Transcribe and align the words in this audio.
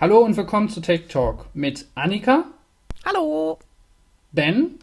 Hallo 0.00 0.18
und 0.20 0.36
willkommen 0.36 0.68
zu 0.68 0.80
Tech 0.80 1.08
Talk 1.08 1.46
mit 1.54 1.86
Annika, 1.94 2.44
Hallo. 3.04 3.58
Ben 4.32 4.78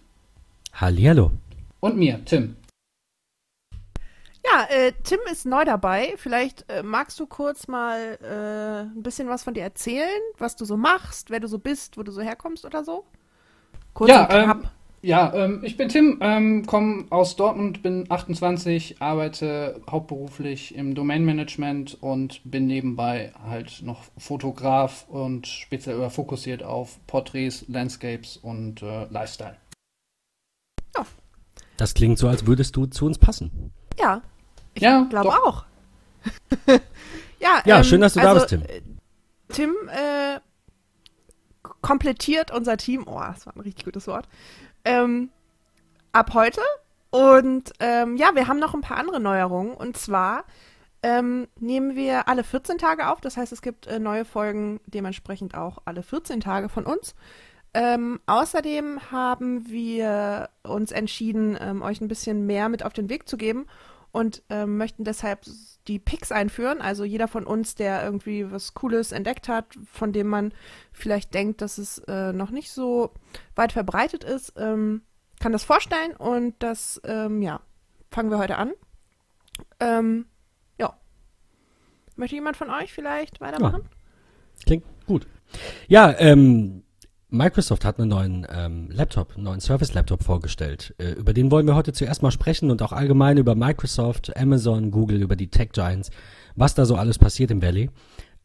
Hallihallo. 0.74 1.32
und 1.80 1.98
mir, 1.98 2.24
Tim. 2.26 2.56
Ja, 4.46 4.66
äh, 4.70 4.92
Tim 5.04 5.20
ist 5.32 5.46
neu 5.46 5.64
dabei. 5.66 6.16
Vielleicht 6.18 6.70
äh, 6.70 6.84
magst 6.84 7.20
du 7.20 7.26
kurz 7.28 7.68
mal 7.68 8.18
äh, 8.22 8.82
ein 8.92 9.02
bisschen 9.04 9.30
was 9.30 9.44
von 9.44 9.54
dir 9.54 9.64
erzählen, 9.64 10.10
was 10.38 10.56
du 10.56 10.66
so 10.66 10.76
machst, 10.78 11.30
wer 11.30 11.40
du 11.40 11.48
so 11.48 11.60
bist, 11.60 11.98
wo 11.98 12.04
du 12.04 12.12
so 12.12 12.22
herkommst 12.22 12.66
oder 12.66 12.84
so? 12.84 13.06
Kurz 13.94 14.10
Ja, 14.10 14.22
und 14.24 14.28
knapp. 14.44 14.64
ähm, 14.64 14.70
Ja, 15.04 15.34
ähm, 15.34 15.60
ich 15.66 15.76
bin 15.76 15.90
Tim, 15.90 16.20
ähm, 16.22 16.66
komme 16.66 17.06
aus 17.10 17.36
Dortmund, 17.36 17.84
bin 17.84 18.10
28, 18.10 19.02
arbeite 19.02 19.82
hauptberuflich 19.92 20.76
im 20.76 20.96
Domain-Management 20.96 21.98
und 22.02 22.40
bin 22.46 22.68
nebenbei 22.68 23.34
halt 23.46 23.82
noch 23.84 24.00
Fotograf 24.18 25.06
und 25.10 25.46
speziell 25.46 25.98
oder 25.98 26.10
fokussiert 26.10 26.64
auf 26.64 27.06
Porträts, 27.06 27.66
Landscapes 27.68 28.38
und 28.38 28.82
äh, 28.82 29.06
Lifestyle. 29.10 29.58
Das 31.76 31.94
klingt 31.94 32.18
so, 32.18 32.30
als 32.30 32.46
würdest 32.46 32.76
du 32.78 32.86
zu 32.86 33.06
uns 33.06 33.18
passen. 33.18 33.72
ja, 34.00 34.22
ich 34.74 34.84
Ja, 34.84 35.06
glaube 35.10 35.30
auch. 35.30 35.66
ja, 37.40 37.62
Ja, 37.66 37.78
ähm, 37.80 37.84
schön, 37.84 38.00
dass 38.00 38.14
du 38.14 38.22
da 38.22 38.34
also, 38.34 38.40
bist, 38.42 38.50
Tim. 38.50 38.62
äh, 38.62 38.82
Tim 39.50 39.72
äh, 39.90 40.40
komplettiert 41.82 42.52
unser 42.52 42.78
Team. 42.78 43.04
Oh, 43.06 43.20
das 43.20 43.46
war 43.46 43.56
ein 43.56 43.60
richtig 43.62 43.86
gutes 43.86 44.08
Wort. 44.08 44.28
Ähm, 44.86 45.30
ab 46.12 46.34
heute. 46.34 46.62
Und 47.10 47.74
ähm, 47.80 48.18
ja, 48.18 48.34
wir 48.34 48.48
haben 48.48 48.60
noch 48.60 48.74
ein 48.74 48.82
paar 48.82 48.98
andere 48.98 49.20
Neuerungen. 49.20 49.74
Und 49.74 49.98
zwar 49.98 50.46
ähm, 51.04 51.48
nehmen 51.60 51.96
wir 51.96 52.28
alle 52.28 52.44
14 52.44 52.78
Tage 52.78 53.10
auf. 53.10 53.22
Das 53.22 53.38
heißt, 53.38 53.52
es 53.52 53.62
gibt 53.62 53.88
äh, 53.88 54.00
neue 54.00 54.26
Folgen 54.26 54.80
dementsprechend 54.86 55.56
auch 55.56 55.80
alle 55.86 56.02
14 56.02 56.40
Tage 56.40 56.70
von 56.70 56.86
uns. 56.86 57.16
Ähm, 57.76 58.20
außerdem 58.28 59.12
haben 59.12 59.68
wir 59.68 60.50
uns 60.64 60.92
entschieden, 60.92 61.58
ähm, 61.60 61.82
euch 61.82 62.02
ein 62.02 62.08
bisschen 62.08 62.46
mehr 62.46 62.70
mit 62.70 62.86
auf 62.86 62.94
den 62.94 63.10
Weg 63.10 63.28
zu 63.28 63.36
geben 63.36 63.66
und 64.14 64.44
ähm, 64.50 64.78
möchten 64.78 65.04
deshalb 65.04 65.42
die 65.88 65.98
Picks 66.00 66.32
einführen. 66.32 66.82
Also 66.82 67.04
jeder 67.04 67.28
von 67.28 67.46
uns, 67.46 67.74
der 67.76 68.04
irgendwie 68.06 68.50
was 68.50 68.76
Cooles 68.76 69.12
entdeckt 69.12 69.50
hat, 69.50 69.66
von 69.92 70.14
dem 70.14 70.28
man 70.28 70.54
vielleicht 70.92 71.34
denkt, 71.34 71.62
dass 71.62 71.80
es 71.80 71.98
äh, 72.08 72.32
noch 72.32 72.52
nicht 72.52 72.72
so 72.72 73.12
weit 73.56 73.74
verbreitet 73.74 74.24
ist, 74.24 74.54
ähm, 74.56 75.02
kann 75.40 75.52
das 75.52 75.64
vorstellen 75.64 76.16
und 76.16 76.54
das, 76.60 77.02
ähm, 77.06 77.42
ja, 77.42 77.60
fangen 78.12 78.30
wir 78.30 78.38
heute 78.38 78.58
an. 78.58 78.74
Ähm, 79.80 80.28
ja. 80.80 80.96
Möchte 82.16 82.36
jemand 82.36 82.56
von 82.56 82.70
euch 82.70 82.94
vielleicht 82.94 83.42
weitermachen? 83.42 83.90
Klingt 84.64 84.86
gut. 85.08 85.28
Ja, 85.88 86.14
ähm, 86.20 86.83
Microsoft 87.34 87.84
hat 87.84 88.00
einen 88.00 88.10
neuen 88.10 88.48
ähm, 88.56 88.90
Laptop, 88.92 89.34
einen 89.34 89.46
neuen 89.46 89.60
Surface-Laptop 89.60 90.24
vorgestellt. 90.24 90.94
Äh, 91.00 91.14
über 91.14 91.34
den 91.34 91.50
wollen 91.50 91.66
wir 91.66 91.74
heute 91.74 91.92
zuerst 91.92 92.22
mal 92.22 92.30
sprechen 92.30 92.70
und 92.70 92.84
auch 92.84 92.92
allgemein 92.92 93.38
über 93.38 93.56
Microsoft, 93.56 94.38
Amazon, 94.38 94.92
Google, 94.92 95.20
über 95.20 95.36
die 95.36 95.48
Tech 95.48 95.70
Giants, 95.72 96.12
was 96.56 96.76
da 96.76 96.86
so 96.86 96.96
alles 96.96 97.18
passiert 97.18 97.50
im 97.50 97.64
Valley. 97.64 97.90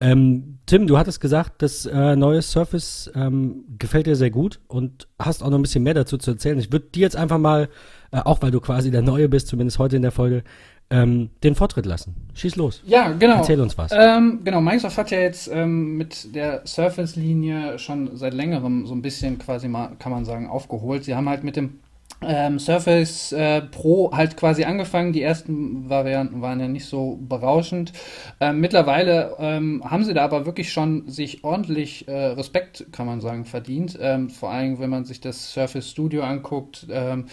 Ähm, 0.01 0.61
Tim, 0.65 0.87
du 0.87 0.97
hattest 0.97 1.21
gesagt, 1.21 1.61
das 1.61 1.85
äh, 1.85 2.17
neue 2.17 2.41
Surface 2.41 3.11
ähm, 3.15 3.65
gefällt 3.79 4.07
dir 4.07 4.17
sehr 4.17 4.31
gut 4.31 4.61
und 4.69 5.07
hast 5.19 5.43
auch 5.43 5.51
noch 5.51 5.59
ein 5.59 5.63
bisschen 5.63 5.83
mehr 5.83 5.95
dazu 5.95 6.17
zu 6.17 6.31
erzählen. 6.31 6.59
Ich 6.59 6.73
würde 6.73 6.87
dir 6.87 7.03
jetzt 7.03 7.17
einfach 7.17 7.39
mal, 7.39 7.69
äh, 8.11 8.21
auch 8.21 8.41
weil 8.41 8.53
du 8.53 8.61
quasi 8.61 8.91
der 8.91 9.03
Neue 9.03 9.29
bist, 9.29 9.49
zumindest 9.49 9.79
heute 9.79 9.97
in 9.97 10.03
der 10.03 10.13
Folge, 10.13 10.45
ähm, 10.91 11.31
den 11.43 11.55
Vortritt 11.55 11.87
lassen. 11.87 12.15
Schieß 12.35 12.57
los. 12.57 12.83
Ja, 12.87 13.13
genau. 13.13 13.37
Erzähl 13.37 13.61
uns 13.61 13.77
was. 13.77 13.93
Ähm, 13.95 14.41
genau, 14.45 14.61
Microsoft 14.61 14.97
hat 14.97 15.11
ja 15.11 15.21
jetzt 15.21 15.49
ähm, 15.53 15.97
mit 15.97 16.35
der 16.35 16.63
Surface-Linie 16.67 17.79
schon 17.79 18.17
seit 18.17 18.35
längerem 18.35 18.87
so 18.87 18.95
ein 18.95 19.03
bisschen 19.03 19.39
quasi 19.39 19.69
mal, 19.69 19.91
kann 19.99 20.13
man 20.13 20.25
sagen, 20.25 20.47
aufgeholt. 20.49 21.05
Sie 21.05 21.15
haben 21.15 21.29
halt 21.29 21.45
mit 21.45 21.57
dem 21.57 21.81
ähm, 22.21 22.59
Surface 22.59 23.33
äh, 23.33 23.63
Pro 23.63 24.11
halt 24.13 24.37
quasi 24.37 24.65
angefangen. 24.65 25.13
Die 25.13 25.23
ersten 25.23 25.89
Varianten 25.89 26.43
waren 26.43 26.59
ja 26.59 26.69
nicht 26.69 26.87
so 26.87 27.19
berauschend. 27.21 27.93
Ähm, 28.41 28.61
mittlerweile 28.61 29.37
ähm, 29.39 29.83
haben 29.85 30.05
sie 30.05 30.15
da 30.15 30.25
aber 30.25 30.45
wirklich 30.45 30.73
schon 30.73 31.09
sich 31.09 31.45
ordentlich 31.45 32.09
äh, 32.09 32.13
Respekt, 32.13 32.87
kann 32.93 33.07
man 33.07 33.21
sagen, 33.21 33.45
verdient. 33.45 33.97
Ähm, 34.01 34.31
vor 34.31 34.51
allem, 34.51 34.79
wenn 34.81 34.91
man 34.91 35.05
sich 35.05 35.21
das 35.21 35.53
Surface 35.53 35.91
Studio 35.91 36.23
anguckt. 36.23 36.87
Ähm, 36.91 37.27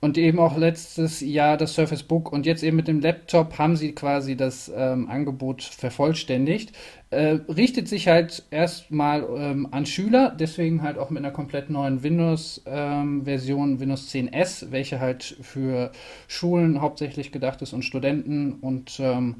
und 0.00 0.16
eben 0.16 0.38
auch 0.38 0.56
letztes 0.56 1.20
Jahr 1.20 1.56
das 1.56 1.74
Surface 1.74 2.04
Book 2.04 2.30
und 2.30 2.46
jetzt 2.46 2.62
eben 2.62 2.76
mit 2.76 2.86
dem 2.86 3.00
Laptop 3.00 3.58
haben 3.58 3.74
sie 3.74 3.92
quasi 3.96 4.36
das 4.36 4.70
ähm, 4.74 5.08
Angebot 5.10 5.62
vervollständigt. 5.64 6.72
Äh, 7.10 7.38
richtet 7.48 7.88
sich 7.88 8.06
halt 8.06 8.42
erstmal 8.50 9.26
ähm, 9.34 9.68
an 9.70 9.86
Schüler, 9.86 10.36
deswegen 10.38 10.82
halt 10.82 10.98
auch 10.98 11.08
mit 11.08 11.24
einer 11.24 11.32
komplett 11.32 11.70
neuen 11.70 12.02
Windows-Version, 12.02 13.80
Windows 13.80 14.12
10S, 14.12 14.70
welche 14.72 15.00
halt 15.00 15.38
für 15.40 15.90
Schulen 16.26 16.82
hauptsächlich 16.82 17.32
gedacht 17.32 17.62
ist 17.62 17.72
und 17.72 17.82
Studenten. 17.82 18.54
Und 18.60 19.00
ähm, 19.00 19.36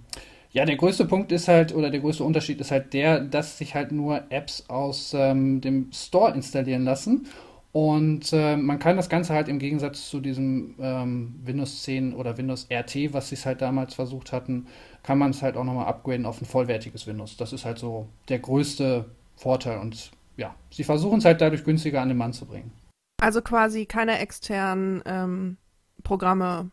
ja, 0.50 0.64
der 0.64 0.76
größte 0.76 1.04
Punkt 1.04 1.30
ist 1.30 1.46
halt, 1.46 1.74
oder 1.74 1.90
der 1.90 2.00
größte 2.00 2.24
Unterschied 2.24 2.58
ist 2.58 2.70
halt 2.70 2.94
der, 2.94 3.20
dass 3.20 3.58
sich 3.58 3.74
halt 3.74 3.92
nur 3.92 4.22
Apps 4.30 4.64
aus 4.68 5.12
ähm, 5.14 5.60
dem 5.60 5.90
Store 5.92 6.32
installieren 6.32 6.84
lassen. 6.84 7.26
Und 7.72 8.32
äh, 8.32 8.56
man 8.56 8.78
kann 8.78 8.96
das 8.96 9.10
Ganze 9.10 9.34
halt 9.34 9.48
im 9.48 9.58
Gegensatz 9.58 10.08
zu 10.08 10.20
diesem 10.20 10.74
ähm, 10.80 11.34
Windows 11.44 11.82
10 11.82 12.14
oder 12.14 12.38
Windows 12.38 12.66
RT, 12.72 13.12
was 13.12 13.28
sie 13.28 13.34
es 13.34 13.44
halt 13.44 13.60
damals 13.60 13.94
versucht 13.94 14.32
hatten, 14.32 14.66
kann 15.02 15.18
man 15.18 15.30
es 15.30 15.42
halt 15.42 15.56
auch 15.56 15.64
nochmal 15.64 15.86
upgraden 15.86 16.26
auf 16.26 16.40
ein 16.40 16.46
vollwertiges 16.46 17.06
Windows. 17.06 17.36
Das 17.36 17.52
ist 17.52 17.64
halt 17.64 17.78
so 17.78 18.08
der 18.28 18.38
größte 18.38 19.06
Vorteil. 19.36 19.78
Und 19.78 20.10
ja, 20.36 20.54
sie 20.70 20.84
versuchen 20.84 21.18
es 21.18 21.24
halt 21.24 21.40
dadurch 21.40 21.64
günstiger 21.64 22.00
an 22.00 22.08
den 22.08 22.18
Mann 22.18 22.32
zu 22.32 22.46
bringen. 22.46 22.72
Also 23.20 23.42
quasi 23.42 23.86
keine 23.86 24.18
externen 24.18 25.02
ähm, 25.06 25.56
Programme 26.04 26.70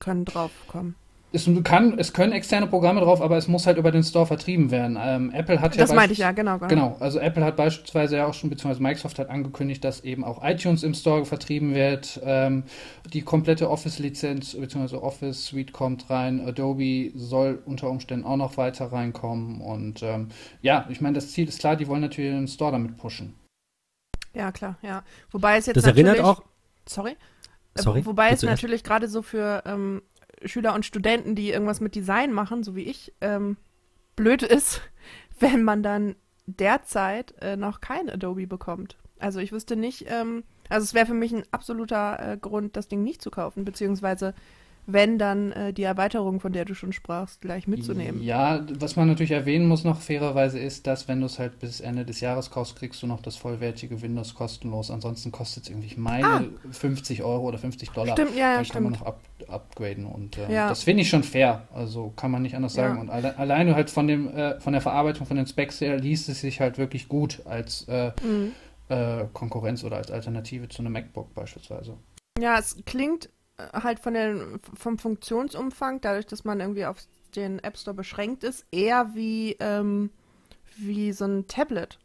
können 0.00 0.24
draufkommen. 0.24 0.96
Es, 1.32 1.50
kann, 1.64 1.98
es 1.98 2.12
können 2.12 2.32
externe 2.32 2.66
Programme 2.66 3.00
drauf, 3.00 3.20
aber 3.20 3.36
es 3.36 3.48
muss 3.48 3.66
halt 3.66 3.78
über 3.78 3.90
den 3.90 4.04
Store 4.04 4.26
vertrieben 4.26 4.70
werden. 4.70 4.96
Ähm, 5.00 5.30
Apple 5.32 5.60
hat 5.60 5.74
ja 5.74 5.82
Das 5.82 5.92
meinte 5.92 6.12
ich 6.12 6.20
ja, 6.20 6.32
genau. 6.32 6.58
genau. 6.58 6.68
Genau, 6.68 6.96
also 7.00 7.18
Apple 7.18 7.44
hat 7.44 7.56
beispielsweise 7.56 8.16
ja 8.16 8.26
auch 8.26 8.34
schon, 8.34 8.48
beziehungsweise 8.48 8.82
Microsoft 8.82 9.18
hat 9.18 9.28
angekündigt, 9.28 9.84
dass 9.84 10.02
eben 10.04 10.24
auch 10.24 10.42
iTunes 10.44 10.82
im 10.82 10.94
Store 10.94 11.24
vertrieben 11.26 11.74
wird. 11.74 12.20
Ähm, 12.24 12.62
die 13.12 13.22
komplette 13.22 13.68
Office-Lizenz, 13.68 14.54
beziehungsweise 14.54 15.02
Office 15.02 15.46
Suite 15.46 15.72
kommt 15.72 16.08
rein. 16.08 16.40
Adobe 16.46 17.10
soll 17.14 17.62
unter 17.66 17.90
Umständen 17.90 18.24
auch 18.24 18.36
noch 18.36 18.56
weiter 18.56 18.92
reinkommen. 18.92 19.60
Und 19.60 20.02
ähm, 20.02 20.28
ja, 20.62 20.86
ich 20.88 21.00
meine, 21.00 21.16
das 21.16 21.32
Ziel 21.32 21.48
ist 21.48 21.58
klar, 21.58 21.76
die 21.76 21.88
wollen 21.88 22.02
natürlich 22.02 22.30
den 22.30 22.48
Store 22.48 22.72
damit 22.72 22.96
pushen. 22.96 23.34
Ja, 24.32 24.52
klar, 24.52 24.76
ja. 24.82 25.02
Wobei 25.30 25.56
es 25.56 25.66
jetzt 25.66 25.76
Das 25.76 25.86
natürlich, 25.86 26.06
erinnert 26.06 26.24
auch. 26.24 26.42
Sorry? 26.86 27.16
Sorry, 27.74 28.06
Wobei 28.06 28.30
es 28.30 28.42
natürlich 28.42 28.84
gerade 28.84 29.08
so 29.08 29.22
für 29.22 29.62
ähm, 29.66 30.02
Schüler 30.44 30.74
und 30.74 30.86
Studenten, 30.86 31.34
die 31.34 31.50
irgendwas 31.50 31.80
mit 31.80 31.94
Design 31.94 32.32
machen, 32.32 32.62
so 32.62 32.76
wie 32.76 32.84
ich, 32.84 33.12
ähm, 33.20 33.56
blöd 34.16 34.42
ist, 34.42 34.80
wenn 35.40 35.62
man 35.62 35.82
dann 35.82 36.16
derzeit 36.46 37.34
äh, 37.40 37.56
noch 37.56 37.80
kein 37.80 38.08
Adobe 38.08 38.46
bekommt. 38.46 38.96
Also 39.18 39.40
ich 39.40 39.52
wüsste 39.52 39.76
nicht, 39.76 40.06
ähm, 40.08 40.44
also 40.68 40.84
es 40.84 40.94
wäre 40.94 41.06
für 41.06 41.14
mich 41.14 41.32
ein 41.32 41.44
absoluter 41.50 42.32
äh, 42.32 42.36
Grund, 42.36 42.76
das 42.76 42.88
Ding 42.88 43.02
nicht 43.02 43.22
zu 43.22 43.30
kaufen, 43.30 43.64
beziehungsweise 43.64 44.34
wenn 44.86 45.18
dann 45.18 45.52
äh, 45.52 45.72
die 45.72 45.82
Erweiterung, 45.82 46.38
von 46.40 46.52
der 46.52 46.64
du 46.64 46.74
schon 46.74 46.92
sprachst, 46.92 47.40
gleich 47.40 47.66
mitzunehmen. 47.66 48.22
Ja, 48.22 48.64
was 48.78 48.96
man 48.96 49.08
natürlich 49.08 49.32
erwähnen 49.32 49.66
muss 49.68 49.84
noch 49.84 50.00
fairerweise 50.00 50.58
ist, 50.58 50.86
dass 50.86 51.08
wenn 51.08 51.20
du 51.20 51.26
es 51.26 51.38
halt 51.38 51.58
bis 51.58 51.80
Ende 51.80 52.04
des 52.04 52.20
Jahres 52.20 52.50
kaufst, 52.50 52.76
kriegst 52.76 53.02
du 53.02 53.06
noch 53.06 53.20
das 53.20 53.36
vollwertige 53.36 54.00
Windows 54.02 54.34
kostenlos. 54.34 54.90
Ansonsten 54.90 55.32
kostet 55.32 55.64
es 55.64 55.70
irgendwie, 55.70 55.88
ich 55.88 55.96
meine, 55.96 56.26
Ah. 56.26 56.44
50 56.70 57.22
Euro 57.22 57.48
oder 57.48 57.58
50 57.58 57.90
Dollar. 57.90 58.16
Stimmt, 58.16 58.34
ja, 58.36 58.52
ja, 58.52 58.56
Dann 58.56 58.68
kann 58.68 58.82
man 58.84 58.94
stimmt. 58.94 59.06
noch 59.06 59.14
up, 59.14 59.20
upgraden 59.48 60.06
und 60.06 60.38
ähm, 60.38 60.50
Ja. 60.50 60.68
das 60.68 60.82
finde 60.84 61.02
ich 61.02 61.08
schon 61.10 61.22
fair. 61.22 61.66
Also 61.74 62.12
kann 62.16 62.30
man 62.30 62.42
nicht 62.42 62.54
anders 62.54 62.74
sagen. 62.74 62.94
Ja. 62.96 63.00
Und 63.00 63.10
alle, 63.10 63.36
alleine 63.38 63.74
halt 63.74 63.90
von 63.90 64.06
dem, 64.06 64.28
äh, 64.28 64.60
von 64.60 64.72
der 64.72 64.82
Verarbeitung 64.82 65.26
von 65.26 65.36
den 65.36 65.46
Specs 65.46 65.80
her 65.80 65.98
liest 65.98 66.28
es 66.28 66.40
sich 66.40 66.60
halt 66.60 66.78
wirklich 66.78 67.08
gut 67.08 67.42
als 67.44 67.86
äh, 67.88 68.12
Mhm. 68.22 68.52
äh, 68.88 69.24
Konkurrenz 69.32 69.82
oder 69.84 69.96
als 69.96 70.10
Alternative 70.10 70.68
zu 70.68 70.80
einem 70.82 70.92
MacBook 70.92 71.34
beispielsweise. 71.34 71.96
Ja, 72.40 72.58
es 72.58 72.76
klingt 72.84 73.26
äh, 73.26 73.28
halt 73.58 74.00
von 74.00 74.14
den, 74.14 74.60
vom 74.74 74.98
Funktionsumfang, 74.98 76.00
dadurch, 76.00 76.26
dass 76.26 76.44
man 76.44 76.60
irgendwie 76.60 76.86
auf 76.86 76.98
den 77.34 77.58
App 77.60 77.76
Store 77.76 77.94
beschränkt 77.94 78.44
ist, 78.44 78.66
eher 78.70 79.14
wie, 79.14 79.56
ähm, 79.60 80.10
wie 80.76 81.12
so 81.12 81.24
ein 81.24 81.46
Tablet. 81.46 81.98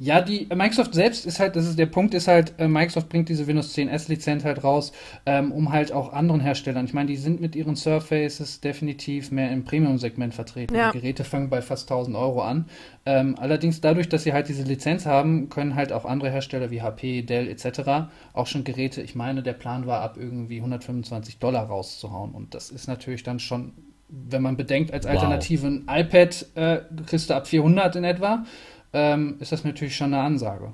Ja, 0.00 0.20
die 0.20 0.48
äh, 0.48 0.54
Microsoft 0.54 0.94
selbst 0.94 1.26
ist 1.26 1.40
halt, 1.40 1.56
das 1.56 1.66
ist 1.66 1.76
der 1.78 1.86
Punkt, 1.86 2.14
ist 2.14 2.28
halt, 2.28 2.54
äh, 2.58 2.68
Microsoft 2.68 3.08
bringt 3.08 3.28
diese 3.28 3.48
Windows 3.48 3.72
10 3.72 3.90
Lizenz 4.06 4.44
halt 4.44 4.62
raus, 4.62 4.92
ähm, 5.26 5.50
um 5.50 5.72
halt 5.72 5.90
auch 5.90 6.12
anderen 6.12 6.40
Herstellern. 6.40 6.84
Ich 6.84 6.94
meine, 6.94 7.08
die 7.08 7.16
sind 7.16 7.40
mit 7.40 7.56
ihren 7.56 7.74
Surfaces 7.74 8.60
definitiv 8.60 9.32
mehr 9.32 9.50
im 9.50 9.64
Premium-Segment 9.64 10.34
vertreten. 10.34 10.74
Ja. 10.74 10.92
Die 10.92 11.00
Geräte 11.00 11.24
fangen 11.24 11.50
bei 11.50 11.62
fast 11.62 11.90
1000 11.90 12.16
Euro 12.16 12.42
an. 12.42 12.66
Ähm, 13.06 13.34
allerdings 13.40 13.80
dadurch, 13.80 14.08
dass 14.08 14.22
sie 14.22 14.32
halt 14.32 14.48
diese 14.48 14.62
Lizenz 14.62 15.04
haben, 15.04 15.48
können 15.48 15.74
halt 15.74 15.92
auch 15.92 16.04
andere 16.04 16.30
Hersteller 16.30 16.70
wie 16.70 16.80
HP, 16.80 17.22
Dell 17.22 17.48
etc. 17.48 18.08
auch 18.34 18.46
schon 18.46 18.62
Geräte, 18.62 19.02
ich 19.02 19.16
meine, 19.16 19.42
der 19.42 19.54
Plan 19.54 19.86
war 19.86 20.02
ab 20.02 20.16
irgendwie 20.16 20.58
125 20.58 21.38
Dollar 21.40 21.64
rauszuhauen. 21.64 22.32
Und 22.32 22.54
das 22.54 22.70
ist 22.70 22.86
natürlich 22.86 23.24
dann 23.24 23.40
schon, 23.40 23.72
wenn 24.08 24.42
man 24.42 24.56
bedenkt, 24.56 24.92
als 24.92 25.06
Wow. 25.06 25.14
Alternative 25.14 25.66
ein 25.66 25.86
iPad 25.88 26.46
äh, 26.54 26.78
kriegst 27.04 27.30
du 27.30 27.34
ab 27.34 27.48
400 27.48 27.96
in 27.96 28.04
etwa. 28.04 28.44
Ähm, 28.92 29.36
ist 29.40 29.52
das 29.52 29.64
natürlich 29.64 29.96
schon 29.96 30.14
eine 30.14 30.22
Ansage. 30.22 30.72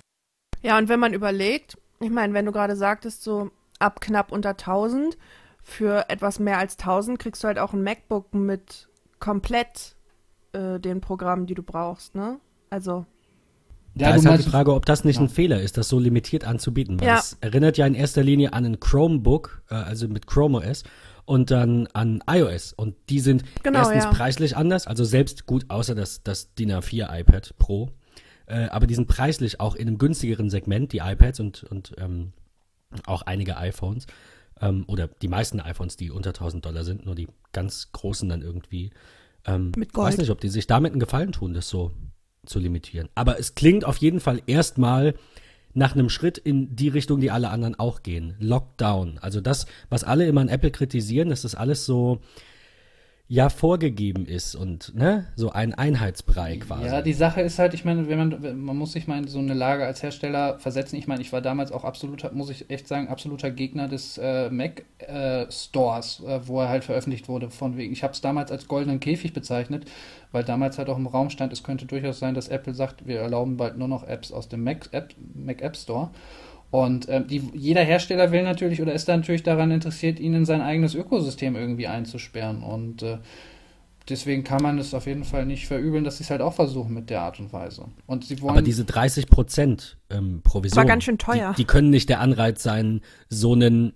Ja, 0.63 0.79
und 0.79 0.89
wenn 0.89 1.01
man 1.01 1.13
überlegt, 1.13 1.77
ich 2.01 2.11
meine, 2.11 2.35
wenn 2.35 2.47
du 2.47 2.53
gerade 2.53 2.77
sagtest, 2.77 3.23
so 3.23 3.51
ab 3.79 4.01
knapp 4.01 4.33
unter 4.33 4.51
1000, 4.51 5.17
für 5.63 6.11
etwas 6.11 6.39
mehr 6.39 6.59
als 6.59 6.79
1000 6.79 7.19
kriegst 7.19 7.43
du 7.43 7.49
halt 7.49 7.59
auch 7.59 7.73
ein 7.73 7.83
MacBook 7.83 8.35
mit 8.35 8.89
komplett 9.19 9.97
äh, 10.53 10.79
den 10.79 11.01
Programmen, 11.01 11.47
die 11.47 11.55
du 11.55 11.63
brauchst, 11.63 12.15
ne? 12.15 12.39
Also. 12.71 13.07
Ja, 13.97 14.11
da 14.11 14.17
ist 14.17 14.27
halt 14.27 14.45
die 14.45 14.51
Frage, 14.51 14.75
ob 14.75 14.87
das 14.87 15.05
nicht 15.05 15.17
ja. 15.17 15.23
ein 15.23 15.29
Fehler 15.29 15.61
ist, 15.61 15.77
das 15.79 15.89
so 15.89 16.01
limitiert 16.01 16.45
anzubieten. 16.45 17.01
Weil 17.01 17.09
ja. 17.09 17.19
es 17.19 17.39
erinnert 17.41 17.79
ja 17.79 17.87
in 17.87 17.95
erster 17.95 18.25
Linie 18.25 18.53
an 18.53 18.65
ein 18.65 18.81
Chromebook, 18.81 19.63
äh, 19.71 19.75
also 19.75 20.09
mit 20.09 20.27
Chrome 20.27 20.59
OS 20.59 20.83
und 21.25 21.51
dann 21.51 21.87
an 21.93 22.23
iOS. 22.29 22.73
Und 22.73 22.97
die 23.09 23.21
sind 23.21 23.45
genau, 23.63 23.79
erstens 23.79 24.05
ja. 24.05 24.11
preislich 24.11 24.57
anders, 24.57 24.87
also 24.87 25.05
selbst 25.05 25.47
gut, 25.47 25.67
außer 25.69 25.95
das, 25.95 26.23
das 26.23 26.55
DIN 26.55 26.73
A4 26.73 27.21
iPad 27.21 27.55
Pro. 27.59 27.91
Äh, 28.47 28.67
aber 28.67 28.87
die 28.87 28.95
sind 28.95 29.09
preislich 29.09 29.61
auch 29.61 29.75
in 29.75 29.89
einem 29.89 29.99
günstigeren 29.99 30.51
Segment, 30.51 30.93
die 30.93 30.99
iPads 30.99 31.41
und, 31.41 31.65
und 31.65 31.93
ähm, 31.99 32.33
auch 33.07 33.23
einige 33.23 33.57
iPhones. 33.57 34.07
Ähm, 34.61 34.85
oder 34.87 35.09
die 35.09 35.29
meisten 35.29 35.61
iPhones, 35.61 35.97
die 35.97 36.11
unter 36.11 36.31
1000 36.31 36.65
Dollar 36.65 36.85
sind, 36.85 37.07
nur 37.07 37.15
die 37.15 37.29
ganz 37.53 37.91
großen 37.93 38.29
dann 38.29 38.43
irgendwie. 38.43 38.91
Ähm, 39.47 39.73
Mit 39.77 39.93
Gold. 39.93 40.09
weiß 40.09 40.19
nicht, 40.19 40.31
ob 40.31 40.41
die 40.41 40.49
sich 40.49 40.67
damit 40.67 40.93
einen 40.93 41.01
Gefallen 41.01 41.33
tun, 41.33 41.55
das 41.55 41.69
so 41.69 41.93
zu 42.47 42.59
limitieren. 42.59 43.09
Aber 43.15 43.39
es 43.39 43.55
klingt 43.55 43.85
auf 43.85 43.97
jeden 43.97 44.21
Fall 44.21 44.43
erstmal 44.47 45.15
nach 45.73 45.95
einem 45.95 46.09
Schritt 46.09 46.39
in 46.39 46.77
die 46.77 46.89
Richtung, 46.89 47.21
die 47.21 47.31
alle 47.31 47.51
anderen 47.51 47.75
auch 47.75 48.03
gehen. 48.03 48.37
Lockdown. 48.39 49.19
Also 49.19 49.41
das, 49.41 49.67
was 49.89 50.05
alle 50.05 50.27
immer 50.27 50.41
an 50.41 50.49
Apple 50.49 50.71
kritisieren, 50.71 51.31
dass 51.31 51.43
das 51.43 51.55
alles 51.55 51.85
so 51.85 52.21
ja 53.27 53.49
vorgegeben 53.49 54.27
ist 54.27 54.55
und 54.55 54.95
ne, 54.95 55.27
so 55.35 55.51
ein 55.51 55.73
Einheitsbrei 55.73 56.59
quasi. 56.59 56.85
Ja, 56.85 57.01
die 57.01 57.15
Sache 57.15 57.41
ist 57.41 57.59
halt, 57.59 57.73
ich 57.73 57.85
meine, 57.85 58.07
wenn 58.09 58.19
man, 58.19 58.61
man 58.61 58.77
muss 58.77 58.93
sich 58.93 59.07
mal 59.07 59.17
in 59.17 59.27
so 59.27 59.39
eine 59.39 59.55
Lage 59.55 59.87
als 59.87 60.03
Hersteller 60.03 60.59
versetzen. 60.59 60.97
Ich 60.97 61.07
meine, 61.07 61.23
ich 61.23 61.33
war 61.33 61.41
damals 61.41 61.73
auch 61.73 61.85
absoluter, 61.85 62.33
muss 62.33 62.51
ich 62.51 62.69
echt 62.71 62.87
sagen, 62.87 63.09
absoluter 63.09 63.51
Gegner 63.51 63.89
des 63.89 64.19
äh, 64.19 64.51
Mac 64.51 64.85
äh, 64.99 65.51
Stores, 65.51 66.23
äh, 66.27 66.47
wo 66.47 66.61
er 66.61 66.69
halt 66.69 66.85
veröffentlicht 66.85 67.29
wurde. 67.29 67.49
Von 67.49 67.79
wegen, 67.79 67.95
ich 67.95 68.03
habe 68.03 68.13
es 68.13 68.21
damals 68.21 68.53
als 68.53 68.69
goldenen 68.69 69.01
Käfig 69.01 69.33
bezeichnet, 69.33 69.87
weil 70.31 70.45
damals 70.45 70.77
halt 70.77 70.91
auch 70.91 70.99
im 70.99 71.07
Raum 71.07 71.31
stand, 71.31 71.51
es 71.53 71.63
könnte 71.63 71.87
durchaus 71.87 72.19
sein, 72.19 72.35
dass 72.35 72.49
Apple 72.49 72.75
sagt, 72.75 73.07
wir 73.07 73.21
erlauben 73.21 73.57
bald 73.57 73.79
nur 73.79 73.89
noch 73.89 74.07
Apps 74.07 74.33
aus 74.33 74.51
dem 74.51 74.63
Mac 74.65 74.91
App, 74.93 75.15
Mac 75.35 75.63
App 75.63 75.77
Store. 75.79 76.11
Und 76.71 77.09
ähm, 77.09 77.27
die, 77.29 77.51
jeder 77.55 77.83
Hersteller 77.83 78.33
will 78.33 78.43
natürlich 78.43 78.83
oder 78.83 78.93
ist 78.93 79.09
da 79.09 79.17
natürlich 79.17 79.43
daran 79.43 79.71
interessiert, 79.71 80.19
ihn 80.19 80.35
in 80.35 80.45
sein 80.45 80.61
eigenes 80.61 80.95
Ökosystem 80.95 81.55
irgendwie 81.55 81.87
einzusperren. 81.87 82.63
Und 82.63 83.03
äh, 83.03 83.19
deswegen 84.09 84.45
kann 84.45 84.63
man 84.63 84.79
es 84.79 84.93
auf 84.93 85.07
jeden 85.07 85.25
Fall 85.25 85.47
nicht 85.47 85.67
verübeln, 85.67 86.05
dass 86.05 86.19
sie 86.19 86.25
es 86.25 86.31
halt 86.31 86.41
auch 86.41 86.55
versuchen 86.55 86.93
mit 86.95 87.11
der 87.11 87.23
Art 87.23 87.39
und 87.39 87.53
Weise. 87.53 87.87
Und 88.07 88.25
sie 88.25 88.41
wollen 88.43 88.53
Aber 88.53 88.63
diese 88.63 88.85
30 88.85 89.29
Prozent 89.29 89.99
ähm, 90.11 90.41
Provision, 90.43 90.77
war 90.77 90.85
ganz 90.85 91.05
schön 91.05 91.19
teuer. 91.19 91.53
Die, 91.53 91.63
die, 91.63 91.67
können 91.67 91.91
nicht 91.91 92.09
der 92.09 92.21
Anreiz 92.21 92.63
sein, 92.63 93.01
so 93.29 93.53
einen 93.53 93.93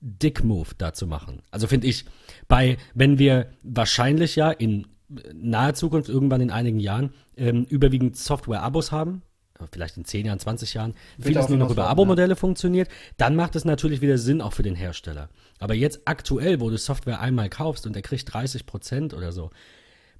Dick-Move 0.00 0.70
da 0.78 0.92
zu 0.92 1.06
machen. 1.06 1.42
Also 1.50 1.66
finde 1.66 1.86
ich, 1.86 2.04
bei, 2.48 2.76
wenn 2.94 3.18
wir 3.18 3.50
wahrscheinlich 3.62 4.36
ja 4.36 4.50
in 4.50 4.86
naher 5.32 5.74
Zukunft, 5.74 6.08
irgendwann 6.08 6.40
in 6.40 6.50
einigen 6.50 6.80
Jahren, 6.80 7.12
ähm, 7.36 7.64
überwiegend 7.68 8.16
Software-Abos 8.16 8.92
haben, 8.92 9.22
vielleicht 9.70 9.96
in 9.96 10.04
10 10.04 10.26
Jahren, 10.26 10.38
20 10.38 10.74
Jahren, 10.74 10.94
Wird 11.16 11.28
vieles 11.28 11.48
nur 11.48 11.58
noch 11.58 11.70
über 11.70 11.88
Abo-Modelle 11.88 12.30
ja. 12.30 12.36
funktioniert, 12.36 12.88
dann 13.16 13.36
macht 13.36 13.56
es 13.56 13.64
natürlich 13.64 14.00
wieder 14.00 14.18
Sinn 14.18 14.40
auch 14.40 14.52
für 14.52 14.62
den 14.62 14.74
Hersteller. 14.74 15.28
Aber 15.58 15.74
jetzt 15.74 16.00
aktuell, 16.04 16.60
wo 16.60 16.70
du 16.70 16.78
Software 16.78 17.20
einmal 17.20 17.48
kaufst 17.48 17.86
und 17.86 17.94
der 17.94 18.02
kriegt 18.02 18.32
30 18.32 18.66
Prozent 18.66 19.14
oder 19.14 19.32
so, 19.32 19.50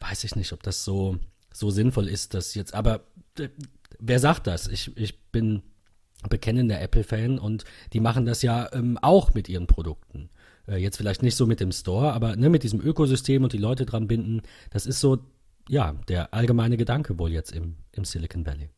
weiß 0.01 0.25
ich 0.25 0.37
nicht, 0.37 0.53
ob 0.53 0.63
das 0.63 0.85
so, 0.85 1.19
so 1.53 1.71
sinnvoll 1.71 2.09
ist, 2.09 2.35
dass 2.35 2.55
jetzt, 2.55 2.75
aber 2.75 3.07
äh, 3.39 3.49
wer 3.99 4.19
sagt 4.19 4.47
das? 4.47 4.69
Ich, 4.69 4.97
ich 4.97 5.21
bin 5.31 5.63
bekennender 6.29 6.81
Apple-Fan 6.81 7.39
und 7.39 7.65
die 7.93 8.01
machen 8.01 8.25
das 8.25 8.43
ja 8.43 8.73
ähm, 8.73 8.99
auch 9.01 9.35
mit 9.35 9.49
ihren 9.49 9.67
Produkten. 9.67 10.31
Äh, 10.67 10.77
jetzt 10.77 10.97
vielleicht 10.97 11.23
nicht 11.23 11.37
so 11.37 11.47
mit 11.47 11.61
dem 11.61 11.73
Store, 11.73 12.13
aber 12.13 12.37
ne, 12.37 12.49
mit 12.49 12.63
diesem 12.63 12.81
Ökosystem 12.81 13.45
und 13.45 13.53
die 13.53 13.59
Leute 13.59 13.87
dran 13.87 14.09
binden, 14.09 14.43
das 14.71 14.87
ist 14.87 15.01
so, 15.01 15.19
ja, 15.69 15.95
der 16.09 16.35
allgemeine 16.35 16.77
Gedanke 16.77 17.19
wohl 17.19 17.33
jetzt 17.33 17.53
im, 17.53 17.77
im 17.93 18.05
Silicon 18.05 18.47
Valley. 18.47 18.71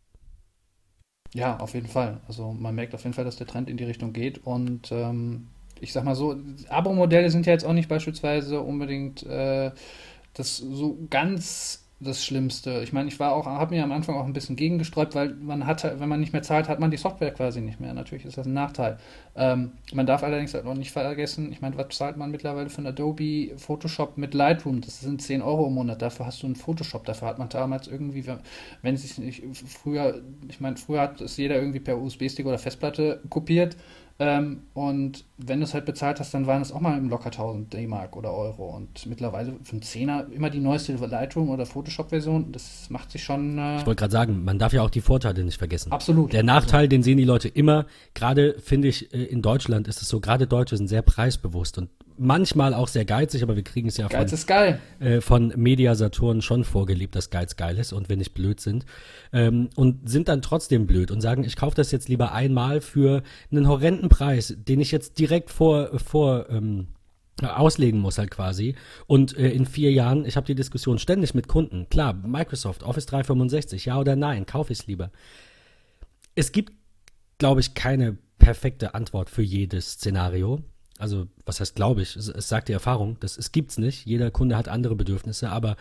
Ja, 1.34 1.58
auf 1.58 1.74
jeden 1.74 1.88
Fall. 1.88 2.20
Also 2.26 2.52
man 2.52 2.74
merkt 2.74 2.94
auf 2.94 3.02
jeden 3.04 3.14
Fall, 3.14 3.24
dass 3.24 3.36
der 3.36 3.46
Trend 3.46 3.68
in 3.68 3.76
die 3.76 3.84
Richtung 3.84 4.12
geht. 4.12 4.38
Und 4.46 4.90
ähm, 4.92 5.48
ich 5.80 5.92
sag 5.92 6.04
mal 6.04 6.14
so, 6.14 6.36
Abo-Modelle 6.68 7.30
sind 7.30 7.46
ja 7.46 7.52
jetzt 7.52 7.64
auch 7.64 7.72
nicht 7.74 7.88
beispielsweise 7.88 8.60
unbedingt 8.60 9.22
äh, 9.24 9.70
das 10.34 10.56
so 10.56 10.98
ganz 11.10 11.87
das 12.00 12.24
Schlimmste. 12.24 12.80
Ich 12.84 12.92
meine, 12.92 13.08
ich 13.08 13.18
war 13.18 13.32
auch, 13.32 13.46
habe 13.46 13.74
mir 13.74 13.82
am 13.82 13.90
Anfang 13.90 14.14
auch 14.14 14.24
ein 14.24 14.32
bisschen 14.32 14.54
gegengesträubt, 14.54 15.16
weil 15.16 15.34
man 15.34 15.66
hat, 15.66 15.82
wenn 15.82 16.08
man 16.08 16.20
nicht 16.20 16.32
mehr 16.32 16.42
zahlt, 16.42 16.68
hat 16.68 16.78
man 16.78 16.92
die 16.92 16.96
Software 16.96 17.32
quasi 17.32 17.60
nicht 17.60 17.80
mehr. 17.80 17.92
Natürlich 17.92 18.24
ist 18.24 18.38
das 18.38 18.46
ein 18.46 18.52
Nachteil. 18.52 18.98
Ähm, 19.34 19.72
man 19.92 20.06
darf 20.06 20.22
allerdings 20.22 20.54
auch 20.54 20.74
nicht 20.74 20.92
vergessen, 20.92 21.50
ich 21.50 21.60
meine, 21.60 21.76
was 21.76 21.88
zahlt 21.96 22.16
man 22.16 22.30
mittlerweile 22.30 22.70
von 22.70 22.86
Adobe 22.86 23.50
Photoshop 23.56 24.16
mit 24.16 24.32
Lightroom? 24.32 24.80
Das 24.80 25.00
sind 25.00 25.20
10 25.20 25.42
Euro 25.42 25.66
im 25.66 25.74
Monat. 25.74 26.00
Dafür 26.00 26.26
hast 26.26 26.42
du 26.42 26.46
einen 26.46 26.56
Photoshop. 26.56 27.04
Dafür 27.04 27.28
hat 27.28 27.38
man 27.38 27.48
damals 27.48 27.88
irgendwie, 27.88 28.24
wenn 28.82 28.96
sich 28.96 29.18
nicht 29.18 29.42
früher, 29.66 30.22
ich 30.48 30.60
meine, 30.60 30.76
früher 30.76 31.00
hat 31.00 31.20
es 31.20 31.36
jeder 31.36 31.56
irgendwie 31.56 31.80
per 31.80 31.98
USB-Stick 31.98 32.46
oder 32.46 32.58
Festplatte 32.58 33.20
kopiert. 33.28 33.76
Ähm, 34.20 34.62
und 34.74 35.24
wenn 35.36 35.60
du 35.60 35.64
es 35.64 35.74
halt 35.74 35.84
bezahlt 35.84 36.18
hast, 36.18 36.34
dann 36.34 36.48
waren 36.48 36.60
es 36.60 36.72
auch 36.72 36.80
mal 36.80 36.98
im 36.98 37.08
locker 37.08 37.26
1000 37.26 37.72
D-Mark 37.72 38.16
oder 38.16 38.32
Euro. 38.32 38.74
Und 38.74 39.06
mittlerweile 39.06 39.54
für 39.62 39.72
einen 39.72 39.82
Zehner 39.82 40.26
immer 40.32 40.50
die 40.50 40.58
neueste 40.58 40.94
Lightroom 40.94 41.50
oder 41.50 41.66
Photoshop-Version. 41.66 42.50
Das 42.50 42.90
macht 42.90 43.12
sich 43.12 43.22
schon. 43.22 43.58
Äh 43.58 43.78
ich 43.78 43.86
wollte 43.86 44.00
gerade 44.00 44.12
sagen, 44.12 44.44
man 44.44 44.58
darf 44.58 44.72
ja 44.72 44.82
auch 44.82 44.90
die 44.90 45.00
Vorteile 45.00 45.44
nicht 45.44 45.58
vergessen. 45.58 45.92
Absolut. 45.92 46.32
Der 46.32 46.42
Nachteil, 46.42 46.80
also. 46.80 46.88
den 46.88 47.04
sehen 47.04 47.18
die 47.18 47.24
Leute 47.24 47.48
immer. 47.48 47.86
Gerade 48.14 48.56
finde 48.58 48.88
ich, 48.88 49.14
äh, 49.14 49.22
in 49.22 49.40
Deutschland 49.40 49.86
ist 49.86 50.02
es 50.02 50.08
so, 50.08 50.18
gerade 50.18 50.48
Deutsche 50.48 50.76
sind 50.76 50.88
sehr 50.88 51.02
preisbewusst 51.02 51.78
und 51.78 51.88
manchmal 52.18 52.74
auch 52.74 52.88
sehr 52.88 53.04
geizig, 53.04 53.42
aber 53.42 53.56
wir 53.56 53.62
kriegen 53.62 53.88
es 53.88 53.96
ja 53.96 54.08
Geiz 54.08 54.30
von, 54.30 54.38
ist 54.38 54.46
geil. 54.46 54.80
Äh, 55.00 55.20
von 55.20 55.52
Media 55.56 55.94
Saturn 55.94 56.42
schon 56.42 56.64
vorgelebt, 56.64 57.14
dass 57.14 57.30
Geiz 57.30 57.56
geil 57.56 57.78
ist 57.78 57.92
und 57.92 58.08
wir 58.08 58.16
nicht 58.16 58.34
blöd 58.34 58.60
sind. 58.60 58.84
Ähm, 59.32 59.70
und 59.76 60.08
sind 60.08 60.28
dann 60.28 60.42
trotzdem 60.42 60.86
blöd 60.86 61.10
und 61.10 61.20
sagen, 61.20 61.44
ich 61.44 61.56
kaufe 61.56 61.76
das 61.76 61.90
jetzt 61.90 62.08
lieber 62.08 62.32
einmal 62.32 62.80
für 62.80 63.22
einen 63.50 63.68
horrenden 63.68 64.08
Preis, 64.08 64.54
den 64.56 64.80
ich 64.80 64.90
jetzt 64.90 65.18
direkt 65.18 65.50
vor, 65.50 65.98
vor 65.98 66.48
ähm, 66.50 66.88
auslegen 67.42 68.00
muss 68.00 68.18
halt 68.18 68.30
quasi. 68.30 68.74
Und 69.06 69.36
äh, 69.36 69.50
in 69.50 69.66
vier 69.66 69.92
Jahren, 69.92 70.24
ich 70.24 70.36
habe 70.36 70.46
die 70.46 70.54
Diskussion 70.54 70.98
ständig 70.98 71.34
mit 71.34 71.48
Kunden. 71.48 71.88
Klar, 71.88 72.14
Microsoft, 72.14 72.82
Office 72.82 73.06
365, 73.06 73.86
ja 73.86 73.98
oder 73.98 74.16
nein, 74.16 74.46
kaufe 74.46 74.72
ich 74.72 74.80
es 74.80 74.86
lieber. 74.86 75.10
Es 76.34 76.52
gibt, 76.52 76.72
glaube 77.38 77.60
ich, 77.60 77.74
keine 77.74 78.18
perfekte 78.38 78.94
Antwort 78.94 79.30
für 79.30 79.42
jedes 79.42 79.92
Szenario 79.92 80.62
also 80.98 81.26
was 81.46 81.60
heißt 81.60 81.74
glaube 81.74 82.02
ich, 82.02 82.16
es, 82.16 82.28
es, 82.28 82.48
sagt 82.48 82.68
die 82.68 82.72
Erfahrung, 82.72 83.16
das 83.20 83.38
es 83.38 83.52
gibt's 83.52 83.78
nicht. 83.78 84.06
Jeder 84.06 84.30
Kunde 84.30 84.56
hat 84.56 84.68
andere 84.68 84.96
Bedürfnisse, 84.96 85.50
aber 85.50 85.76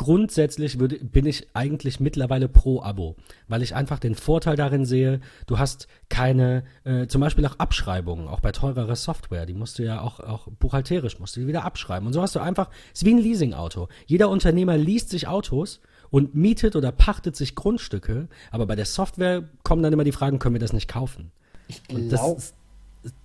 grundsätzlich 0.00 0.78
würde, 0.78 0.96
bin 0.96 1.26
ich 1.26 1.48
eigentlich 1.52 2.00
mittlerweile 2.00 2.48
pro 2.48 2.80
Abo, 2.80 3.16
weil 3.48 3.62
ich 3.62 3.74
einfach 3.74 3.98
den 3.98 4.14
Vorteil 4.14 4.56
darin 4.56 4.86
sehe, 4.86 5.20
du 5.46 5.58
hast 5.58 5.88
keine, 6.08 6.64
äh, 6.84 7.06
zum 7.06 7.20
Beispiel 7.20 7.44
auch 7.44 7.58
Abschreibungen, 7.58 8.26
auch 8.26 8.40
bei 8.40 8.50
teurerer 8.50 8.96
Software, 8.96 9.44
die 9.44 9.52
musst 9.52 9.78
du 9.78 9.82
ja 9.82 10.00
auch, 10.00 10.20
auch 10.20 10.48
buchhalterisch, 10.58 11.18
musst 11.18 11.36
du 11.36 11.40
die 11.40 11.46
wieder 11.46 11.66
abschreiben. 11.66 12.06
Und 12.06 12.14
so 12.14 12.22
hast 12.22 12.34
du 12.34 12.40
einfach, 12.40 12.70
ist 12.94 13.04
wie 13.04 13.12
ein 13.12 13.18
Leasingauto. 13.18 13.88
Jeder 14.06 14.30
Unternehmer 14.30 14.78
liest 14.78 15.10
sich 15.10 15.28
Autos 15.28 15.80
und 16.08 16.34
mietet 16.34 16.76
oder 16.76 16.92
pachtet 16.92 17.36
sich 17.36 17.54
Grundstücke, 17.54 18.28
aber 18.50 18.64
bei 18.64 18.76
der 18.76 18.86
Software 18.86 19.50
kommen 19.64 19.82
dann 19.82 19.92
immer 19.92 20.04
die 20.04 20.12
Fragen, 20.12 20.38
können 20.38 20.54
wir 20.54 20.60
das 20.60 20.72
nicht 20.72 20.88
kaufen? 20.88 21.30
Ich 21.68 21.84
glaube, 21.84 22.40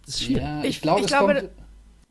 ja, 0.08 0.60
ich, 0.62 0.70
ich, 0.70 0.82
glaub, 0.82 1.00
ich 1.00 1.08
glaube, 1.08 1.52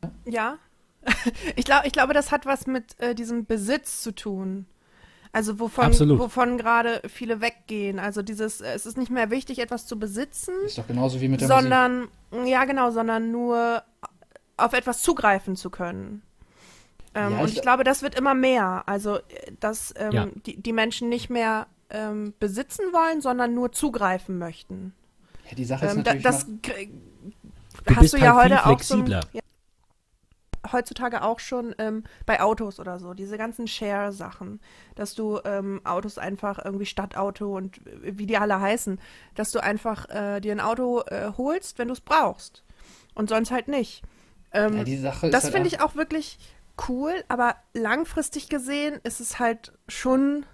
kommt, 0.01 0.13
ja. 0.25 0.57
ich, 1.55 1.65
glaube, 1.65 1.87
ich 1.87 1.93
glaube, 1.93 2.13
das 2.13 2.31
hat 2.31 2.45
was 2.45 2.67
mit 2.67 2.99
äh, 2.99 3.15
diesem 3.15 3.45
Besitz 3.45 4.01
zu 4.01 4.11
tun. 4.13 4.65
Also 5.31 5.59
wovon, 5.59 5.91
wovon 6.17 6.57
gerade 6.57 7.01
viele 7.09 7.41
weggehen. 7.41 7.99
Also 7.99 8.21
dieses, 8.21 8.61
äh, 8.61 8.73
es 8.73 8.85
ist 8.85 8.97
nicht 8.97 9.11
mehr 9.11 9.29
wichtig, 9.29 9.59
etwas 9.59 9.85
zu 9.85 9.99
besitzen. 9.99 10.53
Ist 10.65 10.77
doch 10.77 10.87
genauso 10.87 11.19
wie 11.19 11.27
mit 11.27 11.41
der 11.41 11.47
sondern, 11.47 12.07
Musik. 12.31 12.47
Ja, 12.47 12.63
genau, 12.65 12.91
sondern 12.91 13.31
nur 13.31 13.83
auf 14.57 14.73
etwas 14.73 15.01
zugreifen 15.01 15.55
zu 15.55 15.69
können. 15.69 16.21
Ähm, 17.13 17.33
ja, 17.33 17.39
und 17.39 17.49
ich, 17.49 17.57
ich 17.57 17.61
glaube, 17.61 17.83
das 17.83 18.01
wird 18.01 18.15
immer 18.15 18.33
mehr. 18.33 18.83
Also, 18.85 19.17
äh, 19.17 19.21
dass 19.59 19.93
ähm, 19.97 20.11
ja. 20.11 20.27
die, 20.45 20.61
die 20.61 20.73
Menschen 20.73 21.09
nicht 21.09 21.29
mehr 21.29 21.67
ähm, 21.89 22.33
besitzen 22.39 22.85
wollen, 22.93 23.21
sondern 23.21 23.53
nur 23.53 23.71
zugreifen 23.71 24.37
möchten. 24.37 24.93
Ja, 25.49 25.55
die 25.55 25.65
Sache 25.65 25.85
ist 25.85 25.91
ähm, 25.91 25.97
natürlich. 25.99 26.23
das 26.23 26.47
Du 27.85 27.95
hast 27.95 28.13
du 28.13 28.17
ja 28.17 28.35
halt 28.35 28.51
heute 28.51 28.65
auch 28.65 28.81
so 28.81 29.03
ja, 29.03 29.23
heutzutage 30.71 31.21
auch 31.21 31.39
schon 31.39 31.75
ähm, 31.77 32.03
bei 32.25 32.41
Autos 32.41 32.79
oder 32.79 32.99
so, 32.99 33.13
diese 33.13 33.37
ganzen 33.37 33.67
Share-Sachen, 33.67 34.59
dass 34.95 35.15
du 35.15 35.39
ähm, 35.45 35.81
Autos 35.83 36.17
einfach 36.17 36.63
irgendwie 36.63 36.85
Stadtauto 36.85 37.55
und 37.55 37.79
wie 37.85 38.25
die 38.25 38.37
alle 38.37 38.59
heißen, 38.59 38.99
dass 39.35 39.51
du 39.51 39.61
einfach 39.61 40.09
äh, 40.09 40.39
dir 40.41 40.51
ein 40.51 40.59
Auto 40.59 41.01
äh, 41.07 41.31
holst, 41.37 41.77
wenn 41.77 41.87
du 41.87 41.93
es 41.93 42.01
brauchst 42.01 42.63
und 43.13 43.29
sonst 43.29 43.51
halt 43.51 43.67
nicht. 43.67 44.03
Ähm, 44.51 44.77
ja, 44.77 44.83
die 44.83 44.97
Sache 44.97 45.29
das 45.29 45.45
halt 45.45 45.53
finde 45.53 45.67
ich 45.67 45.81
auch 45.81 45.95
wirklich 45.95 46.37
cool, 46.87 47.13
aber 47.27 47.55
langfristig 47.73 48.49
gesehen 48.49 48.99
ist 49.03 49.19
es 49.19 49.39
halt 49.39 49.73
schon 49.87 50.45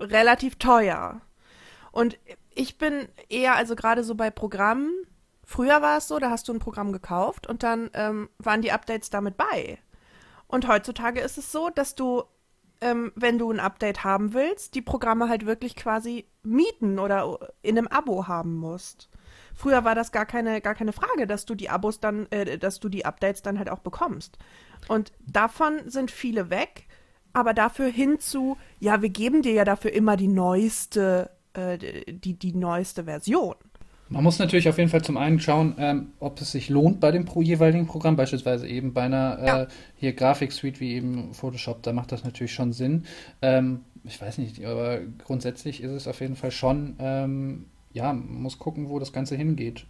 relativ 0.00 0.56
teuer. 0.56 1.20
Und 1.92 2.18
ich 2.54 2.78
bin 2.78 3.08
eher, 3.28 3.56
also 3.56 3.76
gerade 3.76 4.04
so 4.04 4.14
bei 4.14 4.30
Programmen, 4.30 4.92
früher 5.46 5.80
war 5.80 5.96
es 5.96 6.08
so, 6.08 6.18
da 6.18 6.28
hast 6.28 6.48
du 6.48 6.52
ein 6.52 6.58
Programm 6.58 6.92
gekauft 6.92 7.46
und 7.46 7.62
dann 7.62 7.90
ähm, 7.94 8.28
waren 8.36 8.60
die 8.60 8.72
Updates 8.72 9.08
damit 9.08 9.38
bei. 9.38 9.78
Und 10.46 10.68
heutzutage 10.68 11.20
ist 11.20 11.38
es 11.38 11.50
so, 11.50 11.70
dass 11.70 11.94
du, 11.94 12.24
ähm, 12.80 13.12
wenn 13.14 13.38
du 13.38 13.50
ein 13.50 13.60
Update 13.60 14.04
haben 14.04 14.34
willst, 14.34 14.74
die 14.74 14.82
Programme 14.82 15.28
halt 15.28 15.46
wirklich 15.46 15.74
quasi 15.74 16.26
mieten 16.42 16.98
oder 16.98 17.38
in 17.62 17.78
einem 17.78 17.88
Abo 17.88 18.28
haben 18.28 18.56
musst. 18.56 19.08
Früher 19.54 19.84
war 19.84 19.94
das 19.94 20.12
gar 20.12 20.26
keine, 20.26 20.60
gar 20.60 20.74
keine 20.74 20.92
Frage, 20.92 21.26
dass 21.26 21.46
du 21.46 21.54
die 21.54 21.70
Abos 21.70 21.98
dann, 21.98 22.26
äh, 22.30 22.58
dass 22.58 22.78
du 22.78 22.88
die 22.88 23.06
Updates 23.06 23.42
dann 23.42 23.58
halt 23.58 23.70
auch 23.70 23.78
bekommst. 23.78 24.38
Und 24.88 25.12
davon 25.26 25.88
sind 25.88 26.10
viele 26.10 26.50
weg, 26.50 26.86
aber 27.32 27.54
dafür 27.54 27.88
hinzu, 27.88 28.56
ja, 28.78 29.02
wir 29.02 29.08
geben 29.08 29.42
dir 29.42 29.52
ja 29.52 29.64
dafür 29.64 29.92
immer 29.92 30.16
die 30.16 30.28
neueste, 30.28 31.30
äh, 31.54 31.78
die, 32.12 32.38
die 32.38 32.54
neueste 32.54 33.04
Version. 33.04 33.56
Man 34.08 34.22
muss 34.22 34.38
natürlich 34.38 34.68
auf 34.68 34.78
jeden 34.78 34.90
Fall 34.90 35.02
zum 35.02 35.16
einen 35.16 35.40
schauen, 35.40 35.74
ähm, 35.78 36.12
ob 36.20 36.40
es 36.40 36.52
sich 36.52 36.68
lohnt 36.68 37.00
bei 37.00 37.10
dem 37.10 37.24
pro 37.24 37.42
jeweiligen 37.42 37.86
Programm, 37.86 38.14
beispielsweise 38.14 38.68
eben 38.68 38.92
bei 38.92 39.02
einer 39.02 39.38
äh, 39.40 39.46
ja. 39.46 39.66
hier 39.96 40.12
Grafiksuite 40.12 40.78
wie 40.78 40.94
eben 40.94 41.34
Photoshop, 41.34 41.82
da 41.82 41.92
macht 41.92 42.12
das 42.12 42.22
natürlich 42.22 42.54
schon 42.54 42.72
Sinn. 42.72 43.04
Ähm, 43.42 43.80
ich 44.04 44.20
weiß 44.20 44.38
nicht, 44.38 44.64
aber 44.64 45.00
grundsätzlich 45.24 45.82
ist 45.82 45.90
es 45.90 46.06
auf 46.06 46.20
jeden 46.20 46.36
Fall 46.36 46.52
schon, 46.52 46.94
ähm, 47.00 47.64
ja, 47.92 48.12
man 48.12 48.42
muss 48.42 48.60
gucken, 48.60 48.88
wo 48.88 49.00
das 49.00 49.12
Ganze 49.12 49.34
hingeht. 49.34 49.86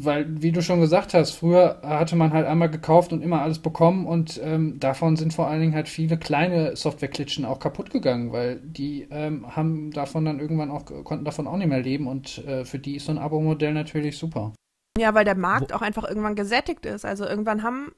Weil, 0.00 0.42
wie 0.42 0.52
du 0.52 0.62
schon 0.62 0.80
gesagt 0.80 1.14
hast, 1.14 1.32
früher 1.32 1.80
hatte 1.82 2.14
man 2.14 2.32
halt 2.32 2.46
einmal 2.46 2.70
gekauft 2.70 3.12
und 3.12 3.22
immer 3.22 3.42
alles 3.42 3.58
bekommen 3.58 4.06
und 4.06 4.40
ähm, 4.42 4.78
davon 4.78 5.16
sind 5.16 5.32
vor 5.32 5.48
allen 5.48 5.60
Dingen 5.60 5.74
halt 5.74 5.88
viele 5.88 6.18
kleine 6.18 6.76
Softwareklitschen 6.76 7.44
auch 7.44 7.58
kaputt 7.58 7.90
gegangen, 7.90 8.32
weil 8.32 8.60
die 8.60 9.08
ähm, 9.10 9.56
haben 9.56 9.90
davon 9.90 10.24
dann 10.24 10.40
irgendwann 10.40 10.70
auch, 10.70 10.84
konnten 11.04 11.24
davon 11.24 11.46
auch 11.46 11.56
nicht 11.56 11.68
mehr 11.68 11.82
leben 11.82 12.06
und 12.06 12.38
äh, 12.46 12.64
für 12.64 12.78
die 12.78 12.96
ist 12.96 13.06
so 13.06 13.12
ein 13.12 13.18
Abo-Modell 13.18 13.72
natürlich 13.72 14.18
super. 14.18 14.52
Ja, 14.98 15.14
weil 15.14 15.24
der 15.24 15.36
Markt 15.36 15.72
auch 15.72 15.82
einfach 15.82 16.04
irgendwann 16.04 16.34
gesättigt 16.34 16.84
ist. 16.84 17.04
Also 17.04 17.24
irgendwann 17.24 17.62
haben 17.62 17.92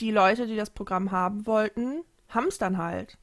die 0.00 0.10
Leute, 0.10 0.46
die 0.46 0.56
das 0.56 0.70
Programm 0.70 1.10
haben 1.10 1.46
wollten, 1.46 2.02
haben 2.28 2.46
es 2.48 2.58
dann 2.58 2.78
halt. 2.78 3.18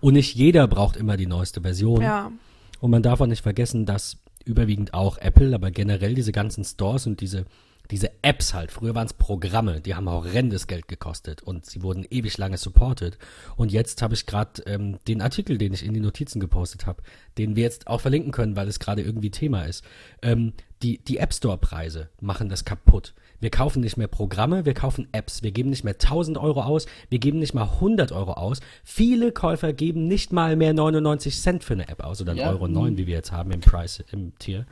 Und 0.00 0.14
nicht 0.14 0.34
jeder 0.34 0.66
braucht 0.66 0.96
immer 0.96 1.16
die 1.16 1.26
neueste 1.26 1.60
Version. 1.60 2.02
Ja. 2.02 2.32
Und 2.80 2.90
man 2.90 3.02
darf 3.02 3.20
auch 3.20 3.26
nicht 3.26 3.42
vergessen, 3.42 3.86
dass 3.86 4.21
überwiegend 4.46 4.94
auch 4.94 5.18
Apple, 5.18 5.54
aber 5.54 5.70
generell 5.70 6.14
diese 6.14 6.32
ganzen 6.32 6.64
Stores 6.64 7.06
und 7.06 7.20
diese, 7.20 7.44
diese 7.90 8.10
Apps 8.22 8.54
halt. 8.54 8.70
Früher 8.72 8.94
waren 8.94 9.06
es 9.06 9.12
Programme, 9.12 9.80
die 9.80 9.94
haben 9.94 10.08
horrendes 10.08 10.66
Geld 10.66 10.88
gekostet 10.88 11.42
und 11.42 11.66
sie 11.66 11.82
wurden 11.82 12.06
ewig 12.10 12.38
lange 12.38 12.56
supported. 12.56 13.18
Und 13.56 13.72
jetzt 13.72 14.02
habe 14.02 14.14
ich 14.14 14.26
gerade 14.26 14.62
ähm, 14.66 14.98
den 15.08 15.22
Artikel, 15.22 15.58
den 15.58 15.72
ich 15.72 15.84
in 15.84 15.94
die 15.94 16.00
Notizen 16.00 16.40
gepostet 16.40 16.86
habe, 16.86 17.02
den 17.38 17.56
wir 17.56 17.62
jetzt 17.62 17.86
auch 17.86 18.00
verlinken 18.00 18.32
können, 18.32 18.56
weil 18.56 18.68
es 18.68 18.78
gerade 18.78 19.02
irgendwie 19.02 19.30
Thema 19.30 19.64
ist. 19.64 19.84
Ähm, 20.22 20.52
die, 20.82 20.98
die 20.98 21.18
App 21.18 21.32
Store-Preise 21.32 22.08
machen 22.20 22.48
das 22.48 22.64
kaputt. 22.64 23.14
Wir 23.42 23.50
kaufen 23.50 23.80
nicht 23.80 23.96
mehr 23.96 24.06
Programme, 24.06 24.64
wir 24.64 24.72
kaufen 24.72 25.08
Apps. 25.10 25.42
Wir 25.42 25.50
geben 25.50 25.70
nicht 25.70 25.82
mehr 25.82 25.94
1000 25.94 26.38
Euro 26.38 26.62
aus, 26.62 26.86
wir 27.10 27.18
geben 27.18 27.40
nicht 27.40 27.54
mal 27.54 27.64
100 27.64 28.12
Euro 28.12 28.34
aus. 28.34 28.60
Viele 28.84 29.32
Käufer 29.32 29.72
geben 29.72 30.06
nicht 30.06 30.32
mal 30.32 30.54
mehr 30.54 30.72
99 30.72 31.40
Cent 31.40 31.64
für 31.64 31.74
eine 31.74 31.88
App 31.88 32.04
aus 32.04 32.20
oder 32.20 32.34
1,09 32.34 32.36
ja. 32.36 32.50
Euro, 32.50 32.68
9, 32.68 32.96
wie 32.98 33.08
wir 33.08 33.14
jetzt 33.14 33.32
haben 33.32 33.50
im 33.50 33.60
Price, 33.60 34.04
im 34.12 34.38
Tier. 34.38 34.64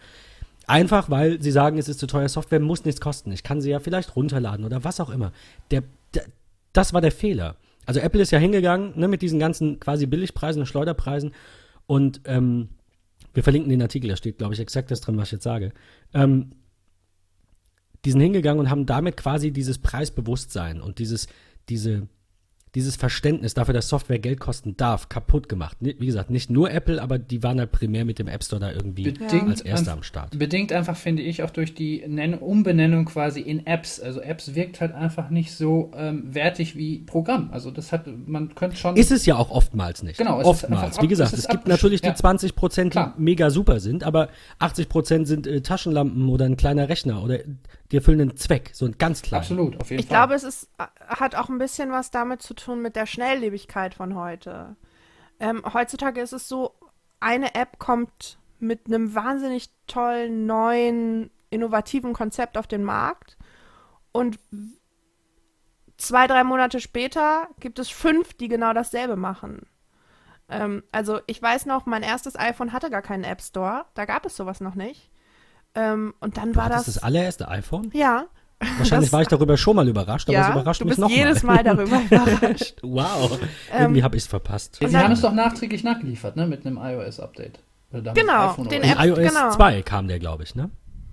Einfach, 0.69 1.11
weil 1.11 1.43
sie 1.43 1.51
sagen, 1.51 1.79
es 1.79 1.89
ist 1.89 1.99
zu 1.99 2.07
teuer. 2.07 2.29
Software 2.29 2.61
muss 2.61 2.85
nichts 2.85 3.01
kosten. 3.01 3.33
Ich 3.33 3.43
kann 3.43 3.61
sie 3.61 3.71
ja 3.71 3.81
vielleicht 3.81 4.15
runterladen 4.15 4.65
oder 4.65 4.85
was 4.85 5.01
auch 5.01 5.11
immer. 5.11 5.33
Der, 5.73 5.83
der, 6.15 6.27
das 6.73 6.95
war 6.95 7.01
der 7.01 7.11
Fehler. 7.11 7.57
Also 7.87 7.99
Apple 7.99 8.23
ist 8.23 8.31
ja 8.31 8.39
hingegangen 8.39 8.93
ne, 8.95 9.09
mit 9.09 9.21
diesen 9.21 9.41
ganzen 9.41 9.81
quasi 9.81 10.07
Billigpreisen 10.07 10.63
und 10.63 10.67
Schleuderpreisen 10.67 11.33
und 11.89 12.21
ähm, 12.25 12.69
wir 13.35 13.43
verlinken 13.43 13.71
den 13.71 13.83
Artikel, 13.83 14.09
da 14.09 14.17
steht, 14.17 14.39
glaube 14.39 14.55
ich, 14.55 14.61
exakt 14.61 14.93
das 14.93 15.01
drin, 15.01 15.17
was 15.17 15.29
ich 15.29 15.33
jetzt 15.33 15.45
sage. 15.45 15.73
Ähm, 16.15 16.53
die 18.05 18.13
sind 18.13 18.21
hingegangen 18.21 18.61
und 18.61 18.71
haben 18.71 18.87
damit 18.87 19.17
quasi 19.17 19.51
dieses 19.51 19.79
Preisbewusstsein 19.79 20.81
und 20.81 20.99
dieses, 20.99 21.27
diese, 21.69 22.09
dieses 22.75 22.97
Verständnis 22.97 23.55
dafür, 23.55 23.75
dass 23.75 23.89
Software 23.89 24.19
Geld 24.19 24.39
kosten 24.39 24.77
darf, 24.77 25.09
kaputt 25.09 25.49
gemacht. 25.49 25.77
Wie 25.81 26.07
gesagt, 26.07 26.31
nicht 26.31 26.51
nur 26.51 26.71
Apple, 26.71 27.03
aber 27.03 27.19
die 27.19 27.43
waren 27.43 27.59
halt 27.59 27.73
primär 27.73 28.05
mit 28.05 28.19
dem 28.19 28.29
App 28.29 28.45
Store 28.45 28.61
da 28.61 28.71
irgendwie 28.71 29.11
bedingt 29.11 29.49
als 29.49 29.61
Erster 29.61 29.93
am 29.93 30.03
Start. 30.03 30.39
Bedingt 30.39 30.73
einfach, 30.73 30.97
finde 30.97 31.23
ich, 31.23 31.43
auch 31.43 31.51
durch 31.51 31.75
die 31.75 32.05
Nen 32.07 32.35
Umbenennung 32.35 33.07
quasi 33.07 33.41
in 33.41 33.67
Apps. 33.67 33.99
Also 33.99 34.21
Apps 34.21 34.55
wirkt 34.55 34.81
halt 34.81 34.95
einfach 34.95 35.31
nicht 35.31 35.53
so 35.53 35.91
ähm, 35.97 36.33
wertig 36.33 36.77
wie 36.77 37.01
Programm. 37.01 37.51
Also 37.53 37.71
das 37.71 37.93
hat, 37.93 38.07
man 38.27 38.55
könnte 38.55 38.77
schon... 38.77 38.97
Ist 38.97 39.11
es 39.11 39.27
ja 39.27 39.37
auch 39.37 39.51
oftmals 39.51 40.03
nicht. 40.03 40.19
Genau. 40.19 40.41
oftmals. 40.41 41.03
wie 41.03 41.09
gesagt, 41.09 41.33
es, 41.33 41.41
es 41.41 41.49
gibt 41.49 41.67
natürlich 41.67 42.01
die 42.01 42.15
20 42.15 42.55
Prozent, 42.55 42.95
die 42.95 43.05
mega 43.19 43.51
super 43.51 43.81
sind, 43.81 44.05
aber 44.05 44.29
80 44.61 44.89
Prozent 44.89 45.27
sind 45.27 45.47
äh, 45.47 45.61
Taschenlampen 45.61 46.29
oder 46.29 46.45
ein 46.45 46.57
kleiner 46.57 46.89
Rechner 46.89 47.23
oder 47.23 47.41
die 47.91 47.97
erfüllen 47.97 48.21
einen 48.21 48.37
Zweck, 48.37 48.71
so 48.73 48.87
ein 48.87 48.99
ganz 48.99 49.23
kleiner. 49.23 49.43
Absolut, 49.43 49.81
auf 49.81 49.91
jeden 49.91 50.01
ich 50.01 50.07
Fall. 50.07 50.17
Ich 50.17 50.21
glaube, 50.21 50.35
es 50.35 50.45
ist, 50.45 50.69
hat 50.79 51.35
auch 51.35 51.49
ein 51.49 51.59
bisschen 51.59 51.91
was 51.91 52.11
damit 52.11 52.43
zu 52.43 52.55
tun 52.55 52.83
mit 52.83 52.97
der 52.97 53.07
Schnelllebigkeit 53.07 53.95
von 53.95 54.15
heute. 54.15 54.77
Ähm, 55.41 55.63
heutzutage 55.73 56.21
ist 56.21 56.33
es 56.33 56.49
so, 56.49 56.75
eine 57.19 57.55
App 57.55 57.79
kommt 57.79 58.39
mit 58.59 58.87
einem 58.87 59.15
wahnsinnig 59.15 59.71
tollen, 59.87 60.47
neuen, 60.47 61.31
innovativen 61.51 62.13
Konzept 62.13 62.57
auf 62.57 62.67
den 62.67 62.85
Markt 62.85 63.37
und 64.13 64.39
zwei, 65.97 66.27
drei 66.27 66.45
Monate 66.45 66.81
später 66.81 67.49
gibt 67.59 67.79
es 67.79 67.89
fünf, 67.89 68.35
die 68.35 68.49
genau 68.49 68.73
dasselbe 68.73 69.17
machen. 69.17 69.67
Ähm, 70.49 70.83
also 70.93 71.21
ich 71.27 71.41
weiß 71.41 71.67
noch, 71.67 71.87
mein 71.87 72.03
erstes 72.03 72.39
iPhone 72.39 72.73
hatte 72.73 72.91
gar 72.91 73.03
keinen 73.03 73.25
App 73.25 73.43
Store, 73.43 73.87
da 73.95 74.05
gab 74.05 74.27
es 74.27 74.37
sowas 74.37 74.61
noch 74.61 74.75
nicht. 74.75 75.10
Ähm, 75.75 76.15
und 76.21 76.37
dann 76.37 76.53
du 76.53 76.57
war 76.59 76.69
das. 76.69 76.85
das 76.85 76.95
das 76.95 77.03
allererste 77.03 77.49
iPhone? 77.49 77.91
Ja. 77.93 78.27
Wahrscheinlich 78.79 78.91
das, 79.09 79.13
war 79.13 79.23
ich 79.23 79.29
darüber 79.29 79.57
schon 79.57 79.77
mal 79.77 79.89
überrascht, 79.89 80.29
aber 80.29 80.39
ja, 80.39 80.49
es 80.49 80.55
überrascht 80.55 80.81
du 80.81 80.85
mich 80.87 80.99
noch 80.99 81.11
jedes 81.11 81.43
Mal, 81.43 81.57
mal 81.57 81.65
darüber 81.65 82.01
überrascht. 82.11 82.77
wow, 82.83 83.39
irgendwie 83.73 84.01
ähm, 84.01 84.05
habe 84.05 84.17
ich 84.17 84.25
es 84.25 84.29
verpasst. 84.29 84.79
Sie 84.81 84.97
haben 84.97 85.13
es 85.13 85.21
doch 85.21 85.33
nachträglich 85.33 85.85
nachgeliefert, 85.85 86.37
ne, 86.37 86.47
mit 86.47 86.67
einem 86.67 86.77
iOS-Update. 86.77 87.61
Genau, 87.91 88.55
den 88.65 88.83
App, 88.83 89.01
iOS 89.01 89.19
genau. 89.19 89.51
2 89.51 89.83
kam 89.83 90.07
der, 90.07 90.21
glaube 90.21 90.45
ich, 90.45 90.55
ne? 90.55 90.71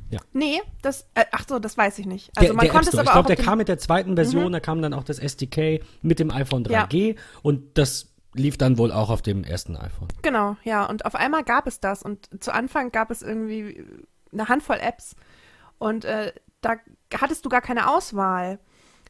Ja. 0.10 0.20
Nee, 0.32 0.62
das, 0.82 1.08
äh, 1.16 1.26
ach 1.32 1.46
so, 1.48 1.60
das 1.60 1.78
weiß 1.78 2.00
ich 2.00 2.06
nicht. 2.06 2.32
Also 2.36 2.48
der, 2.48 2.56
man 2.56 2.66
der 2.66 2.74
konnte 2.74 2.90
es 2.90 2.96
aber 2.96 3.04
Ich 3.04 3.12
glaube, 3.12 3.28
der 3.28 3.44
kam 3.44 3.58
mit 3.58 3.68
der 3.68 3.78
zweiten 3.78 4.16
Version, 4.16 4.48
mhm. 4.48 4.52
da 4.54 4.60
kam 4.60 4.82
dann 4.82 4.94
auch 4.94 5.04
das 5.04 5.20
SDK 5.20 5.84
mit 6.02 6.20
dem 6.20 6.32
iPhone 6.32 6.66
3G 6.66 7.08
ja. 7.08 7.22
und 7.42 7.78
das 7.78 8.14
lief 8.34 8.58
dann 8.58 8.78
wohl 8.78 8.92
auch 8.92 9.10
auf 9.10 9.22
dem 9.22 9.44
ersten 9.44 9.76
iPhone. 9.76 10.08
Genau, 10.22 10.56
ja. 10.64 10.86
Und 10.86 11.06
auf 11.06 11.16
einmal 11.16 11.44
gab 11.44 11.68
es 11.68 11.80
das 11.80 12.04
und 12.04 12.30
zu 12.42 12.54
Anfang 12.54 12.92
gab 12.92 13.12
es 13.12 13.22
irgendwie 13.22 13.84
eine 14.40 14.50
Handvoll 14.50 14.80
Apps 14.80 15.16
und 15.80 16.06
äh, 16.06 16.34
da 16.62 16.76
hattest 17.20 17.46
du 17.46 17.50
gar 17.50 17.62
keine 17.62 17.90
Auswahl. 17.90 18.60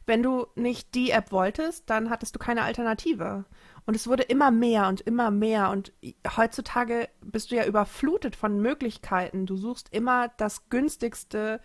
Wenn 0.06 0.22
du 0.22 0.46
nicht 0.54 0.94
die 0.94 1.10
App 1.10 1.32
wolltest, 1.32 1.90
dann 1.90 2.08
hattest 2.08 2.34
du 2.34 2.38
keine 2.38 2.62
Alternative. 2.62 3.44
Und 3.84 3.94
es 3.94 4.06
wurde 4.06 4.22
immer 4.22 4.50
mehr 4.50 4.88
und 4.88 5.02
immer 5.02 5.30
mehr. 5.30 5.70
Und 5.70 5.92
heutzutage 6.36 7.08
bist 7.20 7.50
du 7.50 7.56
ja 7.56 7.66
überflutet 7.66 8.34
von 8.34 8.60
Möglichkeiten. 8.60 9.44
Du 9.44 9.56
suchst 9.56 9.94
immer 9.94 10.28
das 10.38 10.70
günstigste, 10.70 11.60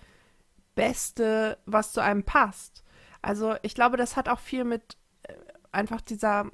beste, 0.75 1.57
was 1.65 1.93
zu 1.93 2.01
einem 2.01 2.23
passt. 2.23 2.83
Also 3.21 3.55
ich 3.61 3.75
glaube, 3.75 3.95
das 3.95 4.17
hat 4.17 4.27
auch 4.27 4.39
viel 4.39 4.65
mit 4.65 4.97
äh, 5.23 5.33
einfach 5.71 6.01
dieser 6.01 6.49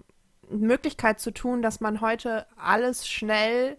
Möglichkeit 0.47 1.19
zu 1.19 1.31
tun, 1.31 1.61
dass 1.61 1.79
man 1.79 2.01
heute 2.01 2.45
alles 2.55 3.07
schnell 3.07 3.77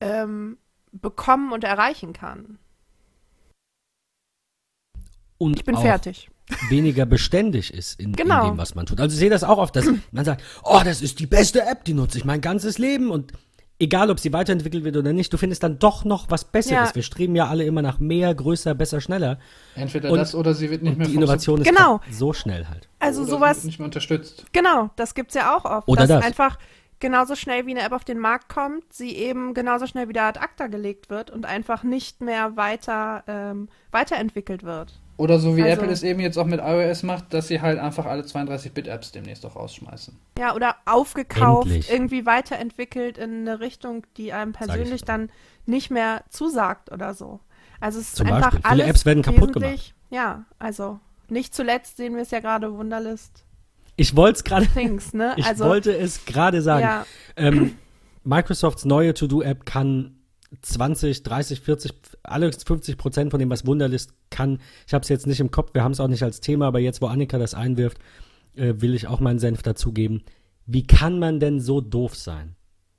ähm, 0.00 0.58
bekommen 0.92 1.52
und 1.52 1.64
erreichen 1.64 2.12
kann. 2.12 2.58
Und 5.38 5.58
ich 5.58 5.64
bin 5.64 5.76
fertig. 5.76 6.28
Weniger 6.68 7.06
beständig 7.06 7.72
ist 7.72 7.98
in, 8.00 8.12
genau. 8.12 8.44
in, 8.44 8.52
dem, 8.52 8.58
was 8.58 8.74
man 8.74 8.84
tut. 8.84 9.00
Also 9.00 9.14
ich 9.14 9.20
sehe 9.20 9.30
das 9.30 9.44
auch 9.44 9.58
oft, 9.58 9.74
dass 9.76 9.86
man 10.12 10.24
sagt, 10.24 10.42
oh, 10.64 10.80
das 10.84 11.00
ist 11.00 11.20
die 11.20 11.26
beste 11.26 11.62
App, 11.62 11.84
die 11.84 11.94
nutze 11.94 12.18
ich 12.18 12.24
mein 12.24 12.40
ganzes 12.40 12.78
Leben 12.78 13.10
und 13.10 13.32
egal 13.80 14.10
ob 14.10 14.20
sie 14.20 14.32
weiterentwickelt 14.32 14.84
wird 14.84 14.96
oder 14.96 15.12
nicht, 15.12 15.32
du 15.32 15.38
findest 15.38 15.62
dann 15.62 15.78
doch 15.78 16.04
noch 16.04 16.30
was 16.30 16.44
Besseres. 16.44 16.90
Ja. 16.90 16.94
Wir 16.94 17.02
streben 17.02 17.34
ja 17.34 17.46
alle 17.46 17.64
immer 17.64 17.82
nach 17.82 17.98
mehr, 17.98 18.34
größer, 18.34 18.74
besser, 18.74 19.00
schneller. 19.00 19.38
Entweder 19.74 20.10
und, 20.10 20.18
das 20.18 20.34
oder 20.34 20.54
sie 20.54 20.70
wird 20.70 20.82
nicht 20.82 20.98
mehr 20.98 21.06
Die 21.06 21.14
Innovation 21.14 21.62
ist 21.62 21.66
genau. 21.66 22.00
so 22.10 22.32
schnell 22.32 22.66
halt. 22.68 22.88
Also 22.98 23.22
oder 23.22 23.30
sowas 23.30 23.64
nicht 23.64 23.78
mehr 23.78 23.86
unterstützt. 23.86 24.44
Genau, 24.52 24.90
das 24.96 25.14
gibt's 25.14 25.34
ja 25.34 25.56
auch 25.56 25.64
oft. 25.64 25.88
Oder 25.88 26.06
das. 26.06 26.22
einfach 26.22 26.58
genauso 27.00 27.34
schnell 27.34 27.66
wie 27.66 27.72
eine 27.72 27.82
App 27.82 27.92
auf 27.92 28.04
den 28.04 28.18
Markt 28.18 28.48
kommt, 28.48 28.92
sie 28.92 29.16
eben 29.16 29.54
genauso 29.54 29.86
schnell 29.86 30.08
wieder 30.08 30.24
ad 30.24 30.38
acta 30.38 30.68
gelegt 30.68 31.10
wird 31.10 31.30
und 31.30 31.46
einfach 31.46 31.82
nicht 31.82 32.20
mehr 32.20 32.56
weiter 32.56 33.24
ähm, 33.26 33.68
weiterentwickelt 33.90 34.62
wird. 34.62 35.00
Oder 35.16 35.38
so 35.38 35.56
wie 35.56 35.62
also, 35.62 35.82
Apple 35.82 35.92
es 35.92 36.02
eben 36.02 36.20
jetzt 36.20 36.38
auch 36.38 36.46
mit 36.46 36.60
iOS 36.60 37.02
macht, 37.02 37.34
dass 37.34 37.48
sie 37.48 37.60
halt 37.60 37.78
einfach 37.78 38.06
alle 38.06 38.22
32-Bit-Apps 38.22 39.12
demnächst 39.12 39.44
auch 39.44 39.54
rausschmeißen. 39.54 40.18
Ja, 40.38 40.54
oder 40.54 40.76
aufgekauft, 40.86 41.66
Endlich. 41.66 41.90
irgendwie 41.90 42.24
weiterentwickelt 42.24 43.18
in 43.18 43.46
eine 43.46 43.60
Richtung, 43.60 44.06
die 44.16 44.32
einem 44.32 44.52
persönlich 44.52 45.02
dann 45.02 45.30
nicht 45.66 45.90
mehr 45.90 46.24
zusagt 46.30 46.90
oder 46.90 47.12
so. 47.12 47.40
Also 47.80 47.98
es 47.98 48.08
ist 48.08 48.16
Zum 48.16 48.28
einfach 48.28 48.52
Beispiel. 48.52 48.60
alles 48.64 48.80
Viele 48.80 48.90
Apps 48.90 49.04
werden 49.04 49.22
kaputt 49.22 49.52
gemacht. 49.52 49.94
Ja, 50.08 50.44
also 50.58 51.00
nicht 51.28 51.54
zuletzt 51.54 51.98
sehen 51.98 52.14
wir 52.14 52.22
es 52.22 52.30
ja 52.30 52.40
gerade 52.40 52.72
Wunderlist 52.72 53.44
ich 54.00 54.16
wollte 54.16 54.36
es 54.38 54.44
gerade. 54.44 54.66
Ne? 55.12 55.34
Ich 55.36 55.44
also, 55.44 55.64
wollte 55.64 55.96
es 55.96 56.24
gerade 56.24 56.62
sagen. 56.62 56.82
Ja. 56.82 57.06
Ähm, 57.36 57.76
Microsofts 58.24 58.84
neue 58.84 59.14
To-Do-App 59.14 59.66
kann 59.66 60.16
20, 60.62 61.22
30, 61.22 61.60
40, 61.60 61.92
alle 62.22 62.52
50 62.52 62.96
Prozent 62.96 63.30
von 63.30 63.38
dem, 63.38 63.50
was 63.50 63.66
Wunderlist 63.66 64.12
kann. 64.30 64.58
Ich 64.86 64.94
habe 64.94 65.02
es 65.02 65.08
jetzt 65.08 65.26
nicht 65.26 65.40
im 65.40 65.50
Kopf, 65.50 65.74
wir 65.74 65.84
haben 65.84 65.92
es 65.92 66.00
auch 66.00 66.08
nicht 66.08 66.22
als 66.22 66.40
Thema, 66.40 66.66
aber 66.66 66.80
jetzt, 66.80 67.00
wo 67.00 67.06
Annika 67.06 67.38
das 67.38 67.54
einwirft, 67.54 67.98
äh, 68.56 68.74
will 68.78 68.94
ich 68.94 69.06
auch 69.06 69.20
meinen 69.20 69.38
Senf 69.38 69.62
dazugeben. 69.62 70.22
Wie 70.66 70.86
kann 70.86 71.18
man 71.18 71.40
denn 71.40 71.60
so 71.60 71.80
doof 71.80 72.16
sein? 72.16 72.56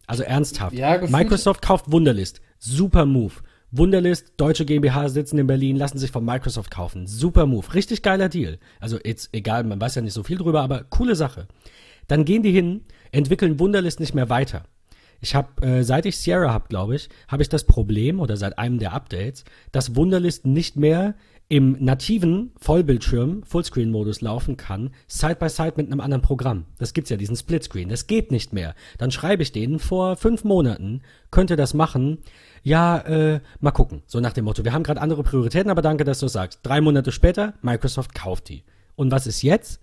Also 0.07 0.23
ernsthaft. 0.23 0.75
Ja, 0.75 0.99
Microsoft 1.07 1.61
kauft 1.61 1.91
Wunderlist. 1.91 2.41
Super 2.59 3.05
Move. 3.05 3.33
Wunderlist, 3.71 4.33
deutsche 4.35 4.65
GmbH 4.65 5.07
sitzen 5.07 5.37
in 5.37 5.47
Berlin, 5.47 5.77
lassen 5.77 5.97
sich 5.97 6.11
von 6.11 6.25
Microsoft 6.25 6.71
kaufen. 6.71 7.07
Super 7.07 7.45
Move. 7.45 7.73
Richtig 7.73 8.01
geiler 8.01 8.27
Deal. 8.27 8.59
Also 8.81 8.99
jetzt 9.03 9.29
egal, 9.31 9.63
man 9.63 9.79
weiß 9.79 9.95
ja 9.95 10.01
nicht 10.01 10.13
so 10.13 10.23
viel 10.23 10.37
drüber, 10.37 10.61
aber 10.61 10.83
coole 10.83 11.15
Sache. 11.15 11.47
Dann 12.07 12.25
gehen 12.25 12.43
die 12.43 12.51
hin, 12.51 12.81
entwickeln 13.11 13.59
Wunderlist 13.59 14.01
nicht 14.01 14.13
mehr 14.13 14.29
weiter. 14.29 14.65
Ich 15.21 15.35
habe, 15.35 15.65
äh, 15.65 15.83
seit 15.83 16.05
ich 16.05 16.17
Sierra 16.17 16.51
habe, 16.51 16.67
glaube 16.67 16.95
ich, 16.95 17.07
habe 17.27 17.43
ich 17.43 17.49
das 17.49 17.63
Problem 17.63 18.19
oder 18.19 18.35
seit 18.35 18.57
einem 18.57 18.79
der 18.79 18.91
Updates, 18.91 19.45
dass 19.71 19.95
Wunderlist 19.95 20.45
nicht 20.45 20.75
mehr 20.75 21.15
im 21.51 21.75
nativen 21.83 22.53
Vollbildschirm 22.61 23.43
Fullscreen-Modus 23.43 24.21
laufen 24.21 24.55
kann, 24.55 24.91
side 25.09 25.35
by 25.35 25.49
side 25.49 25.73
mit 25.75 25.87
einem 25.87 25.99
anderen 25.99 26.21
Programm. 26.21 26.63
Das 26.77 26.93
gibt's 26.93 27.09
ja, 27.09 27.17
diesen 27.17 27.35
Splitscreen. 27.35 27.89
Das 27.89 28.07
geht 28.07 28.31
nicht 28.31 28.53
mehr. 28.53 28.73
Dann 28.97 29.11
schreibe 29.11 29.43
ich 29.43 29.51
denen 29.51 29.79
vor 29.79 30.15
fünf 30.15 30.45
Monaten, 30.45 31.01
könnte 31.29 31.57
das 31.57 31.73
machen. 31.73 32.19
Ja, 32.63 32.99
äh, 32.99 33.41
mal 33.59 33.71
gucken. 33.71 34.01
So 34.07 34.21
nach 34.21 34.31
dem 34.31 34.45
Motto, 34.45 34.63
wir 34.63 34.71
haben 34.71 34.83
gerade 34.83 35.01
andere 35.01 35.23
Prioritäten, 35.23 35.69
aber 35.69 35.81
danke, 35.81 36.05
dass 36.05 36.19
du 36.19 36.27
es 36.27 36.31
sagst. 36.31 36.61
Drei 36.63 36.79
Monate 36.79 37.11
später, 37.11 37.55
Microsoft 37.61 38.15
kauft 38.15 38.47
die. 38.47 38.63
Und 38.95 39.11
was 39.11 39.27
ist 39.27 39.41
jetzt? 39.41 39.81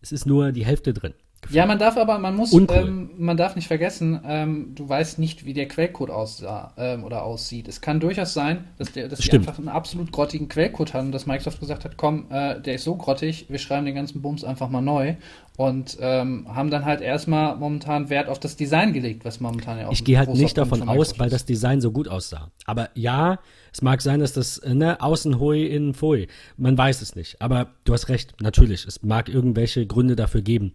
Es 0.00 0.10
ist 0.10 0.26
nur 0.26 0.50
die 0.50 0.66
Hälfte 0.66 0.92
drin. 0.92 1.14
Ja, 1.50 1.66
man 1.66 1.78
darf 1.78 1.96
aber, 1.96 2.18
man 2.18 2.36
muss, 2.36 2.52
ähm, 2.52 3.10
man 3.16 3.36
darf 3.36 3.56
nicht 3.56 3.68
vergessen, 3.68 4.20
ähm, 4.26 4.72
du 4.74 4.88
weißt 4.88 5.18
nicht, 5.18 5.44
wie 5.44 5.52
der 5.52 5.68
Quellcode 5.68 6.10
aussah 6.10 6.72
ähm, 6.76 7.04
oder 7.04 7.24
aussieht. 7.24 7.68
Es 7.68 7.80
kann 7.80 8.00
durchaus 8.00 8.34
sein, 8.34 8.64
dass, 8.78 8.92
der, 8.92 9.08
dass 9.08 9.20
die 9.20 9.32
einfach 9.32 9.58
einen 9.58 9.68
absolut 9.68 10.12
grottigen 10.12 10.48
Quellcode 10.48 10.94
haben, 10.94 11.12
dass 11.12 11.26
Microsoft 11.26 11.60
gesagt 11.60 11.84
hat, 11.84 11.96
komm, 11.96 12.26
äh, 12.30 12.60
der 12.60 12.74
ist 12.74 12.84
so 12.84 12.96
grottig, 12.96 13.46
wir 13.48 13.58
schreiben 13.58 13.86
den 13.86 13.94
ganzen 13.94 14.22
Bums 14.22 14.44
einfach 14.44 14.68
mal 14.68 14.80
neu 14.80 15.14
und 15.56 15.98
ähm, 16.00 16.46
haben 16.48 16.70
dann 16.70 16.84
halt 16.84 17.00
erstmal 17.00 17.56
momentan 17.56 18.10
Wert 18.10 18.28
auf 18.28 18.40
das 18.40 18.56
Design 18.56 18.92
gelegt, 18.92 19.24
was 19.24 19.38
momentan 19.38 19.78
ja 19.78 19.86
auch 19.86 19.92
Ich 19.92 20.04
gehe 20.04 20.18
halt 20.18 20.30
nicht 20.30 20.58
davon 20.58 20.80
von 20.80 20.88
aus, 20.88 21.18
weil 21.18 21.30
das 21.30 21.44
Design 21.44 21.80
so 21.80 21.92
gut 21.92 22.08
aussah. 22.08 22.50
Aber 22.66 22.90
ja, 22.94 23.38
es 23.72 23.80
mag 23.80 24.02
sein, 24.02 24.18
dass 24.18 24.32
das, 24.32 24.58
äh, 24.58 24.74
ne, 24.74 25.00
außen 25.00 25.38
hui, 25.38 25.64
innen 25.66 25.94
pfui. 25.94 26.26
Man 26.56 26.76
weiß 26.76 27.02
es 27.02 27.14
nicht. 27.14 27.40
Aber 27.40 27.68
du 27.84 27.92
hast 27.92 28.08
recht, 28.08 28.34
natürlich. 28.40 28.84
Es 28.84 29.02
mag 29.02 29.28
irgendwelche 29.28 29.86
Gründe 29.86 30.16
dafür 30.16 30.42
geben. 30.42 30.72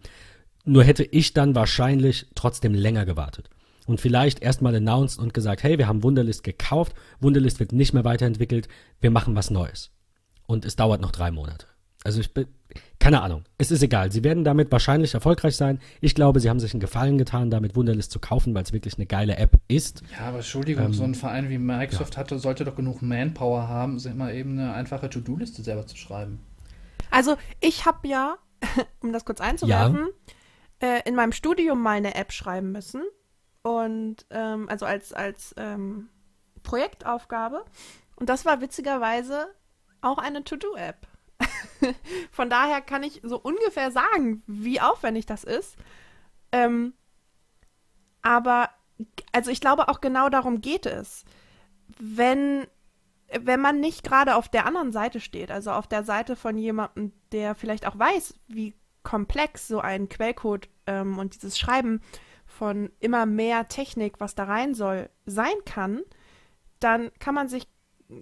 Nur 0.64 0.84
hätte 0.84 1.04
ich 1.04 1.32
dann 1.32 1.54
wahrscheinlich 1.54 2.26
trotzdem 2.34 2.74
länger 2.74 3.06
gewartet. 3.06 3.50
Und 3.86 4.00
vielleicht 4.00 4.40
erstmal 4.40 4.74
announced 4.74 5.18
und 5.18 5.34
gesagt, 5.34 5.62
hey, 5.62 5.78
wir 5.78 5.88
haben 5.88 6.02
Wunderlist 6.02 6.44
gekauft, 6.44 6.94
Wunderlist 7.20 7.58
wird 7.58 7.72
nicht 7.72 7.92
mehr 7.92 8.04
weiterentwickelt, 8.04 8.68
wir 9.00 9.10
machen 9.10 9.34
was 9.34 9.50
Neues. 9.50 9.90
Und 10.46 10.64
es 10.64 10.76
dauert 10.76 11.00
noch 11.00 11.10
drei 11.10 11.30
Monate. 11.30 11.66
Also 12.04 12.20
ich 12.20 12.32
bin, 12.32 12.46
keine 12.98 13.22
Ahnung, 13.22 13.44
es 13.58 13.70
ist 13.70 13.82
egal. 13.82 14.10
Sie 14.12 14.24
werden 14.24 14.44
damit 14.44 14.70
wahrscheinlich 14.72 15.14
erfolgreich 15.14 15.56
sein. 15.56 15.80
Ich 16.00 16.14
glaube, 16.14 16.40
sie 16.40 16.48
haben 16.48 16.60
sich 16.60 16.72
einen 16.72 16.80
Gefallen 16.80 17.18
getan, 17.18 17.50
damit 17.50 17.76
Wunderlist 17.76 18.10
zu 18.10 18.20
kaufen, 18.20 18.54
weil 18.54 18.62
es 18.62 18.72
wirklich 18.72 18.94
eine 18.96 19.06
geile 19.06 19.36
App 19.36 19.58
ist. 19.68 20.02
Ja, 20.18 20.28
aber 20.28 20.38
Entschuldigung, 20.38 20.86
Ähm, 20.86 20.92
so 20.94 21.04
ein 21.04 21.14
Verein 21.14 21.48
wie 21.50 21.58
Microsoft 21.58 22.16
hatte, 22.16 22.38
sollte 22.38 22.64
doch 22.64 22.76
genug 22.76 23.02
Manpower 23.02 23.68
haben, 23.68 23.98
sich 23.98 24.14
mal 24.14 24.34
eben 24.34 24.58
eine 24.58 24.72
einfache 24.72 25.10
To-Do-Liste 25.10 25.62
selber 25.62 25.86
zu 25.86 25.96
schreiben. 25.96 26.40
Also 27.10 27.36
ich 27.60 27.86
habe 27.86 28.06
ja, 28.08 28.36
um 29.00 29.12
das 29.12 29.24
kurz 29.24 29.40
einzuwerfen, 29.40 30.08
äh, 30.80 31.02
in 31.04 31.14
meinem 31.14 31.32
Studium 31.32 31.80
mal 31.80 31.96
eine 31.96 32.14
App 32.14 32.32
schreiben 32.32 32.72
müssen. 32.72 33.02
Und 33.62 34.26
ähm, 34.30 34.68
also 34.68 34.86
als, 34.86 35.12
als 35.12 35.54
ähm, 35.58 36.08
Projektaufgabe. 36.62 37.64
Und 38.16 38.28
das 38.28 38.44
war 38.44 38.60
witzigerweise 38.60 39.48
auch 40.00 40.18
eine 40.18 40.44
To-Do-App. 40.44 41.06
Von 42.30 42.50
daher 42.50 42.80
kann 42.80 43.02
ich 43.02 43.20
so 43.22 43.38
ungefähr 43.38 43.90
sagen, 43.90 44.42
wie 44.46 44.80
aufwendig 44.80 45.26
das 45.26 45.44
ist. 45.44 45.76
Ähm, 46.52 46.94
aber, 48.22 48.70
also 49.32 49.50
ich 49.50 49.60
glaube 49.60 49.88
auch 49.88 50.00
genau 50.00 50.28
darum 50.28 50.60
geht 50.60 50.86
es. 50.86 51.24
Wenn, 51.98 52.66
wenn 53.38 53.60
man 53.60 53.80
nicht 53.80 54.04
gerade 54.04 54.36
auf 54.36 54.48
der 54.48 54.66
anderen 54.66 54.92
Seite 54.92 55.20
steht, 55.20 55.50
also 55.50 55.72
auf 55.72 55.86
der 55.86 56.04
Seite 56.04 56.36
von 56.36 56.56
jemandem, 56.56 57.12
der 57.32 57.54
vielleicht 57.54 57.86
auch 57.86 57.98
weiß, 57.98 58.34
wie 58.48 58.74
komplex 59.02 59.68
so 59.68 59.80
ein 59.80 60.08
Quellcode 60.08 60.68
ähm, 60.86 61.18
und 61.18 61.34
dieses 61.34 61.58
Schreiben 61.58 62.00
von 62.46 62.90
immer 63.00 63.26
mehr 63.26 63.68
Technik, 63.68 64.20
was 64.20 64.34
da 64.34 64.44
rein 64.44 64.74
soll, 64.74 65.08
sein 65.26 65.54
kann, 65.64 66.02
dann 66.80 67.10
kann 67.18 67.34
man 67.34 67.48
sich 67.48 67.68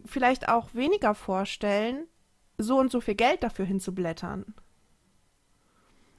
vielleicht 0.04 0.48
auch 0.48 0.74
weniger 0.74 1.14
vorstellen, 1.14 2.06
so 2.58 2.78
und 2.78 2.90
so 2.90 3.00
viel 3.00 3.14
Geld 3.14 3.42
dafür 3.42 3.64
hinzublättern. 3.64 4.54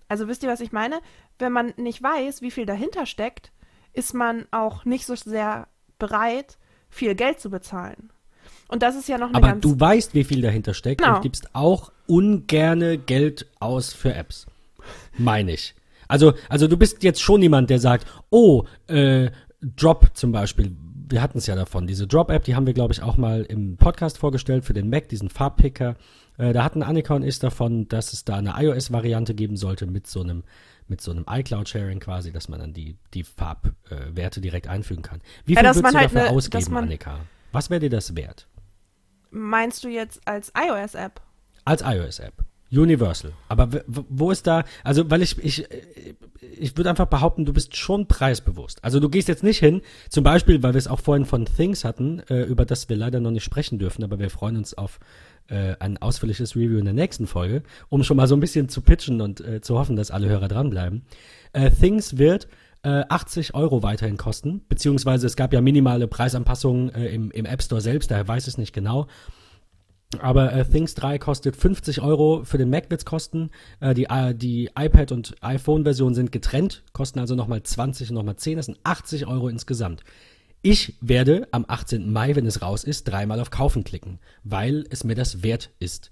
Also 0.08 0.28
wisst 0.28 0.42
ihr, 0.42 0.50
was 0.50 0.62
ich 0.62 0.72
meine? 0.72 1.02
Wenn 1.38 1.52
man 1.52 1.74
nicht 1.78 2.02
weiß, 2.02 2.42
wie 2.42 2.52
viel 2.52 2.66
dahinter 2.66 3.06
steckt, 3.06 3.52
ist 3.94 4.14
man 4.14 4.48
auch 4.52 4.86
nicht 4.86 5.06
so 5.06 5.16
sehr 5.16 5.68
bereit, 6.00 6.58
viel 6.90 7.14
Geld 7.14 7.40
zu 7.40 7.50
bezahlen. 7.50 8.12
Und 8.70 8.82
das 8.84 8.96
ist 8.96 9.10
ja 9.10 9.18
noch 9.18 9.28
eine 9.34 9.36
Aber 9.36 9.54
du 9.60 9.78
weißt, 9.80 10.14
wie 10.14 10.24
viel 10.24 10.42
dahinter 10.42 10.74
steckt 10.74 11.02
Genau. 11.02 11.18
und 11.18 11.22
gibst 11.22 11.54
auch 11.54 11.92
ungerne 12.08 12.98
Geld 12.98 13.46
aus 13.60 13.92
für 13.94 14.14
Apps. 14.14 14.46
Meine 15.18 15.52
ich. 15.54 15.76
Also, 16.08 16.34
also 16.48 16.68
du 16.68 16.78
bist 16.78 17.04
jetzt 17.04 17.22
schon 17.22 17.42
jemand, 17.42 17.70
der 17.70 17.80
sagt, 17.80 18.08
oh, 18.30 18.64
äh, 18.88 19.30
Drop 19.62 20.12
zum 20.14 20.32
Beispiel. 20.32 20.76
Wir 21.12 21.22
hatten 21.24 21.40
es 21.40 21.48
ja 21.48 21.56
davon. 21.56 21.88
Diese 21.88 22.06
Drop-App, 22.08 22.44
die 22.44 22.56
haben 22.56 22.68
wir, 22.68 22.74
glaube 22.74 22.94
ich, 22.94 23.02
auch 23.02 23.18
mal 23.18 23.42
im 23.42 23.78
Podcast 23.78 24.18
vorgestellt 24.20 24.64
für 24.64 24.74
den 24.74 24.90
Mac, 24.90 25.10
diesen 25.10 25.30
Farbpicker. 25.30 25.96
Äh, 26.38 26.54
da 26.54 26.64
hatten 26.64 26.84
Annika 26.84 27.16
und 27.16 27.24
ich 27.24 27.40
davon, 27.40 27.88
dass 27.88 28.14
es 28.14 28.24
da 28.26 28.36
eine 28.38 28.54
iOS-Variante 28.58 29.34
geben 29.34 29.58
sollte 29.58 29.86
mit 29.88 30.06
so 30.08 30.22
einem 30.22 30.44
mit 30.88 31.02
so 31.02 31.12
einem 31.12 31.26
iCloud-Sharing 31.30 32.00
quasi, 32.00 32.32
dass 32.32 32.50
man 32.50 32.60
dann 32.60 32.74
die, 32.74 32.96
die 33.14 33.24
Farbwerte 33.24 34.40
äh, 34.40 34.42
direkt 34.42 34.68
einfügen 34.68 35.04
kann. 35.04 35.22
Wie 35.46 35.54
Ja, 35.54 35.60
viel 35.60 35.68
dass 35.68 35.76
würdest 35.78 35.84
man 35.84 35.94
du 35.94 36.00
halt 36.00 36.16
dafür 36.16 36.30
ne- 36.32 36.36
ausgeben, 36.36 36.74
man- 36.74 36.84
Annika? 36.86 37.20
Was 37.52 37.70
wäre 37.70 37.80
dir 37.80 37.90
das 37.92 38.16
wert? 38.16 38.48
Meinst 39.32 39.84
du 39.84 39.90
jetzt 39.90 40.22
als 40.28 40.52
iOS-App? 40.56 41.22
Als 41.66 41.82
iOS-App. 41.82 42.34
Universal. 42.72 43.34
Aber 43.48 43.70
wo 43.88 44.30
ist 44.30 44.46
da, 44.46 44.64
also 44.84 45.10
weil 45.10 45.24
ich, 45.24 45.44
ich, 45.44 45.66
ich 46.40 46.78
würde 46.78 46.92
einfach 46.92 47.08
behaupten, 47.08 47.46
du 47.46 47.54
bist 47.54 47.76
schon 47.76 48.08
preisbewusst. 48.08 48.84
Also 48.84 49.00
du 49.00 49.10
gehst 49.10 49.28
jetzt 49.28 49.44
nicht 49.44 49.58
hin, 49.58 49.82
zum 50.10 50.24
Beispiel, 50.24 50.62
weil 50.62 50.74
wir 50.74 50.78
es 50.78 50.88
auch 50.88 51.00
vorhin 51.00 51.26
von 51.26 51.46
Things 51.46 51.84
hatten, 51.84 52.20
äh, 52.30 52.44
über 52.44 52.66
das 52.66 52.88
wir 52.88 52.96
leider 52.96 53.20
noch 53.20 53.32
nicht 53.32 53.44
sprechen 53.44 53.80
dürfen, 53.80 54.04
aber 54.04 54.20
wir 54.20 54.30
freuen 54.30 54.56
uns 54.56 54.76
auf 54.76 55.00
äh, 55.48 55.76
ein 55.80 55.98
ausführliches 55.98 56.56
Review 56.56 56.78
in 56.78 56.86
der 56.86 56.94
nächsten 56.94 57.26
Folge, 57.26 57.64
um 57.90 58.04
schon 58.04 58.18
mal 58.18 58.28
so 58.28 58.36
ein 58.36 58.40
bisschen 58.40 58.70
zu 58.70 58.82
pitchen 58.82 59.22
und 59.22 59.42
äh, 59.42 59.62
zu 59.62 59.78
hoffen, 59.80 59.96
dass 59.96 60.12
alle 60.12 60.30
Hörer 60.30 60.48
dranbleiben. 60.48 61.06
Äh, 61.54 61.72
Things 61.72 62.20
wird 62.20 62.48
äh, 62.84 63.04
80 63.10 63.56
Euro 63.56 63.84
weiterhin 63.84 64.18
kosten, 64.18 64.62
beziehungsweise 64.70 65.28
es 65.28 65.36
gab 65.36 65.54
ja 65.54 65.62
minimale 65.62 66.08
Preisanpassungen 66.08 66.94
äh, 66.94 67.08
im, 67.08 67.32
im 67.32 67.46
App 67.46 67.62
Store 67.62 67.82
selbst, 67.82 68.12
daher 68.12 68.28
weiß 68.28 68.44
ich 68.44 68.54
es 68.54 68.58
nicht 68.58 68.74
genau. 68.74 69.08
Aber 70.18 70.52
äh, 70.54 70.66
Things 70.66 70.96
3 70.96 71.20
kostet 71.20 71.56
50 71.56 72.02
Euro 72.02 72.44
für 72.44 72.58
den 72.58 72.72
Mac 72.72 72.90
wird's 72.90 73.06
kosten. 73.06 73.52
Äh, 73.80 73.94
die, 73.94 74.06
äh, 74.06 74.34
die 74.34 74.72
iPad- 74.76 75.12
und 75.12 75.36
iPhone-Version 75.42 76.16
sind 76.16 76.32
getrennt, 76.32 76.84
kosten 76.94 77.20
also 77.20 77.36
nochmal 77.36 77.62
20 77.62 78.10
und 78.10 78.16
nochmal 78.16 78.36
10. 78.36 78.58
Das 78.58 78.66
sind 78.66 78.80
80 78.84 79.28
Euro 79.28 79.50
insgesamt. 79.50 80.04
Ich 80.64 80.96
werde 81.00 81.48
am 81.52 81.64
18. 81.68 82.12
Mai, 82.12 82.36
wenn 82.36 82.48
es 82.48 82.62
raus 82.64 82.84
ist, 82.84 83.04
dreimal 83.04 83.40
auf 83.40 83.52
Kaufen 83.52 83.84
klicken, 83.84 84.20
weil 84.44 84.84
es 84.90 85.04
mir 85.04 85.16
das 85.16 85.44
wert 85.44 85.70
ist. 85.80 86.12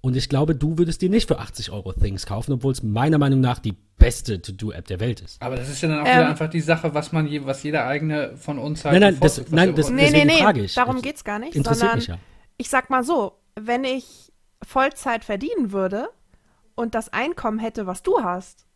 Und 0.00 0.14
ich 0.14 0.28
glaube, 0.28 0.54
du 0.54 0.78
würdest 0.78 1.00
dir 1.00 1.10
nicht 1.10 1.26
für 1.26 1.38
80 1.38 1.72
Euro 1.72 1.92
Things 1.92 2.26
kaufen, 2.26 2.52
obwohl 2.52 2.72
es 2.72 2.82
meiner 2.82 3.18
Meinung 3.18 3.40
nach 3.40 3.58
die 3.58 3.76
beste 3.98 4.40
To-Do-App 4.40 4.86
der 4.86 5.00
Welt 5.00 5.20
ist. 5.20 5.40
Aber 5.42 5.56
das 5.56 5.68
ist 5.68 5.80
ja 5.82 5.88
dann 5.88 6.00
auch 6.00 6.06
Ähm. 6.06 6.12
wieder 6.14 6.28
einfach 6.28 6.48
die 6.50 6.60
Sache, 6.60 6.94
was 6.94 7.12
man 7.12 7.26
je, 7.26 7.44
was 7.44 7.62
jeder 7.62 7.86
eigene 7.86 8.36
von 8.36 8.58
uns 8.58 8.84
halt 8.84 8.92
Nein, 9.00 9.12
nein, 9.14 9.20
das- 9.20 9.50
nein, 9.50 9.74
das- 9.74 9.90
Nee, 9.90 10.10
nee, 10.10 10.24
nee, 10.24 10.38
frage 10.42 10.62
ich. 10.62 10.74
darum 10.74 11.02
geht's 11.02 11.24
gar 11.24 11.38
nicht, 11.38 11.56
Interessiert 11.56 11.78
sondern 11.80 11.98
mich 11.98 12.06
ja. 12.08 12.18
ich 12.56 12.68
sag 12.68 12.90
mal 12.90 13.02
so, 13.04 13.38
wenn 13.56 13.84
ich 13.84 14.32
Vollzeit 14.62 15.24
verdienen 15.24 15.72
würde 15.72 16.08
und 16.74 16.94
das 16.94 17.12
Einkommen 17.12 17.58
hätte, 17.58 17.86
was 17.86 18.02
du 18.02 18.22
hast, 18.22 18.66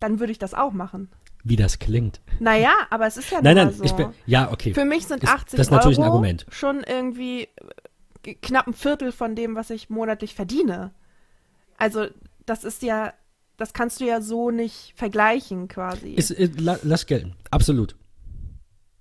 dann 0.00 0.18
würde 0.20 0.32
ich 0.32 0.38
das 0.38 0.54
auch 0.54 0.72
machen. 0.72 1.08
Wie 1.44 1.56
das 1.56 1.78
klingt. 1.78 2.20
Naja, 2.40 2.72
aber 2.90 3.06
es 3.06 3.16
ist 3.16 3.30
ja 3.30 3.40
Nein, 3.42 3.56
nein, 3.56 3.70
so. 3.72 3.84
ich 3.84 3.92
bin, 3.92 4.08
ja, 4.26 4.50
okay. 4.50 4.72
Für 4.74 4.84
mich 4.84 5.06
sind 5.06 5.22
Das- 5.22 5.30
80 5.30 5.56
das 5.58 5.66
ist 5.66 5.70
natürlich 5.70 5.98
ein 5.98 6.04
Euro 6.04 6.14
Argument. 6.14 6.46
schon 6.50 6.82
irgendwie 6.82 7.48
äh, 8.24 8.34
knapp 8.42 8.66
ein 8.66 8.72
Viertel 8.74 9.12
von 9.12 9.36
dem, 9.36 9.54
was 9.54 9.70
ich 9.70 9.90
monatlich 9.90 10.34
verdiene. 10.34 10.92
Also 11.76 12.06
das 12.46 12.64
ist 12.64 12.82
ja, 12.82 13.12
das 13.56 13.72
kannst 13.72 14.00
du 14.00 14.04
ja 14.04 14.20
so 14.20 14.50
nicht 14.50 14.94
vergleichen 14.96 15.68
quasi. 15.68 16.14
Ist, 16.14 16.30
äh, 16.30 16.50
la, 16.56 16.78
lass 16.82 17.06
gelten. 17.06 17.34
Absolut. 17.50 17.96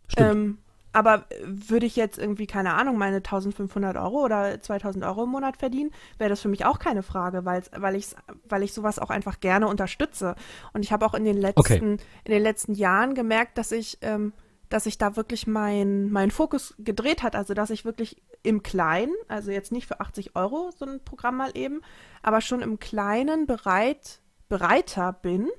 Stimmt. 0.08 0.32
Ähm, 0.32 0.58
aber 0.92 1.26
äh, 1.30 1.44
würde 1.46 1.86
ich 1.86 1.96
jetzt 1.96 2.20
irgendwie, 2.20 2.46
keine 2.46 2.76
Ahnung, 2.76 2.98
meine 2.98 3.18
1500 3.18 3.98
Euro 3.98 4.24
oder 4.24 4.62
2000 4.62 5.04
Euro 5.04 5.24
im 5.24 5.30
Monat 5.32 5.58
verdienen, 5.58 5.92
wäre 6.20 6.30
das 6.30 6.42
für 6.42 6.50
mich 6.50 6.66
auch 6.66 6.80
keine 6.80 7.04
Frage, 7.04 7.46
weil's, 7.46 7.72
weil, 7.76 7.96
ich's, 7.96 8.16
weil 8.48 8.64
ich 8.64 8.74
sowas 8.74 9.00
auch 9.00 9.10
einfach 9.10 9.40
gerne 9.40 9.68
unterstütze. 9.68 10.36
Und 10.74 10.84
ich 10.84 10.92
habe 10.92 11.06
auch 11.06 11.16
in 11.16 11.26
den 11.26 11.38
letzten, 11.38 11.60
Okay. 11.60 11.78
in 11.78 12.00
den 12.28 12.44
letzten 12.44 12.74
Jahren 12.74 13.16
gemerkt, 13.16 13.58
dass 13.58 13.72
ich 13.72 13.98
ähm, 14.02 14.34
dass 14.70 14.86
sich 14.86 14.98
da 14.98 15.16
wirklich 15.16 15.46
mein, 15.46 16.12
mein 16.12 16.32
Fokus 16.32 16.74
gedreht 16.80 17.22
hat. 17.22 17.36
Also, 17.36 17.54
dass 17.54 17.70
ich 17.70 17.86
wirklich 17.86 18.24
im 18.42 18.64
Kleinen, 18.64 19.14
also 19.28 19.52
jetzt 19.52 19.72
nicht 19.72 19.88
für 19.88 20.00
80 20.00 20.36
Euro 20.36 20.72
so 20.76 20.86
ein 20.86 21.00
Programm 21.04 21.38
mal 21.38 21.52
eben, 21.54 21.82
aber 22.24 22.42
schon 22.42 22.62
im 22.62 22.80
Kleinen 22.80 23.46
bereit, 23.46 24.20
bereiter 24.50 25.14
bin, 25.14 25.50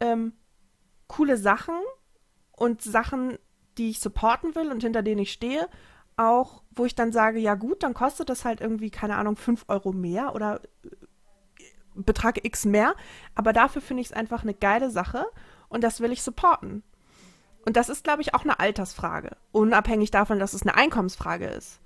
ähm, 0.00 0.32
coole 1.06 1.36
Sachen 1.36 1.74
und 2.52 2.82
Sachen, 2.82 3.38
die 3.76 3.90
ich 3.90 4.00
supporten 4.00 4.54
will 4.54 4.70
und 4.70 4.82
hinter 4.82 5.02
denen 5.02 5.22
ich 5.22 5.32
stehe, 5.32 5.68
auch, 6.16 6.62
wo 6.70 6.84
ich 6.84 6.94
dann 6.94 7.12
sage, 7.12 7.38
ja 7.38 7.54
gut, 7.54 7.82
dann 7.82 7.94
kostet 7.94 8.28
das 8.28 8.44
halt 8.44 8.60
irgendwie, 8.60 8.90
keine 8.90 9.16
Ahnung, 9.16 9.36
5 9.36 9.66
Euro 9.68 9.92
mehr 9.92 10.34
oder 10.34 10.60
äh, 10.84 10.88
Betrag 11.94 12.44
X 12.44 12.64
mehr, 12.64 12.94
aber 13.34 13.52
dafür 13.52 13.82
finde 13.82 14.02
ich 14.02 14.08
es 14.08 14.12
einfach 14.12 14.42
eine 14.42 14.54
geile 14.54 14.90
Sache 14.90 15.26
und 15.68 15.82
das 15.84 16.00
will 16.00 16.12
ich 16.12 16.22
supporten. 16.22 16.82
Und 17.64 17.76
das 17.76 17.88
ist, 17.88 18.04
glaube 18.04 18.22
ich, 18.22 18.34
auch 18.34 18.44
eine 18.44 18.60
Altersfrage, 18.60 19.36
unabhängig 19.52 20.10
davon, 20.10 20.38
dass 20.38 20.54
es 20.54 20.62
eine 20.62 20.74
Einkommensfrage 20.74 21.46
ist. 21.46 21.80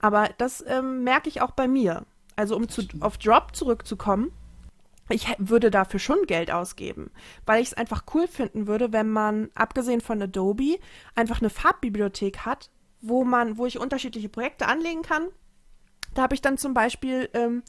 Aber 0.00 0.30
das 0.38 0.64
ähm, 0.66 1.04
merke 1.04 1.28
ich 1.28 1.42
auch 1.42 1.50
bei 1.50 1.68
mir. 1.68 2.04
Also 2.36 2.56
um 2.56 2.68
zu, 2.68 2.82
auf 3.00 3.18
Drop 3.18 3.54
zurückzukommen, 3.54 4.32
ich 5.08 5.28
würde 5.38 5.70
dafür 5.70 6.00
schon 6.00 6.26
Geld 6.26 6.50
ausgeben, 6.50 7.10
weil 7.44 7.62
ich 7.62 7.68
es 7.68 7.74
einfach 7.74 8.04
cool 8.14 8.26
finden 8.26 8.66
würde, 8.66 8.92
wenn 8.92 9.10
man, 9.10 9.50
abgesehen 9.54 10.00
von 10.00 10.20
Adobe, 10.20 10.78
einfach 11.14 11.40
eine 11.40 11.50
Farbbibliothek 11.50 12.38
hat, 12.40 12.70
wo 13.00 13.24
man, 13.24 13.56
wo 13.56 13.66
ich 13.66 13.78
unterschiedliche 13.78 14.28
Projekte 14.28 14.66
anlegen 14.66 15.02
kann. 15.02 15.28
Da 16.14 16.22
habe 16.22 16.34
ich 16.34 16.40
dann 16.40 16.58
zum 16.58 16.74
Beispiel 16.74 17.28
ähm, 17.34 17.62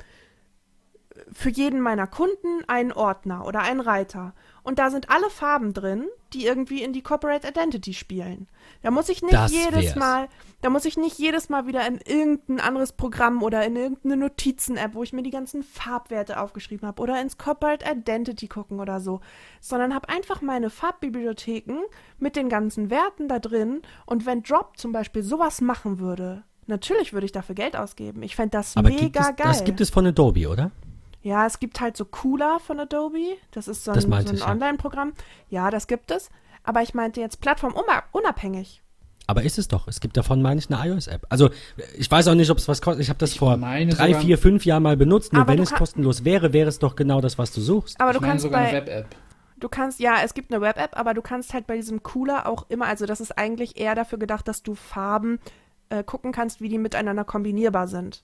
für 1.31 1.49
jeden 1.49 1.81
meiner 1.81 2.07
Kunden 2.07 2.63
einen 2.67 2.91
Ordner 2.91 3.45
oder 3.45 3.61
einen 3.61 3.81
Reiter. 3.81 4.33
Und 4.67 4.79
da 4.79 4.89
sind 4.89 5.09
alle 5.09 5.29
Farben 5.29 5.71
drin, 5.73 6.09
die 6.33 6.45
irgendwie 6.45 6.83
in 6.83 6.91
die 6.91 7.01
Corporate 7.01 7.47
Identity 7.47 7.93
spielen. 7.93 8.49
Da 8.81 8.91
muss 8.91 9.07
ich 9.07 9.21
nicht 9.21 9.33
Das 9.33 9.49
jedes 9.49 9.85
wär's. 9.85 9.95
Mal, 9.95 10.27
da 10.61 10.69
muss 10.69 10.83
ich 10.83 10.97
nicht 10.97 11.17
jedes 11.17 11.47
Mal 11.47 11.67
wieder 11.67 11.87
in 11.87 12.01
irgendein 12.05 12.59
anderes 12.59 12.91
Programm 12.91 13.43
oder 13.43 13.63
in 13.63 13.77
irgendeine 13.77 14.17
Notizen-App, 14.17 14.93
wo 14.93 15.03
ich 15.03 15.13
mir 15.13 15.23
die 15.23 15.29
ganzen 15.29 15.63
Farbwerte 15.63 16.37
aufgeschrieben 16.37 16.85
habe, 16.85 17.01
oder 17.01 17.21
ins 17.21 17.37
Corporate 17.37 17.89
Identity 17.89 18.49
gucken 18.49 18.81
oder 18.81 18.99
so, 18.99 19.21
sondern 19.61 19.95
habe 19.95 20.09
einfach 20.09 20.41
meine 20.41 20.69
Farbbibliotheken 20.69 21.79
mit 22.19 22.35
den 22.35 22.49
ganzen 22.49 22.89
Werten 22.89 23.29
da 23.29 23.39
drin. 23.39 23.83
Und 24.05 24.25
wenn 24.25 24.43
Drop 24.43 24.75
zum 24.75 24.91
Beispiel 24.91 25.23
sowas 25.23 25.61
machen 25.61 25.99
würde, 25.99 26.43
natürlich 26.65 27.13
würde 27.13 27.25
ich 27.25 27.31
dafür 27.31 27.55
Geld 27.55 27.77
ausgeben. 27.77 28.21
Ich 28.21 28.35
fände 28.35 28.57
das 28.57 28.75
Aber 28.75 28.89
mega 28.89 29.01
gibt 29.01 29.15
es, 29.15 29.25
geil. 29.27 29.35
das 29.37 29.63
gibt 29.63 29.79
es 29.79 29.89
von 29.89 30.05
Adobe, 30.07 30.49
oder? 30.49 30.71
Ja, 31.27 31.45
es 31.45 31.59
gibt 31.59 31.81
halt 31.81 31.97
so 31.97 32.05
Cooler 32.05 32.57
von 32.61 32.79
Adobe. 32.79 33.35
Das 33.51 33.67
ist 33.67 33.83
so 33.83 33.91
ein, 33.91 33.99
so 33.99 34.09
ein 34.09 34.33
ich, 34.33 34.39
ja. 34.39 34.49
Online-Programm. 34.49 35.11
Ja, 35.49 35.69
das 35.71 35.87
gibt 35.87 36.09
es. 36.09 36.29
Aber 36.63 36.83
ich 36.83 36.93
meinte 36.93 37.19
jetzt 37.19 37.41
plattformunabhängig. 37.41 38.81
Aber 39.27 39.43
ist 39.43 39.57
es 39.57 39.67
doch. 39.67 39.89
Es 39.89 39.99
gibt 39.99 40.15
davon, 40.15 40.41
meine 40.41 40.61
ich, 40.61 40.71
eine 40.71 40.89
iOS-App. 40.89 41.25
Also, 41.27 41.49
ich 41.97 42.09
weiß 42.09 42.29
auch 42.29 42.33
nicht, 42.33 42.49
ob 42.49 42.59
es 42.59 42.69
was 42.69 42.81
kostet. 42.81 43.01
Ich 43.01 43.09
habe 43.09 43.19
das 43.19 43.33
Ich 43.33 43.39
vor 43.39 43.57
drei, 43.57 44.13
vier, 44.13 44.37
fünf 44.37 44.63
Jahren 44.63 44.83
mal 44.83 44.95
benutzt. 44.95 45.33
Nur 45.33 45.41
Aber 45.41 45.51
wenn 45.51 45.59
es 45.59 45.73
kostenlos 45.73 46.23
wäre, 46.23 46.53
wäre 46.53 46.69
es 46.69 46.79
doch 46.79 46.95
genau 46.95 47.19
das, 47.19 47.37
was 47.37 47.51
du 47.51 47.59
suchst. 47.59 47.99
Aber 47.99 48.11
ich 48.11 48.15
du 48.15 48.21
meine 48.21 48.31
kannst 48.31 48.43
sogar 48.43 48.61
bei, 48.61 48.69
eine 48.69 48.77
Web-App. 48.77 49.15
du 49.57 49.67
kannst, 49.67 49.99
ja, 49.99 50.21
es 50.23 50.33
gibt 50.33 50.49
eine 50.53 50.61
Web-App, 50.61 50.97
aber 50.97 51.13
du 51.13 51.21
kannst 51.21 51.53
halt 51.53 51.67
bei 51.67 51.75
diesem 51.75 52.03
Cooler 52.03 52.47
auch 52.47 52.67
immer, 52.69 52.85
also 52.85 53.05
das 53.05 53.19
ist 53.19 53.37
eigentlich 53.37 53.77
eher 53.77 53.95
dafür 53.95 54.17
gedacht, 54.17 54.47
dass 54.47 54.63
du 54.63 54.75
Farben 54.75 55.39
äh, 55.89 56.05
gucken 56.05 56.31
kannst, 56.31 56.61
wie 56.61 56.69
die 56.69 56.77
miteinander 56.77 57.25
kombinierbar 57.25 57.89
sind. 57.89 58.23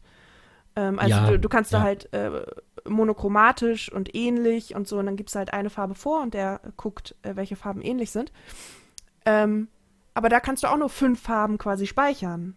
Ähm, 0.76 1.00
also 1.00 1.16
Ja, 1.16 1.28
du, 1.32 1.40
du 1.40 1.50
kannst 1.50 1.74
da 1.74 1.78
ja. 1.80 1.84
halt 1.84 2.14
äh, 2.14 2.46
monochromatisch 2.88 3.92
und 3.92 4.16
ähnlich 4.16 4.76
und 4.76 4.88
so, 4.88 4.98
und 4.98 5.06
dann 5.06 5.16
gibst 5.16 5.36
du 5.36 5.40
halt 5.40 5.54
eine 5.54 5.70
Farbe 5.70 5.96
vor 5.96 6.22
und 6.22 6.34
der 6.34 6.62
guckt, 6.78 7.16
äh, 7.22 7.36
welche 7.36 7.56
Farben 7.56 7.82
ähnlich 7.82 8.12
sind. 8.12 8.32
Ähm, 9.26 9.68
aber 10.14 10.30
da 10.30 10.40
kannst 10.40 10.64
du 10.64 10.68
auch 10.68 10.78
nur 10.78 10.90
fünf 10.90 11.22
Farben 11.22 11.58
quasi 11.58 11.88
speichern. 11.88 12.56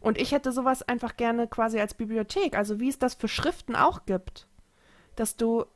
Und 0.00 0.18
ich 0.18 0.32
hätte 0.32 0.52
sowas 0.52 0.82
einfach 0.82 1.16
gerne 1.16 1.46
quasi 1.46 1.78
als 1.78 1.94
Bibliothek, 1.94 2.56
also 2.56 2.80
wie 2.80 2.88
es 2.88 2.98
das 2.98 3.14
für 3.14 3.28
Schriften 3.28 3.76
auch 3.76 4.06
gibt. 4.06 4.46
Dass 5.14 5.36
du 5.36 5.66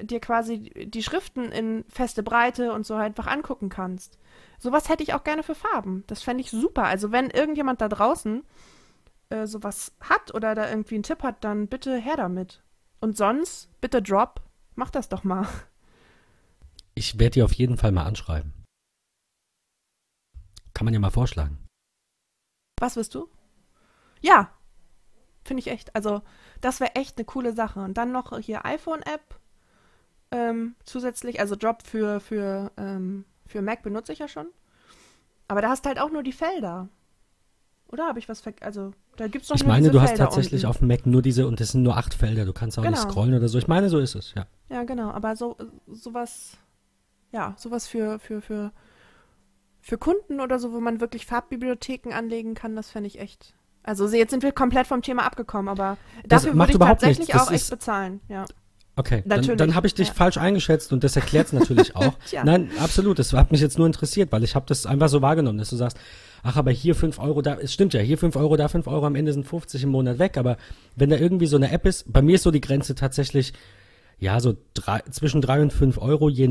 dir 0.00 0.20
quasi 0.20 0.70
die 0.86 1.02
Schriften 1.02 1.50
in 1.50 1.84
feste 1.88 2.22
Breite 2.22 2.72
und 2.72 2.86
so 2.86 2.94
einfach 2.94 3.26
angucken 3.26 3.68
kannst. 3.68 4.18
Sowas 4.58 4.88
hätte 4.88 5.02
ich 5.02 5.14
auch 5.14 5.24
gerne 5.24 5.42
für 5.42 5.54
Farben. 5.54 6.04
Das 6.06 6.22
fände 6.22 6.42
ich 6.42 6.50
super. 6.50 6.84
Also 6.84 7.12
wenn 7.12 7.30
irgendjemand 7.30 7.80
da 7.80 7.88
draußen 7.88 8.44
äh, 9.30 9.46
sowas 9.46 9.92
hat 10.00 10.34
oder 10.34 10.54
da 10.54 10.68
irgendwie 10.68 10.94
einen 10.94 11.02
Tipp 11.02 11.22
hat, 11.22 11.42
dann 11.44 11.68
bitte 11.68 11.96
her 11.96 12.16
damit. 12.16 12.62
Und 13.00 13.16
sonst, 13.16 13.68
bitte 13.80 14.02
Drop, 14.02 14.40
mach 14.74 14.90
das 14.90 15.08
doch 15.08 15.24
mal. 15.24 15.46
Ich 16.96 17.18
werde 17.18 17.34
dir 17.34 17.44
auf 17.44 17.52
jeden 17.52 17.76
Fall 17.76 17.90
mal 17.90 18.04
anschreiben. 18.04 18.52
Kann 20.74 20.84
man 20.84 20.94
ja 20.94 21.00
mal 21.00 21.10
vorschlagen. 21.10 21.58
Was 22.78 22.94
wirst 22.94 23.16
du? 23.16 23.28
Ja, 24.20 24.52
finde 25.44 25.60
ich 25.60 25.66
echt. 25.66 25.94
Also, 25.96 26.22
das 26.60 26.78
wäre 26.78 26.94
echt 26.94 27.18
eine 27.18 27.24
coole 27.24 27.52
Sache. 27.52 27.80
Und 27.80 27.94
dann 27.94 28.12
noch 28.12 28.38
hier 28.38 28.64
iPhone-App 28.64 29.40
ähm, 30.30 30.76
zusätzlich. 30.84 31.40
Also, 31.40 31.56
Drop 31.56 31.84
für, 31.84 32.20
für, 32.20 32.70
ähm, 32.76 33.24
für 33.44 33.60
Mac 33.60 33.82
benutze 33.82 34.12
ich 34.12 34.20
ja 34.20 34.28
schon. 34.28 34.46
Aber 35.48 35.60
da 35.60 35.70
hast 35.70 35.84
du 35.84 35.88
halt 35.88 35.98
auch 35.98 36.10
nur 36.10 36.22
die 36.22 36.32
Felder. 36.32 36.88
Oder 37.88 38.06
habe 38.06 38.18
ich 38.18 38.28
was 38.28 38.40
ver... 38.40 38.52
Also, 38.60 38.92
da 39.16 39.28
gibt 39.28 39.44
es 39.44 39.50
noch 39.50 39.56
Ich 39.56 39.66
meine, 39.66 39.90
du 39.90 40.00
hast 40.00 40.10
Felder 40.10 40.24
tatsächlich 40.24 40.62
unten. 40.64 40.70
auf 40.70 40.78
dem 40.78 40.88
Mac 40.88 41.06
nur 41.06 41.22
diese, 41.22 41.46
und 41.46 41.60
das 41.60 41.70
sind 41.70 41.82
nur 41.82 41.96
acht 41.96 42.14
Felder. 42.14 42.44
Du 42.44 42.52
kannst 42.52 42.78
auch 42.78 42.82
nicht 42.82 42.94
Genau. 43.00 43.10
scrollen 43.10 43.34
oder 43.34 43.48
so. 43.48 43.58
Ich 43.58 43.68
meine, 43.68 43.88
so 43.88 43.98
ist 43.98 44.14
es, 44.14 44.34
ja. 44.34 44.46
Ja, 44.68 44.82
genau. 44.84 45.10
Aber 45.10 45.36
so 45.36 45.56
sowas, 45.86 46.56
ja, 47.32 47.54
sowas 47.56 47.86
für, 47.86 48.18
für, 48.18 48.40
für, 48.40 48.72
für 49.80 49.98
Kunden 49.98 50.40
oder 50.40 50.58
so, 50.58 50.72
wo 50.72 50.80
man 50.80 51.00
wirklich 51.00 51.26
Farbbibliotheken 51.26 52.12
anlegen 52.12 52.54
kann, 52.54 52.74
das 52.74 52.90
fände 52.90 53.06
ich 53.06 53.20
echt. 53.20 53.54
Also 53.82 54.08
jetzt 54.08 54.30
sind 54.30 54.42
wir 54.42 54.52
komplett 54.52 54.86
vom 54.86 55.02
Thema 55.02 55.24
abgekommen, 55.24 55.68
aber 55.68 55.98
dafür 56.26 56.54
würde 56.54 56.72
ich 56.72 56.78
tatsächlich 56.78 57.34
auch 57.34 57.50
echt 57.50 57.68
bezahlen. 57.70 58.20
Ja. 58.28 58.46
Okay, 58.96 59.22
dann, 59.26 59.40
Natürlich, 59.40 59.58
dann 59.58 59.74
habe 59.74 59.88
ich 59.88 59.94
dich 59.94 60.08
ja. 60.08 60.14
falsch 60.14 60.38
eingeschätzt 60.38 60.92
und 60.92 61.02
das 61.02 61.16
erklärt 61.16 61.48
es 61.48 61.52
natürlich 61.52 61.96
auch. 61.96 62.14
Nein, 62.44 62.70
absolut. 62.78 63.18
Das 63.18 63.32
hat 63.32 63.50
mich 63.50 63.60
jetzt 63.60 63.76
nur 63.76 63.86
interessiert, 63.86 64.30
weil 64.30 64.44
ich 64.44 64.54
habe 64.54 64.66
das 64.68 64.86
einfach 64.86 65.08
so 65.08 65.20
wahrgenommen, 65.20 65.58
dass 65.58 65.70
du 65.70 65.76
sagst, 65.76 65.98
ach, 66.44 66.56
aber 66.56 66.70
hier 66.70 66.94
5 66.94 67.18
Euro, 67.18 67.42
da, 67.42 67.54
es 67.54 67.72
stimmt 67.72 67.92
ja, 67.94 68.00
hier 68.00 68.18
5 68.18 68.36
Euro, 68.36 68.56
da 68.56 68.68
5 68.68 68.86
Euro, 68.86 69.06
am 69.06 69.16
Ende 69.16 69.32
sind 69.32 69.46
50 69.46 69.82
im 69.82 69.88
Monat 69.88 70.20
weg, 70.20 70.36
aber 70.36 70.58
wenn 70.94 71.10
da 71.10 71.16
irgendwie 71.16 71.46
so 71.46 71.56
eine 71.56 71.72
App 71.72 71.86
ist, 71.86 72.12
bei 72.12 72.22
mir 72.22 72.36
ist 72.36 72.44
so 72.44 72.52
die 72.52 72.60
Grenze 72.60 72.94
tatsächlich, 72.94 73.52
ja, 74.20 74.38
so 74.38 74.56
drei, 74.74 75.00
zwischen 75.10 75.40
3 75.40 75.62
und 75.62 75.72
5 75.72 75.98
Euro, 75.98 76.28
je 76.28 76.46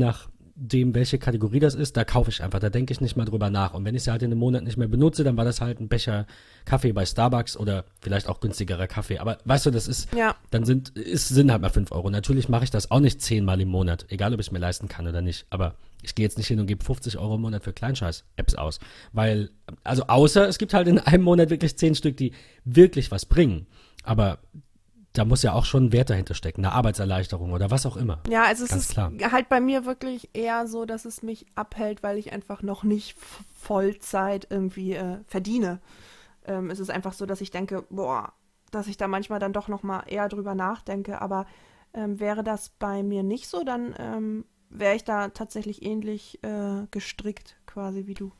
nachdem, 0.56 0.94
welche 0.94 1.18
Kategorie 1.18 1.58
das 1.58 1.74
ist, 1.74 1.96
da 1.96 2.04
kaufe 2.04 2.30
ich 2.30 2.42
einfach, 2.42 2.60
da 2.60 2.70
denke 2.70 2.92
ich 2.92 3.00
nicht 3.00 3.16
mal 3.16 3.24
drüber 3.24 3.50
nach. 3.50 3.74
Und 3.74 3.84
wenn 3.84 3.94
ich 3.94 4.04
sie 4.04 4.10
halt 4.10 4.22
in 4.22 4.30
einem 4.30 4.38
Monat 4.38 4.62
nicht 4.62 4.76
mehr 4.76 4.88
benutze, 4.88 5.24
dann 5.24 5.36
war 5.36 5.44
das 5.44 5.60
halt 5.60 5.80
ein 5.80 5.88
Becher 5.88 6.26
Kaffee 6.64 6.92
bei 6.92 7.04
Starbucks 7.04 7.56
oder 7.56 7.84
vielleicht 8.00 8.28
auch 8.28 8.40
günstigerer 8.40 8.86
Kaffee. 8.86 9.18
Aber 9.18 9.38
weißt 9.44 9.66
du, 9.66 9.70
das 9.70 9.88
ist, 9.88 10.14
Ja. 10.14 10.36
dann 10.50 10.64
sind, 10.64 10.90
ist, 10.90 11.28
sind 11.28 11.50
halt 11.50 11.62
mal 11.62 11.70
5 11.70 11.90
Euro. 11.92 12.10
Natürlich 12.10 12.48
mache 12.48 12.64
ich 12.64 12.70
das 12.70 12.90
auch 12.90 13.00
nicht 13.00 13.20
zehnmal 13.20 13.60
im 13.60 13.68
Monat, 13.68 14.06
egal 14.08 14.32
ob 14.32 14.40
ich 14.40 14.46
es 14.46 14.52
mir 14.52 14.58
leisten 14.60 14.88
kann 14.88 15.06
oder 15.06 15.22
nicht. 15.22 15.46
Aber 15.50 15.74
ich 16.02 16.14
gehe 16.14 16.24
jetzt 16.24 16.38
nicht 16.38 16.48
hin 16.48 16.60
und 16.60 16.66
gebe 16.66 16.84
50 16.84 17.18
Euro 17.18 17.34
im 17.36 17.40
Monat 17.42 17.64
für 17.64 17.72
Kleinscheiß-Apps 17.72 18.54
aus. 18.54 18.78
Weil, 19.12 19.50
also 19.82 20.04
außer 20.06 20.48
es 20.48 20.58
gibt 20.58 20.74
halt 20.74 20.86
in 20.88 20.98
einem 20.98 21.24
Monat 21.24 21.50
wirklich 21.50 21.76
10 21.76 21.94
Stück, 21.96 22.16
die 22.16 22.32
wirklich 22.64 23.10
was 23.10 23.26
bringen. 23.26 23.66
Aber 24.04 24.38
da 25.14 25.24
muss 25.24 25.42
ja 25.42 25.52
auch 25.52 25.64
schon 25.64 25.86
ein 25.86 25.92
Wert 25.92 26.10
dahinter 26.10 26.34
stecken, 26.34 26.64
eine 26.64 26.74
Arbeitserleichterung 26.74 27.52
oder 27.52 27.70
was 27.70 27.86
auch 27.86 27.96
immer. 27.96 28.20
Ja, 28.28 28.44
also 28.44 28.64
es 28.64 28.70
Ganz 28.70 28.82
ist 28.82 28.90
klar. 28.90 29.12
halt 29.30 29.48
bei 29.48 29.60
mir 29.60 29.86
wirklich 29.86 30.30
eher 30.34 30.66
so, 30.66 30.84
dass 30.84 31.04
es 31.04 31.22
mich 31.22 31.46
abhält, 31.54 32.02
weil 32.02 32.18
ich 32.18 32.32
einfach 32.32 32.62
noch 32.62 32.82
nicht 32.82 33.16
Vollzeit 33.54 34.48
irgendwie 34.50 34.94
äh, 34.94 35.18
verdiene. 35.26 35.80
Ähm, 36.46 36.68
es 36.68 36.80
ist 36.80 36.90
einfach 36.90 37.12
so, 37.12 37.26
dass 37.26 37.40
ich 37.40 37.52
denke, 37.52 37.84
boah, 37.90 38.32
dass 38.72 38.88
ich 38.88 38.96
da 38.96 39.06
manchmal 39.06 39.38
dann 39.38 39.52
doch 39.52 39.68
noch 39.68 39.84
mal 39.84 40.02
eher 40.06 40.28
drüber 40.28 40.56
nachdenke. 40.56 41.22
Aber 41.22 41.46
ähm, 41.94 42.18
wäre 42.18 42.42
das 42.42 42.70
bei 42.70 43.04
mir 43.04 43.22
nicht 43.22 43.48
so, 43.48 43.62
dann 43.62 43.94
ähm, 43.98 44.44
wäre 44.68 44.96
ich 44.96 45.04
da 45.04 45.28
tatsächlich 45.28 45.84
ähnlich 45.84 46.42
äh, 46.42 46.86
gestrickt, 46.90 47.56
quasi 47.66 48.06
wie 48.06 48.14
du. 48.14 48.32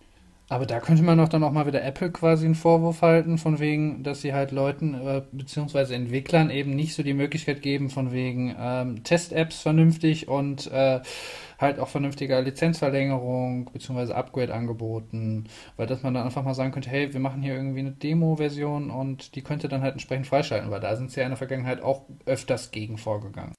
Aber 0.48 0.66
da 0.66 0.78
könnte 0.80 1.02
man 1.02 1.16
doch 1.16 1.28
dann 1.28 1.42
auch 1.42 1.52
mal 1.52 1.66
wieder 1.66 1.82
Apple 1.82 2.10
quasi 2.10 2.44
einen 2.44 2.54
Vorwurf 2.54 3.00
halten, 3.00 3.38
von 3.38 3.60
wegen, 3.60 4.02
dass 4.02 4.20
sie 4.20 4.34
halt 4.34 4.50
Leuten 4.52 4.94
äh, 4.94 5.22
beziehungsweise 5.32 5.94
Entwicklern 5.94 6.50
eben 6.50 6.76
nicht 6.76 6.94
so 6.94 7.02
die 7.02 7.14
Möglichkeit 7.14 7.62
geben, 7.62 7.88
von 7.88 8.12
wegen 8.12 8.54
ähm, 8.58 9.02
Test-Apps 9.04 9.62
vernünftig 9.62 10.28
und 10.28 10.70
äh, 10.70 11.00
halt 11.58 11.78
auch 11.78 11.88
vernünftiger 11.88 12.42
Lizenzverlängerung 12.42 13.70
beziehungsweise 13.72 14.14
Upgrade-Angeboten, 14.14 15.46
weil 15.76 15.86
dass 15.86 16.02
man 16.02 16.12
dann 16.12 16.26
einfach 16.26 16.44
mal 16.44 16.54
sagen 16.54 16.72
könnte, 16.72 16.90
hey, 16.90 17.12
wir 17.14 17.20
machen 17.20 17.42
hier 17.42 17.54
irgendwie 17.54 17.80
eine 17.80 17.92
Demo-Version 17.92 18.90
und 18.90 19.34
die 19.36 19.42
könnte 19.42 19.68
dann 19.68 19.80
halt 19.80 19.94
entsprechend 19.94 20.26
freischalten, 20.26 20.70
weil 20.70 20.80
da 20.80 20.94
sind 20.96 21.10
sie 21.10 21.20
ja 21.20 21.26
in 21.26 21.30
der 21.30 21.38
Vergangenheit 21.38 21.82
auch 21.82 22.02
öfters 22.26 22.70
gegen 22.70 22.98
vorgegangen. 22.98 23.54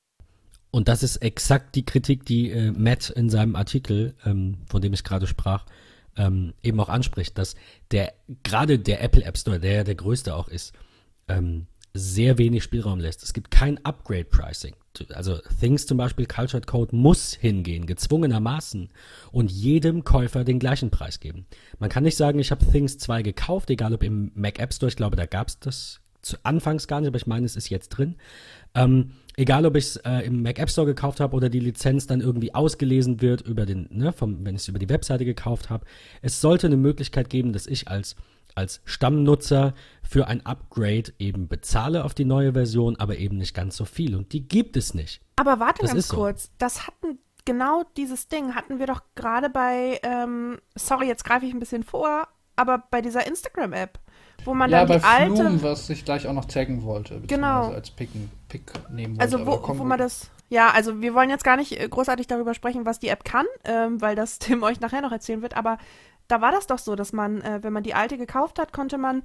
Und 0.70 0.88
das 0.88 1.04
ist 1.04 1.18
exakt 1.18 1.76
die 1.76 1.86
Kritik, 1.86 2.26
die 2.26 2.52
äh, 2.52 2.72
Matt 2.72 3.10
in 3.10 3.30
seinem 3.30 3.56
Artikel, 3.56 4.14
ähm, 4.26 4.58
von 4.68 4.82
dem 4.82 4.94
ich 4.94 5.04
gerade 5.04 5.26
sprach, 5.26 5.66
ähm, 6.18 6.54
eben 6.64 6.80
auch 6.80 6.90
anspricht, 6.90 7.38
dass 7.38 7.56
der 7.92 8.14
gerade 8.44 8.80
der 8.80 9.02
Apple 9.02 9.24
App 9.24 9.38
Store, 9.38 9.60
der 9.60 9.74
ja 9.74 9.84
der 9.84 9.96
größte 9.96 10.36
auch 10.36 10.48
ist, 10.48 10.74
ähm, 11.28 11.68
sehr 11.94 12.38
wenig 12.38 12.64
Spielraum 12.64 13.00
lässt. 13.00 13.24
Es 13.24 13.34
gibt 13.34 13.52
kein 13.52 13.84
Upgrade-Pricing. 13.86 14.76
Also 15.14 15.40
Things 15.60 15.86
zum 15.86 15.98
Beispiel, 15.98 16.26
Cultured 16.26 16.68
Code 16.68 16.96
muss 16.96 17.34
hingehen, 17.34 17.86
gezwungenermaßen, 17.86 18.90
und 19.32 19.52
jedem 19.52 20.04
Käufer 20.04 20.44
den 20.44 20.60
gleichen 20.60 20.90
Preis 20.90 21.20
geben. 21.20 21.46
Man 21.80 21.90
kann 21.90 22.04
nicht 22.04 22.18
sagen, 22.18 22.40
ich 22.40 22.52
habe 22.52 22.66
Things 22.66 22.98
2 22.98 23.24
gekauft, 23.24 23.70
egal 23.70 23.94
ob 23.94 24.04
im 24.04 24.32
Mac 24.36 24.60
App 24.60 24.74
Store, 24.74 24.90
ich 24.90 24.98
glaube, 24.98 25.16
da 25.16 25.26
gab 25.26 25.48
es 25.48 25.60
das 25.60 26.02
zu 26.22 26.38
Anfangs 26.44 26.88
gar 26.88 27.00
nicht, 27.00 27.08
aber 27.08 27.18
ich 27.18 27.28
meine, 27.28 27.46
es 27.46 27.56
ist 27.56 27.70
jetzt 27.70 27.90
drin. 27.90 28.16
Ähm, 28.76 29.12
egal, 29.38 29.66
ob 29.66 29.76
ich 29.76 29.86
es 29.86 29.96
äh, 29.98 30.20
im 30.26 30.44
Mac 30.44 30.60
App 30.60 30.70
Store 30.70 30.88
gekauft 30.88 31.20
habe 31.20 31.36
oder 31.36 31.50
die 31.50 31.60
Lizenz 31.60 32.08
dann 32.08 32.22
irgendwie 32.22 32.54
ausgelesen 32.54 33.22
wird 33.22 33.42
über 33.42 33.66
den, 33.66 33.88
ne, 33.92 34.12
vom, 34.14 34.46
wenn 34.46 34.56
ich 34.56 34.62
es 34.62 34.68
über 34.68 34.80
die 34.80 34.90
Webseite 34.90 35.26
gekauft 35.26 35.70
habe. 35.70 35.86
Es 36.22 36.42
sollte 36.42 36.68
eine 36.68 36.78
Möglichkeit 36.78 37.30
geben, 37.30 37.54
dass 37.54 37.68
ich 37.68 37.88
als 37.88 38.16
als 38.56 38.82
Stammnutzer 38.86 39.74
für 40.02 40.28
ein 40.28 40.46
Upgrade 40.46 41.14
eben 41.20 41.48
bezahle 41.48 42.04
auf 42.04 42.14
die 42.14 42.26
neue 42.26 42.54
Version, 42.54 42.96
aber 42.96 43.18
eben 43.18 43.38
nicht 43.38 43.54
ganz 43.54 43.76
so 43.76 43.86
viel. 43.86 44.16
Und 44.16 44.32
die 44.32 44.48
gibt 44.48 44.78
es 44.78 44.94
nicht. 44.94 45.22
Aber 45.36 45.60
warte 45.60 45.82
Das 45.82 45.92
ganz 45.92 46.00
ist 46.00 46.08
so. 46.08 46.16
kurz, 46.16 46.52
das 46.58 46.88
hatten, 46.88 47.20
genau 47.44 47.84
dieses 47.98 48.28
Ding 48.30 48.56
hatten 48.56 48.80
wir 48.80 48.88
doch 48.88 49.02
gerade 49.16 49.50
bei, 49.50 50.00
ähm, 50.04 50.60
sorry, 50.76 51.08
jetzt 51.08 51.26
greife 51.26 51.46
ich 51.46 51.54
ein 51.54 51.60
bisschen 51.60 51.84
vor, 51.84 52.28
aber 52.56 52.84
bei 52.90 53.02
dieser 53.02 53.28
Instagram-App, 53.28 54.00
wo 54.46 54.54
man 54.54 54.70
Ja, 54.70 54.86
dann 54.86 54.88
bei 54.88 54.98
die 54.98 55.04
alte, 55.04 55.36
Flume, 55.36 55.64
was 55.64 55.90
ich 55.90 56.06
gleich 56.06 56.28
auch 56.28 56.34
noch 56.34 56.46
taggen 56.46 56.84
wollte. 56.84 57.20
Genau. 57.28 57.70
Als 57.72 57.92
Picken, 57.92 58.32
Pick 58.48 58.72
nehmen 58.90 59.18
wollte. 59.18 59.36
also 59.36 59.46
wo, 59.46 59.78
wo 59.80 59.84
man 59.84 60.00
das, 60.00 60.30
ja, 60.50 60.70
also 60.70 61.02
wir 61.02 61.14
wollen 61.14 61.30
jetzt 61.30 61.44
gar 61.44 61.58
nicht 61.58 61.80
äh, 61.80 61.88
großartig 61.88 62.28
darüber 62.28 62.54
sprechen, 62.54 62.86
was 62.86 63.00
die 63.00 63.10
App 63.10 63.26
kann, 63.26 63.46
ähm, 63.64 64.02
weil 64.02 64.16
das 64.16 64.40
Tim 64.40 64.64
euch 64.64 64.80
nachher 64.80 65.02
noch 65.02 65.12
erzählen 65.12 65.42
wird, 65.42 65.58
aber 65.58 65.78
da 66.28 66.42
war 66.42 66.52
das 66.52 66.68
doch 66.68 66.80
so, 66.80 66.96
dass 66.96 67.14
man, 67.14 67.42
äh, 67.42 67.60
wenn 67.62 67.74
man 67.74 67.84
die 67.84 67.94
alte 67.94 68.18
gekauft 68.18 68.60
hat, 68.60 68.74
konnte 68.74 68.98
man 68.98 69.24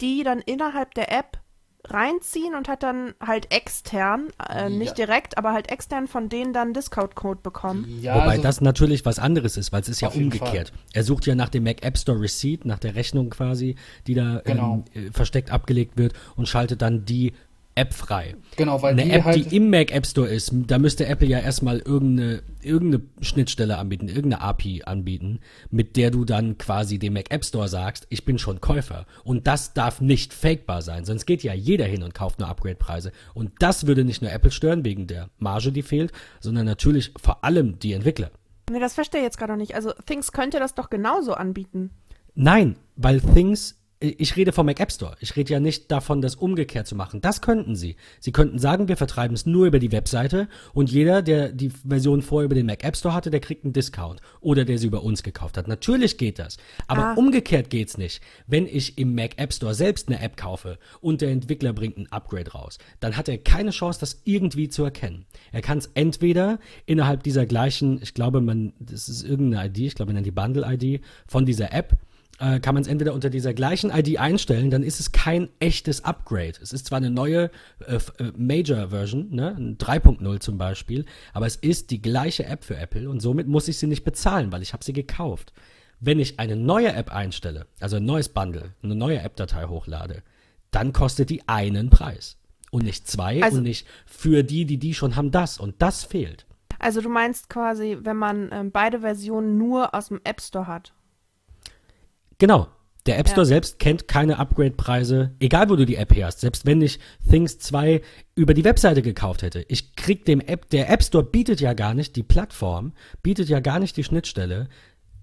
die 0.00 0.22
dann 0.22 0.40
innerhalb 0.40 0.94
der 0.94 1.12
App 1.12 1.38
reinziehen 1.84 2.54
und 2.54 2.68
hat 2.68 2.82
dann 2.82 3.14
halt 3.24 3.52
extern, 3.52 4.28
äh, 4.48 4.68
nicht 4.68 4.98
Ja. 4.98 5.06
direkt, 5.06 5.38
aber 5.38 5.52
halt 5.52 5.70
extern 5.70 6.06
von 6.08 6.28
denen 6.28 6.52
dann 6.52 6.74
Discount-Code 6.74 7.40
bekommen. 7.42 7.86
Ja, 8.00 8.14
Wobei 8.16 8.24
also, 8.32 8.42
das 8.42 8.60
natürlich 8.60 9.04
was 9.04 9.18
anderes 9.18 9.56
ist, 9.56 9.72
weil 9.72 9.80
es 9.80 9.88
ist 9.88 10.00
ja 10.00 10.08
umgekehrt. 10.08 10.72
Er 10.92 11.04
sucht 11.04 11.26
ja 11.26 11.34
nach 11.34 11.48
dem 11.48 11.64
Mac 11.64 11.82
App 11.84 11.96
Store 11.98 12.20
Receipt, 12.20 12.64
nach 12.64 12.78
der 12.78 12.94
Rechnung 12.94 13.30
quasi, 13.30 13.76
die 14.06 14.14
da 14.14 14.40
Genau. 14.44 14.84
ähm, 14.94 15.06
äh, 15.08 15.10
versteckt 15.10 15.50
abgelegt 15.50 15.96
wird 15.96 16.12
und 16.36 16.48
schaltet 16.48 16.82
dann 16.82 17.04
die 17.04 17.32
App 17.80 17.94
frei. 17.94 18.36
genau, 18.56 18.82
weil 18.82 18.92
Eine 18.92 19.04
die 19.04 19.10
App, 19.10 19.24
halt, 19.24 19.52
die 19.52 19.56
im 19.56 19.70
Mac 19.70 19.92
App 19.92 20.06
Store 20.06 20.28
ist, 20.28 20.52
da 20.52 20.78
müsste 20.78 21.06
Apple 21.06 21.26
ja 21.26 21.38
erstmal 21.38 21.78
irgendeine, 21.78 22.42
irgendeine 22.62 23.04
Schnittstelle 23.20 23.78
anbieten, 23.78 24.08
irgendeine 24.08 24.42
API 24.42 24.82
anbieten, 24.84 25.40
mit 25.70 25.96
der 25.96 26.10
du 26.10 26.24
dann 26.24 26.58
quasi 26.58 26.98
dem 26.98 27.14
Mac 27.14 27.30
App 27.30 27.44
Store 27.44 27.68
sagst, 27.68 28.06
ich 28.10 28.24
bin 28.24 28.38
schon 28.38 28.60
Käufer. 28.60 29.06
Und 29.24 29.46
das 29.46 29.72
darf 29.72 30.00
nicht 30.00 30.34
fakebar 30.34 30.82
sein, 30.82 31.04
sonst 31.04 31.26
geht 31.26 31.42
ja 31.42 31.54
jeder 31.54 31.86
hin 31.86 32.02
und 32.02 32.14
kauft 32.14 32.38
nur 32.38 32.48
Upgrade-Preise. 32.48 33.12
Und 33.34 33.52
das 33.60 33.86
würde 33.86 34.04
nicht 34.04 34.22
nur 34.22 34.30
Apple 34.30 34.50
stören, 34.50 34.84
wegen 34.84 35.06
der 35.06 35.30
Marge, 35.38 35.72
die 35.72 35.82
fehlt, 35.82 36.12
sondern 36.40 36.66
natürlich 36.66 37.12
vor 37.20 37.44
allem 37.44 37.78
die 37.78 37.92
Entwickler. 37.92 38.30
Nee, 38.70 38.78
das 38.78 38.94
verstehe 38.94 39.20
ich 39.20 39.24
jetzt 39.24 39.38
gerade 39.38 39.52
noch 39.52 39.58
nicht. 39.58 39.74
Also 39.74 39.92
Things 40.06 40.32
könnte 40.32 40.58
das 40.58 40.74
doch 40.74 40.90
genauso 40.90 41.34
anbieten. 41.34 41.90
Nein, 42.34 42.76
weil 42.96 43.20
Things, 43.20 43.79
ich 44.02 44.34
rede 44.36 44.52
vom 44.52 44.64
Mac 44.64 44.80
App 44.80 44.90
Store. 44.90 45.14
Ich 45.20 45.36
rede 45.36 45.52
ja 45.52 45.60
nicht 45.60 45.90
davon, 45.90 46.22
das 46.22 46.34
umgekehrt 46.34 46.86
zu 46.86 46.94
machen. 46.94 47.20
Das 47.20 47.42
könnten 47.42 47.76
sie. 47.76 47.96
Sie 48.18 48.32
könnten 48.32 48.58
sagen, 48.58 48.88
wir 48.88 48.96
vertreiben 48.96 49.34
es 49.34 49.44
nur 49.44 49.66
über 49.66 49.78
die 49.78 49.92
Webseite 49.92 50.48
und 50.72 50.90
jeder, 50.90 51.20
der 51.20 51.52
die 51.52 51.68
Version 51.68 52.22
vorher 52.22 52.46
über 52.46 52.54
den 52.54 52.64
Mac 52.64 52.82
App 52.82 52.96
Store 52.96 53.14
hatte, 53.14 53.30
der 53.30 53.40
kriegt 53.40 53.62
einen 53.64 53.74
Discount. 53.74 54.20
Oder 54.40 54.64
der 54.64 54.78
sie 54.78 54.86
über 54.86 55.02
uns 55.02 55.22
gekauft 55.22 55.58
hat. 55.58 55.68
Natürlich 55.68 56.16
geht 56.16 56.38
das. 56.38 56.56
Aber 56.86 57.08
Ah. 57.08 57.14
umgekehrt 57.14 57.68
geht's 57.68 57.98
nicht. 57.98 58.22
Wenn 58.46 58.66
ich 58.66 58.96
im 58.96 59.14
Mac 59.14 59.32
App 59.36 59.52
Store 59.52 59.74
selbst 59.74 60.08
eine 60.08 60.20
App 60.22 60.38
kaufe 60.38 60.78
und 61.02 61.20
der 61.20 61.30
Entwickler 61.30 61.74
bringt 61.74 61.98
ein 61.98 62.10
Upgrade 62.10 62.52
raus, 62.52 62.78
dann 63.00 63.18
hat 63.18 63.28
er 63.28 63.36
keine 63.36 63.70
Chance, 63.70 64.00
das 64.00 64.22
irgendwie 64.24 64.70
zu 64.70 64.82
erkennen. 64.82 65.26
Er 65.52 65.60
kann 65.60 65.76
es 65.76 65.90
entweder 65.92 66.58
innerhalb 66.86 67.22
dieser 67.22 67.44
gleichen, 67.44 68.00
ich 68.02 68.14
glaube, 68.14 68.40
man, 68.40 68.72
das 68.78 69.10
ist 69.10 69.24
irgendeine 69.24 69.66
ID, 69.68 69.78
ich 69.80 69.94
glaube, 69.94 70.08
man 70.08 70.14
nennt 70.14 70.26
die 70.26 70.30
Bundle-ID 70.30 71.02
von 71.26 71.44
dieser 71.44 71.74
App, 71.74 71.98
äh, 72.40 72.58
kann 72.58 72.74
man 72.74 72.82
es 72.82 72.88
entweder 72.88 73.14
unter 73.14 73.30
dieser 73.30 73.54
gleichen 73.54 73.90
ID 73.90 74.18
einstellen, 74.18 74.70
dann 74.70 74.82
ist 74.82 74.98
es 74.98 75.12
kein 75.12 75.48
echtes 75.60 76.04
Upgrade. 76.04 76.54
Es 76.60 76.72
ist 76.72 76.86
zwar 76.86 76.96
eine 76.96 77.10
neue 77.10 77.50
äh, 77.86 77.96
äh, 77.96 78.32
Major-Version, 78.36 79.28
ne, 79.30 79.54
ein 79.56 79.78
3.0 79.78 80.40
zum 80.40 80.58
Beispiel, 80.58 81.04
aber 81.32 81.46
es 81.46 81.56
ist 81.56 81.90
die 81.90 82.02
gleiche 82.02 82.46
App 82.46 82.64
für 82.64 82.76
Apple 82.76 83.08
und 83.08 83.20
somit 83.20 83.46
muss 83.46 83.68
ich 83.68 83.78
sie 83.78 83.86
nicht 83.86 84.04
bezahlen, 84.04 84.50
weil 84.52 84.62
ich 84.62 84.72
habe 84.72 84.82
sie 84.82 84.92
gekauft. 84.92 85.52
Wenn 86.00 86.18
ich 86.18 86.40
eine 86.40 86.56
neue 86.56 86.92
App 86.92 87.12
einstelle, 87.12 87.66
also 87.78 87.96
ein 87.96 88.06
neues 88.06 88.30
Bundle, 88.30 88.72
eine 88.82 88.94
neue 88.94 89.20
App-Datei 89.20 89.66
hochlade, 89.66 90.22
dann 90.70 90.92
kostet 90.94 91.28
die 91.28 91.46
einen 91.46 91.90
Preis 91.90 92.38
und 92.70 92.84
nicht 92.84 93.06
zwei 93.06 93.42
Also- 93.42 93.58
und 93.58 93.64
nicht 93.64 93.86
für 94.06 94.42
die, 94.42 94.64
die 94.64 94.78
die 94.78 94.94
schon 94.94 95.16
haben, 95.16 95.30
das 95.30 95.58
und 95.58 95.82
das 95.82 96.04
fehlt. 96.04 96.46
Also 96.78 97.02
du 97.02 97.10
meinst 97.10 97.50
quasi, 97.50 97.98
wenn 98.00 98.16
man 98.16 98.48
ähm, 98.52 98.70
beide 98.70 99.00
Versionen 99.00 99.58
nur 99.58 99.94
aus 99.94 100.08
dem 100.08 100.20
App 100.24 100.40
Store 100.40 100.66
hat. 100.66 100.94
Genau. 102.40 102.66
Der 103.06 103.18
App 103.18 103.28
Store 103.28 103.42
Ja. 103.42 103.46
selbst 103.46 103.78
kennt 103.78 104.08
keine 104.08 104.38
Upgrade-Preise, 104.38 105.34
egal 105.40 105.70
wo 105.70 105.76
du 105.76 105.86
die 105.86 105.96
App 105.96 106.14
her 106.14 106.26
hast. 106.26 106.40
Selbst 106.40 106.66
wenn 106.66 106.82
ich 106.82 106.98
Things 107.30 107.58
2 107.58 108.02
über 108.34 108.52
die 108.52 108.64
Webseite 108.64 109.00
gekauft 109.00 109.42
hätte. 109.42 109.64
Ich 109.68 109.96
krieg 109.96 110.24
dem 110.26 110.40
App, 110.40 110.68
der 110.68 110.90
App 110.90 111.02
Store 111.02 111.24
bietet 111.24 111.60
ja 111.62 111.72
gar 111.72 111.94
nicht 111.94 112.14
die 112.16 112.22
Plattform, 112.22 112.92
bietet 113.22 113.48
ja 113.48 113.60
gar 113.60 113.78
nicht 113.78 113.96
die 113.96 114.04
Schnittstelle, 114.04 114.68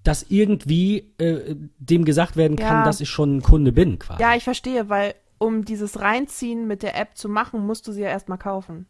dass 0.02 0.24
irgendwie 0.28 1.12
äh, 1.18 1.54
dem 1.78 2.04
gesagt 2.04 2.36
werden 2.36 2.56
kann, 2.56 2.78
Ja. 2.80 2.84
dass 2.84 3.00
ich 3.00 3.08
schon 3.10 3.36
ein 3.36 3.42
Kunde 3.42 3.70
bin, 3.72 3.98
quasi. 4.00 4.22
Ja, 4.22 4.34
ich 4.34 4.42
verstehe, 4.44 4.88
weil 4.88 5.14
um 5.38 5.64
dieses 5.64 6.00
Reinziehen 6.00 6.66
mit 6.66 6.82
der 6.82 6.98
App 7.00 7.16
zu 7.16 7.28
machen, 7.28 7.64
musst 7.64 7.86
du 7.86 7.92
sie 7.92 8.00
ja 8.02 8.08
erstmal 8.08 8.38
kaufen. 8.38 8.86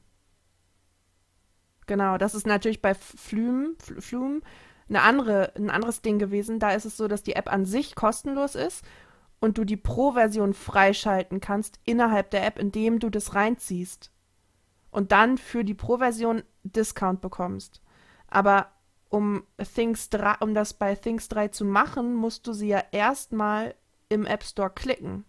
Genau, 1.87 2.19
das 2.19 2.35
ist 2.35 2.47
natürlich 2.47 2.81
bei 2.83 2.95
Flume, 2.95 3.75
Fl- 3.83 4.01
Flume 4.01 4.41
eine 4.89 5.03
andere, 5.03 5.53
ein 5.57 5.71
anderes 5.71 6.03
Ding 6.03 6.19
gewesen. 6.19 6.59
Da 6.59 6.71
ist 6.71 6.85
es 6.85 6.97
so, 6.97 7.09
dass 7.09 7.23
die 7.23 7.35
App 7.35 7.53
an 7.53 7.65
sich 7.65 7.95
kostenlos 7.95 8.55
ist 8.55 8.85
und 9.41 9.59
du 9.59 9.65
die 9.65 9.77
Pro-Version 9.77 10.55
freischalten 10.55 11.41
kannst 11.41 11.81
innerhalb 11.85 12.31
der 12.31 12.47
App, 12.47 12.59
indem 12.59 12.99
du 12.99 13.11
das 13.11 13.35
reinziehst. 13.35 14.11
Und 14.91 15.13
dann 15.13 15.39
für 15.39 15.65
die 15.65 15.75
Pro-Version 15.75 16.43
Discount 16.65 17.21
bekommst. 17.21 17.83
Aber 18.27 18.69
um 19.11 19.45
Things 19.75 20.11
3, 20.11 20.37
um 20.41 20.55
das 20.55 20.75
bei 20.75 20.95
Things 20.95 21.29
3 21.29 21.49
zu 21.49 21.65
machen, 21.65 22.15
musst 22.15 22.47
du 22.47 22.53
sie 22.53 22.69
ja 22.69 22.83
erstmal 22.91 23.75
im 24.09 24.27
App 24.27 24.43
Store 24.45 24.71
klicken. 24.71 25.25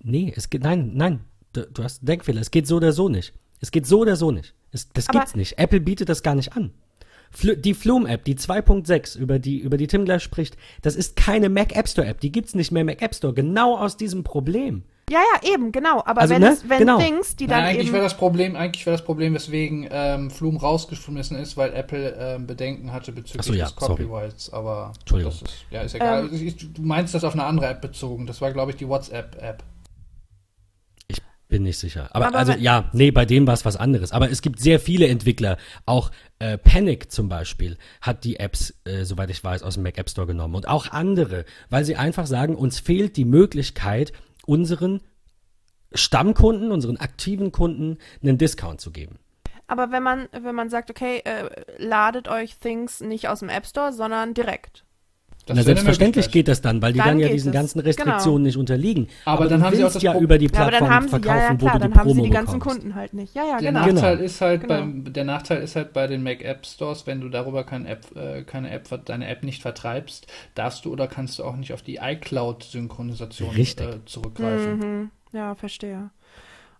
Nee, 0.00 0.32
es 0.34 0.48
geht, 0.48 0.62
nein, 0.62 0.92
nein, 0.94 1.24
du, 1.52 1.66
du 1.66 1.82
hast 1.82 2.00
einen 2.00 2.06
Denkfehler. 2.06 2.40
Es 2.40 2.50
geht 2.50 2.66
so 2.66 2.76
oder 2.76 2.92
so 2.92 3.08
nicht. 3.08 3.34
Es 3.60 3.70
geht 3.70 3.86
so 3.86 4.00
oder 4.00 4.16
so 4.16 4.30
nicht. 4.30 4.54
Es, 4.72 4.88
das 4.92 5.08
Aber- 5.08 5.20
gibt's 5.20 5.34
nicht. 5.36 5.58
Apple 5.58 5.80
bietet 5.80 6.08
das 6.08 6.22
gar 6.22 6.34
nicht 6.34 6.54
an. 6.56 6.72
Fl 7.30 7.56
die 7.56 7.74
Flume-App, 7.74 8.24
die 8.24 8.36
2.6, 8.36 9.18
über 9.18 9.38
die, 9.38 9.58
über 9.58 9.76
die 9.76 9.86
Tim 9.86 10.06
gleich 10.06 10.22
spricht, 10.22 10.56
das 10.80 10.96
ist 10.96 11.14
keine 11.14 11.50
Mac 11.50 11.76
App 11.76 11.86
Store 11.88 12.06
App. 12.06 12.20
Die 12.20 12.32
gibt's 12.32 12.54
nicht 12.54 12.72
mehr 12.72 12.84
Mac 12.84 13.02
App 13.02 13.14
Store. 13.14 13.34
Genau 13.34 13.76
aus 13.76 13.98
diesem 13.98 14.24
Problem. 14.24 14.82
Ja, 15.10 15.20
ja, 15.42 15.52
eben, 15.54 15.72
genau. 15.72 16.02
Aber 16.04 16.20
Also, 16.22 16.34
wenn, 16.34 16.42
ne? 16.42 16.50
es, 16.52 16.68
wenn 16.68 16.78
Genau. 16.80 16.98
Things, 16.98 17.34
die 17.36 17.46
Nein, 17.46 17.56
dann 17.58 17.64
eigentlich 17.68 17.86
eben. 17.86 17.92
wäre 17.94 18.04
das 18.04 18.16
Problem, 18.16 18.56
eigentlich 18.56 18.84
wäre 18.84 18.96
das 18.96 19.04
Problem, 19.04 19.34
weswegen 19.34 19.88
ähm, 19.90 20.30
Flume 20.30 20.58
rausgeschmissen 20.60 21.36
ist, 21.38 21.56
weil 21.56 21.72
Apple 21.74 22.14
ähm, 22.18 22.46
Bedenken 22.46 22.92
hatte 22.92 23.12
bezüglich 23.12 23.46
so, 23.46 23.52
ja, 23.54 23.66
des 23.66 23.74
sorry. 23.78 24.04
Copyrights. 24.04 24.52
Aber 24.52 24.92
Entschuldigung. 25.00 25.32
das 25.40 25.50
ist, 25.50 25.64
ja, 25.70 25.80
ist 25.82 25.94
egal. 25.94 26.28
Ähm. 26.32 26.54
Du 26.74 26.82
meinst 26.82 27.14
das 27.14 27.24
auf 27.24 27.32
eine 27.34 27.44
andere 27.44 27.68
App 27.68 27.80
bezogen. 27.80 28.26
Das 28.26 28.40
war, 28.42 28.52
glaube 28.52 28.70
ich, 28.72 28.76
die 28.76 28.88
WhatsApp-App. 28.88 29.62
Bin 31.48 31.62
nicht 31.62 31.78
sicher. 31.78 32.10
Aber, 32.14 32.26
Aber 32.26 32.38
also 32.38 32.52
ja, 32.52 32.90
nee, 32.92 33.10
bei 33.10 33.24
dem 33.24 33.46
war 33.46 33.54
es 33.54 33.64
was 33.64 33.76
anderes. 33.76 34.12
Aber 34.12 34.30
es 34.30 34.42
gibt 34.42 34.60
sehr 34.60 34.78
viele 34.78 35.08
Entwickler. 35.08 35.56
Auch 35.86 36.10
äh, 36.40 36.58
Panic 36.58 37.10
zum 37.10 37.30
Beispiel 37.30 37.78
hat 38.02 38.24
die 38.24 38.38
Apps, 38.38 38.74
äh, 38.84 39.04
soweit 39.04 39.30
ich 39.30 39.42
weiß, 39.42 39.62
aus 39.62 39.74
dem 39.74 39.82
Mac 39.82 39.96
App 39.96 40.10
Store 40.10 40.26
genommen. 40.26 40.54
Und 40.54 40.68
auch 40.68 40.90
andere, 40.90 41.46
weil 41.70 41.86
sie 41.86 41.96
einfach 41.96 42.26
sagen, 42.26 42.54
uns 42.54 42.78
fehlt 42.80 43.16
die 43.16 43.24
Möglichkeit, 43.24 44.12
unseren 44.44 45.00
Stammkunden, 45.94 46.70
unseren 46.70 46.98
aktiven 46.98 47.50
Kunden 47.50 47.96
einen 48.22 48.36
Discount 48.36 48.82
zu 48.82 48.90
geben. 48.90 49.18
Aber 49.68 49.90
wenn 49.90 50.02
man, 50.02 50.28
wenn 50.32 50.54
man 50.54 50.68
sagt, 50.68 50.90
okay, 50.90 51.22
äh, 51.24 51.48
ladet 51.78 52.28
euch 52.28 52.58
Things 52.58 53.00
nicht 53.00 53.28
aus 53.28 53.40
dem 53.40 53.48
App 53.48 53.66
Store, 53.66 53.92
sondern 53.92 54.34
direkt. 54.34 54.84
Das 55.48 55.56
Na, 55.56 55.62
selbstverständlich 55.64 56.30
geht 56.30 56.46
das 56.48 56.60
dann, 56.60 56.80
weil 56.82 56.92
die 56.92 56.98
Dann 56.98 57.08
dann, 57.08 57.18
ja 57.20 57.28
diesen 57.28 57.48
es. 57.48 57.54
ganzen 57.54 57.78
Genau. 57.78 57.88
Restriktionen 57.88 58.42
nicht 58.44 58.56
unterliegen. 58.56 59.08
Aber 59.24 59.48
dann 59.48 59.60
du 59.60 59.66
haben 59.66 59.76
sie 59.76 59.84
auch 59.84 59.92
das 59.92 60.02
ja 60.02 60.12
Pro- 60.12 60.20
über 60.20 60.38
die 60.38 60.46
Ja, 60.46 60.52
aber 60.60 60.68
Plattform 60.68 60.88
dann 60.88 60.94
haben 60.96 61.04
sie, 61.04 61.10
verkaufen, 61.10 61.36
ja, 61.36 61.42
ja, 61.44 61.52
wo 61.52 61.56
klar, 61.56 61.72
du 61.72 61.78
dann 61.80 61.90
die 61.92 61.98
haben 61.98 62.06
Promo 62.06 62.22
sie 62.22 62.28
die 62.28 62.34
ganzen 62.34 62.58
bekommst. 62.58 62.76
Kunden 62.80 62.94
halt 62.94 63.14
nicht. 63.14 63.34
Ja, 63.34 63.42
ja, 63.44 63.58
Der 63.58 63.72
genau. 63.72 63.80
Nachteil 63.86 64.12
Genau. 64.16 64.24
ist 64.26 64.40
halt 64.40 64.60
Genau. 64.62 64.74
beim, 64.74 65.12
der 65.12 65.24
Nachteil 65.24 65.62
ist 65.62 65.76
halt 65.76 65.92
bei 65.92 66.06
den 66.06 66.22
Mac 66.22 66.42
App 66.44 66.66
Stores, 66.66 67.06
wenn 67.06 67.20
du 67.20 67.28
darüber 67.28 67.64
kein 67.64 67.86
App, 67.86 68.14
äh, 68.16 68.42
keine 68.42 68.70
App, 68.70 68.88
deine 69.06 69.26
App 69.28 69.42
nicht 69.42 69.62
vertreibst, 69.62 70.26
darfst 70.54 70.84
du 70.84 70.92
oder 70.92 71.06
kannst 71.08 71.38
du 71.38 71.44
auch 71.44 71.56
nicht 71.56 71.72
auf 71.72 71.82
die 71.82 71.96
iCloud-Synchronisation 71.96 73.50
Richtig. 73.50 73.86
äh, 73.86 74.04
zurückgreifen. 74.04 74.78
Mhm. 74.78 75.10
Ja, 75.32 75.54
verstehe. 75.54 76.10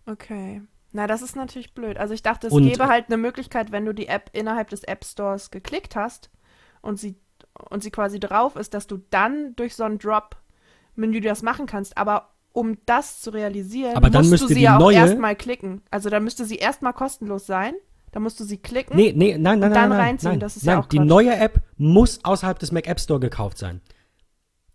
Okay. 0.05 0.61
Na, 0.91 1.05
das 1.05 1.21
ist 1.21 1.35
natürlich 1.35 1.73
blöd. 1.73 1.97
Also 1.97 2.13
ich 2.13 2.23
dachte, 2.23 2.47
es 2.47 2.53
Und- 2.53 2.63
gäbe 2.67 2.87
halt 2.87 3.05
eine 3.07 3.17
Möglichkeit, 3.17 3.71
wenn 3.71 3.85
du 3.85 3.93
die 3.93 4.07
App 4.07 4.29
innerhalb 4.33 4.69
des 4.69 4.83
App 4.83 5.05
Stores 5.05 5.51
geklickt 5.51 5.95
hast 5.95 6.29
und 6.81 6.99
sie, 6.99 7.15
und 7.69 7.83
sie 7.83 7.91
quasi 7.91 8.19
drauf 8.19 8.55
ist, 8.55 8.73
dass 8.73 8.87
du 8.87 8.99
dann 9.09 9.55
durch 9.55 9.75
so 9.75 9.83
ein 9.83 9.97
Drop-Menü 9.99 11.21
das 11.21 11.41
machen 11.41 11.65
kannst. 11.65 11.97
Aber 11.97 12.29
um 12.51 12.77
das 12.85 13.21
zu 13.21 13.29
realisieren, 13.31 13.95
Aber 13.95 14.09
dann 14.09 14.27
musst 14.29 14.43
du 14.43 14.47
sie 14.47 14.61
ja 14.61 14.77
auch 14.77 14.91
erstmal 14.91 15.35
klicken. 15.35 15.81
Also 15.91 16.09
dann 16.09 16.23
müsste 16.23 16.45
sie 16.45 16.55
erstmal 16.57 16.93
kostenlos 16.93 17.45
sein. 17.45 17.73
Da 18.11 18.19
musst 18.19 18.39
du 18.39 18.43
sie 18.43 18.57
klicken. 18.57 18.95
Nee, 18.95 19.13
nee, 19.15 19.37
nein, 19.37 19.41
nein, 19.41 19.53
Und 19.55 19.59
nein, 19.61 19.73
dann 19.73 19.89
nein, 19.89 19.99
reinziehen, 19.99 20.31
nein, 20.31 20.39
das 20.39 20.57
ist 20.57 20.65
ja 20.65 20.73
nein. 20.73 20.83
auch 20.83 20.87
Die 20.87 20.97
Quatsch. 20.97 21.07
neue 21.07 21.35
App 21.35 21.61
muss 21.77 22.25
außerhalb 22.25 22.57
des 22.57 22.71
Mac 22.71 22.87
App 22.87 22.99
Store 22.99 23.19
gekauft 23.19 23.59
sein. 23.59 23.81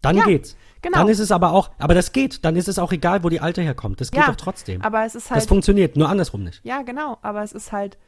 Dann 0.03 0.17
Ja, 0.17 0.25
geht's. 0.25 0.57
genau. 0.83 0.99
Dann 0.99 1.09
ist 1.09 1.19
es 1.19 1.33
aber 1.33 1.51
auch, 1.53 1.71
aber 1.79 1.95
das 1.95 2.13
geht. 2.13 2.45
Dann 2.45 2.55
ist 2.55 2.69
es 2.69 2.79
auch 2.79 2.93
egal, 2.93 3.25
wo 3.25 3.31
die 3.31 3.41
alte 3.41 3.61
herkommt. 3.63 4.01
Das 4.01 4.13
geht 4.13 4.21
Ja, 4.21 4.29
doch 4.29 4.37
trotzdem. 4.37 4.83
Aber 4.83 5.05
es 5.05 5.15
ist 5.17 5.31
das 5.31 5.39
halt. 5.39 5.49
funktioniert, 5.49 5.97
nur 5.97 6.09
andersrum 6.09 6.45
nicht. 6.45 6.61
Ja, 6.63 6.83
genau. 6.83 7.19
Aber 7.23 7.43
es 7.43 7.53
ist 7.53 7.73
halt 7.73 7.99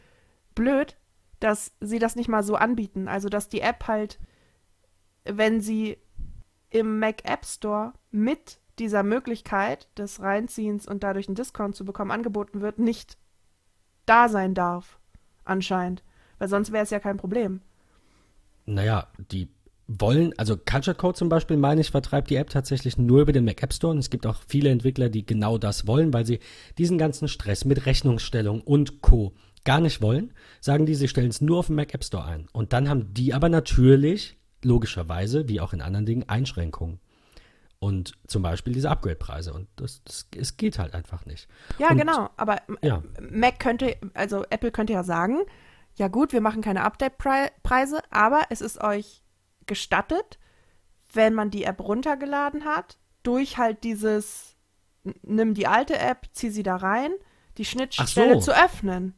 blöd, 0.54 0.96
dass 1.40 1.72
sie 1.80 1.98
das 1.98 2.14
nicht 2.16 2.28
mal 2.28 2.42
so 2.44 2.54
anbieten. 2.54 3.08
Also, 3.08 3.28
dass 3.28 3.48
die 3.48 3.62
App 3.62 3.88
halt, 3.88 4.18
wenn 5.28 5.60
sie 5.60 5.98
im 6.70 6.98
Mac 6.98 7.24
App 7.24 7.44
Store 7.44 7.92
mit 8.10 8.58
dieser 8.78 9.02
Möglichkeit 9.02 9.88
des 9.96 10.20
Reinziehens 10.20 10.86
und 10.86 11.02
dadurch 11.02 11.28
einen 11.28 11.34
Discount 11.34 11.74
zu 11.76 11.84
bekommen 11.84 12.10
angeboten 12.10 12.60
wird, 12.60 12.78
nicht 12.78 13.16
da 14.04 14.28
sein 14.28 14.54
darf. 14.54 14.98
Anscheinend. 15.44 16.02
Weil 16.38 16.48
sonst 16.48 16.72
wäre 16.72 16.84
es 16.84 16.90
ja 16.90 17.00
kein 17.00 17.16
Problem. 17.16 17.60
Naja, 18.66 19.08
die 19.30 19.48
wollen, 19.88 20.32
also 20.36 20.56
Culture 20.56 20.96
Code 20.96 21.16
zum 21.16 21.28
Beispiel, 21.28 21.56
meine 21.56 21.80
ich, 21.80 21.90
vertreibt 21.90 22.30
die 22.30 22.36
App 22.36 22.50
tatsächlich 22.50 22.98
nur 22.98 23.22
über 23.22 23.32
den 23.32 23.44
Mac 23.44 23.62
App 23.62 23.72
Store. 23.72 23.92
Und 23.92 23.98
es 23.98 24.10
gibt 24.10 24.26
auch 24.26 24.42
viele 24.46 24.70
Entwickler, 24.70 25.08
die 25.08 25.24
genau 25.24 25.58
das 25.58 25.86
wollen, 25.86 26.12
weil 26.12 26.26
sie 26.26 26.40
diesen 26.76 26.98
ganzen 26.98 27.28
Stress 27.28 27.64
mit 27.64 27.86
Rechnungsstellung 27.86 28.60
und 28.60 29.00
Co. 29.00 29.32
gar 29.64 29.80
nicht 29.80 30.02
wollen. 30.02 30.32
Sagen 30.60 30.86
die, 30.86 30.94
sie 30.94 31.08
stellen 31.08 31.30
es 31.30 31.40
nur 31.40 31.58
auf 31.60 31.66
dem 31.66 31.76
Mac 31.76 31.94
App 31.94 32.04
Store 32.04 32.24
ein. 32.24 32.48
Und 32.52 32.72
dann 32.72 32.88
haben 32.88 33.14
die 33.14 33.32
aber 33.32 33.48
natürlich, 33.48 34.36
logischerweise, 34.64 35.48
wie 35.48 35.60
auch 35.60 35.72
in 35.72 35.80
anderen 35.82 36.06
Dingen, 36.06 36.28
Einschränkungen. 36.28 37.00
Und 37.78 38.14
zum 38.26 38.42
Beispiel 38.42 38.72
diese 38.72 38.90
Upgrade-Preise. 38.90 39.52
Und 39.52 39.68
das, 39.76 40.02
das, 40.04 40.26
es 40.36 40.56
geht 40.56 40.78
halt 40.78 40.94
einfach 40.94 41.26
nicht. 41.26 41.46
Ja, 41.78 41.90
Und- 41.90 41.98
genau. 41.98 42.30
Aber 42.36 42.62
Ja. 42.82 43.02
Mac 43.20 43.58
könnte, 43.58 43.96
also 44.14 44.44
Apple 44.50 44.70
könnte 44.72 44.94
ja 44.94 45.02
sagen, 45.04 45.40
ja 45.96 46.08
gut, 46.08 46.32
wir 46.32 46.40
machen 46.40 46.62
keine 46.62 46.82
Update-Preise, 46.84 48.00
aber 48.10 48.42
es 48.50 48.60
ist 48.60 48.80
euch 48.82 49.22
gestattet, 49.66 50.38
wenn 51.12 51.34
man 51.34 51.50
die 51.50 51.64
App 51.64 51.80
runtergeladen 51.80 52.64
hat, 52.64 52.98
durch 53.22 53.58
halt 53.58 53.84
dieses, 53.84 54.56
nimm 55.22 55.54
die 55.54 55.66
alte 55.66 55.98
App, 55.98 56.26
zieh 56.32 56.50
sie 56.50 56.62
da 56.62 56.76
rein, 56.76 57.12
die 57.58 57.64
Schnittstelle 57.64 58.34
so. 58.34 58.52
zu 58.52 58.56
öffnen. 58.56 59.14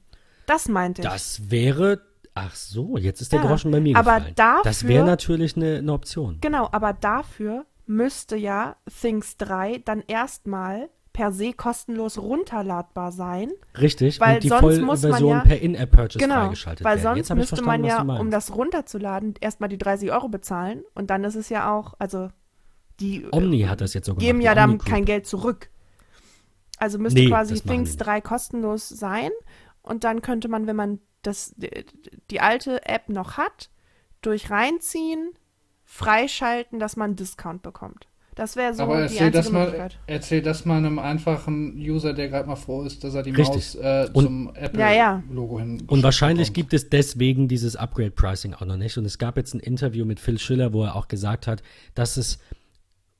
Das 0.46 0.68
meinte 0.68 1.03
ich. 1.03 1.09
Das 1.09 1.51
wäre, 1.51 2.01
ach 2.46 2.55
so, 2.55 2.96
jetzt 2.98 3.20
ist 3.20 3.33
der 3.33 3.40
Ja, 3.40 3.46
Groschen 3.46 3.70
bei 3.70 3.81
mir 3.81 3.96
aber 3.96 4.14
gefallen. 4.16 4.35
das 4.37 4.62
dafür- 4.81 4.88
wäre 4.88 5.05
natürlich 5.07 5.57
eine, 5.57 5.79
eine 5.79 5.92
Option. 5.92 6.38
Genau, 6.40 6.68
aber 6.72 6.92
dafür 6.92 7.66
müsste 7.87 8.37
ja 8.37 8.77
Things 9.01 9.37
3 9.38 9.79
dann 9.85 10.03
erstmal 10.07 10.88
per 11.12 11.33
se 11.33 11.53
kostenlos 11.53 12.16
runterladbar 12.18 13.11
sein. 13.11 13.51
Richtig, 13.81 14.20
Weil 14.20 14.37
und 14.37 14.44
die 14.44 14.48
sonst 14.48 14.81
muss 14.83 15.03
man 15.03 15.27
ja- 15.27 15.40
per 15.40 15.61
In-App-Purchase 15.61 16.18
Genau, 16.18 16.42
freigeschaltet 16.42 16.85
weil 16.85 17.03
werden. 17.03 17.24
sonst 17.24 17.35
müsste 17.35 17.62
man 17.62 17.83
ja, 17.85 18.01
um 18.03 18.31
das 18.31 18.55
runterzuladen, 18.55 19.35
erstmal 19.40 19.68
die 19.68 19.79
30 19.79 20.12
Euro 20.12 20.29
bezahlen 20.29 20.85
und 20.94 21.11
dann 21.11 21.24
ist 21.24 21.35
es 21.35 21.48
ja 21.48 21.74
auch, 21.74 21.94
also 21.98 22.29
die 23.01 23.22
äh, 23.24 23.29
Omni 23.33 23.62
hat 23.62 23.81
das 23.81 23.94
jetzt 23.94 24.07
so 24.07 24.12
gemacht. 24.12 24.27
geben 24.27 24.40
ja 24.40 24.55
dann 24.55 24.79
kein 24.79 25.05
Geld 25.05 25.27
zurück. 25.27 25.70
Also 26.79 26.98
müsste 26.98 27.20
Nee, 27.20 27.29
quasi 27.29 27.55
das 27.55 27.62
Things 27.64 27.90
nicht. 27.90 27.98
3 28.07 28.20
kostenlos 28.20 28.88
sein 28.88 29.31
und 29.83 30.05
dann 30.05 30.22
könnte 30.22 30.48
man, 30.48 30.66
wenn 30.68 30.77
man 30.77 31.01
das, 31.29 31.55
die, 31.57 32.41
alte 32.41 32.85
App 32.87 33.09
noch 33.09 33.37
hat, 33.37 33.71
durch 34.23 34.51
reinziehen, 34.51 35.31
freischalten, 35.85 36.79
dass 36.79 36.97
man 36.97 37.11
einen 37.11 37.17
Discount 37.17 37.62
bekommt. 37.62 38.07
Das 38.35 38.55
wäre 38.55 38.73
so 38.73 38.85
Aber 38.85 38.97
die 38.99 39.03
erzähl 39.14 39.31
das, 39.33 39.47
einzige 39.49 39.79
mal, 39.79 39.88
erzähl 40.07 40.43
das 40.43 40.64
mal 40.64 40.77
einem 40.79 41.01
einfachen 41.01 41.75
User, 41.77 42.12
der 42.12 42.29
gerade 42.29 42.47
mal 42.49 42.55
froh 42.55 42.85
ist, 42.85 43.03
dass 43.03 43.14
er 43.14 43.25
die 43.25 43.31
Richtig. 43.33 43.75
Maus 43.75 43.75
äh, 43.75 44.09
Und- 44.12 44.25
zum 44.25 44.53
Ja, 44.77 44.93
ja. 44.93 45.19
Apple-Logo 45.19 45.59
hin. 45.59 45.83
Und 45.88 46.03
wahrscheinlich 46.05 46.49
bekommt. 46.53 46.71
gibt 46.71 46.75
es 46.75 46.88
deswegen 46.88 47.49
dieses 47.49 47.75
Upgrade-Pricing 47.75 48.55
auch 48.55 48.64
noch 48.64 48.77
nicht. 48.77 48.97
Und 48.97 49.07
es 49.07 49.19
gab 49.19 49.37
jetzt 49.37 49.55
ein 49.55 49.61
Interview 49.61 50.05
mit 50.05 50.21
Phil 50.21 50.38
Schiller, 50.38 50.73
wo 50.73 50.85
er 50.85 50.95
auch 50.95 51.09
gesagt 51.09 51.49
hat, 51.49 51.64
dass 51.97 52.17
es, 52.17 52.38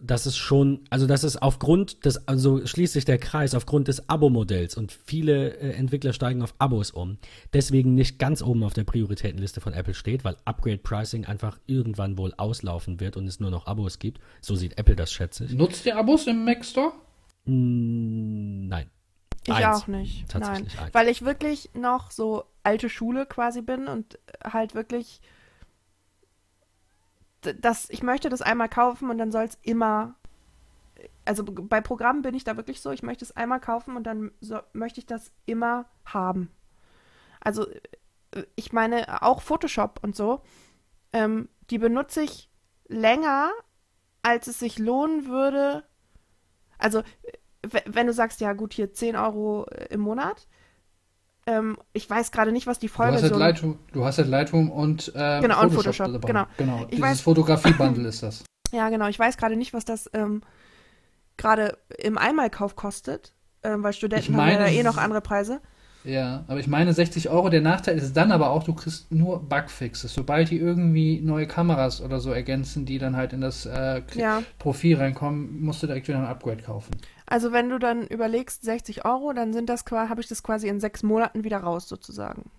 dass 0.01 0.27
es 0.27 0.37
schon, 0.37 0.85
also 0.91 1.07
dass 1.07 1.25
es 1.25 1.37
aufgrund 1.37 2.05
des, 2.05 2.29
also 2.29 2.65
schließt 2.65 2.93
sich 2.93 3.05
der 3.05 3.19
Kreis, 3.19 3.55
aufgrund 3.55 3.89
des 3.89 4.09
Abo-Modells 4.09 4.77
und 4.77 4.93
viele 4.93 5.57
äh, 5.57 5.73
Entwickler 5.73 6.13
steigen 6.13 6.43
auf 6.43 6.55
Abos 6.59 6.93
um, 6.93 7.19
deswegen 7.53 7.95
nicht 7.95 8.19
ganz 8.19 8.41
oben 8.41 8.63
auf 8.63 8.75
der 8.75 8.85
Prioritätenliste 8.85 9.61
von 9.61 9.73
Apple 9.73 9.95
steht, 9.95 10.25
weil 10.25 10.37
Upgrade-Pricing 10.45 11.25
einfach 11.25 11.59
irgendwann 11.67 12.17
wohl 12.17 12.33
auslaufen 12.37 13.01
wird 13.01 13.17
und 13.17 13.27
es 13.27 13.41
nur 13.41 13.51
noch 13.51 13.67
Abos 13.67 13.99
gibt. 13.99 14.21
So 14.41 14.55
sieht 14.55 14.79
Apple 14.79 14.95
das, 14.95 15.13
schätze 15.13 15.45
ich. 15.45 15.53
Nutzt 15.53 15.85
ihr 15.85 15.97
Abos 15.97 16.29
im 16.29 16.45
Mac 16.45 16.65
Store? 16.65 16.93
Mm, 17.47 18.69
nein. 18.69 18.91
Ich 19.47 19.55
Eins. 19.55 19.83
auch 19.83 19.87
nicht. 19.89 20.29
Tatsächlich 20.29 20.75
Nein. 20.75 20.85
eins. 20.85 20.95
Weil 20.95 21.09
ich 21.09 21.23
wirklich 21.23 21.71
noch 21.75 22.11
so 22.11 22.45
alte 22.63 22.89
Schule 22.91 23.25
quasi 23.27 23.63
bin 23.63 23.89
und 23.89 24.19
halt 24.45 24.75
wirklich 24.75 25.21
das, 27.41 27.89
ich 27.91 28.03
möchte 28.03 28.29
das 28.29 28.43
einmal 28.43 28.69
kaufen 28.69 29.11
und 29.11 29.19
dann 29.19 29.33
soll 29.33 29.45
es 29.45 29.59
immer. 29.63 30.15
Also 31.25 31.45
bei 31.45 31.81
Programmen 31.81 32.23
bin 32.23 32.35
ich 32.35 32.45
da 32.45 32.57
wirklich 32.57 32.81
so, 32.81 32.91
ich 32.91 33.03
möchte 33.03 33.25
es 33.25 33.37
einmal 33.37 33.61
kaufen 33.61 33.97
und 33.97 34.05
dann 34.05 34.33
so, 34.41 34.59
möchte 34.73 34.99
ich 34.99 35.07
das 35.07 35.31
immer 35.47 35.87
haben. 36.05 36.51
Also 37.41 37.69
äh, 38.33 38.45
ich 38.57 38.73
meine, 38.73 39.23
auch 39.23 39.43
Photoshop 39.43 40.01
und 40.03 40.17
so, 40.17 40.43
ähm, 41.13 41.49
die 41.71 41.79
benutze 41.79 42.23
ich 42.23 42.51
länger, 42.89 43.53
als 44.23 44.47
es 44.47 44.59
sich 44.59 44.79
lohnen 44.79 45.27
würde. 45.27 45.85
Also 46.79 47.03
wenn 47.63 48.07
du 48.07 48.13
sagst, 48.13 48.41
ja 48.41 48.53
gut, 48.53 48.73
hier 48.73 48.93
10 48.93 49.17
Euro 49.17 49.67
im 49.91 50.01
Monat, 50.01 50.47
ähm, 51.49 51.79
ich 51.93 52.09
weiß 52.09 52.31
gerade 52.31 52.53
nicht, 52.53 52.67
was 52.67 52.79
die 52.79 52.89
Du 52.89 52.99
hast, 52.99 53.23
halt 53.23 53.37
Lightroom, 53.37 53.79
du 53.93 54.05
hast 54.05 54.19
halt 54.19 54.29
Lightroom 54.29 54.71
und, 54.71 55.13
äh, 55.15 55.41
Genau, 55.41 55.63
und 55.63 55.73
Photoshop, 55.73 56.13
dabei. 56.13 56.27
genau. 56.27 56.45
genau. 56.59 56.87
Ich 56.91 56.97
Dieses 57.01 57.21
Fotografie-Bundle 57.23 58.07
ist 58.09 58.23
das. 58.23 58.45
Ja, 58.73 58.89
genau. 58.91 59.09
Ich 59.09 59.19
weiß 59.19 59.37
gerade 59.39 59.57
nicht, 59.57 59.73
was 59.73 59.85
das 59.87 60.11
ähm, 60.13 60.43
gerade 61.37 61.79
im 61.99 62.19
Einmalkauf 62.19 62.77
kostet, 62.77 63.33
ähm, 63.63 63.83
weil 63.83 63.93
Studenten 63.93 64.33
Ich 64.33 64.39
haben 64.39 64.49
ja 64.49 64.59
meine, 64.59 64.73
eh 64.75 64.83
noch 64.83 64.93
ist- 64.93 64.99
andere 64.99 65.21
Preise. 65.21 65.61
Ja, 66.05 66.45
aber 66.47 66.61
ich 66.61 66.69
meine 66.69 66.93
60 66.95 67.29
Euro. 67.29 67.49
Der 67.51 67.61
Nachteil 67.61 67.99
ist 67.99 68.17
dann 68.17 68.31
aber 68.31 68.51
auch, 68.51 68.63
du 68.63 68.73
kriegst 68.73 69.11
nur 69.13 69.41
Bugfixes. 69.47 70.15
Sobald 70.15 70.49
die 70.51 70.57
irgendwie 70.57 71.21
neue 71.21 71.47
Kameras 71.47 72.01
oder 72.01 72.21
so 72.21 72.31
ergänzen, 72.31 72.87
die 72.87 72.99
dann 72.99 73.17
halt 73.17 73.33
in 73.33 73.41
das 73.41 73.67
äh, 73.67 74.03
Ja. 74.15 74.43
Profil 74.59 74.97
reinkommen, 74.97 75.61
musst 75.61 75.83
du 75.83 75.87
direkt 75.89 76.07
wieder 76.09 76.19
ein 76.19 76.25
Upgrade 76.27 76.63
kaufen. 76.63 76.93
Also 77.31 77.53
wenn 77.53 77.69
du 77.69 77.79
dann 77.79 78.07
überlegst, 78.07 78.63
60 78.63 79.05
Euro, 79.05 79.35
dann 79.35 79.53
sind 79.53 79.69
das 79.69 79.85
quasi, 79.85 80.09
habe 80.09 80.23
ich 80.23 80.29
das 80.29 80.43
quasi 80.43 80.67
in 80.67 80.81
sechs 80.81 81.03
Monaten 81.03 81.45
wieder 81.45 81.59
raus 81.59 81.87
sozusagen. 81.87 82.51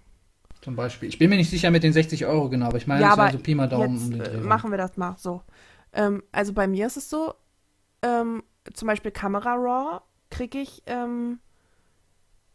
Zum 0.62 0.76
Beispiel. 0.76 1.10
Ich 1.10 1.18
bin 1.18 1.30
mir 1.32 1.38
nicht 1.38 1.50
sicher 1.50 1.72
mit 1.72 1.82
den 1.82 1.92
60 1.92 2.26
Euro 2.28 2.50
genau, 2.50 2.68
aber 2.68 2.78
ich 2.78 2.86
meine, 2.86 3.02
ja, 3.02 3.08
das 3.08 3.14
aber 3.18 3.28
also 3.28 3.40
Pi 3.40 3.56
mal 3.56 3.68
Daumen 3.68 3.96
jetzt 3.96 4.04
um 4.04 4.12
den 4.12 4.22
äh, 4.22 4.30
Dreh. 4.30 4.42
machen 4.42 4.70
wir 4.70 4.78
das 4.78 4.96
mal 4.96 5.16
so. 5.18 5.42
Ähm, 5.92 6.22
also 6.32 6.54
bei 6.54 6.68
mir 6.68 6.86
ist 6.86 6.98
es 6.98 7.10
so, 7.10 7.34
ähm, 8.04 8.44
zum 8.74 8.88
Beispiel 8.88 9.12
Camera 9.12 9.56
Raw 9.56 10.02
kriege 10.30 10.60
ich 10.60 10.84
ähm, 10.86 11.40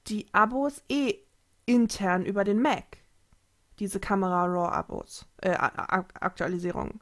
die 0.07 0.27
Abos 0.33 0.83
eh 0.89 1.15
intern 1.67 2.25
über 2.25 2.45
den 2.45 2.63
Mac. 2.63 2.99
Diese 3.81 3.99
Camera 3.99 4.45
Raw 4.45 4.69
Abos, 4.73 5.27
äh, 5.41 5.51
Aktualisierungen. 5.51 7.01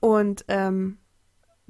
Und 0.00 0.44
ähm, 0.48 0.98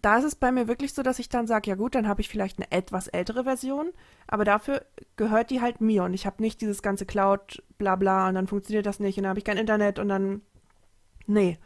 da 0.03 0.19
ist 0.19 0.25
es 0.25 0.35
bei 0.35 0.51
mir 0.51 0.67
wirklich 0.69 0.93
so, 0.93 1.03
dass 1.03 1.21
ich 1.21 1.29
dann 1.29 1.47
sage, 1.47 1.71
ja 1.71 1.77
gut, 1.77 1.95
dann 1.95 2.09
habe 2.09 2.21
ich 2.21 2.29
vielleicht 2.29 2.59
eine 2.59 2.71
etwas 2.73 3.07
ältere 3.07 3.45
Version, 3.45 3.93
aber 4.27 4.45
dafür 4.45 4.85
gehört 5.17 5.51
die 5.51 5.61
halt 5.61 5.81
mir 5.81 6.03
und 6.03 6.13
ich 6.13 6.27
habe 6.27 6.43
nicht 6.43 6.61
dieses 6.61 6.83
ganze 6.83 7.07
Cloud, 7.07 7.63
bla 7.79 7.95
bla 7.95 8.29
und 8.29 8.35
dann 8.35 8.49
funktioniert 8.49 8.85
das 8.85 8.99
nicht 8.99 9.17
und 9.17 9.23
dann 9.23 9.31
habe 9.31 9.39
ich 9.39 9.45
kein 9.45 9.59
Internet 9.59 10.01
und 10.01 10.09
dann, 10.09 10.43
nee. 11.27 11.57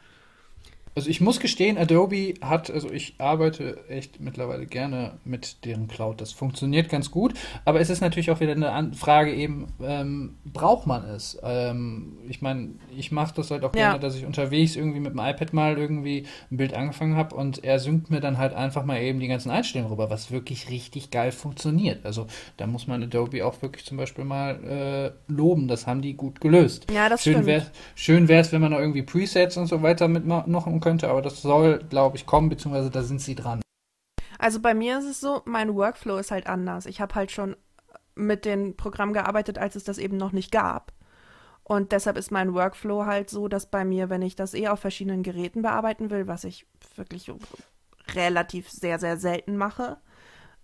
Also 0.96 1.10
ich 1.10 1.20
muss 1.20 1.40
gestehen, 1.40 1.76
Adobe 1.76 2.32
hat, 2.40 2.70
also 2.70 2.90
ich 2.90 3.16
arbeite 3.18 3.76
echt 3.90 4.18
mittlerweile 4.18 4.64
gerne 4.64 5.18
mit 5.26 5.62
deren 5.66 5.88
Cloud. 5.88 6.22
Das 6.22 6.32
funktioniert 6.32 6.88
ganz 6.88 7.10
gut, 7.10 7.34
aber 7.66 7.80
es 7.82 7.90
ist 7.90 8.00
natürlich 8.00 8.30
auch 8.30 8.40
wieder 8.40 8.52
eine 8.52 8.94
Frage 8.94 9.34
eben, 9.34 9.66
ähm, 9.84 10.36
braucht 10.46 10.86
man 10.86 11.04
es? 11.04 11.38
Ähm, 11.42 12.14
ich 12.26 12.40
meine, 12.40 12.70
ich 12.96 13.12
mache 13.12 13.34
das 13.36 13.50
halt 13.50 13.62
auch 13.62 13.74
Ja. 13.76 13.90
gerne, 13.90 14.00
dass 14.00 14.16
ich 14.16 14.24
unterwegs 14.24 14.74
irgendwie 14.74 15.00
mit 15.00 15.12
dem 15.12 15.18
iPad 15.18 15.52
mal 15.52 15.76
irgendwie 15.76 16.24
ein 16.50 16.56
Bild 16.56 16.72
angefangen 16.72 17.14
habe 17.14 17.34
und 17.36 17.62
er 17.62 17.78
synkt 17.78 18.08
mir 18.08 18.20
dann 18.20 18.38
halt 18.38 18.54
einfach 18.54 18.86
mal 18.86 18.98
eben 19.02 19.20
die 19.20 19.28
ganzen 19.28 19.50
Einstellungen 19.50 19.92
rüber, 19.92 20.08
was 20.08 20.30
wirklich 20.30 20.70
richtig 20.70 21.10
geil 21.10 21.30
funktioniert. 21.30 22.06
Also 22.06 22.26
da 22.56 22.66
muss 22.66 22.86
man 22.86 23.02
Adobe 23.02 23.44
auch 23.44 23.60
wirklich 23.60 23.84
zum 23.84 23.98
Beispiel 23.98 24.24
mal 24.24 24.64
äh, 24.64 25.30
loben, 25.30 25.68
das 25.68 25.86
haben 25.86 26.00
die 26.00 26.14
gut 26.14 26.40
gelöst. 26.40 26.86
Ja, 26.90 27.10
das 27.10 27.22
Schön 27.22 27.34
stimmt. 27.34 27.46
wäre 27.48 27.66
schön 27.94 28.28
wär's, 28.28 28.50
wenn 28.52 28.62
man 28.62 28.70
noch 28.72 28.78
irgendwie 28.78 29.02
Presets 29.02 29.58
und 29.58 29.66
so 29.66 29.82
weiter 29.82 30.08
mitmachen 30.08 30.85
könnte, 30.86 31.08
aber 31.08 31.20
das 31.20 31.42
soll, 31.42 31.80
glaube 31.88 32.16
ich, 32.16 32.26
kommen, 32.26 32.48
beziehungsweise 32.48 32.90
da 32.90 33.02
sind 33.02 33.20
sie 33.20 33.34
dran. 33.34 33.60
Also 34.38 34.60
bei 34.60 34.72
mir 34.72 34.98
ist 35.00 35.06
es 35.06 35.20
so, 35.20 35.42
mein 35.44 35.74
Workflow 35.74 36.18
ist 36.18 36.30
halt 36.30 36.46
anders. 36.46 36.86
Ich 36.86 37.00
habe 37.00 37.14
halt 37.16 37.32
schon 37.32 37.56
mit 38.14 38.44
den 38.44 38.76
Programmen 38.76 39.12
gearbeitet, 39.12 39.58
als 39.58 39.74
es 39.74 39.84
das 39.84 39.98
eben 39.98 40.16
noch 40.16 40.32
nicht 40.32 40.52
gab. 40.52 40.92
Und 41.64 41.90
deshalb 41.90 42.16
ist 42.16 42.30
mein 42.30 42.54
Workflow 42.54 43.04
halt 43.04 43.30
so, 43.30 43.48
dass 43.48 43.66
bei 43.68 43.84
mir, 43.84 44.08
wenn 44.10 44.22
ich 44.22 44.36
das 44.36 44.54
eh 44.54 44.68
auf 44.68 44.78
verschiedenen 44.78 45.22
Geräten 45.24 45.62
bearbeiten 45.62 46.10
will, 46.10 46.28
was 46.28 46.44
ich 46.44 46.66
wirklich 46.94 47.32
relativ 48.14 48.70
sehr, 48.70 48.98
sehr 48.98 49.16
selten 49.16 49.56
mache, 49.56 49.98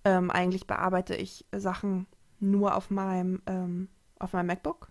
Ähm, 0.05 0.31
eigentlich 0.33 0.67
bearbeite 0.67 1.15
ich 1.15 1.47
Sachen 1.53 2.07
nur 2.41 2.75
auf 2.75 2.91
meinem, 2.91 3.41
ähm, 3.47 3.89
auf 4.19 4.33
meinem 4.33 4.49
MacBook. 4.49 4.91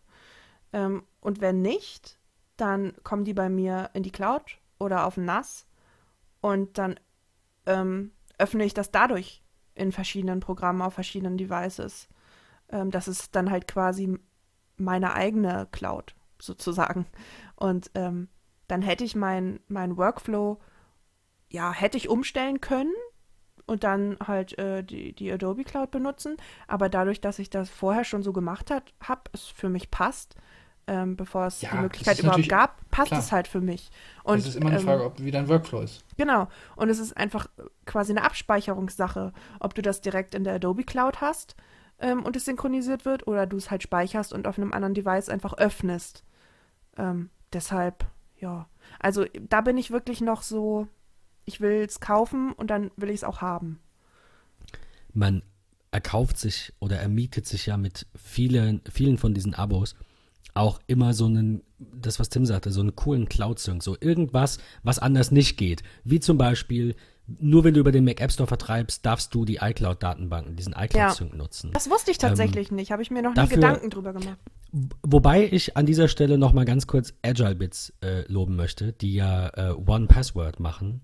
Ähm, 0.71 1.03
und 1.19 1.41
wenn 1.41 1.61
nicht, 1.61 2.17
dann 2.55 2.93
kommen 3.03 3.25
die 3.25 3.33
bei 3.33 3.49
mir 3.49 3.89
in 3.93 4.03
die 4.03 4.11
Cloud 4.11 4.60
oder 4.81 5.05
auf 5.05 5.17
NAS 5.17 5.67
und 6.41 6.77
dann 6.77 6.99
ähm, 7.65 8.11
öffne 8.37 8.65
ich 8.65 8.73
das 8.73 8.91
dadurch 8.91 9.43
in 9.75 9.91
verschiedenen 9.91 10.39
Programmen 10.39 10.81
auf 10.81 10.95
verschiedenen 10.95 11.37
Devices. 11.37 12.09
Ähm, 12.69 12.91
das 12.91 13.07
ist 13.07 13.35
dann 13.35 13.51
halt 13.51 13.67
quasi 13.67 14.19
meine 14.77 15.13
eigene 15.13 15.67
Cloud 15.71 16.15
sozusagen. 16.39 17.05
Und 17.55 17.91
ähm, 17.95 18.27
dann 18.67 18.81
hätte 18.81 19.03
ich 19.03 19.15
meinen 19.15 19.59
mein 19.67 19.97
Workflow, 19.97 20.59
ja, 21.49 21.71
hätte 21.71 21.97
ich 21.97 22.09
umstellen 22.09 22.61
können 22.61 22.93
und 23.65 23.83
dann 23.83 24.17
halt 24.25 24.57
äh, 24.57 24.83
die, 24.83 25.13
die 25.13 25.31
Adobe 25.31 25.63
Cloud 25.63 25.91
benutzen. 25.91 26.37
Aber 26.67 26.89
dadurch, 26.89 27.21
dass 27.21 27.39
ich 27.39 27.49
das 27.49 27.69
vorher 27.69 28.03
schon 28.03 28.23
so 28.23 28.33
gemacht 28.33 28.71
habe, 28.71 29.21
es 29.33 29.45
für 29.45 29.69
mich 29.69 29.91
passt, 29.91 30.35
ähm, 30.91 31.15
bevor 31.15 31.45
es 31.45 31.61
ja, 31.61 31.71
die 31.71 31.77
Möglichkeit 31.77 32.19
überhaupt 32.19 32.49
gab, 32.49 32.89
passt 32.91 33.07
klar. 33.07 33.21
es 33.21 33.31
halt 33.31 33.47
für 33.47 33.61
mich. 33.61 33.89
Und, 34.23 34.39
es 34.39 34.47
ist 34.47 34.55
immer 34.55 34.71
eine 34.71 34.79
ähm, 34.79 34.85
Frage, 34.85 35.05
ob, 35.05 35.19
wie 35.23 35.31
dein 35.31 35.47
Workflow 35.47 35.79
ist. 35.79 36.03
Genau. 36.17 36.49
Und 36.75 36.89
es 36.89 36.99
ist 36.99 37.15
einfach 37.15 37.47
quasi 37.85 38.11
eine 38.11 38.23
Abspeicherungssache, 38.23 39.31
ob 39.61 39.73
du 39.73 39.81
das 39.81 40.01
direkt 40.01 40.35
in 40.35 40.43
der 40.43 40.55
Adobe 40.55 40.83
Cloud 40.83 41.21
hast 41.21 41.55
ähm, 41.99 42.23
und 42.23 42.35
es 42.35 42.43
synchronisiert 42.43 43.05
wird 43.05 43.25
oder 43.25 43.47
du 43.47 43.55
es 43.55 43.71
halt 43.71 43.83
speicherst 43.83 44.33
und 44.33 44.47
auf 44.47 44.57
einem 44.57 44.73
anderen 44.73 44.93
Device 44.93 45.29
einfach 45.29 45.53
öffnest. 45.53 46.25
Ähm, 46.97 47.29
deshalb, 47.53 48.05
ja. 48.37 48.67
Also 48.99 49.23
da 49.47 49.61
bin 49.61 49.77
ich 49.77 49.91
wirklich 49.91 50.19
noch 50.19 50.41
so, 50.41 50.89
ich 51.45 51.61
will 51.61 51.85
es 51.87 52.01
kaufen 52.01 52.51
und 52.51 52.69
dann 52.69 52.91
will 52.97 53.11
ich 53.11 53.17
es 53.17 53.23
auch 53.23 53.39
haben. 53.39 53.79
Man 55.13 55.41
erkauft 55.91 56.37
sich 56.37 56.73
oder 56.81 56.99
ermietet 56.99 57.47
sich 57.47 57.67
ja 57.67 57.77
mit 57.77 58.07
vielen, 58.13 58.81
vielen 58.91 59.17
von 59.17 59.33
diesen 59.33 59.53
Abos 59.53 59.95
auch 60.53 60.79
immer 60.87 61.13
so 61.13 61.25
einen, 61.25 61.63
das 61.79 62.19
was 62.19 62.29
Tim 62.29 62.45
sagte, 62.45 62.71
so 62.71 62.81
einen 62.81 62.95
coolen 62.95 63.29
Cloud-Sync, 63.29 63.81
so 63.83 63.95
irgendwas, 63.99 64.59
was 64.83 64.99
anders 64.99 65.31
nicht 65.31 65.57
geht. 65.57 65.83
Wie 66.03 66.19
zum 66.19 66.37
Beispiel, 66.37 66.95
nur 67.27 67.63
wenn 67.63 67.73
du 67.73 67.79
über 67.79 67.91
den 67.91 68.03
Mac 68.03 68.21
App 68.21 68.31
Store 68.31 68.47
vertreibst, 68.47 69.05
darfst 69.05 69.33
du 69.33 69.45
die 69.45 69.57
iCloud-Datenbanken, 69.57 70.55
diesen 70.55 70.73
iCloud-Sync 70.73 71.31
ja. 71.31 71.37
nutzen. 71.37 71.71
Das 71.73 71.89
wusste 71.89 72.11
ich 72.11 72.17
tatsächlich 72.17 72.71
ähm, 72.71 72.77
nicht, 72.77 72.91
habe 72.91 73.01
ich 73.01 73.11
mir 73.11 73.21
noch 73.21 73.33
dafür, 73.33 73.57
nie 73.57 73.61
Gedanken 73.61 73.89
drüber 73.89 74.13
gemacht. 74.13 74.37
Wobei 75.03 75.47
ich 75.51 75.75
an 75.75 75.85
dieser 75.85 76.07
Stelle 76.07 76.37
noch 76.37 76.53
mal 76.53 76.65
ganz 76.65 76.87
kurz 76.87 77.13
Agile 77.21 77.55
Bits 77.55 77.93
äh, 78.01 78.23
loben 78.31 78.55
möchte, 78.55 78.93
die 78.93 79.13
ja 79.13 79.49
äh, 79.49 79.73
One 79.73 80.07
Password 80.07 80.59
machen. 80.59 81.01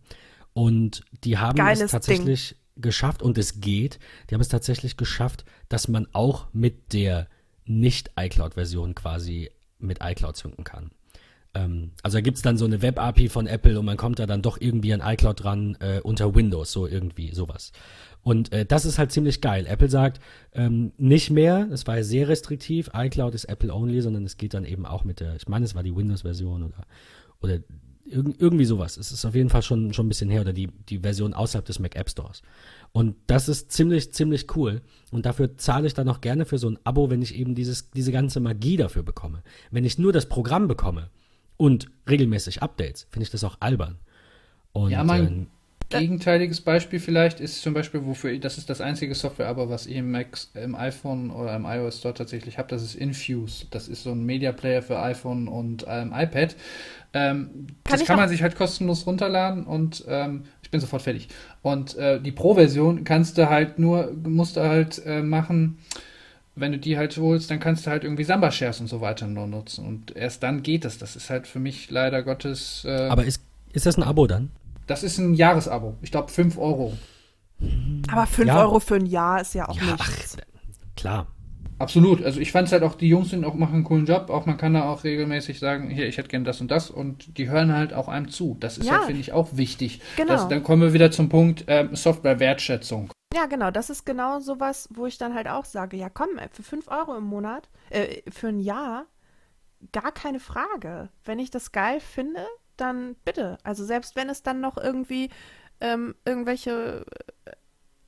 Und 0.53 1.03
die 1.23 1.37
haben 1.37 1.55
Geiles 1.55 1.81
es 1.81 1.91
tatsächlich 1.91 2.55
Ding. 2.75 2.81
geschafft, 2.81 3.21
und 3.21 3.37
es 3.37 3.59
geht, 3.59 3.99
die 4.29 4.35
haben 4.35 4.41
es 4.41 4.47
tatsächlich 4.47 4.97
geschafft, 4.97 5.45
dass 5.69 5.87
man 5.87 6.07
auch 6.13 6.47
mit 6.53 6.93
der 6.93 7.27
nicht-iCloud-Version 7.67 8.95
quasi 8.95 9.51
mit 9.79 9.99
iCloud 10.01 10.35
synken 10.35 10.63
kann. 10.63 10.91
Ähm, 11.53 11.91
also 12.03 12.17
da 12.17 12.21
gibt 12.21 12.37
es 12.37 12.43
dann 12.43 12.57
so 12.57 12.65
eine 12.65 12.81
Web-API 12.81 13.29
von 13.29 13.47
Apple 13.47 13.79
und 13.79 13.85
man 13.85 13.97
kommt 13.97 14.19
da 14.19 14.25
dann 14.25 14.41
doch 14.41 14.59
irgendwie 14.59 14.93
an 14.93 15.01
iCloud 15.03 15.43
dran 15.43 15.77
äh, 15.79 15.99
unter 16.01 16.35
Windows, 16.35 16.71
so 16.71 16.87
irgendwie 16.87 17.33
sowas. 17.33 17.71
Und 18.21 18.51
äh, 18.51 18.65
das 18.65 18.85
ist 18.85 18.99
halt 18.99 19.11
ziemlich 19.11 19.41
geil. 19.41 19.65
Apple 19.67 19.89
sagt 19.89 20.19
ähm, 20.53 20.91
nicht 20.97 21.29
mehr, 21.29 21.67
es 21.71 21.87
war 21.87 21.97
ja 21.97 22.03
sehr 22.03 22.27
restriktiv, 22.27 22.89
iCloud 22.93 23.33
ist 23.35 23.45
Apple 23.45 23.73
only, 23.73 24.01
sondern 24.01 24.25
es 24.25 24.37
geht 24.37 24.53
dann 24.53 24.65
eben 24.65 24.85
auch 24.85 25.03
mit 25.03 25.19
der, 25.19 25.35
ich 25.35 25.47
meine, 25.47 25.65
es 25.65 25.75
war 25.75 25.83
die 25.83 25.95
Windows-Version 25.95 26.63
oder, 26.63 26.85
oder 27.41 27.59
irg 28.09 28.35
irgendwie 28.39 28.65
sowas. 28.65 28.97
Es 28.97 29.11
ist 29.11 29.25
auf 29.25 29.35
jeden 29.35 29.49
Fall 29.49 29.61
schon, 29.61 29.93
schon 29.93 30.05
ein 30.05 30.09
bisschen 30.09 30.29
her 30.29 30.41
oder 30.41 30.53
die, 30.53 30.67
die 30.67 30.99
Version 30.99 31.33
außerhalb 31.33 31.65
des 31.65 31.79
Mac 31.79 31.95
App 31.95 32.09
Stores. 32.09 32.41
Und 32.97 33.15
das 33.27 33.47
ist 33.47 33.71
ziemlich, 33.71 34.11
ziemlich 34.11 34.55
cool. 34.55 34.81
Und 35.11 35.27
dafür 35.27 35.55
zahle 35.55 35.85
ich 35.85 35.93
dann 35.93 36.09
auch 36.09 36.19
gerne 36.19 36.45
für 36.45 36.57
so 36.57 36.67
ein 36.67 36.79
Abo, 36.83 37.11
wenn 37.11 37.21
ich 37.21 37.35
eben 37.35 37.53
dieses, 37.53 37.91
diese 37.91 38.11
ganze 38.11 38.39
Magie 38.39 38.75
dafür 38.75 39.03
bekomme. 39.03 39.43
Wenn 39.69 39.85
ich 39.85 39.99
nur 39.99 40.11
das 40.11 40.27
Programm 40.27 40.67
bekomme 40.67 41.11
und 41.57 41.91
regelmäßig 42.09 42.63
Updates, 42.63 43.05
finde 43.11 43.25
ich 43.25 43.29
das 43.29 43.43
auch 43.43 43.57
albern. 43.59 43.99
Und, 44.71 44.89
ja, 44.89 45.03
mein 45.03 45.45
äh, 45.91 45.99
gegenteiliges 45.99 46.61
Beispiel 46.61 46.99
vielleicht 46.99 47.39
ist 47.39 47.61
zum 47.61 47.75
Beispiel, 47.75 48.03
wofür 48.03 48.35
das 48.39 48.57
ist 48.57 48.67
das 48.67 48.81
einzige 48.81 49.13
Software-Abo, 49.13 49.69
was 49.69 49.85
ich 49.85 49.97
im, 49.97 50.09
Mac, 50.09 50.35
im 50.55 50.73
iPhone 50.73 51.29
oder 51.29 51.55
im 51.55 51.65
iOS 51.65 51.99
Store 51.99 52.15
tatsächlich 52.15 52.57
habe, 52.57 52.69
das 52.69 52.81
ist 52.81 52.95
Infuse. 52.95 53.67
Das 53.69 53.87
ist 53.87 54.01
so 54.01 54.11
ein 54.11 54.25
Media 54.25 54.51
Player 54.51 54.81
für 54.81 54.99
iPhone 54.99 55.47
und 55.47 55.85
ähm, 55.87 56.13
iPad. 56.15 56.55
Ähm, 57.13 57.67
kann 57.83 57.99
das 57.99 58.05
kann 58.05 58.17
man 58.17 58.27
sich 58.27 58.41
halt 58.41 58.55
kostenlos 58.55 59.05
runterladen 59.05 59.65
und 59.65 60.03
ähm, 60.07 60.43
ich 60.67 60.71
bin 60.71 60.81
sofort 60.81 61.01
fertig. 61.01 61.29
Und 61.61 61.95
äh, 61.95 62.19
die 62.19 62.33
Pro-Version 62.33 63.05
kannst 63.05 63.37
du 63.37 63.49
halt 63.49 63.79
nur, 63.79 64.11
musst 64.11 64.57
du 64.57 64.61
halt 64.63 65.01
äh, 65.05 65.21
machen, 65.21 65.77
wenn 66.55 66.73
du 66.73 66.77
die 66.77 66.97
halt 66.97 67.15
holst, 67.15 67.49
dann 67.49 67.61
kannst 67.61 67.85
du 67.85 67.89
halt 67.89 68.03
irgendwie 68.03 68.25
Samba-Shares 68.25 68.81
und 68.81 68.87
so 68.87 68.99
weiter 68.99 69.27
nur 69.27 69.47
nutzen. 69.47 69.87
Und 69.87 70.13
erst 70.13 70.43
dann 70.43 70.63
geht 70.63 70.83
es. 70.83 70.97
Das 70.97 71.15
ist 71.15 71.29
halt 71.29 71.47
für 71.47 71.59
mich 71.59 71.89
leider 71.89 72.21
Gottes. 72.21 72.83
Äh, 72.83 73.07
Aber 73.07 73.23
ist, 73.23 73.41
ist 73.71 73.85
das 73.85 73.95
ein 73.95 74.03
Abo 74.03 74.27
dann? 74.27 74.51
Das 74.87 75.03
ist 75.03 75.19
ein 75.19 75.35
Jahresabo. 75.35 75.95
Ich 76.01 76.11
glaube 76.11 76.29
5 76.29 76.57
Euro. 76.57 76.97
Aber 78.09 78.27
5 78.27 78.45
ja. 78.49 78.59
Euro 78.59 78.81
für 78.81 78.95
ein 78.95 79.05
Jahr 79.05 79.39
ist 79.39 79.55
ja 79.55 79.69
auch 79.69 79.77
ja, 79.77 79.93
nichts. 79.93 80.35
Ach, 80.37 80.95
klar. 80.97 81.27
Absolut. 81.79 82.23
Also 82.23 82.39
ich 82.39 82.51
fand 82.51 82.67
es 82.67 82.71
halt 82.71 82.83
auch, 82.83 82.95
die 82.95 83.07
Jungs 83.07 83.29
sind 83.29 83.45
auch 83.45 83.53
machen 83.53 83.75
einen 83.75 83.83
coolen 83.83 84.05
Job. 84.05 84.29
Auch 84.29 84.45
man 84.45 84.57
kann 84.57 84.73
da 84.73 84.89
auch 84.89 85.03
regelmäßig 85.03 85.59
sagen, 85.59 85.89
hier, 85.89 86.07
ich 86.07 86.17
hätte 86.17 86.29
gern 86.29 86.43
das 86.43 86.59
und 86.61 86.71
das 86.71 86.89
und 86.89 87.37
die 87.37 87.49
hören 87.49 87.73
halt 87.73 87.93
auch 87.93 88.07
einem 88.07 88.29
zu. 88.29 88.57
Das 88.59 88.77
ist 88.77 88.87
ja, 88.87 88.93
halt, 88.93 89.05
finde 89.05 89.21
ich, 89.21 89.31
auch 89.31 89.49
wichtig. 89.53 90.01
Genau. 90.15 90.33
Das, 90.33 90.47
dann 90.47 90.63
kommen 90.63 90.81
wir 90.81 90.93
wieder 90.93 91.11
zum 91.11 91.29
Punkt 91.29 91.65
ähm, 91.67 91.95
Software-Wertschätzung. 91.95 93.09
Ja, 93.33 93.45
genau. 93.45 93.71
Das 93.71 93.89
ist 93.89 94.05
genau 94.05 94.39
sowas, 94.39 94.89
wo 94.91 95.05
ich 95.05 95.17
dann 95.17 95.35
halt 95.35 95.47
auch 95.47 95.65
sage, 95.65 95.97
ja 95.97 96.09
komm, 96.09 96.29
für 96.51 96.63
5 96.63 96.87
Euro 96.87 97.15
im 97.15 97.25
Monat, 97.25 97.69
äh, 97.89 98.21
für 98.31 98.47
ein 98.47 98.59
Jahr, 98.59 99.05
gar 99.91 100.11
keine 100.11 100.39
Frage. 100.39 101.09
Wenn 101.25 101.39
ich 101.39 101.51
das 101.51 101.71
geil 101.71 101.99
finde, 101.99 102.45
dann 102.77 103.15
bitte. 103.25 103.57
Also 103.63 103.85
selbst 103.85 104.15
wenn 104.15 104.29
es 104.29 104.41
dann 104.41 104.61
noch 104.61 104.77
irgendwie 104.77 105.29
ähm, 105.79 106.15
irgendwelche 106.25 107.05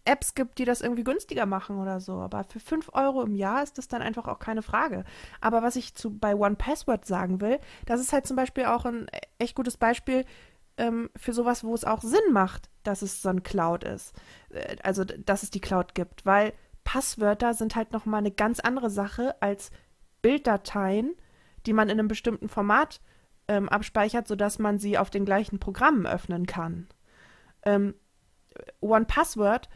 Apps 0.10 0.34
gibt, 0.34 0.58
die 0.58 0.66
das 0.66 0.82
irgendwie 0.82 1.04
günstiger 1.04 1.46
machen 1.46 1.78
oder 1.80 2.00
so. 2.00 2.14
Aber 2.14 2.44
für 2.44 2.60
5 2.60 2.90
Euro 2.94 3.22
im 3.22 3.36
Jahr 3.36 3.64
ist 3.64 3.78
das 3.78 3.88
dann 3.88 4.02
einfach 4.02 4.28
auch 4.28 4.40
keine 4.40 4.62
Frage. 4.62 5.04
Aber 5.40 5.62
was 5.62 5.76
ich 5.76 5.94
zu, 5.96 6.18
bei 6.18 6.36
One 6.36 6.56
Password 6.56 7.06
sagen 7.06 7.42
will, 7.42 7.60
das 7.86 8.02
ist 8.02 8.12
halt 8.12 8.26
zum 8.26 8.36
Beispiel 8.36 8.66
auch 8.66 8.86
ein 8.86 9.08
echt 9.38 9.56
gutes 9.56 9.78
Beispiel 9.78 10.26
ähm, 10.78 11.10
für 11.16 11.34
sowas, 11.34 11.64
wo 11.64 11.76
es 11.76 11.86
auch 11.86 12.02
Sinn 12.02 12.32
macht, 12.32 12.70
dass 12.84 13.02
es 13.02 13.22
so 13.22 13.30
ein 13.30 13.44
Cloud 13.44 13.84
ist. 13.84 14.14
Äh, 14.50 14.78
also, 14.84 15.04
dass 15.04 15.44
es 15.44 15.52
die 15.52 15.62
Cloud 15.62 15.94
gibt. 15.94 16.26
Weil 16.26 16.54
Passwörter 16.84 17.54
sind 17.54 17.76
halt 17.76 17.92
nochmal 17.92 18.20
eine 18.20 18.32
ganz 18.32 18.60
andere 18.60 18.90
Sache 18.90 19.40
als 19.42 19.70
Bilddateien, 20.22 21.16
die 21.66 21.74
man 21.74 21.90
in 21.90 22.00
einem 22.00 22.08
bestimmten 22.08 22.50
Format 22.50 23.00
ähm, 23.48 23.70
abspeichert, 23.70 24.28
sodass 24.28 24.58
man 24.58 24.80
sie 24.80 24.98
auf 24.98 25.10
den 25.10 25.26
gleichen 25.26 25.60
Programmen 25.60 26.08
öffnen 26.08 26.46
kann. 26.46 26.88
Ähm, 27.64 27.94
One 28.82 29.06
Password 29.06 29.70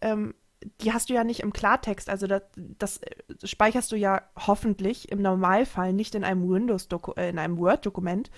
ähm, 0.00 0.34
die 0.80 0.92
hast 0.92 1.10
du 1.10 1.14
ja 1.14 1.24
nicht 1.24 1.40
im 1.40 1.52
Klartext. 1.52 2.08
Also 2.08 2.26
das, 2.26 2.42
das, 2.56 2.98
äh, 2.98 3.16
speicherst 3.44 3.92
du 3.92 3.96
ja 3.96 4.22
hoffentlich 4.36 5.10
im 5.10 5.20
Normalfall 5.20 5.92
nicht 5.92 6.14
in 6.14 6.24
einem 6.24 6.48
Windows 6.48 6.88
äh, 7.16 7.28
in 7.28 7.38
einem 7.38 7.58
Word-Dokument 7.58 8.30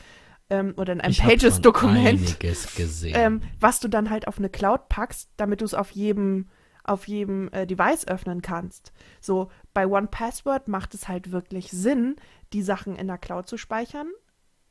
ähm, 0.50 0.74
oder 0.76 0.92
in 0.92 1.00
einem 1.00 1.14
Pages-Dokument, 1.14 2.38
ähm, 3.04 3.42
was 3.60 3.80
du 3.80 3.88
dann 3.88 4.10
halt 4.10 4.28
auf 4.28 4.38
eine 4.38 4.48
Cloud 4.48 4.88
packst, 4.88 5.30
damit 5.36 5.60
du 5.60 5.64
es 5.64 5.74
auf 5.74 5.90
jedem 5.90 6.48
auf 6.84 7.06
jedem 7.06 7.52
äh, 7.52 7.66
Device 7.66 8.08
öffnen 8.08 8.40
kannst. 8.40 8.92
So 9.20 9.50
bei 9.74 9.86
One 9.86 10.06
Password 10.06 10.68
macht 10.68 10.94
es 10.94 11.06
halt 11.06 11.32
wirklich 11.32 11.70
Sinn, 11.70 12.16
die 12.54 12.62
Sachen 12.62 12.96
in 12.96 13.08
der 13.08 13.18
Cloud 13.18 13.46
zu 13.46 13.58
speichern, 13.58 14.08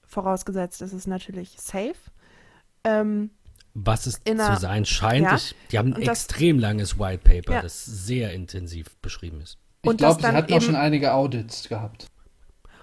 vorausgesetzt, 0.04 0.82
es 0.82 0.94
ist 0.94 1.06
natürlich 1.06 1.58
safe. 1.60 1.94
Ähm, 2.84 3.30
was 3.80 4.07
es 4.07 4.21
einer, 4.25 4.55
zu 4.55 4.61
sein 4.61 4.86
scheint. 4.86 5.25
Ja, 5.25 5.36
ich, 5.36 5.55
die 5.71 5.78
haben 5.78 5.93
ein 5.93 6.01
extrem 6.01 6.57
langes 6.57 6.97
White 6.97 7.23
Paper, 7.23 7.53
ja. 7.53 7.61
das 7.61 7.86
sehr 7.86 8.34
intensiv 8.34 8.97
beschrieben 9.01 9.39
ist. 9.41 9.59
Ich 9.84 9.97
glaube, 9.97 10.19
sie 10.19 10.28
hatten 10.28 10.53
auch 10.53 10.61
schon 10.61 10.75
einige 10.75 11.13
Audits 11.13 11.69
gehabt. 11.69 12.07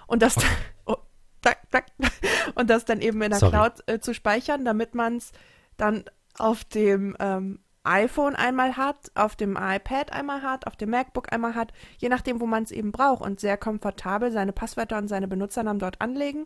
Und 0.07 0.21
das, 0.21 0.37
okay. 0.37 0.47
oh, 0.85 0.95
tak, 1.41 1.69
tak, 1.69 1.87
und 2.55 2.69
das 2.69 2.85
dann 2.85 3.01
eben 3.01 3.21
in 3.21 3.31
der 3.31 3.39
Sorry. 3.39 3.51
Cloud 3.51 3.73
äh, 3.87 3.99
zu 3.99 4.13
speichern, 4.13 4.63
damit 4.63 4.95
man 4.95 5.17
es 5.17 5.33
dann 5.75 6.05
auf 6.37 6.63
dem 6.63 7.15
ähm, 7.19 7.59
iPhone 7.83 8.35
einmal 8.35 8.77
hat, 8.77 9.11
auf 9.15 9.35
dem 9.35 9.57
iPad 9.59 10.13
einmal 10.13 10.41
hat, 10.43 10.65
auf 10.65 10.77
dem 10.77 10.91
MacBook 10.91 11.31
einmal 11.33 11.55
hat, 11.55 11.73
je 11.97 12.07
nachdem, 12.07 12.39
wo 12.39 12.45
man 12.45 12.63
es 12.63 12.71
eben 12.71 12.93
braucht 12.93 13.21
und 13.21 13.41
sehr 13.41 13.57
komfortabel 13.57 14.31
seine 14.31 14.53
Passwörter 14.53 14.97
und 14.97 15.09
seine 15.09 15.27
Benutzernamen 15.27 15.79
dort 15.79 15.99
anlegen 15.99 16.45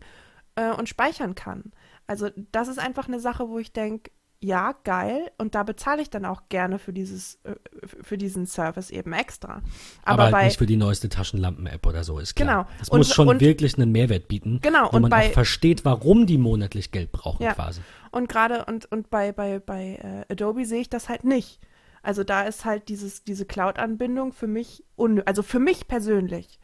äh, 0.55 0.71
und 0.71 0.89
speichern 0.89 1.35
kann. 1.35 1.71
Also 2.07 2.29
das 2.51 2.67
ist 2.67 2.79
einfach 2.79 3.07
eine 3.07 3.19
Sache, 3.19 3.47
wo 3.47 3.59
ich 3.59 3.71
denke, 3.71 4.11
ja, 4.41 4.73
geil. 4.83 5.31
Und 5.37 5.55
da 5.55 5.63
bezahle 5.63 6.01
ich 6.01 6.09
dann 6.09 6.25
auch 6.25 6.43
gerne 6.49 6.79
für 6.79 6.93
dieses, 6.93 7.35
äh, 7.43 7.55
für 8.01 8.17
diesen 8.17 8.45
Service 8.45 8.89
eben 8.89 9.13
extra. 9.13 9.61
Aber, 10.03 10.13
Aber 10.13 10.23
halt 10.23 10.31
bei, 10.31 10.45
nicht 10.45 10.57
für 10.57 10.65
die 10.65 10.77
neueste 10.77 11.09
Taschenlampen-App 11.09 11.85
oder 11.85 12.03
so, 12.03 12.19
ist 12.19 12.35
klar. 12.35 12.65
Genau. 12.65 12.81
Es 12.81 12.91
muss 12.91 13.13
schon 13.13 13.27
und, 13.27 13.41
wirklich 13.41 13.77
einen 13.77 13.91
Mehrwert 13.91 14.27
bieten, 14.27 14.59
genau, 14.61 14.89
wo 14.91 14.99
man 14.99 15.09
bei, 15.09 15.27
auch 15.27 15.33
versteht, 15.33 15.83
warum 15.83 16.25
die 16.25 16.37
monatlich 16.37 16.91
Geld 16.91 17.11
brauchen 17.11 17.43
ja, 17.43 17.53
quasi. 17.53 17.81
Und 18.11 18.29
gerade 18.29 18.65
und, 18.65 18.91
und 18.91 19.09
bei, 19.09 19.31
bei, 19.31 19.59
bei 19.59 20.25
äh, 20.27 20.31
Adobe 20.31 20.65
sehe 20.65 20.81
ich 20.81 20.89
das 20.89 21.09
halt 21.09 21.25
nicht. 21.25 21.59
Also 22.01 22.23
da 22.23 22.43
ist 22.43 22.63
halt 22.63 22.87
dieses, 22.87 23.23
diese 23.23 23.45
Cloud-Anbindung 23.45 24.31
für 24.31 24.47
mich, 24.47 24.85
also 25.25 25.43
für 25.43 25.59
mich 25.59 25.87
persönlich, 25.87 26.59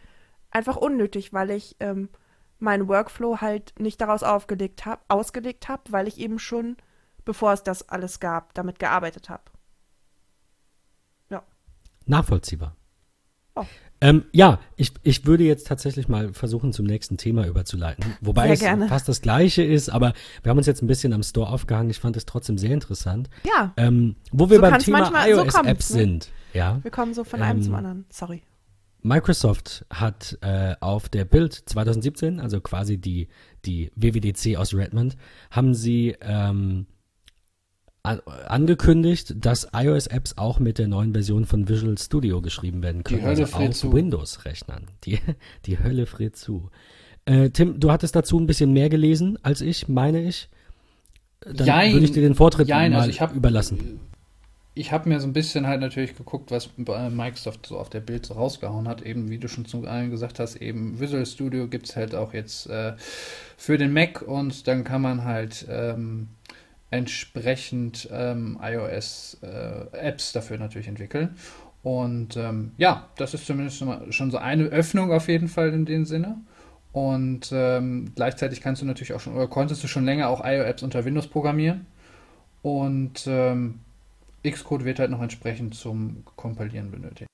einfach 0.50 0.78
unnötig, 0.78 1.34
weil 1.34 1.52
ich 1.52 1.76
ähm, 1.82 2.10
meinen 2.60 2.88
Workflow 2.88 3.42
halt 3.42 3.74
nicht 3.78 4.00
daraus 4.00 4.24
aufgelegt 4.24 4.86
hab, 4.86 5.04
ausgelegt 5.10 5.68
habe, 5.68 5.84
weil 5.90 6.08
ich 6.08 6.20
eben 6.20 6.40
schon, 6.40 6.78
bevor 7.26 7.54
es 7.54 7.64
das 7.64 7.90
alles 7.90 8.20
gab, 8.20 8.54
damit 8.54 8.80
gearbeitet 8.80 9.30
habe. 9.30 9.44
Ja. 11.30 11.44
Nachvollziehbar. 12.06 12.76
Oh. 13.56 13.66
Ähm, 14.02 14.26
ja, 14.34 14.60
ich, 14.76 14.92
ich 15.04 15.26
würde 15.26 15.46
jetzt 15.46 15.68
tatsächlich 15.68 16.08
mal 16.08 16.34
versuchen, 16.34 16.74
zum 16.74 16.86
nächsten 16.86 17.18
Thema 17.18 17.48
überzuleiten. 17.48 18.06
Wobei 18.22 18.52
es 18.52 18.62
fast 18.62 19.08
das 19.08 19.22
gleiche 19.22 19.64
ist, 19.64 19.90
aber 19.90 20.14
wir 20.44 20.50
haben 20.50 20.58
uns 20.58 20.68
jetzt 20.68 20.84
ein 20.84 20.88
bisschen 20.88 21.14
am 21.14 21.24
Store 21.24 21.50
aufgehangen. 21.50 21.90
Ich 21.90 22.00
fand 22.00 22.18
es 22.18 22.26
trotzdem 22.26 22.58
sehr 22.58 22.72
interessant. 22.72 23.30
Ja. 23.44 23.74
Ähm, 23.78 24.16
wo 24.32 24.50
wir 24.50 24.58
so 24.58 24.62
beim 24.62 24.80
Thema 24.80 25.28
iOS-Apps 25.28 25.88
so 25.88 25.96
ne? 25.96 26.02
sind. 26.02 26.30
Ja. 26.54 26.80
Wir 26.84 26.92
kommen 26.92 27.14
so 27.14 27.24
von 27.24 27.42
einem 27.42 27.62
zum 27.62 27.72
ähm, 27.72 27.78
anderen. 27.78 28.06
Sorry. 28.10 28.44
Microsoft 29.02 29.86
hat 29.90 30.38
äh, 30.42 30.76
auf 30.80 31.10
der 31.10 31.26
Build 31.26 31.54
2017, 31.54 32.40
also 32.40 32.60
quasi 32.60 32.98
die, 32.98 33.28
die 33.64 33.92
WWDC 33.96 34.58
aus 34.58 34.74
Redmond, 34.74 35.16
haben 35.52 35.74
sie 35.74 36.16
ähm, 36.22 36.88
angekündigt, 38.06 39.36
dass 39.38 39.68
iOS-Apps 39.74 40.38
auch 40.38 40.60
mit 40.60 40.78
der 40.78 40.88
neuen 40.88 41.14
Version 41.14 41.46
von 41.46 41.68
Visual 41.68 41.98
Studio 41.98 42.42
geschrieben 42.42 42.82
werden 42.84 43.04
können. 43.04 43.20
Die 43.20 43.26
Hölle 43.26 43.42
also 43.42 43.58
friert 43.58 43.76
zu. 43.76 43.94
Windows-Rechnern. 43.94 44.88
Die, 45.04 45.20
die 45.66 45.80
Hölle 45.80 46.06
friert 46.06 46.36
zu. 46.36 46.70
Äh, 47.26 47.50
Tim, 47.50 47.80
du 47.80 47.92
hattest 47.92 48.16
dazu 48.16 48.40
ein 48.40 48.48
bisschen 48.48 48.72
mehr 48.72 48.90
gelesen 48.90 49.40
als 49.42 49.62
ich, 49.62 49.88
meine 49.88 50.22
ich. 50.22 50.50
Dann 51.42 51.68
jein, 51.68 51.94
würde 51.94 52.06
ich 52.06 52.12
dir 52.12 52.22
den 52.22 52.36
Vortritt 52.36 52.68
jein, 52.68 52.92
mal 52.92 53.00
also 53.00 53.10
ich 53.10 53.22
hab, 53.22 53.36
überlassen. 53.36 54.00
Ich 54.74 54.92
habe 54.92 55.10
mir 55.10 55.20
so 55.20 55.28
ein 55.28 55.34
bisschen 55.34 55.68
halt 55.68 55.80
natürlich 55.80 56.16
geguckt, 56.18 56.52
was 56.52 56.70
Microsoft 56.78 57.66
so 57.66 57.78
auf 57.78 57.90
der 57.90 58.02
Bild 58.02 58.26
so 58.26 58.34
rausgehauen 58.34 58.88
hat. 58.88 59.02
Eben, 59.04 59.30
wie 59.30 59.38
du 59.38 59.48
schon 59.48 59.66
zu 59.66 59.86
allen 59.86 60.12
gesagt 60.12 60.40
hast, 60.40 60.58
eben 60.58 61.00
Visual 61.00 61.26
Studio 61.26 61.68
gibt 61.68 61.88
es 61.88 61.96
halt 61.96 62.14
auch 62.14 62.34
jetzt 62.34 62.68
äh, 62.68 62.94
für 63.58 63.78
den 63.78 63.94
Mac 63.94 64.22
und 64.22 64.68
dann 64.68 64.84
kann 64.84 65.02
man 65.02 65.24
halt 65.24 65.66
ähm, 65.70 66.28
entsprechend 66.92 68.08
ähm, 68.12 68.60
iOS-Apps 68.62 70.30
äh, 70.30 70.34
dafür 70.34 70.58
natürlich 70.58 70.88
entwickeln. 70.88 71.36
Und 71.84 72.36
ähm, 72.38 72.72
ja, 72.78 73.10
das 73.18 73.34
ist 73.34 73.46
zumindest 73.46 73.84
schon 74.10 74.32
so 74.32 74.38
eine 74.38 74.64
Öffnung 74.66 75.12
auf 75.12 75.28
jeden 75.28 75.48
Fall 75.48 75.70
in 75.70 75.86
dem 75.86 76.06
Sinne. 76.06 76.38
Und 76.92 77.52
ähm, 77.52 78.14
gleichzeitig 78.16 78.62
kannst 78.62 78.82
du 78.82 78.86
natürlich 78.86 79.14
auch 79.14 79.20
schon, 79.20 79.36
oder 79.36 79.48
konntest 79.48 79.84
du 79.84 79.88
schon 79.88 80.06
länger 80.06 80.30
auch 80.30 80.44
iOS 80.44 80.82
unter 80.82 81.06
Windows 81.06 81.28
programmieren. 81.28 81.86
Und 82.62 83.28
ähm, 83.28 83.82
Xcode 84.44 84.86
wird 84.86 85.00
halt 85.00 85.12
noch 85.12 85.22
entsprechend 85.22 85.76
zum 85.76 86.24
Kompilieren 86.36 86.90
benötigt. 86.92 87.28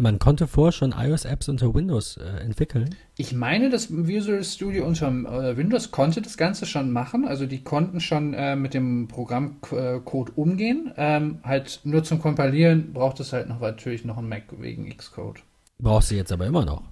Man 0.00 0.20
konnte 0.20 0.46
vorher 0.46 0.70
schon 0.70 0.94
iOS-Apps 0.96 1.48
unter 1.48 1.74
Windows 1.74 2.18
äh, 2.18 2.44
entwickeln. 2.44 2.94
Ich 3.16 3.32
meine, 3.32 3.68
das 3.68 3.88
Visual 3.90 4.44
Studio 4.44 4.86
unter 4.86 5.08
äh, 5.08 5.56
Windows 5.56 5.90
konnte 5.90 6.22
das 6.22 6.36
Ganze 6.36 6.66
schon 6.66 6.92
machen. 6.92 7.26
Also 7.26 7.46
die 7.46 7.64
konnten 7.64 7.98
schon 7.98 8.32
äh, 8.32 8.54
mit 8.54 8.74
dem 8.74 9.08
Programmcode 9.08 10.38
umgehen. 10.38 10.92
Ähm, 10.96 11.40
halt 11.42 11.80
nur 11.82 12.04
zum 12.04 12.20
Kompilieren 12.20 12.92
braucht 12.92 13.18
es 13.18 13.32
halt 13.32 13.48
noch 13.48 13.58
natürlich 13.58 14.04
noch 14.04 14.18
einen 14.18 14.28
Mac 14.28 14.44
wegen 14.60 14.88
Xcode. 14.96 15.40
Brauchst 15.80 16.12
du 16.12 16.14
jetzt 16.14 16.30
aber 16.30 16.46
immer 16.46 16.64
noch. 16.64 16.84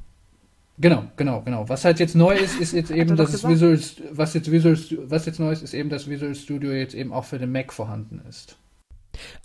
Genau, 0.79 1.05
genau, 1.17 1.43
genau. 1.43 1.69
Was 1.69 1.85
halt 1.85 2.01
jetzt 2.01 2.17
neu 2.17 2.35
ist, 2.35 2.59
ist 2.59 2.73
jetzt 2.73 2.91
eben, 2.91 3.15
dass 3.15 3.33
es 3.33 3.47
Visual, 3.47 3.79
was 4.11 4.35
jetzt 4.35 4.51
Visual, 4.51 4.77
was 5.05 5.27
jetzt 5.27 5.39
neu 5.39 5.53
ist, 5.53 5.63
ist 5.63 5.75
eben, 5.75 5.91
dass 5.91 6.11
Visual 6.11 6.35
Studio 6.35 6.73
jetzt 6.73 6.95
eben 6.95 7.13
auch 7.13 7.25
für 7.25 7.39
den 7.39 7.53
Mac 7.53 7.73
vorhanden 7.73 8.21
ist. 8.29 8.57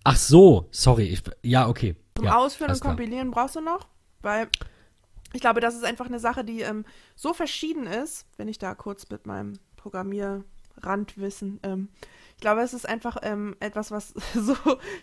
Ach 0.04 0.18
so, 0.18 0.68
sorry, 0.72 1.04
ich, 1.04 1.22
ja, 1.44 1.70
okay. 1.70 1.96
Zum 2.16 2.26
ja, 2.26 2.38
Ausführen 2.38 2.72
und 2.72 2.82
Kompilieren 2.82 3.32
brauchst 3.32 3.56
du 3.56 3.62
noch, 3.62 3.88
weil 4.22 4.48
ich 5.34 5.42
glaube, 5.42 5.62
das 5.62 5.76
ist 5.76 5.86
einfach 5.86 6.08
eine 6.08 6.20
Sache, 6.20 6.44
die 6.44 6.62
ähm, 6.62 6.86
so 7.16 7.34
verschieden 7.34 7.88
ist, 7.88 8.26
wenn 8.38 8.48
ich 8.48 8.60
da 8.60 8.76
kurz 8.76 9.10
mit 9.10 9.26
meinem 9.26 9.54
Programmierrandwissen, 9.78 11.60
ähm, 11.64 11.90
ich 12.36 12.44
glaube, 12.44 12.62
es 12.62 12.74
ist 12.74 12.90
einfach 12.90 13.18
ähm, 13.22 13.56
etwas, 13.60 13.92
was 13.92 14.14
so, 14.34 14.56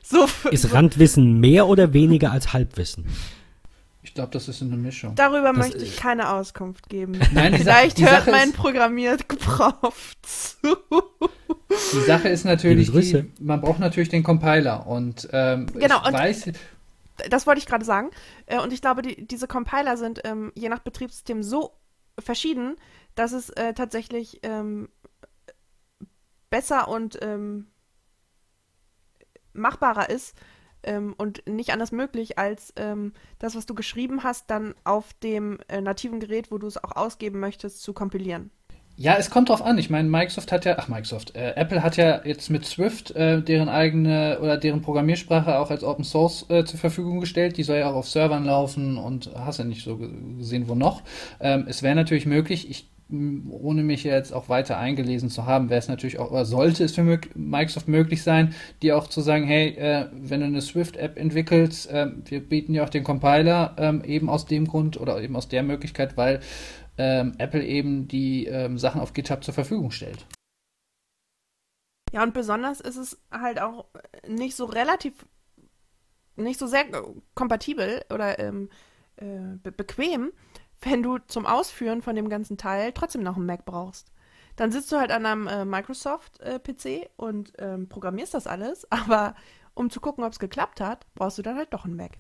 so. 0.03 0.27
Ist 0.51 0.63
so 0.63 0.69
Randwissen 0.69 1.39
mehr 1.39 1.69
oder 1.69 1.93
weniger 1.93 2.33
als 2.33 2.53
Halbwissen? 2.53 3.07
Ich 4.03 4.15
glaube, 4.15 4.31
das 4.33 4.49
ist 4.49 4.63
eine 4.63 4.77
Mischung. 4.77 5.15
Darüber 5.15 5.53
das 5.53 5.57
möchte 5.57 5.85
ich 5.85 5.97
keine 5.97 6.33
Auskunft 6.33 6.89
geben. 6.89 7.21
Nein, 7.33 7.55
Vielleicht 7.55 8.01
hört 8.01 8.25
Sache 8.25 8.31
mein 8.31 8.53
Programmiergebrauch 8.53 9.93
zu. 10.23 10.77
Die 11.93 12.01
Sache 12.07 12.29
ist 12.29 12.45
natürlich, 12.45 12.91
die, 12.91 13.25
man 13.41 13.61
braucht 13.61 13.79
natürlich 13.79 14.09
den 14.09 14.23
Compiler 14.23 14.87
und 14.87 15.29
ähm, 15.31 15.67
genau, 15.75 16.05
und 16.07 16.13
weiß, 16.13 16.51
das 17.29 17.47
wollte 17.47 17.59
ich 17.59 17.67
gerade 17.67 17.85
sagen. 17.85 18.11
Äh, 18.47 18.61
und 18.61 18.73
ich 18.73 18.81
glaube, 18.81 19.03
die, 19.03 19.27
diese 19.27 19.49
Compiler 19.49 19.97
sind 19.97 20.21
ähm, 20.25 20.53
je 20.55 20.69
nach 20.69 20.81
Betriebssystem 20.81 21.43
so 21.43 21.73
verschieden, 22.19 22.77
dass 23.15 23.33
es 23.33 23.51
äh, 23.51 23.75
tatsächlich 23.75 24.41
ähm, 24.43 24.89
besser 26.51 26.89
und 26.89 27.19
ähm, 27.23 27.69
machbarer 29.53 30.09
ist 30.09 30.37
ähm, 30.83 31.15
und 31.19 31.47
nicht 31.47 31.73
anders 31.73 31.93
möglich, 31.93 32.39
als 32.39 32.73
ähm, 32.77 33.13
das, 33.39 33.57
was 33.57 33.67
du 33.67 33.75
geschrieben 33.75 34.23
hast, 34.23 34.51
dann 34.51 34.75
auf 34.85 35.13
dem 35.15 35.59
äh, 35.69 35.81
nativen 35.81 36.21
Gerät, 36.21 36.51
wo 36.51 36.59
du 36.59 36.67
es 36.67 36.83
auch 36.83 36.97
ausgeben 36.97 37.41
möchtest, 37.41 37.83
zu 37.83 37.93
kompilieren. 37.93 38.51
Ja, 39.01 39.15
es 39.17 39.31
kommt 39.31 39.49
drauf 39.49 39.63
an. 39.63 39.79
Ich 39.79 39.91
meine, 39.91 40.09
Microsoft 40.09 40.51
hat 40.51 40.65
ja, 40.65 40.75
ach 40.77 40.89
Microsoft, 40.89 41.37
äh, 41.37 41.53
Apple 41.55 41.85
hat 41.85 41.97
ja 41.97 42.21
jetzt 42.25 42.51
mit 42.51 42.67
Swift 42.67 43.13
äh, 43.13 43.41
deren 43.41 43.69
eigene 43.69 44.41
oder 44.43 44.57
deren 44.57 44.83
Programmiersprache 44.83 45.57
auch 45.57 45.71
als 45.71 45.85
Open 45.85 46.05
Source 46.05 46.45
äh, 46.49 46.65
zur 46.65 46.81
Verfügung 46.81 47.21
gestellt. 47.21 47.59
Die 47.59 47.63
soll 47.63 47.79
ja 47.79 47.91
auch 47.91 47.95
auf 47.95 48.09
Servern 48.09 48.45
laufen 48.45 48.99
und 48.99 49.31
hast 49.37 49.59
ja 49.59 49.65
nicht 49.65 49.85
so 49.85 49.99
gesehen, 50.37 50.67
wo 50.67 50.75
noch. 50.75 51.03
Ähm, 51.39 51.67
es 51.69 51.85
wäre 51.85 51.95
natürlich 51.95 52.27
möglich, 52.27 52.69
ich 52.69 52.89
ohne 53.11 53.83
mich 53.83 54.05
jetzt 54.05 54.33
auch 54.35 54.51
weiter 54.51 54.77
eingelesen 54.77 55.31
zu 55.31 55.47
haben, 55.47 55.71
wäre 55.71 55.79
es 55.79 55.89
natürlich 55.89 56.19
auch, 56.19 56.31
oder 56.31 56.45
sollte 56.45 56.85
es 56.85 56.95
für 56.95 57.21
Microsoft 57.35 57.89
möglich 57.89 58.23
sein, 58.23 58.55
die 58.83 58.93
auch 58.93 59.07
zu 59.07 59.23
sagen, 59.23 59.45
hey, 59.45 59.69
äh, 59.71 60.07
wenn 60.13 60.41
du 60.41 60.47
eine 60.47 60.61
Swift-App 60.61 61.19
entwickelst, 61.19 61.91
äh, 61.91 62.09
wir 62.27 62.41
bieten 62.41 62.75
ja 62.75 62.85
auch 62.85 62.91
den 62.91 63.05
Compiler 63.05 63.75
ähm, 63.79 64.05
eben 64.05 64.29
aus 64.29 64.45
dem 64.45 64.67
Grund 64.67 65.01
oder 65.01 65.23
eben 65.23 65.37
aus 65.37 65.49
der 65.49 65.63
Möglichkeit, 65.63 66.19
weil 66.19 66.41
ähm, 66.99 67.35
Apple 67.39 67.65
eben 67.65 68.09
die 68.09 68.47
ähm, 68.47 68.79
Sachen 68.79 69.01
auf 69.01 69.13
GitHub 69.13 69.43
zur 69.43 69.55
Verfügung 69.55 69.91
stellt. 69.91 70.27
Ja, 72.13 72.23
und 72.23 72.35
besonders 72.35 72.81
ist 72.81 72.97
es 72.97 73.21
halt 73.31 73.61
auch 73.61 73.87
nicht 74.27 74.57
so 74.57 74.65
relativ, 74.65 75.27
nicht 76.37 76.59
so 76.59 76.67
sehr 76.67 76.87
kompatibel 77.35 78.03
oder 78.13 78.39
ähm, 78.39 78.71
äh, 79.17 79.57
be 79.63 79.73
bequem, 79.73 80.33
wenn 80.81 81.03
du 81.03 81.19
zum 81.19 81.47
Ausführen 81.47 82.03
von 82.03 82.17
dem 82.17 82.29
ganzen 82.29 82.57
Teil 82.57 82.93
trotzdem 82.93 83.23
noch 83.23 83.37
einen 83.37 83.47
Mac 83.47 83.65
brauchst. 83.65 84.13
Dann 84.57 84.73
sitzt 84.73 84.91
du 84.91 84.97
halt 84.97 85.13
an 85.13 85.27
einem 85.27 85.47
äh, 85.47 85.65
Microsoft-PC 85.65 86.87
äh, 86.87 87.09
und 87.17 87.53
ähm, 87.59 87.89
programmierst 87.89 88.35
das 88.35 88.47
alles, 88.47 88.87
aber 88.91 89.35
um 89.75 89.91
zu 89.91 90.01
gucken, 90.01 90.25
ob 90.25 90.33
es 90.33 90.39
geklappt 90.39 90.81
hat, 90.81 91.07
brauchst 91.15 91.39
du 91.39 91.43
dann 91.43 91.57
halt 91.57 91.73
doch 91.73 91.85
einen 91.85 91.97
Mac. 91.97 92.13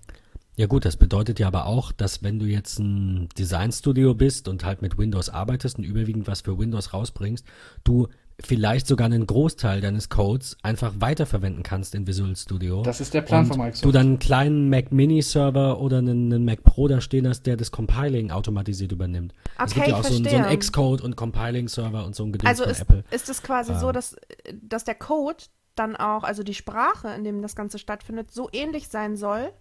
Ja 0.59 0.67
gut, 0.67 0.85
das 0.85 0.97
bedeutet 0.97 1.39
ja 1.39 1.47
aber 1.47 1.67
auch, 1.67 1.93
dass 1.93 2.25
wenn 2.25 2.41
du 2.41 2.45
jetzt 2.45 2.81
ein 2.81 3.29
Designstudio 3.39 4.13
bist 4.15 4.49
und 4.49 4.65
halt 4.65 4.83
mit 4.83 4.99
Windows 4.99 5.31
arbeitest 5.31 5.79
und 5.79 5.85
überwiegend 5.85 6.27
was 6.27 6.41
für 6.41 6.59
Windows 6.59 6.93
rausbringst, 6.93 7.47
du 7.85 8.09
vielleicht 8.41 8.89
sogar 8.89 9.05
einen 9.05 9.25
Großteil 9.25 9.81
deines 9.81 10.09
Codes 10.09 10.57
einfach 10.63 10.95
weiterverwenden 10.99 11.63
kannst 11.63 11.95
in 11.95 12.09
Visual 12.09 12.35
Studio. 12.35 12.83
Das 12.83 13.01
ist 13.01 13.15
der 13.15 13.21
Plan 13.23 13.47
von 13.47 13.57
Microsoft. 13.57 13.85
Du 13.85 13.93
dann 13.93 14.07
einen 14.07 14.19
kleinen 14.19 14.69
Mac 14.69 14.91
Mini 14.91 15.23
Server 15.23 15.81
oder 15.81 15.99
einen, 15.99 16.33
einen, 16.33 16.45
Mac 16.45 16.65
Pro 16.65 16.89
da 16.89 17.01
stehen 17.01 17.29
hast, 17.29 17.43
der 17.47 17.57
das 17.57 17.71
Compiling 17.71 18.33
automatisiert 18.33 18.91
übernimmt. 18.91 19.35
Okay, 19.59 19.65
es 19.65 19.75
gibt 19.75 19.87
ja 19.87 19.97
auch 19.97 20.05
so, 20.05 20.25
so 20.25 20.29
einen 20.29 20.59
Xcode 20.59 21.03
und 21.03 21.15
Compiling 21.15 21.69
Server 21.69 22.05
und 22.05 22.17
so 22.17 22.25
ein 22.25 22.33
Gedöns 22.33 22.49
also 22.49 22.65
von 22.65 22.73
ist, 22.73 22.81
Apple. 22.81 23.05
ist 23.13 23.29
es 23.29 23.45
quasi 23.45 23.75
ähm. 23.75 23.79
so, 23.79 23.93
dass, 23.93 24.17
dass 24.61 24.83
der 24.83 24.97
Code 24.97 25.45
dann 25.77 25.95
auch, 25.95 26.25
also 26.25 26.43
die 26.43 26.55
Sprache, 26.55 27.15
in 27.17 27.23
dem 27.23 27.43
das 27.43 27.55
Ganze 27.55 27.79
stattfindet, 27.79 28.33
so 28.33 28.49
ähnlich 28.53 28.89
sein 28.89 29.15
soll, 29.15 29.53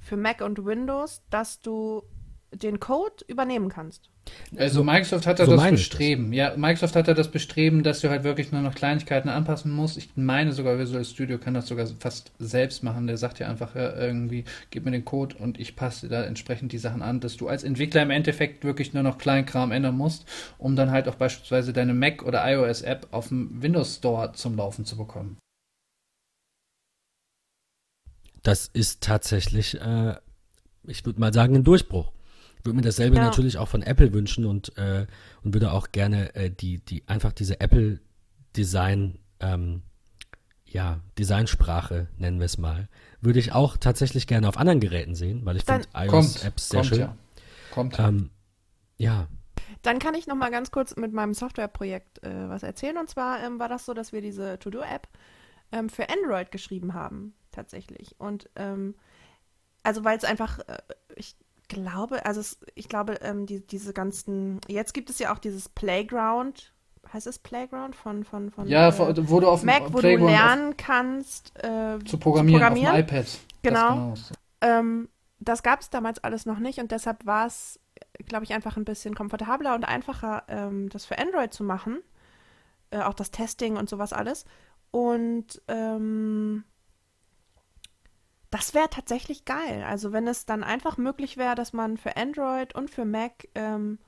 für 0.00 0.16
Mac 0.16 0.40
und 0.40 0.64
Windows, 0.64 1.22
dass 1.30 1.60
du 1.60 2.02
den 2.52 2.80
Code 2.80 3.24
übernehmen 3.28 3.68
kannst. 3.68 4.10
Also 4.56 4.84
Microsoft 4.84 5.26
hat 5.26 5.38
da 5.38 5.46
so 5.46 5.56
das 5.56 5.70
Bestreben. 5.70 6.30
Das. 6.30 6.36
Ja, 6.36 6.56
Microsoft 6.56 6.94
hat 6.96 7.08
da 7.08 7.14
das 7.14 7.30
Bestreben, 7.30 7.82
dass 7.82 8.00
du 8.00 8.10
halt 8.10 8.24
wirklich 8.24 8.52
nur 8.52 8.60
noch 8.60 8.74
Kleinigkeiten 8.74 9.28
anpassen 9.28 9.72
musst. 9.72 9.96
Ich 9.96 10.10
meine 10.16 10.52
sogar, 10.52 10.78
Visual 10.78 11.04
Studio 11.04 11.38
kann 11.38 11.54
das 11.54 11.66
sogar 11.66 11.86
fast 11.86 12.32
selbst 12.38 12.82
machen. 12.82 13.06
Der 13.06 13.16
sagt 13.16 13.38
ja 13.38 13.48
einfach 13.48 13.74
ja, 13.74 13.96
irgendwie, 13.96 14.44
gib 14.70 14.84
mir 14.84 14.90
den 14.90 15.04
Code 15.04 15.36
und 15.36 15.58
ich 15.58 15.76
passe 15.76 16.08
da 16.08 16.24
entsprechend 16.24 16.72
die 16.72 16.78
Sachen 16.78 17.02
an, 17.02 17.20
dass 17.20 17.36
du 17.36 17.48
als 17.48 17.64
Entwickler 17.64 18.02
im 18.02 18.10
Endeffekt 18.10 18.64
wirklich 18.64 18.92
nur 18.94 19.02
noch 19.02 19.18
Kleinkram 19.18 19.72
ändern 19.72 19.96
musst, 19.96 20.26
um 20.58 20.76
dann 20.76 20.90
halt 20.90 21.08
auch 21.08 21.16
beispielsweise 21.16 21.72
deine 21.72 21.94
Mac 21.94 22.22
oder 22.22 22.42
iOS 22.50 22.82
App 22.82 23.08
auf 23.12 23.28
dem 23.28 23.62
Windows 23.62 23.96
Store 23.96 24.32
zum 24.32 24.56
Laufen 24.56 24.84
zu 24.84 24.96
bekommen. 24.96 25.38
Das 28.42 28.68
ist 28.68 29.02
tatsächlich, 29.02 29.80
äh, 29.80 30.14
ich 30.84 31.04
würde 31.04 31.20
mal 31.20 31.32
sagen, 31.32 31.54
ein 31.56 31.64
Durchbruch. 31.64 32.12
Ich 32.58 32.64
würde 32.64 32.76
mir 32.76 32.82
dasselbe 32.82 33.16
ja. 33.16 33.24
natürlich 33.24 33.58
auch 33.58 33.68
von 33.68 33.82
Apple 33.82 34.12
wünschen 34.12 34.44
und, 34.44 34.76
äh, 34.76 35.06
und 35.42 35.54
würde 35.54 35.72
auch 35.72 35.92
gerne 35.92 36.34
äh, 36.34 36.50
die, 36.50 36.78
die, 36.78 37.06
einfach 37.08 37.32
diese 37.32 37.60
Apple-Design, 37.60 39.18
ähm, 39.40 39.82
ja, 40.66 41.00
Designsprache, 41.18 42.08
nennen 42.18 42.38
wir 42.38 42.44
es 42.44 42.58
mal, 42.58 42.88
würde 43.20 43.38
ich 43.38 43.52
auch 43.52 43.76
tatsächlich 43.76 44.26
gerne 44.26 44.48
auf 44.48 44.56
anderen 44.56 44.80
Geräten 44.80 45.14
sehen, 45.14 45.44
weil 45.44 45.56
ich 45.56 45.64
finde 45.64 45.86
iOS-Apps 45.94 46.68
sehr 46.68 46.80
kommt, 46.80 46.88
schön. 46.88 47.00
ja. 47.00 47.16
Kommt. 47.72 47.98
Ähm, 47.98 48.30
ja, 48.98 49.26
Dann 49.82 49.98
kann 49.98 50.14
ich 50.14 50.26
noch 50.26 50.36
mal 50.36 50.50
ganz 50.50 50.70
kurz 50.70 50.94
mit 50.96 51.12
meinem 51.12 51.32
Softwareprojekt 51.34 52.22
äh, 52.22 52.48
was 52.48 52.62
erzählen. 52.62 52.98
Und 52.98 53.08
zwar 53.08 53.42
ähm, 53.42 53.58
war 53.58 53.68
das 53.68 53.86
so, 53.86 53.94
dass 53.94 54.12
wir 54.12 54.20
diese 54.20 54.58
To-Do-App 54.58 55.08
ähm, 55.72 55.88
für 55.88 56.08
Android 56.10 56.50
geschrieben 56.50 56.94
haben, 56.94 57.34
tatsächlich. 57.52 58.14
Und 58.18 58.48
ähm, 58.56 58.94
also 59.82 60.04
weil 60.04 60.16
es 60.18 60.24
einfach, 60.24 60.58
äh, 60.60 60.78
ich 61.16 61.36
glaube, 61.68 62.24
also 62.24 62.40
es, 62.40 62.58
ich 62.74 62.88
glaube, 62.88 63.14
ähm, 63.22 63.46
die, 63.46 63.66
diese 63.66 63.92
ganzen, 63.92 64.60
jetzt 64.68 64.94
gibt 64.94 65.10
es 65.10 65.18
ja 65.18 65.32
auch 65.32 65.38
dieses 65.38 65.68
Playground, 65.68 66.72
heißt 67.12 67.26
es 67.26 67.38
Playground 67.38 67.96
von 67.96 68.24
von 68.24 68.50
von 68.50 68.68
ja, 68.68 68.88
äh, 68.88 69.28
wo 69.28 69.40
du 69.40 69.48
auf 69.48 69.62
Mac, 69.62 69.84
wo 69.84 69.96
du 69.96 70.00
Playground 70.00 70.30
lernen 70.30 70.76
kannst 70.76 71.52
äh, 71.62 71.96
auf, 71.96 72.04
zu 72.04 72.18
programmieren, 72.18 72.60
programmieren. 72.60 72.90
auf 72.90 72.96
dem 72.96 73.16
iPad. 73.16 73.38
Genau. 73.62 74.10
Das 74.10 74.32
Ähm, 74.60 75.08
das 75.40 75.62
gab 75.62 75.80
es 75.80 75.88
damals 75.88 76.22
alles 76.22 76.44
noch 76.44 76.58
nicht 76.58 76.78
und 76.78 76.92
deshalb 76.92 77.24
war 77.24 77.46
es, 77.46 77.80
glaube 78.26 78.44
ich, 78.44 78.52
einfach 78.52 78.76
ein 78.76 78.84
bisschen 78.84 79.14
komfortabler 79.14 79.74
und 79.74 79.84
einfacher, 79.84 80.44
ähm, 80.48 80.90
das 80.90 81.06
für 81.06 81.18
Android 81.18 81.52
zu 81.54 81.64
machen. 81.64 82.02
Äh, 82.90 83.00
auch 83.00 83.14
das 83.14 83.30
Testing 83.30 83.76
und 83.76 83.88
sowas 83.88 84.12
alles. 84.12 84.44
Und 84.90 85.62
ähm, 85.68 86.64
das 88.50 88.74
wäre 88.74 88.90
tatsächlich 88.90 89.44
geil. 89.44 89.84
Also 89.86 90.12
wenn 90.12 90.26
es 90.26 90.46
dann 90.46 90.64
einfach 90.64 90.96
möglich 90.96 91.36
wäre, 91.36 91.54
dass 91.54 91.72
man 91.72 91.96
für 91.96 92.16
Android 92.16 92.74
und 92.74 92.90
für 92.90 93.04
Mac 93.04 93.48
ähm, 93.54 93.98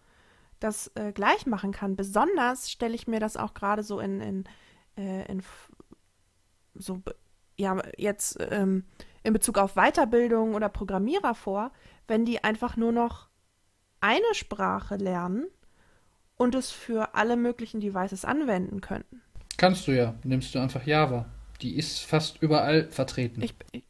das 0.60 0.90
äh, 0.94 1.12
gleich 1.12 1.46
machen 1.46 1.72
kann. 1.72 1.96
Besonders 1.96 2.70
stelle 2.70 2.94
ich 2.94 3.06
mir 3.06 3.20
das 3.20 3.36
auch 3.36 3.54
gerade 3.54 3.82
so 3.82 4.00
in, 4.00 4.20
in, 4.20 4.44
äh, 4.96 5.30
in 5.30 5.42
so 6.74 7.02
ja 7.56 7.80
jetzt 7.96 8.38
ähm, 8.50 8.84
in 9.22 9.32
Bezug 9.32 9.58
auf 9.58 9.74
Weiterbildung 9.74 10.54
oder 10.54 10.68
Programmierer 10.68 11.34
vor, 11.34 11.72
wenn 12.08 12.24
die 12.24 12.42
einfach 12.42 12.76
nur 12.76 12.92
noch 12.92 13.28
eine 14.00 14.34
Sprache 14.34 14.96
lernen 14.96 15.46
und 16.36 16.54
es 16.54 16.70
für 16.70 17.14
alle 17.14 17.36
möglichen 17.36 17.80
Devices 17.80 18.24
anwenden 18.24 18.80
könnten. 18.80 19.22
Kannst 19.56 19.86
du 19.86 19.92
ja. 19.92 20.14
Nimmst 20.24 20.54
du 20.54 20.58
einfach 20.58 20.84
Java. 20.84 21.26
Die 21.60 21.76
ist 21.76 22.00
fast 22.00 22.42
überall 22.42 22.90
vertreten. 22.90 23.42
Ich, 23.42 23.54
ich, 23.70 23.84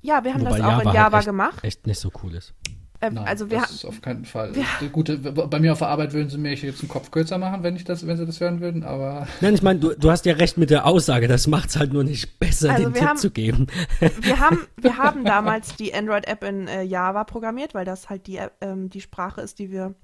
ja, 0.00 0.22
wir 0.24 0.32
haben 0.34 0.40
Wobei 0.42 0.58
das 0.58 0.60
auch 0.60 0.78
in 0.80 0.86
Java 0.88 0.94
Java 0.94 1.02
halt 1.04 1.14
echt- 1.14 1.26
gemacht. 1.26 1.64
echt 1.64 1.86
nicht 1.86 1.98
so 2.00 2.10
cool 2.22 2.34
ist. 2.34 2.54
Äh, 3.00 3.10
Nein, 3.10 3.28
also 3.28 3.48
wir, 3.48 3.60
das 3.60 3.70
ist 3.70 3.84
auf 3.84 4.00
keinen 4.02 4.24
Fall. 4.24 4.52
wir- 4.56 4.88
Gut, 4.88 5.08
bei 5.50 5.60
mir 5.60 5.70
auf 5.72 5.78
der 5.78 5.86
Arbeit 5.88 6.12
würden 6.14 6.28
sie 6.30 6.36
mir 6.38 6.52
jetzt 6.52 6.82
den 6.82 6.88
Kopf 6.88 7.12
kürzer 7.12 7.38
machen, 7.38 7.62
wenn 7.62 7.76
ich 7.76 7.84
das, 7.84 8.04
wenn 8.08 8.16
sie 8.16 8.26
das 8.26 8.40
hören 8.40 8.60
würden, 8.60 8.82
aber 8.82 9.28
Nein, 9.40 9.54
ich 9.54 9.62
meine, 9.62 9.78
du, 9.78 9.94
du 9.94 10.10
hast 10.10 10.26
ja 10.26 10.34
recht 10.34 10.58
mit 10.58 10.70
der 10.70 10.84
Aussage, 10.84 11.28
das 11.28 11.46
macht's 11.46 11.76
halt 11.76 11.92
nur 11.92 12.02
nicht 12.02 12.40
besser, 12.40 12.72
Also 12.72 12.84
den 12.90 12.94
Tipp 12.94 13.06
haben- 13.06 13.16
zu 13.18 13.30
geben. 13.30 13.68
wir 14.00 14.40
haben, 14.40 14.66
wir 14.76 14.96
haben 14.98 15.24
damals 15.24 15.76
die 15.76 15.94
Android-App 15.94 16.42
in 16.42 16.66
äh, 16.66 16.82
Java 16.82 17.22
programmiert, 17.22 17.72
weil 17.72 17.84
das 17.84 18.10
halt 18.10 18.26
die, 18.26 18.40
ähm, 18.60 18.90
die 18.90 19.00
Sprache 19.00 19.42
ist, 19.42 19.60
die 19.60 19.70
wir, 19.70 19.94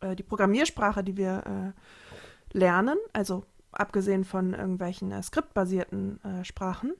äh, 0.00 0.14
die 0.14 0.22
Programmiersprache, 0.22 1.02
die 1.02 1.16
wir 1.16 1.72
äh, 2.54 2.56
lernen, 2.56 2.98
also 3.12 3.44
abgesehen 3.72 4.22
von 4.24 4.54
irgendwelchen 4.54 5.10
äh, 5.10 5.20
skriptbasierten 5.24 6.20
äh, 6.22 6.44
Sprachen. 6.44 6.92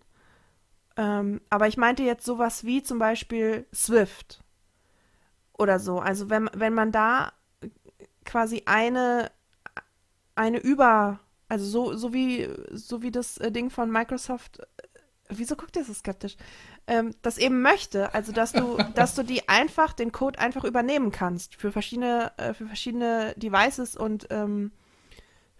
Ähm, 0.97 1.41
aber 1.51 1.67
ich 1.67 1.77
meinte 1.77 2.03
jetzt 2.03 2.25
sowas 2.25 2.65
wie 2.65 2.83
zum 2.83 2.99
Beispiel 2.99 3.67
Swift 3.75 4.43
oder 5.57 5.79
so. 5.79 5.99
Also 5.99 6.31
wenn, 6.31 6.49
wenn 6.55 6.75
man 6.75 6.93
da 6.93 7.33
quasi 8.25 8.63
eine, 8.67 9.31
eine 10.35 10.59
über, 10.59 11.21
also 11.49 11.65
so, 11.65 11.97
so 11.97 12.13
wie, 12.13 12.49
so 12.71 13.03
wie 13.03 13.11
das 13.11 13.39
äh, 13.39 13.51
Ding 13.51 13.71
von 13.71 13.91
Microsoft 13.91 14.61
wieso 15.29 15.57
guckt 15.57 15.77
ihr 15.77 15.85
so 15.85 15.95
skeptisch? 15.95 16.37
Ähm, 16.87 17.15
das 17.23 17.39
eben 17.39 17.63
möchte, 17.63 18.15
also 18.15 18.33
dass 18.33 18.53
du, 18.53 18.77
dass 18.95 19.15
du 19.15 19.23
die 19.23 19.49
einfach, 19.49 19.93
den 19.93 20.13
Code 20.13 20.39
einfach 20.39 20.65
übernehmen 20.65 21.11
kannst 21.11 21.55
für 21.57 21.73
verschiedene, 21.73 22.33
äh, 22.37 22.55
für 22.55 22.67
verschiedene 22.67 23.35
Devices 23.37 23.97
und 23.97 24.27
ähm, 24.31 24.73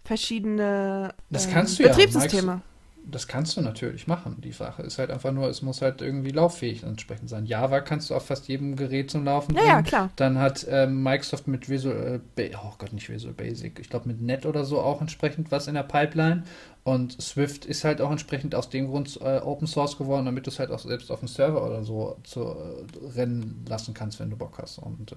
verschiedene 0.03 1.13
kannst 1.51 1.79
du 1.79 1.83
ja, 1.83 1.89
Betriebssysteme. 1.89 2.61
Das 3.09 3.27
kannst 3.27 3.55
du 3.57 3.61
natürlich 3.61 4.07
machen. 4.07 4.37
Die 4.41 4.51
Sache 4.51 4.81
ist 4.83 4.97
halt 4.99 5.11
einfach 5.11 5.31
nur, 5.31 5.47
es 5.49 5.61
muss 5.61 5.81
halt 5.81 6.01
irgendwie 6.01 6.31
lauffähig 6.31 6.83
entsprechend 6.83 7.29
sein. 7.29 7.45
Java 7.45 7.81
kannst 7.81 8.09
du 8.09 8.15
auf 8.15 8.25
fast 8.25 8.47
jedem 8.47 8.75
Gerät 8.75 9.11
zum 9.11 9.23
Laufen 9.25 9.53
Ja, 9.55 9.61
bringen. 9.61 9.75
ja, 9.75 9.81
klar. 9.83 10.09
Dann 10.15 10.37
hat 10.39 10.65
ähm, 10.69 11.03
Microsoft 11.03 11.47
mit 11.47 11.69
Visual, 11.69 12.21
äh, 12.37 12.49
oh 12.55 12.73
Gott, 12.77 12.93
nicht 12.93 13.09
Visual 13.09 13.33
Basic, 13.33 13.79
ich 13.79 13.89
glaube 13.89 14.07
mit 14.07 14.21
Net 14.21 14.45
oder 14.45 14.65
so 14.65 14.79
auch 14.81 15.01
entsprechend 15.01 15.51
was 15.51 15.67
in 15.67 15.75
der 15.75 15.83
Pipeline. 15.83 16.43
Und 16.83 17.19
Swift 17.21 17.65
ist 17.65 17.83
halt 17.83 17.99
auch 18.01 18.11
entsprechend 18.11 18.53
aus 18.53 18.69
dem 18.69 18.87
Grund 18.87 19.19
äh, 19.21 19.39
Open 19.39 19.67
Source 19.67 19.97
geworden, 19.97 20.25
damit 20.25 20.45
du 20.45 20.51
es 20.51 20.59
halt 20.59 20.71
auch 20.71 20.79
selbst 20.79 21.11
auf 21.11 21.19
dem 21.19 21.27
Server 21.27 21.65
oder 21.65 21.83
so 21.83 22.17
zu, 22.23 22.41
äh, 22.41 23.15
rennen 23.15 23.65
lassen 23.67 23.93
kannst, 23.93 24.19
wenn 24.19 24.29
du 24.29 24.35
Bock 24.37 24.59
hast. 24.61 24.77
Und 24.77 25.11
äh, 25.13 25.15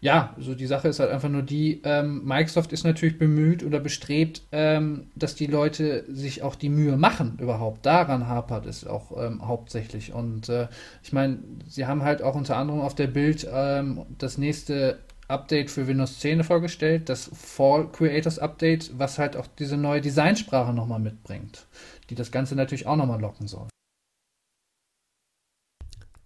ja, 0.00 0.34
so 0.38 0.54
die 0.54 0.66
Sache 0.66 0.88
ist 0.88 0.98
halt 0.98 1.10
einfach 1.10 1.28
nur 1.28 1.42
die, 1.42 1.82
ähm, 1.84 2.24
Microsoft 2.24 2.72
ist 2.72 2.84
natürlich 2.84 3.18
bemüht 3.18 3.62
oder 3.62 3.80
bestrebt, 3.80 4.42
ähm, 4.50 5.10
dass 5.14 5.34
die 5.34 5.46
Leute 5.46 6.04
sich 6.08 6.42
auch 6.42 6.54
die 6.54 6.70
Mühe 6.70 6.96
machen, 6.96 7.38
überhaupt. 7.38 7.84
Daran 7.84 8.26
hapert 8.26 8.64
es 8.64 8.86
auch 8.86 9.12
ähm, 9.22 9.46
hauptsächlich. 9.46 10.14
Und 10.14 10.48
äh, 10.48 10.68
ich 11.02 11.12
meine, 11.12 11.38
sie 11.66 11.86
haben 11.86 12.02
halt 12.02 12.22
auch 12.22 12.34
unter 12.34 12.56
anderem 12.56 12.80
auf 12.80 12.94
der 12.94 13.08
Bild 13.08 13.46
ähm, 13.52 14.06
das 14.16 14.38
nächste 14.38 14.98
Update 15.28 15.70
für 15.70 15.86
Windows 15.86 16.18
10 16.18 16.44
vorgestellt, 16.44 17.08
das 17.08 17.30
Fall 17.34 17.88
Creators 17.92 18.38
Update, 18.38 18.98
was 18.98 19.18
halt 19.18 19.36
auch 19.36 19.46
diese 19.58 19.76
neue 19.76 20.00
Designsprache 20.00 20.72
nochmal 20.72 20.98
mitbringt, 20.98 21.66
die 22.08 22.14
das 22.14 22.32
Ganze 22.32 22.56
natürlich 22.56 22.86
auch 22.86 22.96
nochmal 22.96 23.20
locken 23.20 23.46
soll. 23.46 23.69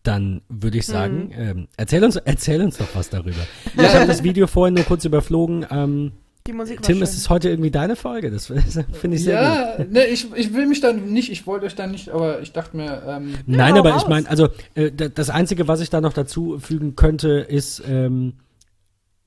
Dann 0.04 0.42
würde 0.48 0.78
ich 0.78 0.86
sagen, 0.86 1.32
Mhm. 1.34 1.42
ähm, 1.42 1.68
erzähl, 1.76 2.04
uns, 2.04 2.16
erzähl 2.16 2.62
uns 2.62 2.76
doch 2.78 2.86
was 2.94 3.08
darüber. 3.10 3.40
Ich 3.76 3.94
habe 3.94 4.06
das 4.06 4.22
Video 4.22 4.46
vorhin 4.46 4.74
nur 4.74 4.84
kurz 4.84 5.04
überflogen. 5.04 5.66
Ähm, 5.70 6.12
Die 6.46 6.52
Musik 6.52 6.82
Tim, 6.82 7.00
es 7.02 7.14
ist 7.16 7.30
heute 7.30 7.48
irgendwie 7.48 7.70
deine 7.70 7.96
Folge. 7.96 8.30
Das 8.30 8.46
finde 8.92 9.16
ich 9.16 9.24
sehr 9.24 9.38
gut. 9.78 9.78
Ja, 9.78 9.84
ne, 9.90 10.04
ich, 10.06 10.26
ich 10.34 10.52
will 10.52 10.66
mich 10.66 10.80
dann 10.82 11.06
nicht, 11.12 11.32
ich 11.32 11.46
wollte 11.46 11.64
euch 11.66 11.74
dann 11.74 11.90
nicht, 11.90 12.10
aber 12.10 12.42
ich 12.42 12.52
dachte 12.52 12.76
mir, 12.76 13.02
ähm, 13.06 13.34
Nein, 13.46 13.78
aber 13.78 13.92
raus. 13.92 14.02
ich 14.02 14.08
meine, 14.08 14.28
also 14.28 14.48
äh, 14.74 14.92
da- 14.92 15.08
das 15.08 15.30
Einzige, 15.30 15.68
was 15.68 15.80
ich 15.80 15.88
da 15.88 16.02
noch 16.02 16.12
dazu 16.12 16.58
fügen 16.58 16.96
könnte, 16.96 17.30
ist, 17.48 17.82
ähm, 17.88 18.34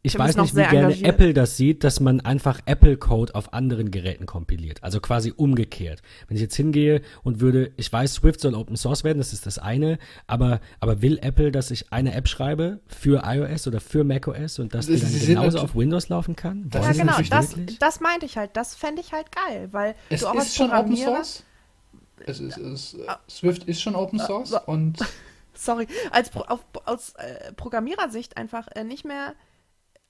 ich 0.03 0.13
Tim 0.13 0.21
weiß 0.21 0.35
ist 0.35 0.41
nicht, 0.41 0.55
wie 0.55 0.61
gerne 0.61 0.77
engagiert. 0.77 1.07
Apple 1.07 1.33
das 1.33 1.57
sieht, 1.57 1.83
dass 1.83 1.99
man 1.99 2.21
einfach 2.21 2.61
Apple-Code 2.65 3.35
auf 3.35 3.53
anderen 3.53 3.91
Geräten 3.91 4.25
kompiliert. 4.25 4.83
Also 4.83 4.99
quasi 4.99 5.33
umgekehrt. 5.35 6.01
Wenn 6.27 6.37
ich 6.37 6.41
jetzt 6.41 6.55
hingehe 6.55 7.01
und 7.23 7.41
würde, 7.41 7.71
ich 7.77 7.91
weiß, 7.91 8.13
Swift 8.15 8.39
soll 8.39 8.55
Open 8.55 8.77
Source 8.77 9.03
werden, 9.03 9.17
das 9.17 9.33
ist 9.33 9.45
das 9.45 9.57
eine, 9.57 9.97
aber, 10.27 10.61
aber 10.79 11.01
will 11.01 11.19
Apple, 11.21 11.51
dass 11.51 11.71
ich 11.71 11.91
eine 11.91 12.13
App 12.13 12.27
schreibe 12.27 12.79
für 12.87 13.23
iOS 13.25 13.67
oder 13.67 13.81
für 13.81 14.03
macOS 14.03 14.59
und 14.59 14.73
dass 14.73 14.85
die 14.85 14.97
Sie 14.97 15.33
dann 15.33 15.41
genauso 15.41 15.59
auf 15.59 15.75
Windows 15.75 16.09
laufen 16.09 16.35
kann? 16.35 16.69
Das 16.69 16.85
ja, 16.85 16.91
ist 16.91 16.97
genau, 16.97 17.11
natürlich 17.11 17.29
das, 17.29 17.57
wirklich? 17.57 17.79
das 17.79 17.99
meinte 17.99 18.25
ich 18.25 18.37
halt. 18.37 18.51
Das 18.53 18.75
fände 18.75 19.01
ich 19.01 19.11
halt 19.11 19.27
geil, 19.31 19.69
weil 19.71 19.95
es 20.09 20.21
du 20.21 20.27
auch 20.27 20.35
ist 20.35 20.55
schon 20.55 20.71
Open 20.71 20.95
Source. 20.95 21.43
Es 22.25 22.39
ist, 22.39 22.57
es, 22.57 22.93
äh, 22.93 23.07
Swift 23.29 23.65
ist 23.65 23.81
schon 23.81 23.95
Open 23.95 24.19
Source 24.19 24.53
und 24.65 24.99
sorry, 25.53 25.87
als 26.11 26.29
Pro, 26.29 26.41
auf, 26.41 26.61
aus 26.85 27.13
äh, 27.15 27.53
Programmierersicht 27.53 28.37
einfach 28.37 28.67
äh, 28.73 28.83
nicht 28.83 29.05
mehr 29.05 29.33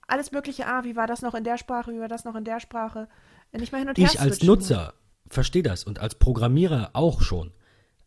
alles 0.07 0.31
Mögliche, 0.31 0.65
ah, 0.67 0.83
wie 0.83 0.95
war 0.95 1.07
das 1.07 1.21
noch 1.21 1.33
in 1.35 1.43
der 1.43 1.57
Sprache, 1.57 1.91
wie 1.93 1.99
war 1.99 2.07
das 2.07 2.23
noch 2.25 2.35
in 2.35 2.43
der 2.45 2.59
Sprache, 2.59 3.07
nicht 3.53 3.71
mehr 3.71 3.79
hin 3.79 3.89
und 3.89 3.97
her 3.97 4.05
Ich 4.11 4.19
als 4.19 4.35
switchen. 4.37 4.47
Nutzer 4.47 4.93
verstehe 5.29 5.63
das 5.63 5.83
und 5.83 5.99
als 5.99 6.15
Programmierer 6.15 6.91
auch 6.93 7.21
schon. 7.21 7.51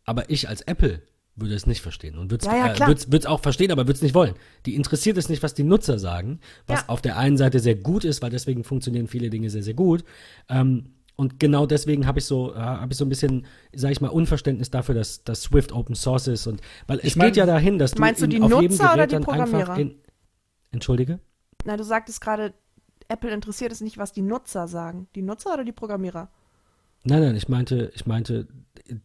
Aber 0.05 0.29
ich 0.29 0.49
als 0.49 0.61
Apple 0.61 1.01
würde 1.35 1.53
es 1.55 1.65
nicht 1.67 1.81
verstehen 1.81 2.17
und 2.17 2.29
würde 2.31 2.45
es 2.45 2.51
Ja, 2.51 2.73
ja, 2.73 2.89
äh, 2.89 3.25
auch 3.27 3.39
verstehen, 3.39 3.71
aber 3.71 3.83
würde 3.83 3.93
es 3.93 4.01
nicht 4.01 4.15
wollen. 4.15 4.33
Die 4.65 4.75
interessiert 4.75 5.17
es 5.17 5.29
nicht, 5.29 5.41
was 5.43 5.53
die 5.53 5.63
Nutzer 5.63 5.97
sagen, 5.99 6.39
was 6.67 6.81
Ja. 6.81 6.89
auf 6.89 7.01
der 7.01 7.17
einen 7.17 7.37
Seite 7.37 7.59
sehr 7.59 7.75
gut 7.75 8.03
ist, 8.03 8.21
weil 8.21 8.29
deswegen 8.31 8.63
funktionieren 8.63 9.07
viele 9.07 9.29
Dinge 9.29 9.49
sehr, 9.49 9.63
sehr 9.63 9.73
gut. 9.75 10.03
Ähm, 10.49 10.95
und 11.15 11.39
genau 11.39 11.65
deswegen 11.67 12.07
habe 12.07 12.19
ich 12.19 12.25
so, 12.25 12.53
äh, 12.53 12.57
habe 12.57 12.91
ich 12.93 12.97
so 12.97 13.05
ein 13.05 13.09
bisschen, 13.09 13.45
sage 13.73 13.91
ich 13.93 14.01
mal, 14.01 14.09
Unverständnis 14.09 14.71
dafür, 14.71 14.95
dass, 14.95 15.23
dass 15.23 15.43
Swift 15.43 15.71
Open 15.71 15.93
Source 15.95 16.27
ist 16.27 16.47
und 16.47 16.61
weil 16.87 16.97
es 16.99 17.05
Ich 17.05 17.15
mein- 17.15 17.27
geht 17.27 17.37
ja 17.37 17.45
dahin, 17.45 17.77
dass 17.79 17.91
du 17.91 17.99
Meinst 18.01 18.21
du 18.21 18.27
die 18.27 18.41
auf 18.41 18.49
jedem 18.51 18.71
Nutzer 18.71 18.93
oder 18.93 19.07
Gerät 19.07 19.11
die 19.11 19.13
dann 19.13 19.39
einfach 19.41 19.47
Programmierer? 19.47 19.77
in, 19.79 19.95
Entschuldige? 20.71 21.19
Na, 21.65 21.77
du 21.77 21.83
sagtest 21.83 22.21
gerade, 22.21 22.53
Apple 23.07 23.31
interessiert 23.31 23.71
es 23.71 23.81
nicht, 23.81 23.97
was 23.97 24.13
die 24.13 24.21
Nutzer 24.21 24.67
sagen. 24.67 25.07
Die 25.15 25.21
Nutzer 25.21 25.53
oder 25.53 25.63
die 25.63 25.71
Programmierer? 25.71 26.29
Nein, 27.03 27.21
nein, 27.23 27.35
ich 27.35 27.49
meinte, 27.49 27.91
ich 27.95 28.05
meinte, 28.05 28.47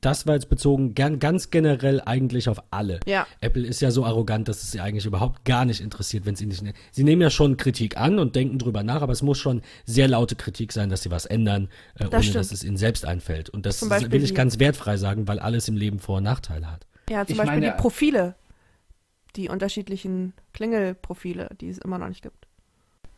das 0.02 0.26
war 0.26 0.34
jetzt 0.34 0.50
bezogen 0.50 0.94
gern, 0.94 1.18
ganz 1.18 1.50
generell 1.50 2.02
eigentlich 2.04 2.48
auf 2.50 2.62
alle. 2.70 3.00
Ja. 3.06 3.26
Apple 3.40 3.66
ist 3.66 3.80
ja 3.80 3.90
so 3.90 4.04
arrogant, 4.04 4.48
dass 4.48 4.62
es 4.62 4.70
sie 4.70 4.80
eigentlich 4.80 5.06
überhaupt 5.06 5.46
gar 5.46 5.64
nicht 5.64 5.80
interessiert, 5.80 6.26
wenn 6.26 6.36
sie 6.36 6.44
nicht. 6.44 6.62
Sie 6.92 7.04
nehmen 7.04 7.22
ja 7.22 7.30
schon 7.30 7.56
Kritik 7.56 7.96
an 7.96 8.18
und 8.18 8.36
denken 8.36 8.58
drüber 8.58 8.82
nach, 8.82 9.00
aber 9.00 9.12
es 9.14 9.22
muss 9.22 9.38
schon 9.38 9.62
sehr 9.86 10.08
laute 10.08 10.36
Kritik 10.36 10.72
sein, 10.72 10.90
dass 10.90 11.02
sie 11.04 11.10
was 11.10 11.24
ändern, 11.24 11.68
äh, 11.98 12.04
ohne 12.06 12.22
stimmt. 12.22 12.36
dass 12.36 12.52
es 12.52 12.64
ihnen 12.64 12.76
selbst 12.76 13.06
einfällt. 13.06 13.48
Und 13.48 13.64
das 13.64 13.80
will 13.90 14.22
ich 14.22 14.34
ganz 14.34 14.58
wertfrei 14.58 14.98
sagen, 14.98 15.26
weil 15.26 15.38
alles 15.38 15.66
im 15.68 15.76
Leben 15.76 15.98
Vor- 15.98 16.18
und 16.18 16.24
Nachteile 16.24 16.70
hat. 16.70 16.86
Ja, 17.08 17.24
zum 17.24 17.32
Ich 17.32 17.38
Beispiel 17.38 17.60
meine- 17.60 17.72
die 17.72 17.80
Profile. 17.80 18.34
Die 19.36 19.48
unterschiedlichen 19.48 20.32
Klingelprofile, 20.52 21.48
die 21.60 21.68
es 21.68 21.78
immer 21.78 21.98
noch 21.98 22.08
nicht 22.08 22.22
gibt. 22.22 22.45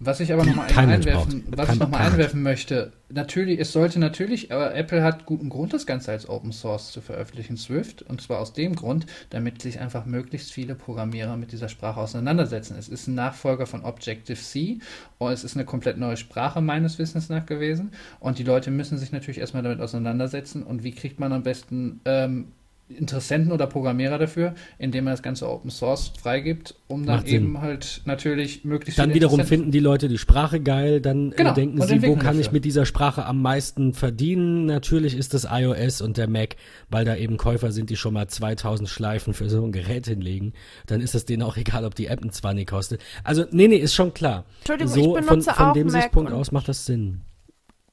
Was 0.00 0.20
ich 0.20 0.32
aber 0.32 0.44
nochmal 0.44 0.68
einwerfen, 0.76 1.44
was 1.48 1.72
ich 1.72 1.80
noch 1.80 1.88
mal 1.88 1.98
einwerfen 1.98 2.40
möchte, 2.40 2.92
natürlich, 3.08 3.58
es 3.58 3.72
sollte 3.72 3.98
natürlich, 3.98 4.52
aber 4.52 4.72
Apple 4.72 5.02
hat 5.02 5.26
guten 5.26 5.48
Grund, 5.48 5.72
das 5.72 5.86
Ganze 5.86 6.12
als 6.12 6.28
Open 6.28 6.52
Source 6.52 6.92
zu 6.92 7.00
veröffentlichen, 7.00 7.56
Swift, 7.56 8.02
und 8.02 8.22
zwar 8.22 8.38
aus 8.38 8.52
dem 8.52 8.76
Grund, 8.76 9.06
damit 9.30 9.60
sich 9.60 9.80
einfach 9.80 10.06
möglichst 10.06 10.52
viele 10.52 10.76
Programmierer 10.76 11.36
mit 11.36 11.50
dieser 11.50 11.68
Sprache 11.68 11.98
auseinandersetzen. 11.98 12.76
Es 12.78 12.88
ist 12.88 13.08
ein 13.08 13.16
Nachfolger 13.16 13.66
von 13.66 13.84
Objective-C 13.84 14.78
und 15.18 15.32
es 15.32 15.42
ist 15.42 15.56
eine 15.56 15.64
komplett 15.64 15.98
neue 15.98 16.16
Sprache 16.16 16.60
meines 16.60 17.00
Wissens 17.00 17.28
nach 17.28 17.46
gewesen 17.46 17.90
und 18.20 18.38
die 18.38 18.44
Leute 18.44 18.70
müssen 18.70 18.98
sich 18.98 19.10
natürlich 19.10 19.38
erstmal 19.38 19.64
damit 19.64 19.80
auseinandersetzen 19.80 20.62
und 20.62 20.84
wie 20.84 20.92
kriegt 20.92 21.18
man 21.18 21.32
am 21.32 21.42
besten 21.42 22.00
ähm, 22.04 22.52
Interessenten 22.88 23.52
oder 23.52 23.66
Programmierer 23.66 24.18
dafür, 24.18 24.54
indem 24.78 25.06
er 25.06 25.12
das 25.12 25.22
ganze 25.22 25.48
Open 25.48 25.70
Source 25.70 26.12
freigibt, 26.20 26.74
um 26.86 27.04
dann 27.04 27.16
Macht 27.16 27.28
eben 27.28 27.52
Sinn. 27.52 27.60
halt 27.60 28.02
natürlich 28.06 28.64
möglichst 28.64 28.98
Dann 28.98 29.12
wiederum 29.12 29.44
finden 29.44 29.70
die 29.70 29.80
Leute 29.80 30.08
die 30.08 30.18
Sprache 30.18 30.60
geil, 30.60 31.00
dann 31.00 31.32
äh, 31.32 31.36
genau. 31.36 31.54
denken 31.54 31.82
sie, 31.82 32.02
wo 32.02 32.14
kann 32.14 32.24
dafür. 32.24 32.40
ich 32.40 32.52
mit 32.52 32.64
dieser 32.64 32.86
Sprache 32.86 33.26
am 33.26 33.42
meisten 33.42 33.92
verdienen? 33.92 34.66
Natürlich 34.66 35.16
ist 35.16 35.34
das 35.34 35.46
iOS 35.50 36.00
und 36.00 36.16
der 36.16 36.28
Mac, 36.28 36.56
weil 36.88 37.04
da 37.04 37.14
eben 37.16 37.36
Käufer 37.36 37.72
sind, 37.72 37.90
die 37.90 37.96
schon 37.96 38.14
mal 38.14 38.26
2000 38.26 38.88
Schleifen 38.88 39.34
für 39.34 39.50
so 39.50 39.62
ein 39.64 39.72
Gerät 39.72 40.06
hinlegen. 40.06 40.54
Dann 40.86 41.00
ist 41.00 41.14
es 41.14 41.26
denen 41.26 41.42
auch 41.42 41.56
egal, 41.58 41.84
ob 41.84 41.94
die 41.94 42.06
App 42.06 42.22
ein 42.22 42.30
20 42.30 42.66
kostet. 42.66 43.00
Also, 43.24 43.44
nee, 43.50 43.68
nee, 43.68 43.76
ist 43.76 43.94
schon 43.94 44.14
klar. 44.14 44.44
Entschuldigung, 44.60 44.92
so, 44.92 45.18
ich 45.18 45.26
benutze 45.26 45.50
von, 45.50 45.54
von 45.54 45.66
auch 45.66 45.72
dem 45.74 45.90
Sichtpunkt 45.90 46.32
aus 46.32 46.52
macht 46.52 46.68
das 46.68 46.86
Sinn. 46.86 47.20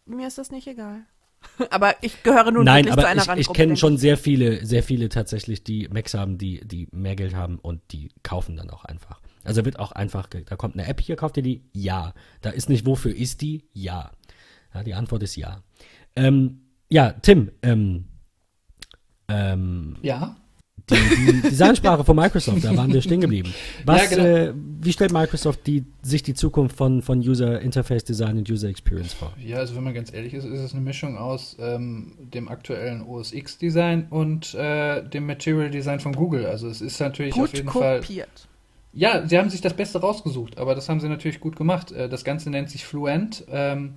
Mir 0.05 0.27
ist 0.27 0.37
das 0.37 0.51
nicht 0.51 0.67
egal. 0.67 1.01
Aber 1.69 1.95
ich 2.01 2.23
gehöre 2.23 2.51
nun 2.51 2.65
Nein, 2.65 2.89
aber 2.89 3.03
zu 3.03 3.07
einer 3.07 3.37
ich, 3.37 3.47
ich 3.47 3.53
kenne 3.53 3.77
schon 3.77 3.97
sehr 3.97 4.17
viele, 4.17 4.65
sehr 4.65 4.83
viele 4.83 5.09
tatsächlich, 5.09 5.63
die 5.63 5.87
Macs 5.89 6.13
haben, 6.13 6.37
die, 6.37 6.65
die 6.65 6.87
mehr 6.91 7.15
Geld 7.15 7.35
haben 7.35 7.59
und 7.59 7.81
die 7.91 8.09
kaufen 8.23 8.57
dann 8.57 8.69
auch 8.69 8.85
einfach. 8.85 9.21
Also 9.43 9.63
wird 9.63 9.79
auch 9.79 9.91
einfach, 9.91 10.27
da 10.27 10.55
kommt 10.55 10.75
eine 10.75 10.87
App 10.87 10.99
hier, 10.99 11.15
kauft 11.15 11.37
ihr 11.37 11.43
die? 11.43 11.63
Ja. 11.73 12.13
Da 12.41 12.49
ist 12.49 12.69
nicht, 12.69 12.85
wofür 12.85 13.15
ist 13.15 13.41
die? 13.41 13.65
Ja. 13.73 14.11
ja 14.73 14.83
die 14.83 14.95
Antwort 14.95 15.23
ist 15.23 15.35
ja. 15.35 15.61
Ähm, 16.15 16.61
ja, 16.89 17.11
Tim, 17.11 17.51
ähm, 17.61 18.05
ähm, 19.27 19.97
ja 20.01 20.35
die, 20.89 20.95
die 21.31 21.41
Designsprache 21.41 22.03
von 22.03 22.15
Microsoft, 22.15 22.63
da 22.63 22.75
waren 22.77 22.93
wir 22.93 23.01
stehen 23.01 23.21
geblieben. 23.21 23.53
Was, 23.85 24.11
ja, 24.11 24.17
genau. 24.17 24.23
äh, 24.23 24.53
wie 24.81 24.93
stellt 24.93 25.11
Microsoft 25.11 25.65
die, 25.65 25.83
sich 26.03 26.21
die 26.21 26.35
Zukunft 26.35 26.75
von, 26.75 27.01
von 27.01 27.19
User 27.19 27.59
Interface 27.59 28.03
Design 28.03 28.37
und 28.37 28.49
User 28.49 28.69
Experience 28.69 29.13
vor? 29.13 29.33
Ja, 29.43 29.57
also 29.57 29.75
wenn 29.75 29.83
man 29.83 29.93
ganz 29.93 30.13
ehrlich 30.13 30.33
ist, 30.33 30.45
ist 30.45 30.59
es 30.59 30.73
eine 30.73 30.81
Mischung 30.81 31.17
aus 31.17 31.57
ähm, 31.59 32.13
dem 32.19 32.47
aktuellen 32.49 33.01
OS 33.01 33.33
X 33.33 33.57
Design 33.57 34.07
und 34.11 34.53
äh, 34.53 35.01
dem 35.07 35.25
Material 35.25 35.71
Design 35.71 35.99
von 35.99 36.13
Google. 36.13 36.45
Also 36.45 36.67
es 36.67 36.81
ist 36.81 36.99
natürlich 36.99 37.33
gut 37.33 37.45
auf 37.45 37.53
jeden 37.53 37.67
kopiert. 37.67 38.29
Fall. 38.29 38.49
Ja, 38.93 39.27
sie 39.27 39.37
haben 39.37 39.49
sich 39.49 39.61
das 39.61 39.73
Beste 39.73 39.99
rausgesucht, 39.99 40.57
aber 40.57 40.73
das 40.73 40.87
haben 40.87 40.99
sie 41.01 41.09
natürlich 41.09 41.39
gut 41.39 41.55
gemacht. 41.55 41.91
Äh, 41.91 42.09
das 42.09 42.23
Ganze 42.23 42.49
nennt 42.51 42.69
sich 42.69 42.85
Fluent. 42.85 43.43
Ähm, 43.49 43.95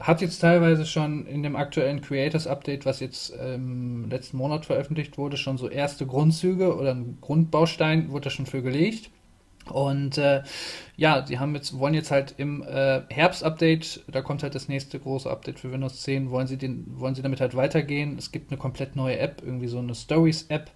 hat 0.00 0.20
jetzt 0.20 0.38
teilweise 0.38 0.86
schon 0.86 1.26
in 1.26 1.42
dem 1.42 1.56
aktuellen 1.56 2.00
Creators 2.00 2.46
Update, 2.46 2.86
was 2.86 3.00
jetzt 3.00 3.32
ähm, 3.40 4.08
letzten 4.10 4.36
Monat 4.36 4.66
veröffentlicht 4.66 5.18
wurde, 5.18 5.36
schon 5.36 5.58
so 5.58 5.68
erste 5.68 6.06
Grundzüge 6.06 6.76
oder 6.76 6.94
ein 6.94 7.18
Grundbaustein 7.20 8.10
wurde 8.10 8.24
da 8.24 8.30
schon 8.30 8.46
für 8.46 8.62
gelegt. 8.62 9.10
Und 9.70 10.18
äh, 10.18 10.42
ja, 10.96 11.24
sie 11.24 11.38
haben 11.38 11.54
jetzt, 11.54 11.78
wollen 11.78 11.94
jetzt 11.94 12.10
halt 12.10 12.34
im 12.36 12.62
äh, 12.62 13.02
Herbst-Update, 13.08 14.04
da 14.08 14.20
kommt 14.20 14.42
halt 14.42 14.54
das 14.54 14.68
nächste 14.68 14.98
große 14.98 15.30
Update 15.30 15.60
für 15.60 15.70
Windows 15.70 16.02
10, 16.02 16.30
wollen 16.30 16.46
sie, 16.46 16.56
den, 16.56 16.84
wollen 16.98 17.14
sie 17.14 17.22
damit 17.22 17.40
halt 17.40 17.54
weitergehen. 17.54 18.16
Es 18.18 18.32
gibt 18.32 18.50
eine 18.50 18.58
komplett 18.58 18.96
neue 18.96 19.18
App, 19.18 19.42
irgendwie 19.44 19.68
so 19.68 19.78
eine 19.78 19.94
Stories-App, 19.94 20.70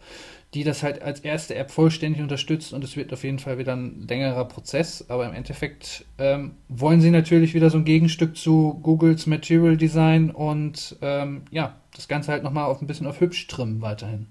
die 0.55 0.65
das 0.65 0.83
halt 0.83 1.03
als 1.03 1.21
erste 1.21 1.55
App 1.55 1.71
vollständig 1.71 2.23
unterstützt 2.23 2.73
und 2.73 2.85
es 2.85 2.97
wird 2.97 3.13
auf 3.13 3.25
jeden 3.25 3.39
Fall 3.39 3.59
wieder 3.59 3.75
ein 3.75 4.07
längerer 4.09 4.47
Prozess, 4.47 5.05
aber 5.09 5.27
im 5.27 5.35
Endeffekt 5.35 6.05
ähm, 6.19 6.57
wollen 6.69 7.01
sie 7.01 7.11
natürlich 7.11 7.55
wieder 7.55 7.71
so 7.71 7.79
ein 7.79 7.85
Gegenstück 7.85 8.37
zu 8.37 8.81
Googles 8.83 9.27
Material 9.27 9.77
Design 9.77 10.31
und 10.31 10.97
ähm, 11.03 11.43
ja, 11.51 11.81
das 11.95 12.09
Ganze 12.09 12.33
halt 12.33 12.43
nochmal 12.43 12.67
auf 12.67 12.81
ein 12.81 12.87
bisschen 12.87 13.07
auf 13.07 13.21
hübsch 13.21 13.47
trimmen 13.49 13.83
weiterhin. 13.83 14.29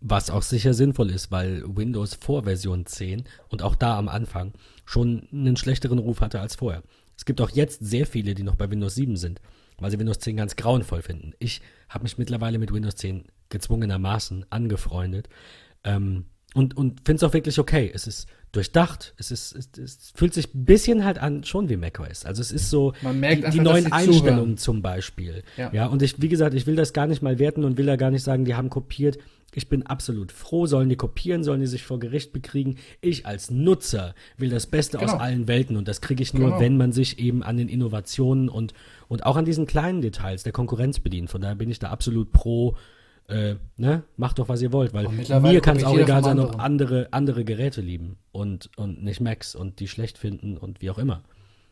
Was 0.00 0.30
auch 0.30 0.42
sicher 0.42 0.74
sinnvoll 0.74 1.10
ist, 1.10 1.32
weil 1.32 1.64
Windows 1.66 2.14
vor 2.14 2.44
Version 2.44 2.86
10 2.86 3.24
und 3.48 3.62
auch 3.62 3.74
da 3.74 3.98
am 3.98 4.08
Anfang 4.08 4.52
schon 4.84 5.26
einen 5.32 5.56
schlechteren 5.56 5.98
Ruf 5.98 6.20
hatte 6.20 6.40
als 6.40 6.54
vorher. 6.54 6.82
Es 7.16 7.24
gibt 7.24 7.40
auch 7.40 7.50
jetzt 7.50 7.84
sehr 7.84 8.06
viele, 8.06 8.34
die 8.34 8.42
noch 8.42 8.56
bei 8.56 8.70
Windows 8.70 8.94
7 8.94 9.16
sind, 9.16 9.40
weil 9.78 9.90
sie 9.90 9.98
Windows 9.98 10.18
10 10.18 10.36
ganz 10.36 10.54
grauenvoll 10.54 11.02
finden. 11.02 11.32
Ich 11.38 11.62
habe 11.88 12.04
mich 12.04 12.18
mittlerweile 12.18 12.58
mit 12.58 12.72
Windows 12.72 12.96
10 12.96 13.24
gezwungenermaßen 13.48 14.46
angefreundet. 14.50 15.28
Ähm, 15.84 16.26
und 16.54 16.76
und 16.76 17.00
finde 17.04 17.16
es 17.16 17.22
auch 17.22 17.34
wirklich 17.34 17.58
okay. 17.58 17.90
Es 17.92 18.06
ist 18.06 18.28
durchdacht. 18.52 19.14
Es, 19.18 19.30
ist, 19.30 19.54
es, 19.54 19.68
es, 19.78 20.12
fühlt 20.14 20.32
sich 20.32 20.54
ein 20.54 20.64
bisschen 20.64 21.04
halt 21.04 21.18
an, 21.18 21.44
schon 21.44 21.68
wie 21.68 21.76
macOS. 21.76 22.24
Also 22.24 22.40
es 22.40 22.50
ist 22.50 22.70
so 22.70 22.94
Man 23.02 23.20
merkt 23.20 23.42
die, 23.42 23.44
einfach, 23.46 23.58
die 23.58 23.64
neuen 23.64 23.92
Einstellungen 23.92 24.56
zuhören. 24.56 24.56
zum 24.56 24.82
Beispiel. 24.82 25.42
Ja. 25.56 25.70
ja, 25.72 25.86
und 25.86 26.02
ich, 26.02 26.20
wie 26.20 26.28
gesagt, 26.28 26.54
ich 26.54 26.66
will 26.66 26.76
das 26.76 26.92
gar 26.92 27.06
nicht 27.06 27.22
mal 27.22 27.38
werten 27.38 27.64
und 27.64 27.76
will 27.76 27.86
da 27.86 27.96
gar 27.96 28.10
nicht 28.10 28.22
sagen, 28.22 28.44
die 28.44 28.54
haben 28.54 28.70
kopiert. 28.70 29.18
Ich 29.54 29.68
bin 29.68 29.84
absolut 29.84 30.32
froh, 30.32 30.66
sollen 30.66 30.88
die 30.88 30.96
kopieren, 30.96 31.44
sollen 31.44 31.60
die 31.60 31.66
sich 31.66 31.84
vor 31.84 31.98
Gericht 31.98 32.32
bekriegen. 32.32 32.76
Ich 33.00 33.26
als 33.26 33.50
Nutzer 33.50 34.14
will 34.36 34.50
das 34.50 34.66
Beste 34.66 34.98
genau. 34.98 35.12
aus 35.12 35.20
allen 35.20 35.48
Welten 35.48 35.76
und 35.76 35.88
das 35.88 36.00
kriege 36.00 36.22
ich 36.22 36.34
nur, 36.34 36.48
genau. 36.48 36.60
wenn 36.60 36.76
man 36.76 36.92
sich 36.92 37.18
eben 37.18 37.42
an 37.42 37.56
den 37.56 37.68
Innovationen 37.68 38.48
und, 38.48 38.74
und 39.08 39.24
auch 39.24 39.36
an 39.36 39.44
diesen 39.44 39.66
kleinen 39.66 40.02
Details 40.02 40.42
der 40.42 40.52
Konkurrenz 40.52 41.00
bedient. 41.00 41.30
Von 41.30 41.42
daher 41.42 41.54
bin 41.54 41.70
ich 41.70 41.78
da 41.78 41.90
absolut 41.90 42.32
pro 42.32 42.76
äh, 43.28 43.56
ne, 43.76 44.04
macht 44.16 44.38
doch, 44.38 44.48
was 44.48 44.62
ihr 44.62 44.72
wollt, 44.72 44.92
weil 44.92 45.08
mir 45.08 45.60
kann 45.60 45.76
es 45.76 45.84
auch 45.84 45.98
egal 45.98 46.22
sein, 46.22 46.38
ob 46.38 46.60
andere, 46.60 47.08
andere 47.12 47.44
Geräte 47.44 47.80
lieben 47.80 48.18
und, 48.32 48.70
und 48.76 49.02
nicht 49.02 49.20
Macs 49.20 49.54
und 49.54 49.80
die 49.80 49.88
schlecht 49.88 50.18
finden 50.18 50.56
und 50.56 50.80
wie 50.80 50.90
auch 50.90 50.98
immer. 50.98 51.22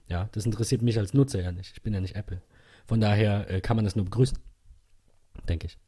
Ja, 0.09 0.28
das 0.32 0.46
interessiert 0.46 0.82
mich 0.82 0.98
als 0.98 1.14
Nutzer 1.14 1.40
ja 1.40 1.52
nicht. 1.52 1.72
Ich 1.74 1.82
bin 1.82 1.94
ja 1.94 2.00
nicht 2.00 2.16
Apple. 2.16 2.42
Von 2.86 3.00
daher 3.00 3.50
äh, 3.50 3.61
kann 3.61 3.76
man 3.76 3.84
das 3.84 3.96
nur 3.96 4.05
begrüßen. 4.05 4.38
Denke 5.48 5.66
ich. 5.66 5.78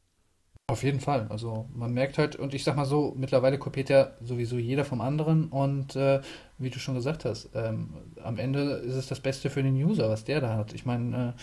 Auf 0.68 0.82
jeden 0.82 0.98
Fall. 0.98 1.26
Also 1.28 1.68
man 1.72 1.92
merkt 1.92 2.18
halt, 2.18 2.34
und 2.34 2.52
ich 2.52 2.64
sag 2.64 2.74
mal 2.74 2.86
so, 2.86 3.14
mittlerweile 3.16 3.56
kopiert 3.56 3.88
ja 3.88 4.12
sowieso 4.20 4.58
jeder 4.58 4.84
vom 4.84 5.00
anderen 5.00 5.48
und 5.48 5.94
äh, 5.94 6.20
wie 6.58 6.70
du 6.70 6.80
schon 6.80 6.96
gesagt 6.96 7.24
hast, 7.24 7.50
ähm, 7.54 7.90
am 8.22 8.38
Ende 8.38 8.62
ist 8.62 8.96
es 8.96 9.06
das 9.06 9.20
Beste 9.20 9.48
für 9.48 9.62
den 9.62 9.76
User, 9.76 10.08
was 10.08 10.24
der 10.24 10.40
da 10.40 10.56
hat. 10.56 10.72
Ich 10.72 10.84
meine, 10.84 11.34
äh, 11.36 11.40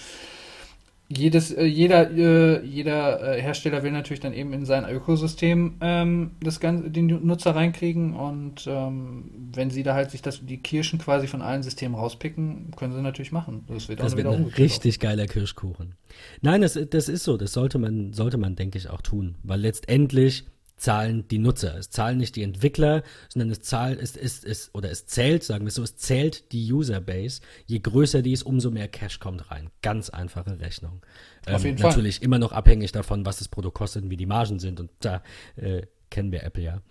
jedes, 1.17 1.51
äh, 1.51 1.63
jeder, 1.65 2.11
äh, 2.11 2.65
jeder 2.65 3.35
äh, 3.37 3.41
Hersteller 3.41 3.83
will 3.83 3.91
natürlich 3.91 4.19
dann 4.19 4.33
eben 4.33 4.53
in 4.53 4.65
sein 4.65 4.87
Ökosystem 4.87 5.75
ähm, 5.81 6.31
das 6.41 6.59
Ganze, 6.59 6.89
den 6.89 7.07
Nutzer 7.25 7.55
reinkriegen 7.55 8.15
und 8.15 8.65
ähm, 8.67 9.31
wenn 9.53 9.69
sie 9.69 9.83
da 9.83 9.93
halt 9.93 10.11
sich 10.11 10.21
das, 10.21 10.45
die 10.45 10.57
Kirschen 10.57 10.99
quasi 10.99 11.27
von 11.27 11.41
allen 11.41 11.63
Systemen 11.63 11.95
rauspicken, 11.95 12.71
können 12.75 12.93
sie 12.93 13.01
natürlich 13.01 13.31
machen. 13.31 13.65
Das 13.67 13.89
wird, 13.89 13.99
das 13.99 14.15
wird 14.15 14.27
ein 14.27 14.45
richtig 14.45 14.99
geiler 14.99 15.27
Kirschkuchen. 15.27 15.95
Nein, 16.41 16.61
das, 16.61 16.79
das 16.89 17.09
ist 17.09 17.23
so, 17.23 17.37
das 17.37 17.53
sollte 17.53 17.79
man, 17.79 18.13
sollte 18.13 18.37
man, 18.37 18.55
denke 18.55 18.77
ich, 18.77 18.89
auch 18.89 19.01
tun, 19.01 19.35
weil 19.43 19.59
letztendlich 19.59 20.45
zahlen 20.75 21.27
die 21.27 21.39
Nutzer. 21.39 21.77
Es 21.77 21.89
zahlen 21.89 22.17
nicht 22.17 22.35
die 22.35 22.43
Entwickler, 22.43 23.03
sondern 23.29 23.51
es 23.51 23.61
zahlt, 23.61 24.01
es, 24.01 24.15
es, 24.17 24.43
es, 24.43 24.69
oder 24.73 24.91
es 24.91 25.05
zählt, 25.05 25.43
sagen 25.43 25.65
wir 25.65 25.71
so, 25.71 25.83
es 25.83 25.95
zählt 25.95 26.51
die 26.51 26.71
Userbase. 26.71 27.41
Je 27.65 27.79
größer 27.79 28.21
die 28.21 28.33
ist, 28.33 28.43
umso 28.43 28.71
mehr 28.71 28.87
Cash 28.87 29.19
kommt 29.19 29.49
rein. 29.51 29.69
Ganz 29.81 30.09
einfache 30.09 30.59
Rechnung. 30.59 31.01
Auf 31.45 31.63
ähm, 31.63 31.71
jeden 31.71 31.81
natürlich 31.81 32.17
Fall. 32.17 32.25
immer 32.25 32.39
noch 32.39 32.51
abhängig 32.51 32.91
davon, 32.91 33.25
was 33.25 33.39
das 33.39 33.47
Produkt 33.47 33.77
kostet 33.77 34.03
und 34.03 34.09
wie 34.09 34.17
die 34.17 34.25
Margen 34.25 34.59
sind. 34.59 34.79
Und 34.79 34.91
da 34.99 35.23
äh, 35.55 35.83
kennen 36.09 36.31
wir 36.31 36.43
Apple 36.43 36.63
ja. 36.63 36.81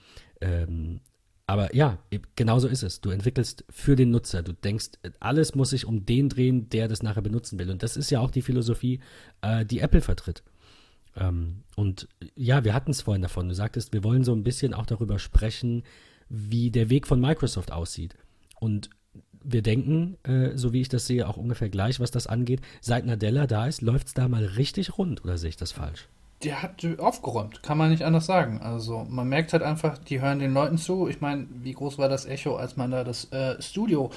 Ähm, 0.41 1.01
aber 1.47 1.74
ja, 1.74 1.99
genauso 2.37 2.68
ist 2.68 2.83
es. 2.83 3.01
Du 3.01 3.11
entwickelst 3.11 3.64
für 3.68 3.97
den 3.97 4.11
Nutzer. 4.11 4.43
Du 4.43 4.53
denkst, 4.53 4.93
alles 5.20 5.55
muss 5.55 5.70
sich 5.70 5.85
um 5.87 6.07
den 6.07 6.28
drehen, 6.28 6.70
der 6.70 6.89
das 6.89 7.03
nachher 7.03 7.20
benutzen 7.20 7.59
will. 7.59 7.70
Und 7.70 7.83
das 7.83 7.97
ist 7.97 8.11
ja 8.11 8.20
auch 8.20 8.30
die 8.30 8.43
Philosophie, 8.43 9.01
äh, 9.43 9.66
die 9.66 9.80
Apple 9.80 10.01
vertritt. 10.01 10.43
Ähm, 11.17 11.63
und 11.77 12.09
ja, 12.35 12.65
wir 12.65 12.75
hatten 12.75 12.91
es 12.91 13.03
vorhin 13.03 13.23
davon. 13.23 13.49
Du 13.49 13.55
sagtest, 13.55 13.93
wir 13.93 14.05
wollen 14.05 14.25
so 14.25 14.35
ein 14.35 14.45
bisschen 14.45 14.75
auch 14.75 14.87
darüber 14.87 15.19
sprechen, 15.19 15.83
wie 16.29 16.71
der 16.71 16.91
Weg 16.91 17.07
von 17.07 17.21
Microsoft 17.21 17.73
aussieht. 17.73 18.17
Und 18.61 18.91
wir 19.45 19.63
denken, 19.63 20.17
äh, 20.25 20.57
so 20.57 20.73
wie 20.73 20.81
ich 20.81 20.89
das 20.89 21.07
sehe, 21.07 21.29
auch 21.29 21.37
ungefähr 21.37 21.69
gleich, 21.69 22.01
was 22.01 22.11
das 22.11 22.27
angeht. 22.27 22.61
Seit 22.81 23.07
Nadella 23.07 23.47
da 23.47 23.67
ist, 23.67 23.83
läuft 23.83 24.09
es 24.09 24.15
da 24.15 24.29
mal 24.29 24.45
richtig 24.45 24.99
rund 24.99 25.25
oder 25.25 25.39
sehe 25.39 25.51
ich 25.51 25.57
das 25.57 25.73
falsch? 25.73 26.09
Der 26.45 26.63
hat 26.63 26.85
aufgeräumt, 26.99 27.63
kann 27.63 27.79
man 27.79 27.91
nicht 27.91 28.05
anders 28.05 28.27
sagen. 28.27 28.61
Also 28.61 29.07
man 29.09 29.29
merkt 29.29 29.53
halt 29.53 29.63
einfach, 29.63 29.99
die 29.99 30.21
hören 30.21 30.41
den 30.41 30.53
Leuten 30.53 30.77
zu. 30.77 31.09
Ich 31.09 31.21
meine, 31.21 31.47
wie 31.51 31.73
groß 31.73 31.99
war 31.99 32.09
das 32.09 32.25
Echo, 32.27 32.57
als 32.57 32.77
man 32.77 32.91
da 32.91 33.05
das 33.05 33.31
äh, 33.33 33.61
Studio 33.63 34.11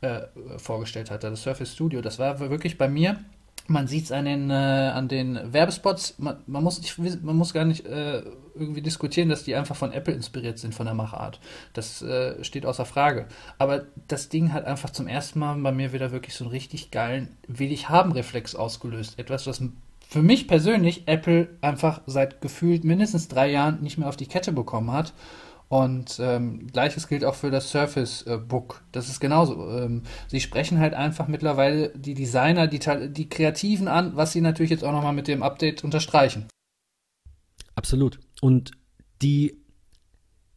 äh, 0.00 0.22
vorgestellt 0.56 1.10
hatte, 1.10 1.30
das 1.30 1.42
Surface 1.42 1.72
Studio. 1.72 2.00
Das 2.00 2.18
war 2.18 2.40
wirklich 2.40 2.78
bei 2.78 2.88
mir 2.88 3.20
man 3.68 3.86
sieht 3.86 4.04
es 4.06 4.12
an 4.12 4.24
den, 4.24 4.50
äh, 4.50 4.54
an 4.54 5.08
den 5.08 5.52
Werbespots. 5.52 6.18
Man, 6.18 6.38
man, 6.46 6.64
muss 6.64 6.80
nicht, 6.80 7.22
man 7.22 7.36
muss 7.36 7.52
gar 7.52 7.66
nicht 7.66 7.86
äh, 7.86 8.22
irgendwie 8.54 8.80
diskutieren, 8.80 9.28
dass 9.28 9.44
die 9.44 9.54
einfach 9.54 9.76
von 9.76 9.92
Apple 9.92 10.14
inspiriert 10.14 10.58
sind 10.58 10.74
von 10.74 10.86
der 10.86 10.94
Machart. 10.94 11.38
Das 11.74 12.00
äh, 12.00 12.42
steht 12.42 12.64
außer 12.64 12.86
Frage. 12.86 13.26
Aber 13.58 13.84
das 14.08 14.30
Ding 14.30 14.52
hat 14.52 14.64
einfach 14.64 14.90
zum 14.90 15.06
ersten 15.06 15.38
Mal 15.38 15.54
bei 15.56 15.70
mir 15.70 15.92
wieder 15.92 16.12
wirklich 16.12 16.34
so 16.34 16.44
einen 16.44 16.50
richtig 16.50 16.90
geilen 16.90 17.36
Will 17.46 17.70
ich 17.70 17.90
haben 17.90 18.12
Reflex 18.12 18.54
ausgelöst. 18.54 19.18
Etwas, 19.18 19.46
was 19.46 19.62
für 20.08 20.22
mich 20.22 20.48
persönlich 20.48 21.06
Apple 21.06 21.48
einfach 21.60 22.00
seit 22.06 22.40
gefühlt 22.40 22.84
mindestens 22.84 23.28
drei 23.28 23.50
Jahren 23.50 23.82
nicht 23.82 23.98
mehr 23.98 24.08
auf 24.08 24.16
die 24.16 24.26
Kette 24.26 24.52
bekommen 24.52 24.92
hat. 24.92 25.12
Und 25.68 26.18
ähm, 26.18 26.66
gleiches 26.68 27.08
gilt 27.08 27.24
auch 27.24 27.34
für 27.34 27.50
das 27.50 27.70
Surface 27.70 28.22
äh, 28.22 28.38
Book. 28.38 28.82
Das 28.90 29.08
ist 29.08 29.20
genauso. 29.20 29.70
Ähm, 29.70 30.02
sie 30.26 30.40
sprechen 30.40 30.78
halt 30.78 30.94
einfach 30.94 31.28
mittlerweile 31.28 31.90
die 31.90 32.14
Designer, 32.14 32.66
die, 32.66 32.80
die 33.10 33.28
Kreativen 33.28 33.86
an, 33.86 34.16
was 34.16 34.32
sie 34.32 34.40
natürlich 34.40 34.70
jetzt 34.70 34.84
auch 34.84 34.92
nochmal 34.92 35.12
mit 35.12 35.28
dem 35.28 35.42
Update 35.42 35.84
unterstreichen. 35.84 36.46
Absolut. 37.74 38.18
Und 38.40 38.72
die 39.20 39.62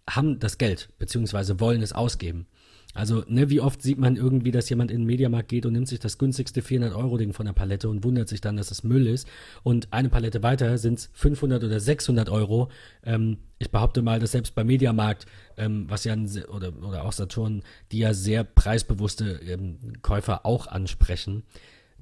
haben 0.09 0.39
das 0.39 0.57
Geld, 0.57 0.89
beziehungsweise 0.97 1.59
wollen 1.59 1.81
es 1.81 1.93
ausgeben. 1.93 2.47
Also, 2.93 3.23
ne, 3.27 3.49
wie 3.49 3.61
oft 3.61 3.81
sieht 3.81 3.97
man 3.97 4.17
irgendwie, 4.17 4.51
dass 4.51 4.69
jemand 4.69 4.91
in 4.91 5.01
den 5.01 5.05
Mediamarkt 5.05 5.49
geht 5.49 5.65
und 5.65 5.73
nimmt 5.73 5.87
sich 5.87 5.99
das 5.99 6.17
günstigste 6.17 6.61
400-Euro-Ding 6.61 7.33
von 7.33 7.45
der 7.45 7.53
Palette 7.53 7.87
und 7.89 8.03
wundert 8.03 8.27
sich 8.27 8.41
dann, 8.41 8.57
dass 8.57 8.71
es 8.71 8.83
Müll 8.83 9.07
ist. 9.07 9.27
Und 9.63 9.93
eine 9.93 10.09
Palette 10.09 10.43
weiter 10.43 10.77
sind 10.77 10.99
es 10.99 11.09
500 11.13 11.63
oder 11.63 11.79
600 11.79 12.29
Euro. 12.29 12.69
Ähm, 13.03 13.37
ich 13.59 13.71
behaupte 13.71 14.01
mal, 14.01 14.19
dass 14.19 14.31
selbst 14.33 14.55
beim 14.55 14.67
Mediamarkt, 14.67 15.25
ähm, 15.57 15.85
was 15.87 16.03
ja, 16.03 16.15
oder, 16.53 16.73
oder 16.83 17.05
auch 17.05 17.13
Saturn, 17.13 17.63
die 17.91 17.99
ja 17.99 18.13
sehr 18.13 18.43
preisbewusste 18.43 19.39
ähm, 19.47 19.77
Käufer 20.01 20.45
auch 20.45 20.67
ansprechen, 20.67 21.43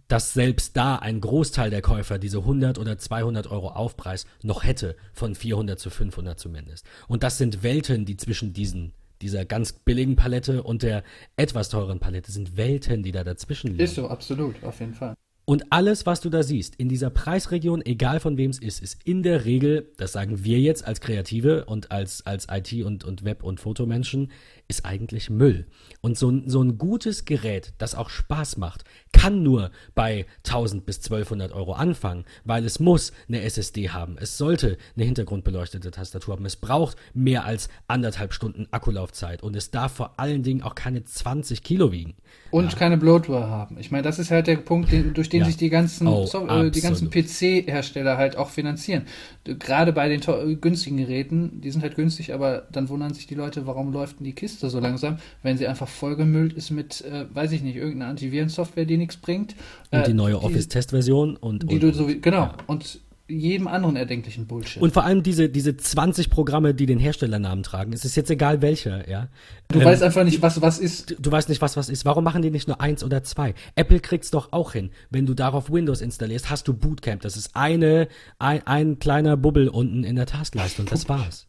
dass 0.07 0.33
selbst 0.33 0.75
da 0.75 0.95
ein 0.95 1.21
Großteil 1.21 1.69
der 1.69 1.83
Käufer 1.83 2.17
diese 2.17 2.39
100 2.39 2.79
oder 2.79 2.97
200 2.97 3.45
Euro 3.51 3.69
Aufpreis 3.69 4.25
noch 4.41 4.63
hätte, 4.63 4.95
von 5.13 5.35
400 5.35 5.79
zu 5.79 5.91
500 5.91 6.39
zumindest. 6.39 6.85
Und 7.07 7.21
das 7.21 7.37
sind 7.37 7.61
Welten, 7.61 8.05
die 8.05 8.17
zwischen 8.17 8.51
diesen 8.51 8.93
dieser 9.21 9.45
ganz 9.45 9.73
billigen 9.73 10.15
Palette 10.15 10.63
und 10.63 10.83
der 10.83 11.03
etwas 11.37 11.69
teuren 11.69 11.99
Palette 11.99 12.31
sind 12.31 12.57
Welten, 12.57 13.03
die 13.03 13.11
da 13.11 13.23
dazwischen 13.23 13.71
liegen. 13.71 13.83
Ist 13.83 13.95
so, 13.95 14.07
absolut, 14.07 14.63
auf 14.63 14.79
jeden 14.79 14.93
Fall. 14.93 15.15
Und 15.49 15.71
alles, 15.71 16.05
was 16.05 16.21
du 16.21 16.29
da 16.29 16.43
siehst, 16.43 16.75
in 16.75 16.89
dieser 16.89 17.09
Preisregion, 17.09 17.83
egal 17.83 18.19
von 18.19 18.37
wem 18.37 18.51
es 18.51 18.59
ist, 18.59 18.83
ist 18.83 18.99
in 19.03 19.23
der 19.23 19.45
Regel, 19.45 19.91
das 19.97 20.11
sagen 20.11 20.43
wir 20.43 20.59
jetzt 20.59 20.85
als 20.85 21.01
Kreative 21.01 21.65
und 21.65 21.89
als, 21.89 22.23
als 22.23 22.45
IT- 22.51 22.85
und, 22.85 23.03
und 23.03 23.23
Web- 23.25 23.41
und 23.41 23.59
Fotomenschen, 23.59 24.31
ist 24.69 24.85
eigentlich 24.85 25.31
Müll. 25.31 25.65
Und 26.01 26.17
so, 26.17 26.31
so 26.45 26.61
ein 26.61 26.77
gutes 26.77 27.25
Gerät, 27.25 27.73
das 27.79 27.95
auch 27.95 28.09
Spaß 28.09 28.57
macht, 28.57 28.83
kann 29.11 29.41
nur 29.41 29.71
bei 29.95 30.27
1000 30.45 30.85
bis 30.85 30.97
1200 30.97 31.51
Euro 31.51 31.73
anfangen, 31.73 32.23
weil 32.45 32.63
es 32.63 32.79
muss 32.79 33.11
eine 33.27 33.41
SSD 33.41 33.89
haben. 33.89 34.17
Es 34.19 34.37
sollte 34.37 34.77
eine 34.95 35.05
hintergrundbeleuchtete 35.05 35.89
Tastatur 35.89 36.35
haben. 36.35 36.45
Es 36.45 36.55
braucht 36.55 36.97
mehr 37.15 37.45
als 37.45 37.67
anderthalb 37.87 38.31
Stunden 38.31 38.67
Akkulaufzeit 38.69 39.41
und 39.41 39.55
es 39.55 39.71
darf 39.71 39.93
vor 39.93 40.13
allen 40.19 40.43
Dingen 40.43 40.61
auch 40.61 40.75
keine 40.75 41.03
20 41.03 41.63
Kilo 41.63 41.91
wiegen. 41.91 42.13
Und 42.51 42.71
ja. 42.71 42.77
keine 42.77 42.97
Bloatware 42.97 43.47
haben. 43.47 43.77
Ich 43.79 43.89
meine, 43.89 44.03
das 44.03 44.19
ist 44.19 44.29
halt 44.29 44.45
der 44.45 44.57
Punkt, 44.57 44.91
den, 44.91 45.15
durch 45.15 45.29
den 45.29 45.41
ja. 45.41 45.45
sich 45.47 45.57
die 45.57 45.69
ganzen, 45.69 46.07
oh, 46.07 46.27
so, 46.27 46.47
äh, 46.47 46.69
ganzen 46.69 47.09
PC-Hersteller 47.09 48.17
halt 48.17 48.37
auch 48.37 48.49
finanzieren. 48.49 49.03
Gerade 49.43 49.93
bei 49.93 50.09
den 50.09 50.21
günstigen 50.61 50.97
Geräten, 50.97 51.59
die 51.61 51.71
sind 51.71 51.81
halt 51.81 51.95
günstig, 51.95 52.33
aber 52.33 52.67
dann 52.71 52.87
wundern 52.89 53.15
sich 53.15 53.25
die 53.25 53.35
Leute, 53.35 53.65
warum 53.65 53.91
läuft 53.91 54.19
denn 54.19 54.25
die 54.25 54.33
Kiste 54.33 54.58
so 54.67 54.79
langsam, 54.79 55.17
wenn 55.43 55.57
sie 55.57 55.67
einfach 55.67 55.87
vollgemüllt 55.87 56.53
ist 56.53 56.71
mit, 56.71 57.01
äh, 57.01 57.25
weiß 57.33 57.51
ich 57.53 57.61
nicht, 57.61 57.75
irgendeiner 57.75 58.09
Antivirensoftware, 58.09 58.85
die 58.85 58.97
nichts 58.97 59.17
bringt. 59.17 59.55
Und 59.91 60.07
die 60.07 60.11
äh, 60.11 60.13
neue 60.13 60.41
Office-Testversion 60.41 61.37
und, 61.37 61.69
die 61.69 61.75
und, 61.75 61.83
du 61.83 61.93
so, 61.93 62.07
genau. 62.07 62.43
Ja. 62.43 62.57
Und 62.67 62.99
jedem 63.29 63.67
anderen 63.67 63.95
erdenklichen 63.95 64.47
Bullshit. 64.47 64.81
Und 64.81 64.91
vor 64.91 65.03
allem 65.03 65.23
diese, 65.23 65.49
diese 65.49 65.77
20 65.77 66.29
Programme, 66.29 66.73
die 66.73 66.85
den 66.85 66.99
Herstellernamen 66.99 67.63
tragen. 67.63 67.93
Es 67.93 68.03
ist 68.03 68.15
jetzt 68.15 68.31
egal 68.31 68.61
welcher, 68.61 69.07
ja. 69.09 69.27
Du 69.69 69.79
ähm, 69.79 69.85
weißt 69.85 70.01
einfach 70.01 70.23
nicht, 70.23 70.41
was 70.41 70.61
was 70.61 70.79
ist. 70.79 71.11
Du, 71.11 71.15
du, 71.15 71.31
weißt 71.31 71.47
nicht, 71.49 71.61
was 71.61 71.77
was 71.77 71.89
ist. 71.89 72.05
Warum 72.05 72.23
machen 72.23 72.41
die 72.41 72.49
nicht 72.49 72.67
nur 72.67 72.81
eins 72.81 73.03
oder 73.03 73.23
zwei? 73.23 73.53
Apple 73.75 73.99
kriegt's 73.99 74.31
doch 74.31 74.51
auch 74.51 74.73
hin. 74.73 74.89
Wenn 75.09 75.25
du 75.25 75.33
darauf 75.35 75.71
Windows 75.71 76.01
installierst, 76.01 76.49
hast 76.49 76.67
du 76.67 76.73
Bootcamp. 76.73 77.21
Das 77.21 77.37
ist 77.37 77.55
eine, 77.55 78.07
ein, 78.39 78.65
ein 78.65 78.99
kleiner 78.99 79.37
Bubbel 79.37 79.69
unten 79.69 80.03
in 80.03 80.15
der 80.15 80.25
Taskleiste 80.25 80.81
und 80.81 80.91
das 80.91 81.07
war's. 81.07 81.48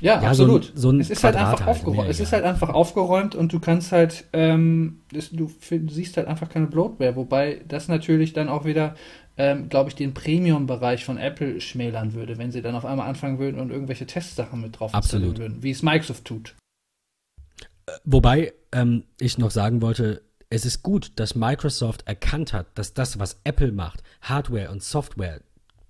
Ja, 0.00 0.22
ja, 0.22 0.28
absolut. 0.28 0.64
So 0.64 0.70
ein, 0.70 0.76
so 0.76 0.90
ein 0.90 1.00
es 1.00 1.10
ist 1.10 1.24
halt 1.24 1.34
einfach 1.34 1.60
halt, 1.60 1.68
aufgeräumt. 1.68 2.08
Es 2.08 2.20
ist 2.20 2.32
halt 2.32 2.44
einfach 2.44 2.68
aufgeräumt 2.68 3.34
und 3.34 3.52
du 3.52 3.58
kannst 3.58 3.90
halt, 3.90 4.24
ähm, 4.32 5.00
das, 5.12 5.30
du, 5.30 5.50
du, 5.70 5.88
siehst 5.88 6.16
halt 6.16 6.28
einfach 6.28 6.48
keine 6.48 6.66
Bloatware, 6.68 7.16
wobei 7.16 7.62
das 7.66 7.88
natürlich 7.88 8.32
dann 8.32 8.48
auch 8.48 8.64
wieder, 8.64 8.94
ähm, 9.36 9.68
glaube 9.68 9.90
ich, 9.90 9.96
den 9.96 10.14
Premium-Bereich 10.14 11.04
von 11.04 11.18
Apple 11.18 11.60
schmälern 11.60 12.14
würde, 12.14 12.38
wenn 12.38 12.52
sie 12.52 12.62
dann 12.62 12.76
auf 12.76 12.84
einmal 12.84 13.08
anfangen 13.08 13.40
würden 13.40 13.60
und 13.60 13.70
irgendwelche 13.70 14.06
Testsachen 14.06 14.60
mit 14.60 14.78
drauf 14.78 14.94
absolut. 14.94 15.38
würden, 15.38 15.64
wie 15.64 15.72
es 15.72 15.82
Microsoft 15.82 16.24
tut. 16.24 16.54
Äh, 17.86 17.92
wobei 18.04 18.52
ähm, 18.70 19.02
ich 19.18 19.36
noch 19.36 19.50
sagen 19.50 19.82
wollte, 19.82 20.22
es 20.48 20.64
ist 20.64 20.82
gut, 20.82 21.12
dass 21.16 21.34
Microsoft 21.34 22.06
erkannt 22.06 22.52
hat, 22.52 22.66
dass 22.78 22.94
das, 22.94 23.18
was 23.18 23.40
Apple 23.44 23.72
macht, 23.72 24.02
Hardware 24.22 24.70
und 24.70 24.82
Software, 24.82 25.40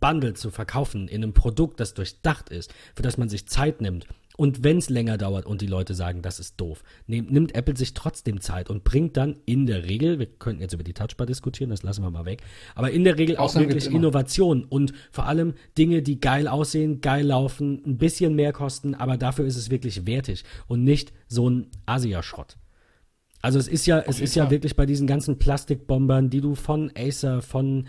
Bundle 0.00 0.34
zu 0.34 0.50
verkaufen 0.50 1.08
in 1.08 1.22
einem 1.22 1.32
Produkt, 1.32 1.80
das 1.80 1.94
durchdacht 1.94 2.50
ist, 2.50 2.74
für 2.94 3.02
das 3.02 3.18
man 3.18 3.28
sich 3.28 3.46
Zeit 3.46 3.80
nimmt. 3.80 4.06
Und 4.40 4.62
wenn 4.62 4.78
es 4.78 4.88
länger 4.88 5.18
dauert 5.18 5.46
und 5.46 5.62
die 5.62 5.66
Leute 5.66 5.94
sagen, 5.94 6.22
das 6.22 6.38
ist 6.38 6.60
doof, 6.60 6.84
nimmt, 7.08 7.32
nimmt 7.32 7.56
Apple 7.56 7.76
sich 7.76 7.92
trotzdem 7.92 8.40
Zeit 8.40 8.70
und 8.70 8.84
bringt 8.84 9.16
dann 9.16 9.40
in 9.46 9.66
der 9.66 9.82
Regel, 9.82 10.20
wir 10.20 10.26
könnten 10.26 10.62
jetzt 10.62 10.74
über 10.74 10.84
die 10.84 10.92
Touchbar 10.92 11.26
diskutieren, 11.26 11.70
das 11.70 11.82
lassen 11.82 12.04
wir 12.04 12.10
mal 12.12 12.24
weg, 12.24 12.42
aber 12.76 12.92
in 12.92 13.02
der 13.02 13.18
Regel 13.18 13.36
auch 13.36 13.52
wirklich 13.56 13.90
Innovation 13.90 14.62
und 14.62 14.92
vor 15.10 15.26
allem 15.26 15.54
Dinge, 15.76 16.02
die 16.02 16.20
geil 16.20 16.46
aussehen, 16.46 17.00
geil 17.00 17.26
laufen, 17.26 17.82
ein 17.84 17.98
bisschen 17.98 18.36
mehr 18.36 18.52
kosten, 18.52 18.94
aber 18.94 19.16
dafür 19.16 19.44
ist 19.44 19.56
es 19.56 19.70
wirklich 19.70 20.06
wertig 20.06 20.44
und 20.68 20.84
nicht 20.84 21.12
so 21.26 21.50
ein 21.50 21.66
Asia-Schrott. 21.86 22.58
Also 23.42 23.58
es 23.58 23.66
ist 23.66 23.86
ja, 23.86 23.98
es 24.00 24.20
ist 24.20 24.36
ja 24.36 24.50
wirklich 24.50 24.76
bei 24.76 24.86
diesen 24.86 25.08
ganzen 25.08 25.40
Plastikbombern, 25.40 26.30
die 26.30 26.40
du 26.40 26.54
von 26.54 26.92
Acer, 26.96 27.42
von 27.42 27.88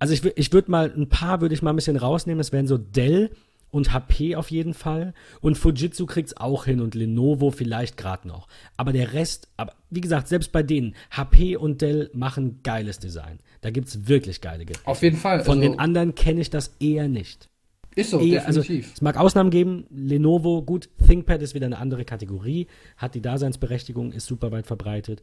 also 0.00 0.14
ich, 0.14 0.24
ich 0.36 0.52
würde 0.52 0.70
mal, 0.70 0.92
ein 0.96 1.08
paar 1.08 1.40
würde 1.40 1.54
ich 1.54 1.62
mal 1.62 1.70
ein 1.70 1.76
bisschen 1.76 1.96
rausnehmen. 1.96 2.38
Das 2.38 2.52
wären 2.52 2.66
so 2.66 2.78
Dell 2.78 3.30
und 3.70 3.92
HP 3.92 4.34
auf 4.34 4.50
jeden 4.50 4.74
Fall. 4.74 5.14
Und 5.40 5.56
Fujitsu 5.56 6.06
kriegt's 6.06 6.36
auch 6.36 6.64
hin 6.64 6.80
und 6.80 6.94
Lenovo 6.94 7.50
vielleicht 7.50 7.96
gerade 7.96 8.26
noch. 8.26 8.48
Aber 8.76 8.92
der 8.92 9.12
Rest, 9.12 9.48
aber 9.56 9.74
wie 9.90 10.00
gesagt, 10.00 10.26
selbst 10.26 10.52
bei 10.52 10.62
denen, 10.62 10.96
HP 11.10 11.56
und 11.56 11.82
Dell 11.82 12.10
machen 12.12 12.60
geiles 12.64 12.98
Design. 12.98 13.38
Da 13.60 13.70
gibt's 13.70 14.08
wirklich 14.08 14.40
geile 14.40 14.64
Geräte. 14.64 14.86
Auf 14.86 15.02
jeden 15.02 15.18
Fall. 15.18 15.44
Von 15.44 15.58
also, 15.58 15.70
den 15.70 15.78
anderen 15.78 16.14
kenne 16.14 16.40
ich 16.40 16.50
das 16.50 16.74
eher 16.80 17.06
nicht. 17.06 17.48
Ist 17.94 18.10
so, 18.10 18.20
eher, 18.20 18.46
also 18.46 18.60
definitiv. 18.60 18.86
Also, 18.86 18.94
es 18.94 19.02
mag 19.02 19.16
Ausnahmen 19.16 19.50
geben. 19.50 19.84
Lenovo, 19.90 20.62
gut, 20.62 20.88
ThinkPad 21.06 21.42
ist 21.42 21.54
wieder 21.54 21.66
eine 21.66 21.78
andere 21.78 22.04
Kategorie, 22.04 22.68
hat 22.96 23.14
die 23.14 23.20
Daseinsberechtigung, 23.20 24.12
ist 24.12 24.26
super 24.26 24.52
weit 24.52 24.66
verbreitet. 24.66 25.22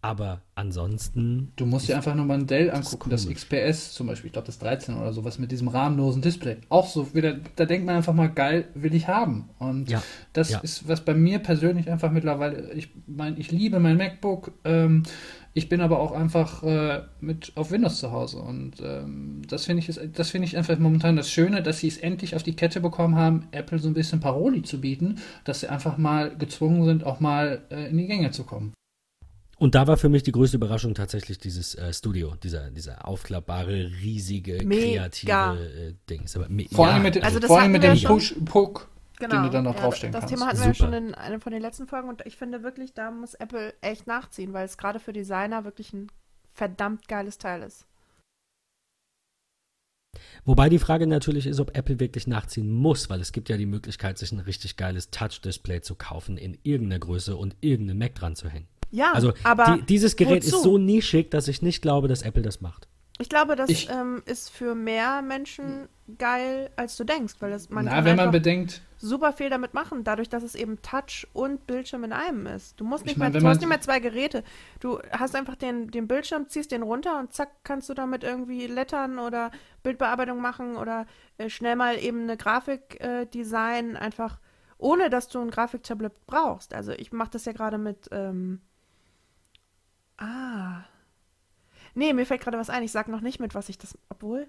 Aber 0.00 0.42
ansonsten. 0.54 1.52
Du 1.56 1.66
musst 1.66 1.88
dir 1.88 1.96
einfach 1.96 2.14
nur 2.14 2.24
mal 2.24 2.38
ein 2.38 2.46
Dell 2.46 2.70
angucken, 2.70 3.10
das, 3.10 3.28
XPS 3.28 3.94
zum 3.94 4.06
Beispiel, 4.06 4.28
ich 4.28 4.32
glaube 4.32 4.46
das 4.46 4.60
13 4.60 4.96
oder 4.96 5.12
sowas 5.12 5.40
mit 5.40 5.50
diesem 5.50 5.66
rahmenlosen 5.66 6.22
Display. 6.22 6.58
Auch 6.68 6.86
so 6.86 7.14
wieder, 7.14 7.36
da 7.56 7.64
denkt 7.64 7.84
man 7.84 7.96
einfach 7.96 8.14
mal, 8.14 8.28
geil, 8.28 8.68
will 8.74 8.94
ich 8.94 9.08
haben. 9.08 9.50
Und 9.58 9.90
ja, 9.90 10.00
das 10.32 10.50
ja. 10.50 10.60
ist, 10.60 10.86
was 10.86 11.04
bei 11.04 11.14
mir 11.14 11.40
persönlich 11.40 11.90
einfach 11.90 12.12
mittlerweile, 12.12 12.72
ich 12.74 12.90
meine, 13.08 13.38
ich 13.38 13.50
liebe 13.50 13.80
mein 13.80 13.96
MacBook, 13.96 14.52
ähm, 14.64 15.02
ich 15.52 15.68
bin 15.68 15.80
aber 15.80 15.98
auch 15.98 16.12
einfach 16.12 16.62
äh, 16.62 17.02
mit 17.20 17.52
auf 17.56 17.72
Windows 17.72 17.98
zu 17.98 18.12
Hause. 18.12 18.38
Und 18.38 18.74
ähm, 18.80 19.42
das 19.48 19.64
finde 19.64 19.82
ich, 19.82 20.00
das 20.12 20.32
ich 20.32 20.56
einfach 20.56 20.78
momentan 20.78 21.16
das 21.16 21.28
Schöne, 21.28 21.60
dass 21.60 21.80
sie 21.80 21.88
es 21.88 21.96
endlich 21.96 22.36
auf 22.36 22.44
die 22.44 22.54
Kette 22.54 22.80
bekommen 22.80 23.16
haben, 23.16 23.48
Apple 23.50 23.80
so 23.80 23.88
ein 23.88 23.94
bisschen 23.94 24.20
Paroli 24.20 24.62
zu 24.62 24.80
bieten, 24.80 25.16
dass 25.42 25.60
sie 25.60 25.68
einfach 25.68 25.98
mal 25.98 26.36
gezwungen 26.36 26.84
sind, 26.84 27.04
auch 27.04 27.18
mal 27.18 27.62
äh, 27.70 27.90
in 27.90 27.98
die 27.98 28.06
Gänge 28.06 28.30
zu 28.30 28.44
kommen. 28.44 28.72
Und 29.58 29.74
da 29.74 29.88
war 29.88 29.96
für 29.96 30.08
mich 30.08 30.22
die 30.22 30.30
größte 30.30 30.56
Überraschung 30.56 30.94
tatsächlich 30.94 31.38
dieses 31.38 31.74
äh, 31.74 31.92
Studio, 31.92 32.34
dieser, 32.42 32.70
dieser 32.70 33.06
aufklappbare, 33.06 33.90
riesige, 34.00 34.64
Mega. 34.64 35.08
kreative 35.08 35.70
äh, 35.88 35.94
Ding. 36.08 36.28
vor 36.28 36.86
allem 36.86 37.02
mit, 37.02 37.22
also 37.22 37.40
vor 37.40 37.60
allem 37.60 37.72
mit 37.72 37.82
dem 37.82 38.00
Push, 38.00 38.36
Puck, 38.44 38.88
genau, 39.18 39.34
den 39.34 39.42
du 39.42 39.50
dann 39.50 39.64
noch 39.64 39.74
ja, 39.74 39.80
draufstellen 39.80 40.12
das 40.12 40.22
kannst. 40.22 40.32
Das 40.32 40.38
Thema 40.38 40.48
hatten 40.48 40.58
Super. 40.58 40.68
wir 40.68 40.72
ja 40.72 41.00
schon 41.00 41.08
in 41.08 41.14
einer 41.14 41.40
von 41.40 41.52
den 41.52 41.60
letzten 41.60 41.88
Folgen 41.88 42.08
und 42.08 42.24
ich 42.24 42.36
finde 42.36 42.62
wirklich, 42.62 42.94
da 42.94 43.10
muss 43.10 43.34
Apple 43.34 43.74
echt 43.80 44.06
nachziehen, 44.06 44.52
weil 44.52 44.64
es 44.64 44.78
gerade 44.78 45.00
für 45.00 45.12
Designer 45.12 45.64
wirklich 45.64 45.92
ein 45.92 46.06
verdammt 46.52 47.08
geiles 47.08 47.38
Teil 47.38 47.62
ist. 47.62 47.84
Wobei 50.44 50.68
die 50.68 50.78
Frage 50.78 51.08
natürlich 51.08 51.46
ist, 51.48 51.58
ob 51.58 51.76
Apple 51.76 51.98
wirklich 51.98 52.28
nachziehen 52.28 52.70
muss, 52.70 53.10
weil 53.10 53.20
es 53.20 53.32
gibt 53.32 53.48
ja 53.48 53.56
die 53.56 53.66
Möglichkeit, 53.66 54.18
sich 54.18 54.30
ein 54.30 54.38
richtig 54.38 54.76
geiles 54.76 55.10
Touch-Display 55.10 55.80
zu 55.80 55.96
kaufen 55.96 56.38
in 56.38 56.56
irgendeiner 56.62 57.00
Größe 57.00 57.36
und 57.36 57.56
irgendeinen 57.60 57.98
Mac 57.98 58.14
dran 58.14 58.36
zu 58.36 58.48
hängen. 58.48 58.68
Ja, 58.90 59.12
also 59.12 59.32
aber 59.44 59.78
die, 59.78 59.82
dieses 59.86 60.16
Gerät 60.16 60.44
wozu? 60.44 60.56
ist 60.56 60.62
so 60.62 60.78
nischig, 60.78 61.30
dass 61.30 61.48
ich 61.48 61.62
nicht 61.62 61.82
glaube, 61.82 62.08
dass 62.08 62.22
Apple 62.22 62.42
das 62.42 62.60
macht. 62.60 62.88
Ich 63.20 63.28
glaube, 63.28 63.56
das 63.56 63.68
ich, 63.68 63.90
ähm, 63.90 64.22
ist 64.26 64.50
für 64.50 64.76
mehr 64.76 65.22
Menschen 65.22 65.88
geil, 66.18 66.70
als 66.76 66.96
du 66.96 67.04
denkst, 67.04 67.34
weil 67.40 67.50
das 67.50 67.68
man 67.68 67.84
na, 67.84 68.04
wenn 68.04 68.16
man 68.16 68.30
bedenkt, 68.30 68.80
super 68.96 69.32
viel 69.32 69.50
damit 69.50 69.74
machen, 69.74 70.04
dadurch, 70.04 70.28
dass 70.28 70.44
es 70.44 70.54
eben 70.54 70.80
Touch 70.82 71.26
und 71.32 71.66
Bildschirm 71.66 72.04
in 72.04 72.12
einem 72.12 72.46
ist. 72.46 72.80
Du 72.80 72.84
musst 72.84 73.06
nicht, 73.06 73.18
mein, 73.18 73.32
mehr, 73.32 73.40
du 73.40 73.46
hast 73.48 73.58
nicht 73.58 73.68
mehr 73.68 73.80
zwei 73.80 73.98
Geräte. 73.98 74.44
Du 74.78 75.00
hast 75.10 75.34
einfach 75.34 75.56
den, 75.56 75.90
den 75.90 76.06
Bildschirm, 76.06 76.48
ziehst 76.48 76.70
den 76.70 76.82
runter 76.82 77.18
und 77.18 77.32
zack, 77.32 77.50
kannst 77.64 77.88
du 77.88 77.94
damit 77.94 78.22
irgendwie 78.22 78.68
Lettern 78.68 79.18
oder 79.18 79.50
Bildbearbeitung 79.82 80.40
machen 80.40 80.76
oder 80.76 81.06
äh, 81.38 81.50
schnell 81.50 81.74
mal 81.74 81.98
eben 81.98 82.22
eine 82.22 82.36
Grafik 82.36 83.00
äh, 83.00 83.26
designen, 83.26 83.96
einfach 83.96 84.38
ohne 84.78 85.10
dass 85.10 85.26
du 85.26 85.40
ein 85.40 85.50
Grafiktablet 85.50 86.12
brauchst. 86.26 86.72
Also 86.72 86.92
ich 86.92 87.12
mache 87.12 87.30
das 87.32 87.44
ja 87.44 87.52
gerade 87.52 87.78
mit 87.78 88.08
ähm, 88.12 88.60
Ah. 90.18 90.84
Nee, 91.94 92.12
mir 92.12 92.26
fällt 92.26 92.42
gerade 92.42 92.58
was 92.58 92.70
ein. 92.70 92.82
Ich 92.82 92.92
sag 92.92 93.08
noch 93.08 93.20
nicht 93.20 93.40
mit, 93.40 93.54
was 93.54 93.68
ich 93.68 93.78
das. 93.78 93.98
Obwohl. 94.08 94.48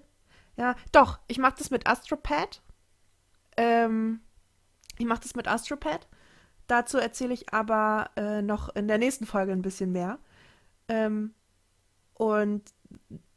Ja, 0.56 0.74
doch, 0.92 1.18
ich 1.28 1.38
mache 1.38 1.54
das 1.58 1.70
mit 1.70 1.86
Astropad. 1.86 2.62
Ähm, 3.56 4.20
Ich 4.98 5.06
mache 5.06 5.20
das 5.22 5.34
mit 5.34 5.48
AstroPad. 5.48 6.08
Dazu 6.66 6.98
erzähle 6.98 7.34
ich 7.34 7.52
aber 7.52 8.10
äh, 8.16 8.42
noch 8.42 8.68
in 8.76 8.88
der 8.88 8.98
nächsten 8.98 9.26
Folge 9.26 9.52
ein 9.52 9.62
bisschen 9.62 9.92
mehr. 9.92 10.18
Ähm, 10.88 11.34
und 12.14 12.62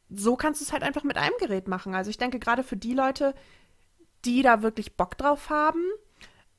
so 0.09 0.35
kannst 0.35 0.61
du 0.61 0.65
es 0.65 0.73
halt 0.73 0.83
einfach 0.83 1.03
mit 1.03 1.17
einem 1.17 1.33
Gerät 1.39 1.67
machen. 1.67 1.95
Also 1.95 2.09
ich 2.09 2.17
denke 2.17 2.39
gerade 2.39 2.63
für 2.63 2.77
die 2.77 2.93
Leute, 2.93 3.33
die 4.25 4.41
da 4.43 4.61
wirklich 4.61 4.95
Bock 4.97 5.17
drauf 5.17 5.49
haben, 5.49 5.83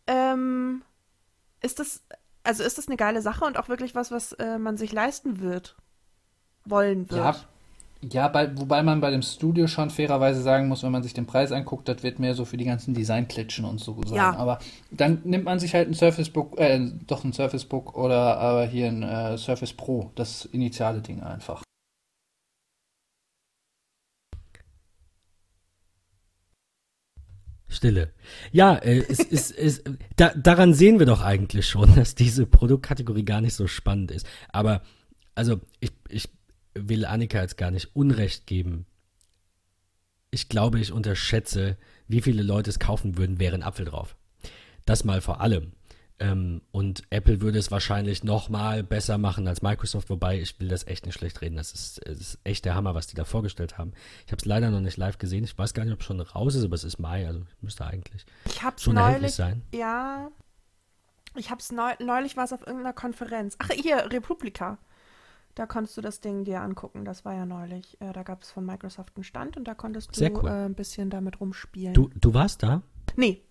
ähm, 0.07 0.85
ist 1.62 1.79
das, 1.79 2.03
also 2.45 2.62
ist 2.62 2.78
das 2.78 2.88
eine 2.88 2.97
geile 2.97 3.22
Sache 3.22 3.45
und 3.45 3.59
auch 3.59 3.68
wirklich 3.68 3.95
was, 3.95 4.11
was 4.11 4.32
äh, 4.34 4.59
man 4.59 4.76
sich 4.76 4.92
leisten 4.92 5.40
wird, 5.40 5.76
wollen 6.64 7.11
wird. 7.11 7.20
Ja, 7.20 7.36
ja 8.12 8.28
bei, 8.28 8.57
wobei 8.57 8.82
man 8.82 9.01
bei 9.01 9.11
dem 9.11 9.22
Studio 9.22 9.66
schon 9.66 9.90
fairerweise 9.90 10.42
sagen 10.42 10.68
muss, 10.68 10.82
wenn 10.82 10.92
man 10.92 11.03
sich 11.03 11.14
den 11.14 11.26
Preis 11.26 11.53
anguckt, 11.53 11.88
das 11.88 12.03
wird 12.03 12.18
mehr 12.18 12.34
so 12.34 12.45
für 12.45 12.57
die 12.57 12.66
ganzen 12.66 12.95
Designklitschen 12.95 13.64
und 13.64 13.80
so 13.80 14.01
sein. 14.07 14.16
Ja. 14.16 14.36
Aber 14.36 14.59
dann 14.90 15.22
nimmt 15.24 15.45
man 15.45 15.59
sich 15.59 15.74
halt 15.74 15.88
ein 15.88 15.95
Surface 15.95 16.30
Book, 16.30 16.59
äh, 16.59 16.80
doch 17.07 17.24
ein 17.24 17.32
Surface 17.32 17.64
Book 17.64 17.97
oder 17.97 18.38
aber 18.38 18.66
hier 18.66 18.88
ein 18.88 19.03
äh, 19.03 19.38
Surface 19.38 19.72
Pro, 19.72 20.11
das 20.14 20.45
initiale 20.45 21.01
Ding 21.01 21.22
einfach. 21.22 21.64
Stille. 27.69 28.12
Ja, 28.53 28.77
äh, 28.77 29.05
es 29.09 29.21
ist, 29.21 29.51
es, 29.51 29.83
da, 30.17 30.33
daran 30.35 30.75
sehen 30.75 30.99
wir 30.99 31.07
doch 31.07 31.23
eigentlich 31.23 31.67
schon, 31.67 31.95
dass 31.97 32.15
diese 32.15 32.47
Produktkategorie 32.47 33.25
gar 33.25 33.41
nicht 33.41 33.55
so 33.55 33.67
spannend 33.67 34.11
ist. 34.11 34.27
Aber, 34.49 34.83
also, 35.35 35.61
ich, 35.81 35.93
ich 36.09 36.29
will 36.75 37.05
Annika 37.05 37.41
jetzt 37.41 37.57
gar 37.57 37.71
nicht 37.71 37.95
Unrecht 37.95 38.47
geben. 38.47 38.87
Ich 40.31 40.49
glaube, 40.49 40.81
ich 40.81 40.93
unterschätze, 40.93 41.77
wie 42.09 42.21
viele 42.21 42.43
Leute 42.43 42.71
es 42.71 42.79
kaufen 42.79 43.17
würden, 43.17 43.39
wäre 43.39 43.55
ein 43.55 43.62
Apfel 43.62 43.87
drauf. 43.87 44.17
Das 44.85 45.05
mal 45.05 45.21
vor 45.21 45.41
allem. 45.41 45.73
Ähm, 46.21 46.62
und 46.71 47.03
Apple 47.11 47.41
würde 47.41 47.59
es 47.59 47.73
wahrscheinlich 47.73 48.23
noch 48.23 48.49
mal 48.49 48.85
besser 48.85 49.19
machen 49.19 49.49
als 49.49 49.62
Microsoft, 49.62 50.11
wobei 50.11 50.39
ich 50.41 50.61
will 50.61 50.69
das 50.69 50.87
echt 50.87 51.07
nicht 51.07 51.15
schlecht 51.17 51.41
reden. 51.41 51.57
Das 51.57 51.73
ist, 51.73 51.99
es 52.07 52.21
ist 52.21 52.39
echt 52.45 52.65
der 52.65 52.77
Hammer, 52.77 52.95
was 52.95 53.09
die 53.09 53.17
da 53.17 53.25
vorgestellt 53.25 53.79
haben. 53.79 53.93
Ich 54.25 54.31
habe 54.33 54.39
es 54.39 54.45
leider 54.45 54.71
noch 54.71 54.81
nicht 54.81 54.97
live 54.97 55.19
gesehen. 55.19 55.43
Ich 55.43 55.59
weiß 55.59 55.75
gar 55.75 55.85
nicht, 55.85 55.93
ob 55.93 56.01
es 56.01 56.07
schon 56.07 56.21
raus 56.21 56.55
ist, 56.55 56.65
aber 56.65 56.75
es 56.77 56.85
ist 56.85 56.99
Mai, 57.01 57.27
also 57.27 57.43
müsste 57.61 57.85
eigentlich 57.85 58.25
Ich 58.47 58.62
hab's 58.62 58.85
schon 58.85 58.97
erhältlich 58.97 59.23
neulich, 59.23 59.35
sein. 59.35 59.62
ja, 59.75 60.31
ich 61.35 61.51
hab's 61.51 61.73
neu, 61.73 61.93
neulich 61.99 62.37
war 62.37 62.45
es 62.45 62.53
auf 62.53 62.61
irgendeiner 62.65 62.93
Konferenz. 62.93 63.57
Ach, 63.59 63.71
hier, 63.73 64.09
Republika. 64.12 64.79
Da 65.57 65.67
konntest 65.67 65.97
du 65.97 66.01
das 66.01 66.21
Ding 66.21 66.45
dir 66.45 66.61
angucken. 66.61 67.05
Das 67.05 67.25
war 67.25 67.35
ja 67.35 67.45
neulich. 67.47 68.01
Äh, 68.01 68.12
da 68.12 68.23
gab 68.25 68.43
es 68.43 68.51
von 68.53 68.65
Microsoft 68.65 69.12
einen 69.17 69.25
Stand 69.25 69.57
und 69.57 69.65
da 69.67 69.75
konntest 69.75 70.11
du 70.15 70.19
Sehr 70.19 70.33
cool. 70.37 70.49
äh, 70.49 70.65
ein 70.67 70.75
bisschen 70.75 71.11
damit 71.11 71.41
rumspielen. 71.41 71.95
Du, 71.95 72.09
du 72.15 72.35
warst 72.35 72.62
da? 72.62 72.83
Nee, 73.17 73.43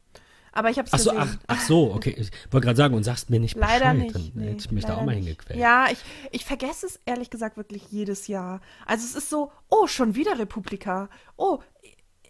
aber 0.53 0.69
ich 0.69 0.79
Ach 0.79 0.85
so, 0.99 1.11
gesehen. 1.11 1.17
ach, 1.17 1.37
ach 1.47 1.61
so, 1.61 1.93
okay. 1.93 2.15
Ich 2.17 2.31
wollte 2.51 2.65
gerade 2.65 2.77
sagen 2.77 2.93
und 2.95 3.03
sagst 3.03 3.29
mir 3.29 3.39
nicht 3.39 3.55
Leider 3.55 3.93
Bescheid, 3.93 3.97
nicht. 3.97 4.15
dann 4.15 4.31
Nee, 4.35 4.51
hätte 4.51 4.65
ich 4.65 4.71
mich 4.71 4.85
da 4.85 4.95
auch 4.97 5.03
mal 5.03 5.15
nicht. 5.15 5.25
hingequält. 5.25 5.59
Ja, 5.59 5.87
ich, 5.91 5.99
ich 6.31 6.45
vergesse 6.45 6.85
es 6.85 6.99
ehrlich 7.05 7.29
gesagt 7.29 7.57
wirklich 7.57 7.91
jedes 7.91 8.27
Jahr. 8.27 8.61
Also 8.85 9.03
es 9.05 9.15
ist 9.15 9.29
so, 9.29 9.51
oh, 9.69 9.87
schon 9.87 10.15
wieder 10.15 10.37
Republika. 10.39 11.09
Oh, 11.35 11.59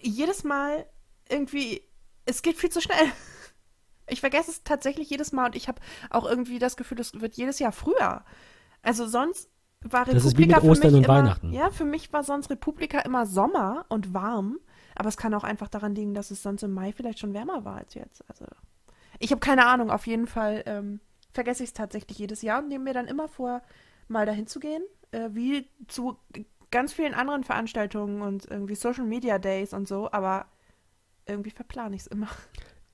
jedes 0.01 0.43
Mal 0.43 0.85
irgendwie, 1.29 1.81
es 2.25 2.41
geht 2.41 2.57
viel 2.57 2.69
zu 2.71 2.81
schnell. 2.81 2.97
Ich 4.09 4.19
vergesse 4.19 4.51
es 4.51 4.63
tatsächlich 4.65 5.09
jedes 5.09 5.31
Mal 5.31 5.45
und 5.45 5.55
ich 5.55 5.69
habe 5.69 5.79
auch 6.09 6.25
irgendwie 6.25 6.59
das 6.59 6.75
Gefühl, 6.75 6.99
es 6.99 7.13
wird 7.21 7.35
jedes 7.37 7.59
Jahr 7.59 7.71
früher. 7.71 8.25
Also 8.81 9.07
sonst 9.07 9.49
war 9.79 10.01
Republika 10.01 10.13
Das 10.13 10.25
ist 10.25 10.37
wie 10.37 10.45
mit 10.45 10.57
für 10.57 10.63
Ostern 10.63 10.91
mich 10.91 10.97
und 10.97 11.05
immer, 11.05 11.07
Weihnachten. 11.07 11.53
Ja, 11.53 11.69
für 11.71 11.85
mich 11.85 12.11
war 12.11 12.21
sonst 12.23 12.49
Republika 12.49 12.99
immer 12.99 13.25
Sommer 13.25 13.85
und 13.87 14.13
warm. 14.13 14.59
Aber 14.95 15.09
es 15.09 15.17
kann 15.17 15.33
auch 15.33 15.43
einfach 15.43 15.69
daran 15.69 15.95
liegen, 15.95 16.13
dass 16.13 16.31
es 16.31 16.43
sonst 16.43 16.63
im 16.63 16.73
Mai 16.73 16.91
vielleicht 16.91 17.19
schon 17.19 17.33
wärmer 17.33 17.65
war 17.65 17.77
als 17.77 17.93
jetzt. 17.93 18.23
Also 18.29 18.45
ich 19.19 19.31
habe 19.31 19.39
keine 19.39 19.65
Ahnung. 19.65 19.89
Auf 19.89 20.07
jeden 20.07 20.27
Fall 20.27 20.63
ähm, 20.65 20.99
vergesse 21.33 21.63
ich 21.63 21.69
es 21.69 21.73
tatsächlich 21.73 22.17
jedes 22.17 22.41
Jahr 22.41 22.61
und 22.61 22.69
nehme 22.69 22.85
mir 22.85 22.93
dann 22.93 23.07
immer 23.07 23.27
vor, 23.27 23.61
mal 24.07 24.25
dahin 24.25 24.47
zu 24.47 24.59
gehen, 24.59 24.83
äh, 25.11 25.29
wie 25.31 25.69
zu 25.87 26.17
ganz 26.71 26.93
vielen 26.93 27.13
anderen 27.13 27.43
Veranstaltungen 27.43 28.21
und 28.21 28.45
irgendwie 28.49 28.75
Social 28.75 29.05
Media 29.05 29.39
Days 29.39 29.73
und 29.73 29.87
so. 29.87 30.11
Aber 30.11 30.47
irgendwie 31.25 31.51
verplane 31.51 31.95
ich 31.95 32.01
es 32.01 32.07
immer. 32.07 32.27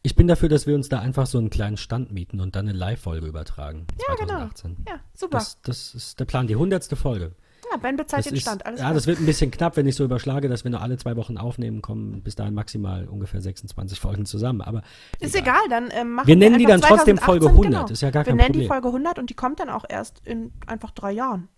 Ich 0.02 0.16
bin 0.16 0.28
dafür, 0.28 0.48
dass 0.48 0.66
wir 0.66 0.76
uns 0.76 0.88
da 0.88 1.00
einfach 1.00 1.28
so 1.28 1.38
einen 1.38 1.50
kleinen 1.50 1.76
Stand 1.76 2.12
mieten 2.12 2.40
und 2.40 2.56
dann 2.56 2.70
eine 2.70 2.78
Live-Folge 2.78 3.28
übertragen. 3.28 3.86
Ja, 4.08 4.16
genau. 4.16 4.48
2018. 4.50 4.86
Ja, 4.88 5.00
super. 5.14 5.38
Das, 5.40 5.62
das 5.62 5.94
ist 5.94 6.20
der 6.20 6.26
Plan, 6.26 6.48
die 6.48 6.56
hundertste 6.56 6.96
Folge. 6.96 7.36
Ja, 7.72 7.78
Ben 7.78 7.96
bezahlt 7.98 8.26
Das 8.26 8.32
den 8.32 8.40
Stand. 8.42 8.66
Alles 8.66 8.80
ja, 8.80 8.86
klar. 8.86 8.94
das 8.94 9.08
wird 9.08 9.20
ein 9.20 9.26
bisschen 9.26 9.52
knapp, 9.52 9.78
wenn 9.78 9.88
ich 9.88 9.96
so 9.96 10.04
überschlage, 10.04 10.50
dass 10.50 10.64
wir 10.64 10.72
nur 10.72 10.82
alle 10.82 10.98
zwei 10.98 11.16
Wochen 11.16 11.38
aufnehmen, 11.38 11.82
kommen 11.82 12.22
bis 12.22 12.36
dahin 12.36 12.54
maximal 12.54 13.08
ungefähr 13.08 13.42
26 13.42 14.00
Folgen 14.00 14.26
zusammen. 14.26 14.62
Aber 14.62 14.82
Ist 15.20 15.36
egal, 15.36 15.62
dann 15.70 15.90
ähm, 15.92 16.12
machen 16.14 16.28
Wir 16.28 16.36
nennen 16.36 16.58
die 16.58 16.66
dann 16.66 16.82
trotzdem 16.82 17.18
2018, 17.18 17.26
Folge 17.26 17.48
100, 17.48 17.72
Genau. 17.72 17.86
ist 17.92 18.02
ja 18.02 18.10
gar 18.12 18.26
wir 18.26 18.32
kein 18.32 18.38
nennen 18.38 18.54
die 18.54 18.60
Problem. 18.60 18.68
Folge 18.84 18.88
100 18.90 19.20
und 19.20 19.30
die 19.30 19.34
kommt 19.36 19.60
dann 19.60 19.70
auch 19.70 19.86
erst 19.88 20.22
in 20.26 20.52
einfach 20.68 20.92
drei 20.92 21.12
Jahren. 21.12 21.50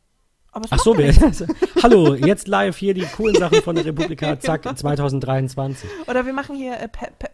Ach 0.53 0.80
so, 0.80 0.97
wir, 0.97 1.14
hallo, 1.84 2.14
jetzt 2.14 2.49
live 2.49 2.76
hier 2.76 2.93
die 2.93 3.05
coolen 3.05 3.36
Sachen 3.36 3.62
von 3.62 3.74
der 3.74 3.86
Republika, 3.86 4.38
zack, 4.38 4.64
Genau. 4.64 4.76
2023. 4.76 5.89
Oder 6.07 6.26
wir 6.26 6.34
machen 6.34 6.57
hier 6.57 6.74
äh, 6.78 6.89
pa 6.89 7.07
pa 7.18 7.30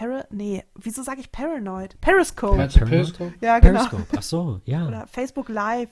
Para 0.00 0.24
nee, 0.30 0.64
wieso 0.76 1.02
sage 1.02 1.20
ich 1.20 1.30
Paranoid? 1.30 2.00
Periscope. 2.00 2.56
Paramount? 2.56 2.88
Periscope? 2.88 3.34
Ja, 3.42 3.58
genau. 3.58 3.80
Periscope, 3.80 4.06
ach 4.16 4.22
so, 4.22 4.60
ja. 4.64 4.88
Oder 4.88 5.06
Facebook 5.06 5.50
Live. 5.50 5.90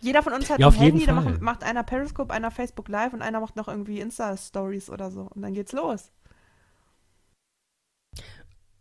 Jeder 0.00 0.22
von 0.22 0.34
uns 0.34 0.50
hat 0.50 0.58
Ja, 0.58 0.66
ein 0.66 0.68
auf 0.68 0.74
jeden 0.74 0.98
Handy, 0.98 1.06
da 1.06 1.14
Fall. 1.14 1.24
macht, 1.32 1.40
macht 1.40 1.64
einer 1.64 1.82
Periscope, 1.82 2.34
einer 2.34 2.50
Facebook 2.50 2.88
Live 2.88 3.14
und 3.14 3.22
einer 3.22 3.40
macht 3.40 3.56
noch 3.56 3.66
irgendwie 3.68 3.98
Insta-Stories 4.00 4.90
oder 4.90 5.10
so. 5.10 5.30
Und 5.34 5.40
dann 5.40 5.54
geht's 5.54 5.72
los. 5.72 6.10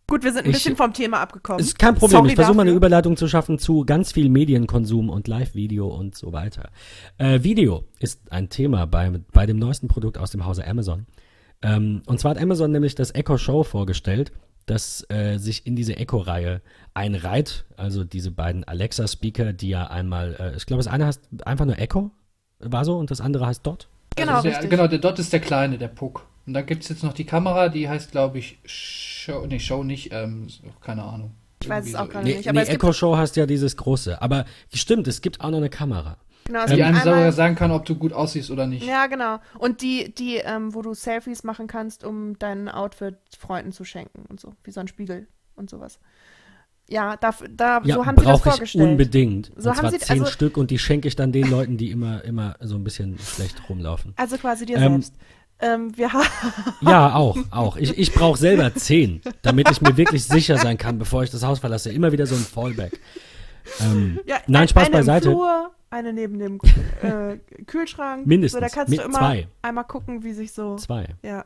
Gut, 0.08 0.24
wir 0.24 0.34
sind 0.34 0.44
ein 0.44 0.50
Ich- 0.52 0.58
bisschen 0.58 0.76
vom 0.76 0.94
Thema 0.94 1.20
abgekommen. 1.22 1.60
Ist 1.62 1.80
kein 1.80 1.96
Problem. 1.96 2.18
Sorry 2.20 2.30
ich 2.30 2.36
versuche 2.36 2.56
mal 2.58 2.62
eine. 2.64 2.72
Überleitung 2.72 3.18
zu 3.18 3.28
schaffen 3.28 3.58
zu 3.58 3.86
ganz 3.86 4.12
viel 4.12 4.30
Medienkonsum 4.30 5.10
und 5.10 5.28
Live-Video 5.28 5.88
und 5.88 6.16
so 6.16 6.32
weiter. 6.32 6.70
Äh, 7.18 7.42
Video 7.44 7.86
ist 8.00 8.32
ein 8.32 8.50
Thema 8.50 8.86
bei, 8.86 9.10
bei 9.32 9.46
dem 9.48 9.58
neuesten 9.58 9.88
Produkt 9.88 10.18
aus 10.18 10.30
dem 10.32 10.46
Hause 10.46 10.68
Amazon. 10.68 11.08
Ähm, 11.64 12.04
und 12.06 12.20
zwar 12.20 12.32
hat 12.32 12.42
Amazon 12.42 12.72
nämlich 12.72 12.94
das 12.94 13.16
Echo 13.16 13.38
Show 13.38 13.64
vorgestellt, 13.64 14.32
das 14.66 15.06
äh, 15.10 15.38
sich 15.38 15.66
in 15.68 15.76
diese 15.76 15.96
Echo-Reihe 15.98 16.62
einreiht. 16.94 17.66
Also 17.78 18.04
diese 18.04 18.32
beiden 18.32 18.64
Alexa-Speaker, 18.64 19.54
die 19.54 19.70
ja 19.70 19.88
einmal, 19.88 20.36
äh, 20.40 20.58
ich 20.58 20.66
glaube, 20.66 20.82
das 20.84 20.92
eine 20.92 21.06
heißt 21.06 21.22
einfach 21.46 21.66
nur 21.66 21.78
Echo, 21.78 22.12
war 22.60 22.86
so, 22.86 22.98
und 22.98 23.12
das 23.12 23.22
andere 23.22 23.46
heißt 23.46 23.66
Dot. 23.66 23.88
Genau, 24.16 24.34
also 24.34 24.44
der, 24.44 24.54
richtig. 24.54 24.70
Genau, 24.70 24.88
der 24.88 25.00
Dot 25.00 25.20
ist 25.20 25.34
der 25.34 25.40
kleine, 25.42 25.78
der 25.78 25.90
Puck. 25.90 26.26
Und 26.48 26.54
dann 26.54 26.66
gibt 26.66 26.84
es 26.84 26.90
jetzt 26.90 27.04
noch 27.04 27.14
die 27.14 27.26
Kamera, 27.26 27.70
die 27.70 27.90
heißt, 27.90 28.12
glaube 28.12 28.38
ich, 28.40 28.60
Show, 28.66 29.46
nee, 29.48 29.60
Show 29.60 29.84
nicht, 29.84 30.12
ähm, 30.14 30.48
keine 30.82 31.04
Ahnung. 31.04 31.32
Ich 31.62 31.70
weiß 31.70 31.88
es 31.88 31.96
auch 31.96 32.06
so. 32.06 32.12
gar 32.12 32.24
Nee, 32.24 32.36
nicht, 32.38 32.48
aber 32.48 32.60
nee 32.60 32.64
es 32.64 32.70
gibt- 32.70 32.84
Echo 32.84 32.94
Show 32.94 33.18
heißt 33.18 33.36
ja 33.36 33.46
dieses 33.46 33.76
große. 33.78 34.22
Aber 34.22 34.46
stimmt, 34.74 35.08
es 35.08 35.22
gibt 35.22 35.42
auch 35.42 35.50
noch 35.50 35.58
eine 35.58 35.70
Kamera. 35.70 36.18
Genau, 36.46 36.60
es 36.64 36.68
Die 36.68 36.74
einem 36.84 36.96
einmal- 36.98 37.04
sogar 37.04 37.32
sagen 37.32 37.56
kann, 37.56 37.72
ob 37.72 37.86
du 37.86 37.96
gut 37.96 38.14
aussiehst 38.14 38.52
oder 38.52 38.68
nicht. 38.68 38.86
Ja, 38.86 39.08
genau. 39.08 39.40
Und 39.58 39.82
die, 39.82 40.14
die, 40.14 40.36
ähm, 40.38 40.74
wo 40.76 40.82
du 40.84 40.94
Selfies 40.94 41.44
machen 41.44 41.66
kannst, 41.68 42.04
um 42.04 42.38
dein 42.38 42.70
Outfit 42.70 43.16
Freunden 43.38 43.72
zu 43.72 43.84
schenken 43.84 44.26
und 44.30 44.40
so, 44.40 44.54
wie 44.64 44.72
so 44.72 44.80
ein 44.80 44.88
Spiegel 44.88 45.28
und 45.56 45.70
sowas. 45.72 46.00
Ja, 46.88 47.18
da, 47.18 47.34
da 47.50 47.82
Ja, 47.84 47.96
so 47.96 48.06
haben 48.06 48.16
sie 48.18 48.26
das 48.26 48.34
brauche 48.42 48.50
ich 48.50 48.56
vorgestellt. 48.56 48.90
unbedingt. 48.90 49.52
So 49.56 49.70
und 49.72 49.76
haben 49.78 49.82
zwar 49.82 49.92
sie- 49.92 49.98
zehn 50.00 50.20
also- 50.20 50.32
Stück 50.32 50.56
und 50.58 50.70
die 50.70 50.78
schenke 50.78 51.08
ich 51.08 51.16
dann 51.16 51.32
den 51.32 51.50
Leuten, 51.50 51.78
die 51.78 51.90
immer, 51.90 52.24
immer 52.24 52.58
so 52.62 52.76
ein 52.76 52.84
bisschen 52.84 53.18
schlecht 53.18 53.68
rumlaufen. 53.68 54.14
Also 54.16 54.38
quasi 54.38 54.68
dir 54.68 54.78
Ähm, 54.78 55.02
selbst. 55.02 55.16
Ähm, 55.58 55.98
wir 55.98 56.14
haben 56.14 56.28
Ja, 56.82 57.16
auch, 57.16 57.38
auch. 57.50 57.78
Ich, 57.78 57.98
ich 57.98 58.14
brauche 58.14 58.38
selber 58.38 58.76
zehn, 58.76 59.22
damit 59.42 59.72
ich 59.72 59.82
mir 59.82 59.98
wirklich 59.98 60.26
sicher 60.26 60.58
sein 60.60 60.78
kann, 60.78 61.00
bevor 61.00 61.24
ich 61.24 61.32
das 61.32 61.44
Haus 61.44 61.58
verlasse. 61.60 61.92
Immer 61.92 62.12
wieder 62.12 62.28
so 62.28 62.36
ein 62.36 62.42
Fallback. 62.42 63.00
Ähm, 63.80 64.20
ja, 64.28 64.36
Nein, 64.46 64.64
ein- 64.64 64.68
Spaß 64.68 64.84
eine 64.88 64.92
beiseite. 64.98 65.30
Im 65.30 65.34
Flur, 65.38 65.72
eine 65.96 66.14
neben 66.14 66.38
dem 66.40 66.60
äh, 67.02 67.38
Kühlschrank. 67.66 68.28
Mindestens. 68.28 68.60
So, 68.60 68.62
da 68.62 68.70
kannst 68.70 68.90
Mit 68.92 69.00
du 69.00 69.04
immer 69.06 69.18
zwei. 69.18 69.48
einmal 69.62 69.86
gucken, 69.86 70.24
wie 70.24 70.34
sich 70.34 70.52
so. 70.52 70.76
zwei. 70.76 71.08
Ja. 71.24 71.46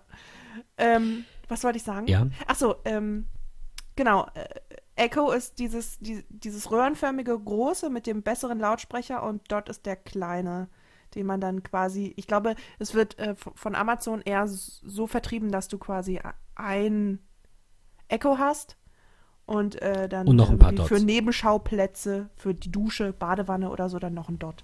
Ähm, 0.78 1.26
was 1.47 1.64
wollte 1.64 1.78
ich 1.78 1.84
sagen? 1.84 2.08
Ja. 2.08 2.28
Ach 2.47 2.56
so, 2.56 2.76
ähm, 2.86 3.26
genau. 3.95 4.28
Äh, 4.34 4.45
Echo 4.95 5.32
ist 5.32 5.60
dieses, 5.60 5.97
die, 6.00 6.26
dieses 6.30 6.72
röhrenförmige 6.72 7.38
große 7.39 7.89
mit 7.89 8.06
dem 8.06 8.22
besseren 8.22 8.60
Lautsprecher 8.60 9.24
und 9.24 9.43
dort 9.47 9.70
ist 9.70 9.86
der 9.86 9.95
kleine, 9.95 10.68
den 11.16 11.26
man 11.26 11.39
dann 11.39 11.64
quasi, 11.64 12.14
ich 12.18 12.28
glaube, 12.28 12.56
es 12.80 12.93
wird 12.93 13.18
äh, 13.18 13.36
von 13.36 13.76
Amazon 13.76 14.22
eher 14.22 14.45
so 14.47 15.08
vertrieben, 15.08 15.52
dass 15.52 15.70
du 15.70 15.78
quasi 15.78 16.20
ein 16.56 17.20
Echo 18.10 18.39
hast 18.39 18.78
und 19.50 19.82
äh, 19.82 20.08
dann 20.08 20.28
Und 20.28 20.36
noch 20.36 20.50
ein 20.50 20.60
paar 20.60 20.70
irgendwie 20.72 20.88
Dots. 20.89 21.00
für 21.02 21.06
Nebenschauplätze, 21.06 22.30
für 22.36 22.54
die 22.54 22.72
Dusche, 22.72 23.14
Badewanne 23.14 23.70
oder 23.72 23.89
so 23.89 24.00
dann 24.00 24.14
noch 24.14 24.30
ein 24.30 24.39
Dot. 24.39 24.64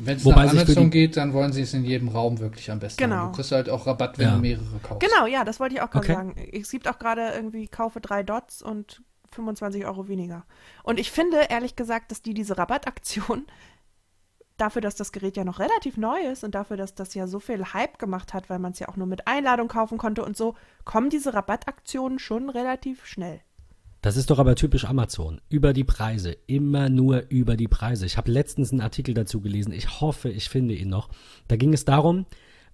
Wenn 0.00 0.16
es 0.16 0.24
nach 0.24 0.36
Amazon 0.36 0.90
geht, 0.90 1.16
dann 1.16 1.32
wollen 1.32 1.52
sie 1.52 1.62
es 1.62 1.74
in 1.74 1.84
jedem 1.84 2.08
Raum 2.08 2.38
wirklich 2.38 2.70
am 2.70 2.78
besten. 2.78 3.02
Genau. 3.02 3.16
haben. 3.16 3.32
Du 3.32 3.36
kriegst 3.36 3.50
halt 3.50 3.68
auch 3.68 3.86
Rabatt, 3.86 4.16
wenn 4.18 4.28
Ja. 4.28 4.34
du 4.36 4.40
mehrere 4.40 4.78
kaufst. 4.82 5.00
Genau, 5.08 5.26
ja, 5.26 5.42
das 5.44 5.58
wollte 5.58 5.74
ich 5.74 5.80
auch 5.80 5.90
gerade 5.90 6.06
Okay. 6.06 6.14
sagen. 6.14 6.36
Es 6.52 6.70
gibt 6.70 6.86
auch 6.86 6.98
gerade 7.00 7.30
irgendwie 7.34 7.66
kaufe 7.66 8.00
drei 8.00 8.22
Dots 8.22 8.62
und 8.62 9.02
25 9.32 9.86
Euro 9.86 10.06
weniger. 10.06 10.44
Und 10.84 11.00
ich 11.00 11.10
finde, 11.10 11.38
ehrlich 11.48 11.74
gesagt, 11.74 12.10
dass 12.12 12.22
die 12.22 12.32
diese 12.34 12.56
Rabattaktion 12.56 13.46
dafür, 14.56 14.82
dass 14.82 14.94
das 14.94 15.10
Gerät 15.10 15.36
ja 15.36 15.44
noch 15.44 15.58
relativ 15.58 15.96
neu 15.96 16.18
ist 16.20 16.44
und 16.44 16.54
dafür, 16.54 16.76
dass 16.76 16.94
das 16.94 17.14
ja 17.14 17.26
so 17.26 17.40
viel 17.40 17.64
Hype 17.72 17.98
gemacht 17.98 18.34
hat, 18.34 18.48
weil 18.50 18.58
man 18.60 18.72
es 18.72 18.78
ja 18.78 18.88
auch 18.88 18.96
nur 18.96 19.06
mit 19.06 19.26
Einladung 19.26 19.66
kaufen 19.68 19.98
konnte 19.98 20.24
und 20.24 20.36
so, 20.36 20.54
kommen 20.84 21.10
diese 21.10 21.34
Rabattaktionen 21.34 22.18
schon 22.20 22.50
relativ 22.50 23.04
schnell. 23.04 23.40
Das 24.08 24.16
ist 24.16 24.30
doch 24.30 24.38
aber 24.38 24.54
typisch 24.54 24.86
Amazon. 24.86 25.38
Über 25.50 25.74
die 25.74 25.84
Preise. 25.84 26.34
Immer 26.46 26.88
nur 26.88 27.24
über 27.28 27.58
die 27.58 27.68
Preise. 27.68 28.06
Ich 28.06 28.16
habe 28.16 28.30
letztens 28.30 28.72
einen 28.72 28.80
Artikel 28.80 29.12
dazu 29.12 29.42
gelesen. 29.42 29.70
Ich 29.70 30.00
hoffe, 30.00 30.30
ich 30.30 30.48
finde 30.48 30.74
ihn 30.74 30.88
noch. 30.88 31.10
Da 31.46 31.56
ging 31.56 31.74
es 31.74 31.84
darum, 31.84 32.24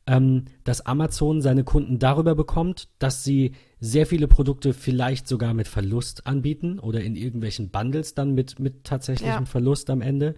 ähm, 0.06 0.44
dass 0.62 0.86
Amazon 0.86 1.42
seine 1.42 1.64
Kunden 1.64 1.98
darüber 1.98 2.36
bekommt, 2.36 2.86
dass 3.00 3.24
sie 3.24 3.50
sehr 3.80 4.06
viele 4.06 4.28
Produkte 4.28 4.72
vielleicht 4.72 5.26
sogar 5.26 5.54
mit 5.54 5.66
Verlust 5.66 6.24
anbieten 6.24 6.78
oder 6.78 7.00
in 7.00 7.16
irgendwelchen 7.16 7.70
Bundles 7.70 8.14
dann 8.14 8.34
mit, 8.34 8.60
mit 8.60 8.84
tatsächlichem 8.84 9.42
Ja. 9.42 9.44
Verlust 9.44 9.90
am 9.90 10.02
Ende. 10.02 10.36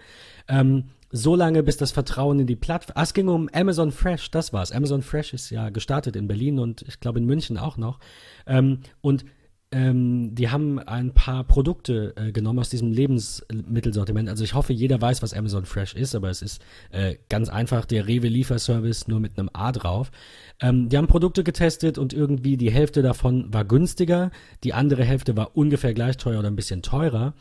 Ähm, 0.48 0.84
so 1.10 1.36
lange, 1.36 1.62
bis 1.62 1.76
das 1.76 1.92
Vertrauen 1.92 2.40
in 2.40 2.46
die 2.46 2.56
Plattform. 2.56 2.94
Ah, 2.96 3.02
es 3.02 3.12
ging 3.12 3.28
um 3.28 3.50
Amazon 3.52 3.92
Fresh, 3.92 4.30
das 4.30 4.54
war's. 4.54 4.72
Amazon 4.72 5.02
Fresh 5.02 5.34
ist 5.34 5.50
ja 5.50 5.68
gestartet 5.68 6.16
in 6.16 6.26
Berlin 6.26 6.58
und 6.58 6.80
ich 6.88 7.00
glaube 7.00 7.18
in 7.18 7.26
München 7.26 7.58
auch 7.58 7.76
noch. 7.76 7.98
Ähm, 8.46 8.78
und 9.02 9.26
ähm, 9.72 10.34
die 10.34 10.48
haben 10.48 10.78
ein 10.78 11.12
paar 11.12 11.42
Produkte 11.42 12.14
äh, 12.16 12.30
genommen 12.30 12.60
aus 12.60 12.68
diesem 12.68 12.92
Lebensmittelsortiment. 12.92 14.28
Also 14.28 14.44
ich 14.44 14.54
hoffe, 14.54 14.72
jeder 14.72 15.00
weiß, 15.00 15.22
was 15.22 15.34
Amazon 15.34 15.64
Fresh 15.64 15.94
ist, 15.94 16.14
aber 16.14 16.30
es 16.30 16.40
ist 16.40 16.62
äh, 16.92 17.16
ganz 17.28 17.48
einfach 17.48 17.84
der 17.84 18.06
Rewe-Lieferservice 18.06 19.08
nur 19.08 19.18
mit 19.18 19.38
einem 19.38 19.50
A 19.52 19.72
drauf. 19.72 20.12
Ähm, 20.60 20.88
die 20.88 20.96
haben 20.96 21.08
Produkte 21.08 21.42
getestet 21.42 21.98
und 21.98 22.12
irgendwie 22.12 22.56
die 22.56 22.70
Hälfte 22.70 23.02
davon 23.02 23.52
war 23.52 23.64
günstiger, 23.64 24.30
die 24.62 24.72
andere 24.72 25.04
Hälfte 25.04 25.36
war 25.36 25.56
ungefähr 25.56 25.94
gleich 25.94 26.16
teuer 26.16 26.38
oder 26.38 26.48
ein 26.48 26.56
bisschen 26.56 26.82
teurer. 26.82 27.34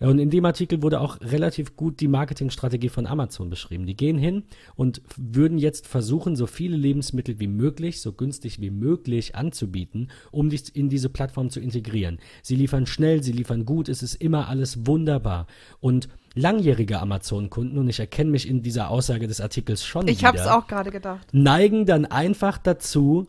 Und 0.00 0.18
in 0.18 0.30
dem 0.30 0.44
Artikel 0.46 0.82
wurde 0.82 1.00
auch 1.00 1.20
relativ 1.20 1.76
gut 1.76 2.00
die 2.00 2.08
Marketingstrategie 2.08 2.88
von 2.88 3.06
Amazon 3.06 3.50
beschrieben. 3.50 3.84
Die 3.84 3.96
gehen 3.96 4.16
hin 4.16 4.44
und 4.74 5.02
würden 5.16 5.58
jetzt 5.58 5.86
versuchen, 5.86 6.36
so 6.36 6.46
viele 6.46 6.76
Lebensmittel 6.76 7.38
wie 7.38 7.46
möglich, 7.46 8.00
so 8.00 8.12
günstig 8.12 8.60
wie 8.60 8.70
möglich 8.70 9.34
anzubieten, 9.34 10.10
um 10.30 10.48
dich 10.48 10.74
in 10.74 10.88
diese 10.88 11.10
Plattform 11.10 11.50
zu 11.50 11.60
integrieren. 11.60 12.18
Sie 12.42 12.56
liefern 12.56 12.86
schnell, 12.86 13.22
sie 13.22 13.32
liefern 13.32 13.66
gut, 13.66 13.90
es 13.90 14.02
ist 14.02 14.14
immer 14.14 14.48
alles 14.48 14.86
wunderbar. 14.86 15.46
Und 15.80 16.08
langjährige 16.34 16.98
Amazon-Kunden, 17.00 17.76
und 17.76 17.88
ich 17.88 18.00
erkenne 18.00 18.30
mich 18.30 18.48
in 18.48 18.62
dieser 18.62 18.88
Aussage 18.88 19.28
des 19.28 19.40
Artikels 19.40 19.84
schon 19.84 20.08
Ich 20.08 20.18
wieder, 20.18 20.28
habe 20.28 20.38
es 20.38 20.46
auch 20.46 20.66
gerade 20.66 20.90
gedacht. 20.90 21.28
neigen 21.32 21.84
dann 21.84 22.06
einfach 22.06 22.56
dazu, 22.56 23.26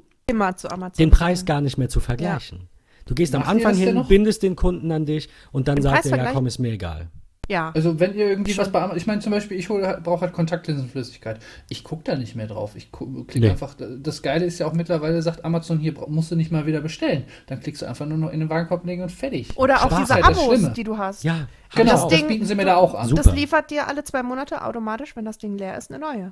den 0.98 1.12
Preis 1.12 1.44
gar 1.44 1.60
nicht 1.60 1.78
mehr 1.78 1.90
zu 1.90 2.00
vergleichen. 2.00 2.70
Du 3.06 3.16
gehst 3.16 3.34
am 3.36 3.42
Macht 3.42 3.50
ihr 3.50 3.52
Anfang 3.68 3.72
das 3.74 3.80
hin, 3.80 4.06
bindest 4.08 4.44
den 4.44 4.56
Kunden 4.56 4.92
an 4.92 5.06
dich 5.06 5.30
und 5.52 5.68
dann 5.68 5.76
Den 5.78 5.84
sagt 5.84 6.06
er, 6.06 6.18
ja 6.18 6.32
komm, 6.32 6.46
ist 6.46 6.60
mir 6.60 6.72
egal. 6.72 7.08
Ja. 7.50 7.72
Also 7.76 8.00
wenn 8.00 8.14
ihr 8.14 8.28
irgendwie 8.30 8.54
Schon. 8.54 8.62
was 8.64 8.72
bei 8.72 8.80
Amazon, 8.80 8.98
ich 8.98 9.08
meine 9.08 9.20
zum 9.20 9.32
Beispiel, 9.34 9.58
ich 9.60 9.68
brauche 9.68 10.22
halt 10.22 10.32
Kontaktlinsenflüssigkeit. 10.32 11.40
Ich 11.68 11.84
gucke 11.84 12.04
da 12.06 12.16
nicht 12.16 12.34
mehr 12.36 12.48
drauf. 12.48 12.76
Ich 12.76 12.92
klicke 12.94 13.40
Nee. 13.40 13.50
einfach. 13.50 13.76
Das 14.00 14.22
Geile 14.22 14.46
ist 14.46 14.58
ja 14.60 14.68
auch 14.68 14.74
mittlerweile, 14.74 15.22
sagt 15.22 15.44
Amazon 15.44 15.78
hier, 15.78 15.94
musst 16.08 16.32
du 16.32 16.38
nicht 16.38 16.50
mal 16.52 16.66
wieder 16.66 16.80
bestellen. 16.80 17.26
Dann 17.48 17.60
klickst 17.60 17.82
du 17.82 17.88
einfach 17.88 18.06
nur 18.06 18.18
noch 18.18 18.30
in 18.32 18.40
den 18.40 18.50
Warenkorb 18.50 18.86
legen 18.86 19.02
und 19.02 19.12
fertig. 19.12 19.58
Oder 19.58 19.82
auch 19.84 19.88
Spaß 19.88 20.00
diese 20.00 20.14
halt 20.14 20.26
das 20.28 20.40
Abos, 20.40 20.74
die 20.74 20.84
du 20.86 20.98
hast. 20.98 21.24
Ja, 21.26 21.50
genau, 21.76 21.92
das 21.92 22.02
das, 22.08 22.10
Ding- 22.20 22.28
bieten 22.30 22.46
sie 22.46 22.56
mir 22.56 22.64
da 22.66 22.78
auch 22.78 22.94
an. 22.96 23.10
Super. 23.10 23.24
Das 23.24 23.34
liefert 23.36 23.70
dir 23.70 23.88
alle 23.90 24.06
zwei 24.06 24.24
Monate 24.24 24.64
automatisch, 24.64 25.18
wenn 25.18 25.26
das 25.26 25.38
Ding 25.38 25.58
leer 25.58 25.78
ist, 25.78 25.92
eine 25.92 26.00
neue. 26.00 26.32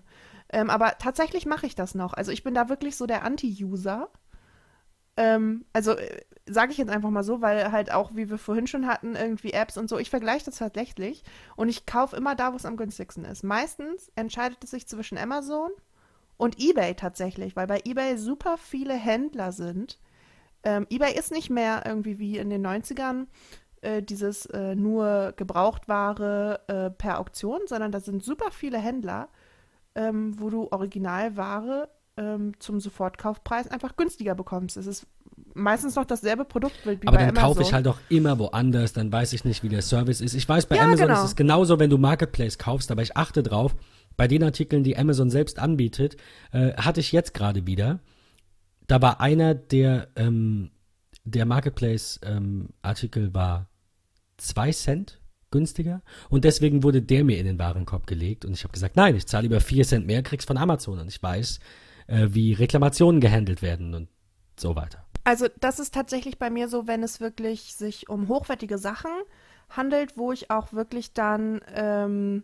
Ähm, 0.53 0.69
aber 0.69 0.93
tatsächlich 0.99 1.45
mache 1.45 1.65
ich 1.65 1.75
das 1.75 1.95
noch. 1.95 2.13
Also 2.13 2.31
ich 2.31 2.43
bin 2.45 2.53
da 2.53 2.69
wirklich 2.69 2.95
so 2.95 3.07
der 3.07 3.25
Anti-User. 3.25 4.07
Ähm, 5.17 5.65
also 5.73 5.91
äh, 5.97 6.21
sage 6.49 6.71
ich 6.71 6.77
jetzt 6.77 6.91
einfach 6.91 7.09
mal 7.09 7.23
so, 7.23 7.41
weil 7.41 7.71
halt 7.71 7.91
auch, 7.91 8.15
wie 8.15 8.29
wir 8.29 8.37
vorhin 8.37 8.67
schon 8.67 8.87
hatten, 8.87 9.15
irgendwie 9.15 9.53
Apps 9.53 9.77
und 9.77 9.89
so, 9.89 9.97
ich 9.97 10.09
vergleiche 10.09 10.45
das 10.45 10.57
tatsächlich 10.57 11.23
und 11.55 11.69
ich 11.69 11.85
kaufe 11.85 12.15
immer 12.15 12.35
da, 12.35 12.51
wo 12.51 12.57
es 12.57 12.65
am 12.65 12.77
günstigsten 12.77 13.25
ist. 13.25 13.43
Meistens 13.43 14.11
entscheidet 14.15 14.63
es 14.63 14.71
sich 14.71 14.87
zwischen 14.87 15.17
Amazon 15.17 15.71
und 16.37 16.59
eBay 16.59 16.95
tatsächlich, 16.95 17.55
weil 17.55 17.67
bei 17.67 17.81
eBay 17.85 18.17
super 18.17 18.57
viele 18.57 18.93
Händler 18.93 19.51
sind. 19.51 19.99
Ähm, 20.63 20.87
eBay 20.89 21.17
ist 21.17 21.31
nicht 21.31 21.49
mehr 21.49 21.83
irgendwie 21.85 22.19
wie 22.19 22.37
in 22.37 22.49
den 22.49 22.65
90ern 22.65 23.27
äh, 23.81 24.01
dieses 24.01 24.45
äh, 24.47 24.75
nur 24.75 25.33
Gebrauchtware 25.35 26.61
äh, 26.67 26.89
per 26.89 27.19
Auktion, 27.19 27.61
sondern 27.65 27.91
da 27.91 27.99
sind 27.99 28.23
super 28.23 28.51
viele 28.51 28.77
Händler, 28.77 29.29
ähm, 29.95 30.39
wo 30.39 30.49
du 30.49 30.67
Originalware 30.71 31.89
ähm, 32.19 32.51
zum 32.59 32.81
Sofortkaufpreis 32.81 33.67
einfach 33.71 33.95
günstiger 33.95 34.35
bekommst. 34.35 34.75
Es 34.75 34.87
ist 34.87 35.07
meistens 35.53 35.95
noch 35.95 36.05
dasselbe 36.05 36.43
Produktbild 36.43 37.01
wie 37.01 37.07
Aber 37.07 37.17
dann 37.17 37.33
kaufe 37.33 37.61
ich 37.61 37.73
halt 37.73 37.87
auch 37.87 37.97
immer 38.09 38.37
woanders, 38.37 38.91
dann 38.91 39.11
weiß 39.11 39.31
ich 39.33 39.45
nicht, 39.45 39.63
wie 39.63 39.69
der 39.69 39.81
Service 39.81 40.19
ist. 40.19 40.33
Ich 40.33 40.47
weiß, 40.47 40.65
bei 40.65 40.75
Ja, 40.75 40.83
Amazon 40.83 41.07
genau. 41.07 41.19
ist 41.19 41.29
es 41.29 41.35
genauso, 41.35 41.79
wenn 41.79 41.89
du 41.89 41.97
Marketplace 41.97 42.57
kaufst, 42.57 42.91
aber 42.91 43.01
ich 43.01 43.15
achte 43.15 43.41
drauf, 43.41 43.75
bei 44.17 44.27
den 44.27 44.43
Artikeln, 44.43 44.83
die 44.83 44.97
Amazon 44.97 45.29
selbst 45.29 45.59
anbietet, 45.59 46.17
äh, 46.51 46.73
hatte 46.73 46.99
ich 46.99 47.13
jetzt 47.13 47.33
gerade 47.33 47.65
wieder, 47.65 47.99
da 48.85 49.01
war 49.01 49.21
einer 49.21 49.55
der, 49.55 50.09
ähm, 50.17 50.71
der 51.23 51.45
Marketplace-Artikel 51.45 53.33
war 53.33 53.69
zwei 54.37 54.71
Cent 54.71 55.21
günstiger 55.51 56.01
und 56.29 56.43
deswegen 56.43 56.83
wurde 56.83 57.01
der 57.01 57.23
mir 57.23 57.37
in 57.37 57.45
den 57.45 57.59
Warenkorb 57.59 58.07
gelegt 58.07 58.43
und 58.43 58.53
ich 58.53 58.63
habe 58.63 58.73
gesagt, 58.73 58.97
nein, 58.97 59.15
ich 59.15 59.25
zahle 59.25 59.43
lieber 59.43 59.61
vier 59.61 59.85
Cent 59.85 60.05
mehr, 60.05 60.21
krieg's 60.21 60.45
von 60.45 60.57
Amazon 60.57 60.99
und 60.99 61.07
ich 61.07 61.21
weiß, 61.23 61.59
äh, 62.09 62.27
wie 62.31 62.53
Reklamationen 62.53 63.21
gehandelt 63.21 63.61
werden 63.61 63.93
und 63.93 64.09
so 64.57 64.75
weiter. 64.75 65.05
Also 65.23 65.47
das 65.59 65.79
ist 65.79 65.93
tatsächlich 65.93 66.39
bei 66.39 66.49
mir 66.49 66.67
so, 66.67 66.87
wenn 66.87 67.03
es 67.03 67.19
wirklich 67.19 67.75
sich 67.75 68.09
um 68.09 68.27
hochwertige 68.27 68.77
Sachen 68.77 69.11
handelt, 69.69 70.17
wo 70.17 70.31
ich 70.31 70.49
auch 70.49 70.73
wirklich 70.73 71.13
dann, 71.13 71.61
ähm, 71.73 72.43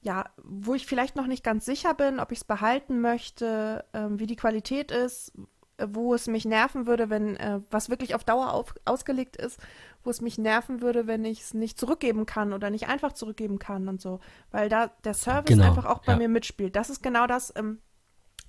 ja, 0.00 0.26
wo 0.42 0.74
ich 0.74 0.86
vielleicht 0.86 1.16
noch 1.16 1.26
nicht 1.26 1.42
ganz 1.42 1.64
sicher 1.64 1.94
bin, 1.94 2.20
ob 2.20 2.30
ich 2.30 2.38
es 2.38 2.44
behalten 2.44 3.00
möchte, 3.00 3.84
ähm, 3.92 4.20
wie 4.20 4.26
die 4.26 4.36
Qualität 4.36 4.92
ist, 4.92 5.32
wo 5.84 6.14
es 6.14 6.26
mich 6.26 6.44
nerven 6.44 6.86
würde, 6.86 7.10
wenn, 7.10 7.36
äh, 7.36 7.60
was 7.70 7.88
wirklich 7.88 8.14
auf 8.14 8.24
Dauer 8.24 8.52
auf, 8.52 8.74
ausgelegt 8.84 9.36
ist, 9.36 9.60
wo 10.04 10.10
es 10.10 10.20
mich 10.20 10.38
nerven 10.38 10.80
würde, 10.80 11.06
wenn 11.06 11.24
ich 11.24 11.40
es 11.40 11.54
nicht 11.54 11.78
zurückgeben 11.78 12.26
kann 12.26 12.52
oder 12.52 12.70
nicht 12.70 12.88
einfach 12.88 13.12
zurückgeben 13.12 13.58
kann 13.58 13.88
und 13.88 14.00
so. 14.00 14.20
Weil 14.50 14.68
da 14.68 14.88
der 15.04 15.14
Service 15.14 15.56
Genau, 15.56 15.68
einfach 15.68 15.84
auch 15.84 16.00
bei 16.04 16.12
ja. 16.12 16.18
mir 16.18 16.28
mitspielt. 16.28 16.76
Das 16.76 16.90
ist 16.90 17.02
genau 17.02 17.26
das, 17.26 17.52
ähm, 17.56 17.78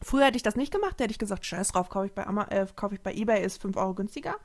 Früher 0.01 0.25
hätte 0.25 0.37
ich 0.37 0.43
das 0.43 0.55
nicht 0.55 0.71
gemacht, 0.71 0.95
da 0.97 1.03
hätte 1.03 1.11
ich 1.11 1.19
gesagt, 1.19 1.45
scheiß 1.45 1.69
drauf, 1.69 1.89
kaufe 1.89 2.05
ich 2.05 2.13
bei 2.13 2.25
Ama 2.25 2.45
äh, 2.45 2.65
kaufe 2.75 2.95
ich 2.95 3.01
bei 3.01 3.13
eBay, 3.13 3.43
ist 3.43 3.61
5 3.61 3.75
Euro 3.75 3.93
günstiger. 3.93 4.35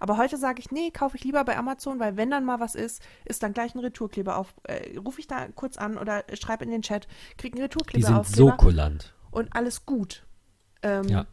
Aber 0.00 0.16
heute 0.16 0.38
sage 0.38 0.60
ich, 0.60 0.70
nee, 0.70 0.90
kaufe 0.90 1.16
ich 1.16 1.24
lieber 1.24 1.44
bei 1.44 1.56
Amazon, 1.56 2.00
weil 2.00 2.16
wenn 2.16 2.30
dann 2.30 2.44
mal 2.44 2.60
was 2.60 2.74
ist, 2.74 3.02
ist 3.26 3.42
dann 3.42 3.52
gleich 3.52 3.74
ein 3.74 3.80
Retourkleber 3.80 4.36
auf. 4.38 4.54
Äh, 4.64 4.98
Rufe 4.98 5.20
ich 5.20 5.26
da 5.26 5.48
kurz 5.48 5.76
an 5.76 5.98
oder 5.98 6.24
schreibe 6.32 6.64
in 6.64 6.70
den 6.70 6.82
Chat, 6.82 7.08
krieg 7.36 7.52
einen 7.52 7.56
Die 7.58 7.62
Retourkleber 7.62 8.06
sind 8.06 8.16
auf 8.16 8.28
so 8.28 8.50
kulant. 8.52 9.14
und 9.30 9.54
alles 9.54 9.84
gut. 9.84 10.24
Ähm, 10.82 11.08
Ja. 11.08 11.26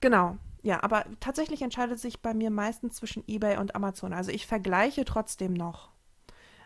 Genau. 0.00 0.36
Ja, 0.64 0.82
aber 0.84 1.06
tatsächlich 1.18 1.62
entscheidet 1.62 1.98
sich 1.98 2.20
bei 2.22 2.34
mir 2.34 2.50
meistens 2.50 2.94
zwischen 2.96 3.24
eBay 3.26 3.56
und 3.56 3.74
Amazon. 3.74 4.12
Also 4.12 4.30
ich 4.30 4.46
vergleiche 4.46 5.04
trotzdem 5.04 5.54
noch. 5.54 5.90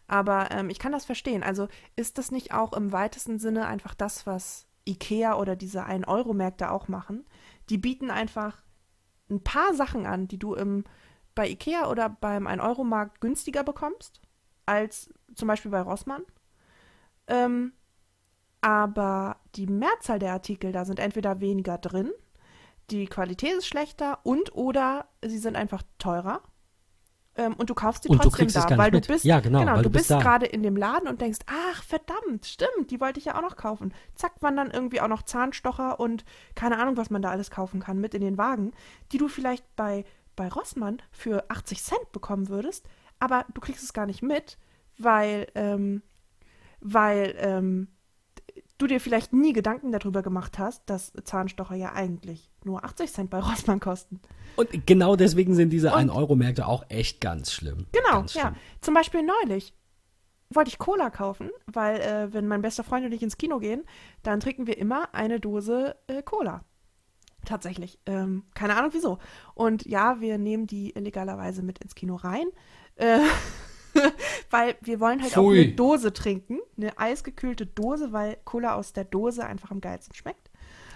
Aber 0.09 0.51
ähm, 0.51 0.69
ich 0.69 0.79
kann 0.79 0.93
das 0.93 1.05
verstehen. 1.05 1.43
Also 1.43 1.69
ist 1.97 2.19
das 2.19 2.31
nicht 2.31 2.53
auch 2.53 2.73
im 2.75 2.93
weitesten 2.93 3.39
Sinne 3.39 3.67
einfach 3.67 3.95
das, 3.95 4.27
was 4.27 4.67
IKEA 4.87 5.37
oder 5.37 5.57
diese 5.57 5.87
1-Euro-Märkte 5.87 6.71
auch 6.71 6.89
machen? 6.89 7.27
Die 7.69 7.79
bieten 7.79 8.11
einfach 8.11 8.63
ein 9.31 9.43
paar 9.43 9.75
Sachen 9.75 10.07
an, 10.07 10.29
die 10.29 10.39
du 10.39 10.55
im, 10.55 10.85
bei 11.35 11.49
IKEA 11.49 11.91
oder 11.91 12.09
beim 12.09 12.47
1-Euro-Markt 12.47 13.21
günstiger 13.21 13.65
bekommst, 13.65 14.21
als 14.67 15.13
zum 15.35 15.49
Beispiel 15.49 15.71
bei 15.71 15.81
Rossmann. 15.81 16.23
Ähm, 17.27 17.73
aber 18.61 19.37
die 19.55 19.67
Mehrzahl 19.67 20.19
der 20.19 20.33
Artikel, 20.33 20.73
da 20.73 20.85
sind 20.85 20.99
entweder 20.99 21.41
weniger 21.41 21.79
drin, 21.79 22.11
die 22.91 23.07
Qualität 23.07 23.53
ist 23.53 23.67
schlechter 23.67 24.21
und 24.23 24.55
oder 24.55 25.09
sie 25.25 25.39
sind 25.39 25.57
einfach 25.57 25.83
teurer. 25.99 26.43
Ähm, 27.37 27.55
und 27.55 27.69
du 27.69 27.75
kaufst 27.75 28.05
sie 28.05 28.09
Und 28.09 28.23
trotzdem 28.23 28.49
da, 28.49 28.79
weil 28.79 28.91
du 28.91 28.97
mit. 28.97 29.09
bist, 29.09 29.25
Ja, 29.25 29.41
genau, 29.41 29.65
weil 29.67 29.83
du 29.83 29.91
bist 29.91 30.09
bist 30.09 30.21
gerade 30.21 30.47
in 30.47 30.63
dem 30.63 30.77
Laden 30.77 31.09
und 31.09 31.21
denkst, 31.21 31.41
ach 31.47 31.83
verdammt, 31.83 32.47
stimmt, 32.47 32.91
die 32.91 33.01
wollte 33.01 33.19
ich 33.19 33.27
ja 33.27 33.37
auch 33.37 33.43
noch 33.43 33.57
kaufen. 33.57 33.93
Zack, 34.15 34.33
wandern 34.41 34.71
irgendwie 34.71 35.01
auch 35.01 35.09
noch 35.09 35.23
Zahnstocher 35.23 36.01
und 36.01 36.25
keine 36.55 36.79
Ahnung, 36.79 36.97
was 36.97 37.11
man 37.11 37.21
da 37.23 37.31
alles 37.31 37.51
kaufen 37.51 37.81
kann, 37.81 37.99
mit 37.99 38.15
in 38.15 38.23
den 38.23 38.39
Wagen, 38.39 38.73
die 39.13 39.19
du 39.19 39.29
vielleicht 39.29 39.65
bei, 39.77 40.05
bei 40.35 40.49
Rossmann 40.49 41.03
für 41.11 41.51
80 41.51 41.83
Cent 41.83 42.13
bekommen 42.13 42.49
würdest, 42.49 42.89
aber 43.19 43.45
du 43.53 43.61
kriegst 43.61 43.83
es 43.83 43.93
gar 43.93 44.07
nicht 44.07 44.23
mit, 44.23 44.57
weil, 44.99 45.49
ähm, 45.55 46.03
weil 46.81 47.35
ähm, 47.39 47.89
du 48.79 48.87
dir 48.87 49.01
vielleicht 49.01 49.33
nie 49.33 49.53
Gedanken 49.53 49.93
darüber 49.93 50.23
gemacht 50.23 50.59
hast, 50.59 50.83
dass 50.87 51.13
Zahnstocher 51.25 51.75
ja 51.75 51.93
eigentlich 51.93 52.51
nur 52.65 52.85
80 52.85 53.13
Cent 53.13 53.31
bei 53.31 53.39
Rossmann 53.41 53.81
kosten. 53.81 54.21
Und 54.57 54.87
genau 54.87 55.17
deswegen 55.17 55.55
sind 55.55 55.71
diese 55.71 55.93
Und- 55.93 56.11
1-Euro-Märkte 56.11 56.67
auch 56.67 56.85
echt 56.89 57.21
ganz 57.21 57.53
schlimm. 57.53 57.87
Genau, 57.93 58.19
ganz 58.19 58.35
ja. 58.35 58.43
schlimm. 58.43 58.55
Zum 58.81 58.95
Beispiel 58.95 59.23
neulich 59.23 59.75
wollte 60.51 60.69
ich 60.69 60.79
Cola 60.79 61.11
kaufen, 61.11 61.51
weil 61.67 62.01
äh, 62.01 62.33
wenn 62.33 62.47
mein 62.47 62.63
bester 62.63 62.85
Freund 62.85 63.05
und 63.05 63.13
ich 63.13 63.23
ins 63.23 63.37
Kino 63.37 63.59
gehen, 63.59 63.85
dann 64.23 64.41
trinken 64.41 64.67
wir 64.67 64.79
immer 64.79 65.13
eine 65.15 65.41
Dose 65.41 65.97
äh, 66.07 66.23
Cola. 66.23 66.65
Tatsächlich. 67.45 67.99
Ähm, 68.07 68.45
keine 68.55 68.77
Ahnung 68.77 68.91
wieso. 68.93 69.19
Und 69.55 69.87
ja, 69.87 70.21
wir 70.21 70.39
nehmen 70.39 70.67
die 70.67 70.91
illegalerweise 70.91 71.63
mit 71.63 71.79
ins 71.79 71.95
Kino 71.95 72.17
rein. 72.17 72.47
Äh, 72.97 73.21
weil 74.51 74.77
wir 74.83 75.01
wollen 75.01 75.23
halt 75.23 75.37
auch 75.37 75.43
Pfui. 75.43 75.65
eine 75.65 75.73
Dose 75.75 76.13
trinken. 76.13 76.59
Eine 76.77 76.99
eisgekühlte 76.99 77.67
Dose, 77.67 78.13
weil 78.13 78.37
Cola 78.45 78.75
aus 78.75 78.93
der 78.93 79.05
Dose 79.05 79.45
einfach 79.45 79.71
am 79.71 79.81
geilsten 79.81 80.15
schmeckt. 80.15 80.51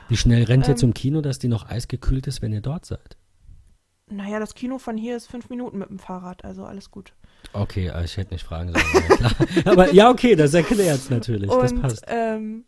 Wie 0.08 0.16
schnell 0.16 0.44
rennt 0.44 0.66
ihr 0.66 0.72
Ähm, 0.72 0.76
zum 0.78 0.94
Kino, 0.94 1.20
dass 1.20 1.38
die 1.38 1.48
noch 1.48 1.68
eisgekühlt 1.68 2.26
ist, 2.26 2.42
wenn 2.42 2.52
ihr 2.52 2.60
dort 2.60 2.84
seid? 2.84 3.16
Naja, 4.08 4.40
das 4.40 4.54
Kino 4.54 4.78
von 4.78 4.96
hier 4.96 5.16
ist 5.16 5.28
fünf 5.28 5.50
Minuten 5.50 5.78
mit 5.78 5.88
dem 5.88 6.00
Fahrrad, 6.00 6.44
also 6.44 6.64
alles 6.64 6.90
gut. 6.90 7.12
Okay, 7.52 7.86
äh, 7.88 8.04
ich 8.04 8.16
hätte 8.16 8.34
nicht 8.34 8.44
fragen 8.44 8.72
sollen. 8.72 9.08
Klar. 9.16 9.32
Aber 9.66 9.92
ja, 9.94 10.10
okay, 10.10 10.34
das 10.34 10.52
erklärt 10.52 10.98
es 10.98 11.10
natürlich. 11.10 11.48
das 11.48 11.72
Und 11.72 11.80
passt. 11.80 12.04
ähm, 12.08 12.64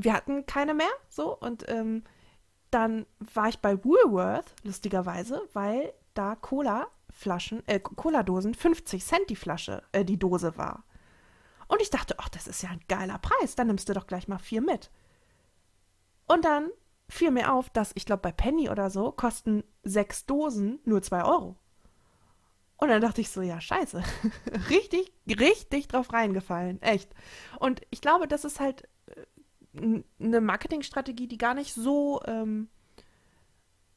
wir 0.00 0.12
hatten 0.12 0.46
keine 0.46 0.74
mehr, 0.74 0.86
so, 1.08 1.36
und 1.36 1.64
ähm, 1.68 2.04
dann 2.70 3.06
war 3.34 3.48
ich 3.48 3.58
bei 3.58 3.82
Woolworth, 3.84 4.54
lustigerweise, 4.62 5.42
weil 5.52 5.92
da 6.14 6.36
Cola-Flaschen, 7.18 7.66
äh, 7.66 7.80
Cola-Dosen 7.80 8.54
50 8.54 9.04
Cent 9.04 9.28
die 9.30 9.36
Flasche, 9.36 9.82
äh, 9.92 10.04
die 10.04 10.18
Dose 10.18 10.56
war. 10.56 10.84
Und 11.66 11.82
ich 11.82 11.90
dachte, 11.90 12.14
ach, 12.18 12.28
das 12.28 12.46
ist 12.46 12.62
ja 12.62 12.70
ein 12.70 12.80
geiler 12.88 13.18
Preis, 13.18 13.54
dann 13.54 13.66
nimmst 13.66 13.88
du 13.88 13.92
doch 13.92 14.06
gleich 14.06 14.28
mal 14.28 14.38
vier 14.38 14.62
mit. 14.62 14.90
Und 16.26 16.44
dann 16.44 16.70
fiel 17.08 17.30
mir 17.30 17.52
auf, 17.52 17.70
dass, 17.70 17.92
ich 17.94 18.06
glaube, 18.06 18.22
bei 18.22 18.32
Penny 18.32 18.70
oder 18.70 18.90
so 18.90 19.12
kosten 19.12 19.64
sechs 19.82 20.26
Dosen 20.26 20.78
nur 20.84 21.02
zwei 21.02 21.24
Euro. 21.24 21.56
Und 22.76 22.88
dann 22.88 23.02
dachte 23.02 23.20
ich 23.20 23.30
so, 23.30 23.42
ja, 23.42 23.60
scheiße. 23.60 24.02
richtig, 24.70 25.12
richtig 25.26 25.88
drauf 25.88 26.12
reingefallen. 26.12 26.80
Echt. 26.80 27.10
Und 27.58 27.82
ich 27.90 28.00
glaube, 28.00 28.28
das 28.28 28.44
ist 28.44 28.60
halt 28.60 28.88
äh, 29.06 30.02
eine 30.20 30.40
Marketingstrategie, 30.40 31.26
die 31.26 31.38
gar 31.38 31.54
nicht 31.54 31.74
so, 31.74 32.22
ähm, 32.24 32.68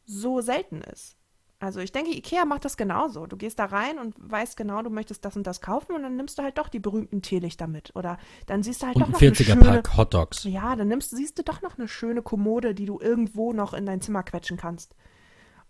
so 0.05 0.41
selten 0.41 0.81
ist. 0.81 1.20
Also 1.61 1.79
ich 1.79 1.91
denke, 1.91 2.09
Ikea 2.09 2.43
macht 2.45 2.65
das 2.65 2.75
genauso. 2.75 3.27
Du 3.27 3.37
gehst 3.37 3.59
da 3.59 3.65
rein 3.65 3.99
und 3.99 4.15
weißt 4.17 4.57
genau, 4.57 4.81
du 4.81 4.89
möchtest 4.89 5.23
das 5.23 5.35
und 5.37 5.45
das 5.45 5.61
kaufen 5.61 5.93
und 5.93 6.01
dann 6.01 6.15
nimmst 6.15 6.39
du 6.39 6.43
halt 6.43 6.57
doch 6.57 6.69
die 6.69 6.79
berühmten 6.79 7.21
Teelichter 7.21 7.67
mit. 7.67 7.95
Oder 7.95 8.17
dann 8.47 8.63
siehst 8.63 8.81
du 8.81 8.87
halt 8.87 8.95
Und 8.95 9.03
doch 9.03 9.09
noch 9.09 9.21
eine 9.21 9.29
40er 9.31 9.43
schöne, 9.43 9.63
Pack 9.63 9.95
Hot 9.95 10.13
Dogs. 10.15 10.43
ja, 10.43 10.75
dann 10.75 10.87
nimmst, 10.87 11.11
siehst 11.11 11.37
du 11.37 11.43
doch 11.43 11.61
noch 11.61 11.77
eine 11.77 11.87
schöne 11.87 12.23
Kommode, 12.23 12.73
die 12.73 12.85
du 12.85 12.99
irgendwo 12.99 13.53
noch 13.53 13.75
in 13.75 13.85
dein 13.85 14.01
Zimmer 14.01 14.23
quetschen 14.23 14.57
kannst. 14.57 14.95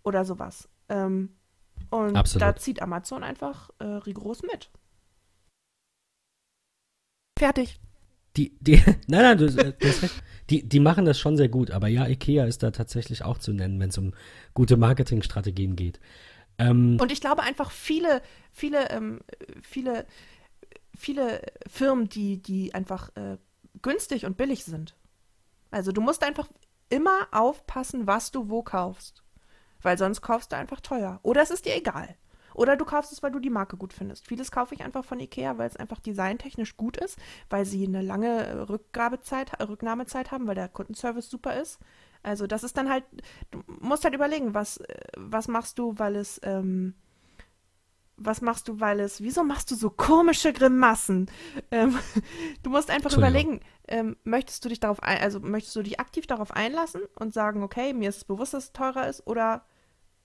Oder 0.01 0.23
sowas. 0.23 0.69
Ähm, 0.87 1.35
und 1.89 2.15
Absolut. 2.15 2.41
da 2.41 2.55
zieht 2.55 2.81
Amazon 2.81 3.21
einfach 3.21 3.69
äh, 3.79 3.83
rigoros 3.83 4.43
mit. 4.43 4.71
Fertig. 7.37 7.81
Die, 8.37 8.57
die, 8.59 8.77
nein, 9.07 9.21
nein, 9.21 9.37
du, 9.37 9.45
äh, 9.45 9.73
du 9.77 9.87
hast 9.87 10.03
recht. 10.03 10.23
Die, 10.49 10.67
die 10.67 10.79
machen 10.79 11.05
das 11.05 11.19
schon 11.19 11.37
sehr 11.37 11.47
gut, 11.47 11.71
aber 11.71 11.87
ja, 11.87 12.07
Ikea 12.07 12.45
ist 12.45 12.61
da 12.61 12.71
tatsächlich 12.71 13.23
auch 13.23 13.37
zu 13.37 13.53
nennen, 13.53 13.79
wenn 13.79 13.89
es 13.89 13.97
um 13.97 14.13
gute 14.53 14.75
Marketingstrategien 14.75 15.75
geht. 15.77 15.99
Ähm, 16.57 16.97
Und 16.99 17.11
ich 17.11 17.21
glaube 17.21 17.43
einfach 17.43 17.71
viele, 17.71 18.21
viele, 18.51 18.89
ähm, 18.89 19.21
viele, 19.61 20.05
viele 20.97 21.41
Firmen, 21.67 22.09
die, 22.09 22.41
die 22.41 22.73
einfach 22.73 23.15
äh, 23.15 23.37
günstig 23.81 24.25
und 24.25 24.35
billig 24.35 24.65
sind. 24.65 24.95
Also 25.69 25.91
du 25.91 26.01
musst 26.01 26.23
einfach 26.23 26.49
immer 26.89 27.27
aufpassen, 27.31 28.05
was 28.05 28.31
du 28.31 28.49
wo 28.49 28.61
kaufst. 28.61 29.23
Weil 29.81 29.97
sonst 29.97 30.21
kaufst 30.21 30.51
du 30.51 30.57
einfach 30.57 30.81
teuer. 30.81 31.19
Oder 31.23 31.41
es 31.41 31.49
ist 31.49 31.65
dir 31.65 31.75
egal. 31.75 32.15
Oder 32.53 32.77
du 32.77 32.85
kaufst 32.85 33.11
es, 33.11 33.23
weil 33.23 33.31
du 33.31 33.39
die 33.39 33.49
Marke 33.49 33.77
gut 33.77 33.93
findest. 33.93 34.27
Vieles 34.27 34.51
kaufe 34.51 34.75
ich 34.75 34.83
einfach 34.83 35.05
von 35.05 35.19
Ikea, 35.19 35.57
weil 35.57 35.67
es 35.67 35.77
einfach 35.77 35.99
designtechnisch 35.99 36.77
gut 36.77 36.97
ist, 36.97 37.17
weil 37.49 37.65
sie 37.65 37.85
eine 37.85 38.01
lange 38.01 38.45
äh, 38.45 38.51
Rückgabezeit, 38.53 39.53
äh, 39.59 39.63
Rücknahmezeit 39.63 40.31
haben, 40.31 40.47
weil 40.47 40.55
der 40.55 40.69
Kundenservice 40.69 41.29
super 41.29 41.59
ist. 41.59 41.79
Also 42.23 42.47
das 42.47 42.63
ist 42.63 42.77
dann 42.77 42.89
halt, 42.89 43.03
du 43.49 43.63
musst 43.79 44.03
halt 44.03 44.13
überlegen, 44.13 44.53
was, 44.53 44.77
äh, 44.77 44.99
was 45.17 45.47
machst 45.47 45.79
du, 45.79 45.97
weil 45.97 46.15
es, 46.15 46.39
ähm, 46.43 46.93
was 48.17 48.41
machst 48.41 48.67
du, 48.67 48.79
weil 48.79 48.99
es, 48.99 49.21
wieso 49.21 49.43
machst 49.43 49.71
du 49.71 49.75
so 49.75 49.89
komische 49.89 50.53
Grimassen? 50.53 51.29
Ähm, 51.73 51.97
du 52.63 52.69
musst 52.69 52.89
einfach 52.89 53.15
überlegen, 53.15 53.61
ähm, 53.87 54.17
möchtest 54.25 54.65
du 54.65 54.69
dich 54.69 54.81
darauf 54.81 55.01
ein, 55.01 55.21
also 55.21 55.39
möchtest 55.39 55.75
du 55.75 55.83
dich 55.83 56.01
aktiv 56.01 56.27
darauf 56.27 56.51
einlassen 56.51 57.01
und 57.15 57.33
sagen, 57.33 57.63
okay, 57.63 57.93
mir 57.93 58.09
ist 58.09 58.17
es 58.17 58.23
bewusst, 58.25 58.53
dass 58.53 58.65
es 58.65 58.73
teurer 58.73 59.07
ist, 59.07 59.25
oder 59.25 59.63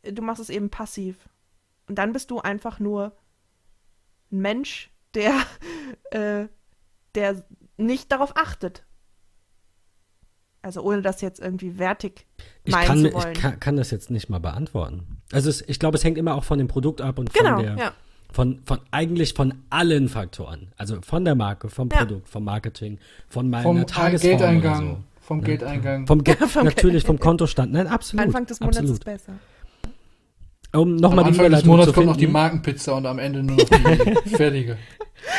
du 0.03 0.23
machst 0.23 0.43
es 0.43 0.51
eben 0.51 0.71
passiv. 0.71 1.29
Und 1.89 1.97
dann 1.97 2.13
bist 2.13 2.31
du 2.31 2.41
einfach 2.41 2.81
nur 2.81 3.17
ein 4.33 4.39
Mensch, 4.39 4.91
der, 5.15 5.33
äh, 6.11 6.49
der 7.15 7.45
nicht 7.77 8.11
darauf 8.13 8.37
achtet. 8.37 8.85
Also 10.63 10.83
ohne 10.83 11.01
das 11.01 11.21
jetzt 11.21 11.39
irgendwie 11.39 11.79
wertig 11.79 12.27
ich 12.65 12.73
meinen 12.73 12.87
kann, 12.87 12.99
zu 12.99 13.07
ich 13.07 13.15
wollen. 13.15 13.35
kann, 13.35 13.61
kann 13.61 13.77
das 13.77 13.93
jetzt 13.93 14.11
nicht 14.11 14.29
mal 14.29 14.41
beantworten. 14.41 15.23
Also 15.31 15.49
es, 15.49 15.63
ich 15.69 15.79
glaube, 15.79 15.97
es 15.97 16.03
hängt 16.03 16.19
immer 16.19 16.35
auch 16.35 16.43
von 16.43 16.59
dem 16.59 16.67
Produkt 16.67 17.01
ab 17.01 17.21
und 17.21 17.33
genau, 17.33 17.57
von 17.57 17.65
der, 17.65 17.77
ja. 17.77 17.93
von, 18.33 18.63
von 18.65 18.81
eigentlich 18.91 19.35
von 19.35 19.63
allen 19.71 20.09
Faktoren. 20.09 20.73
Also 20.77 21.01
von 21.03 21.25
der 21.25 21.37
Marke, 21.37 21.69
vom 21.69 21.89
Ja. 21.91 21.99
Produkt, 21.99 22.29
vom 22.29 22.43
Marketing, 22.43 22.99
von 23.29 23.49
meiner 23.49 23.63
Vom 23.63 23.87
Tagesform 23.87 24.39
Geldeingang. 24.39 24.91
oder 24.91 25.05
Vom 25.21 25.41
Ja. 25.41 25.47
Geldeingang. 25.47 26.07
so. 26.07 26.15
Vom 26.15 26.25
Ge 26.25 26.37
Vom 26.49 26.65
natürlich 26.65 27.05
vom 27.05 27.21
Kontostand. 27.21 27.73
Nein, 27.73 27.87
so. 27.87 27.93
absolut. 27.93 28.27
Anfang 28.27 28.47
des 28.47 28.59
Monats 28.59 28.79
absolut. 28.79 28.99
ist 28.99 29.05
besser. 29.05 29.33
Um 30.73 30.81
Am 30.83 30.97
nochmal 30.97 31.25
die 31.25 31.31
Anfang 31.31 31.51
des 31.51 31.65
Monats 31.65 31.89
zu 31.89 31.93
kommt 31.95 32.07
noch 32.07 32.17
die 32.17 32.27
Markenpizza 32.27 32.93
und 32.93 33.07
am 33.07 33.19
Ende 33.19 33.43
nur 33.43 33.57
noch 33.57 33.65
die 33.65 34.29
fertige. 34.37 34.77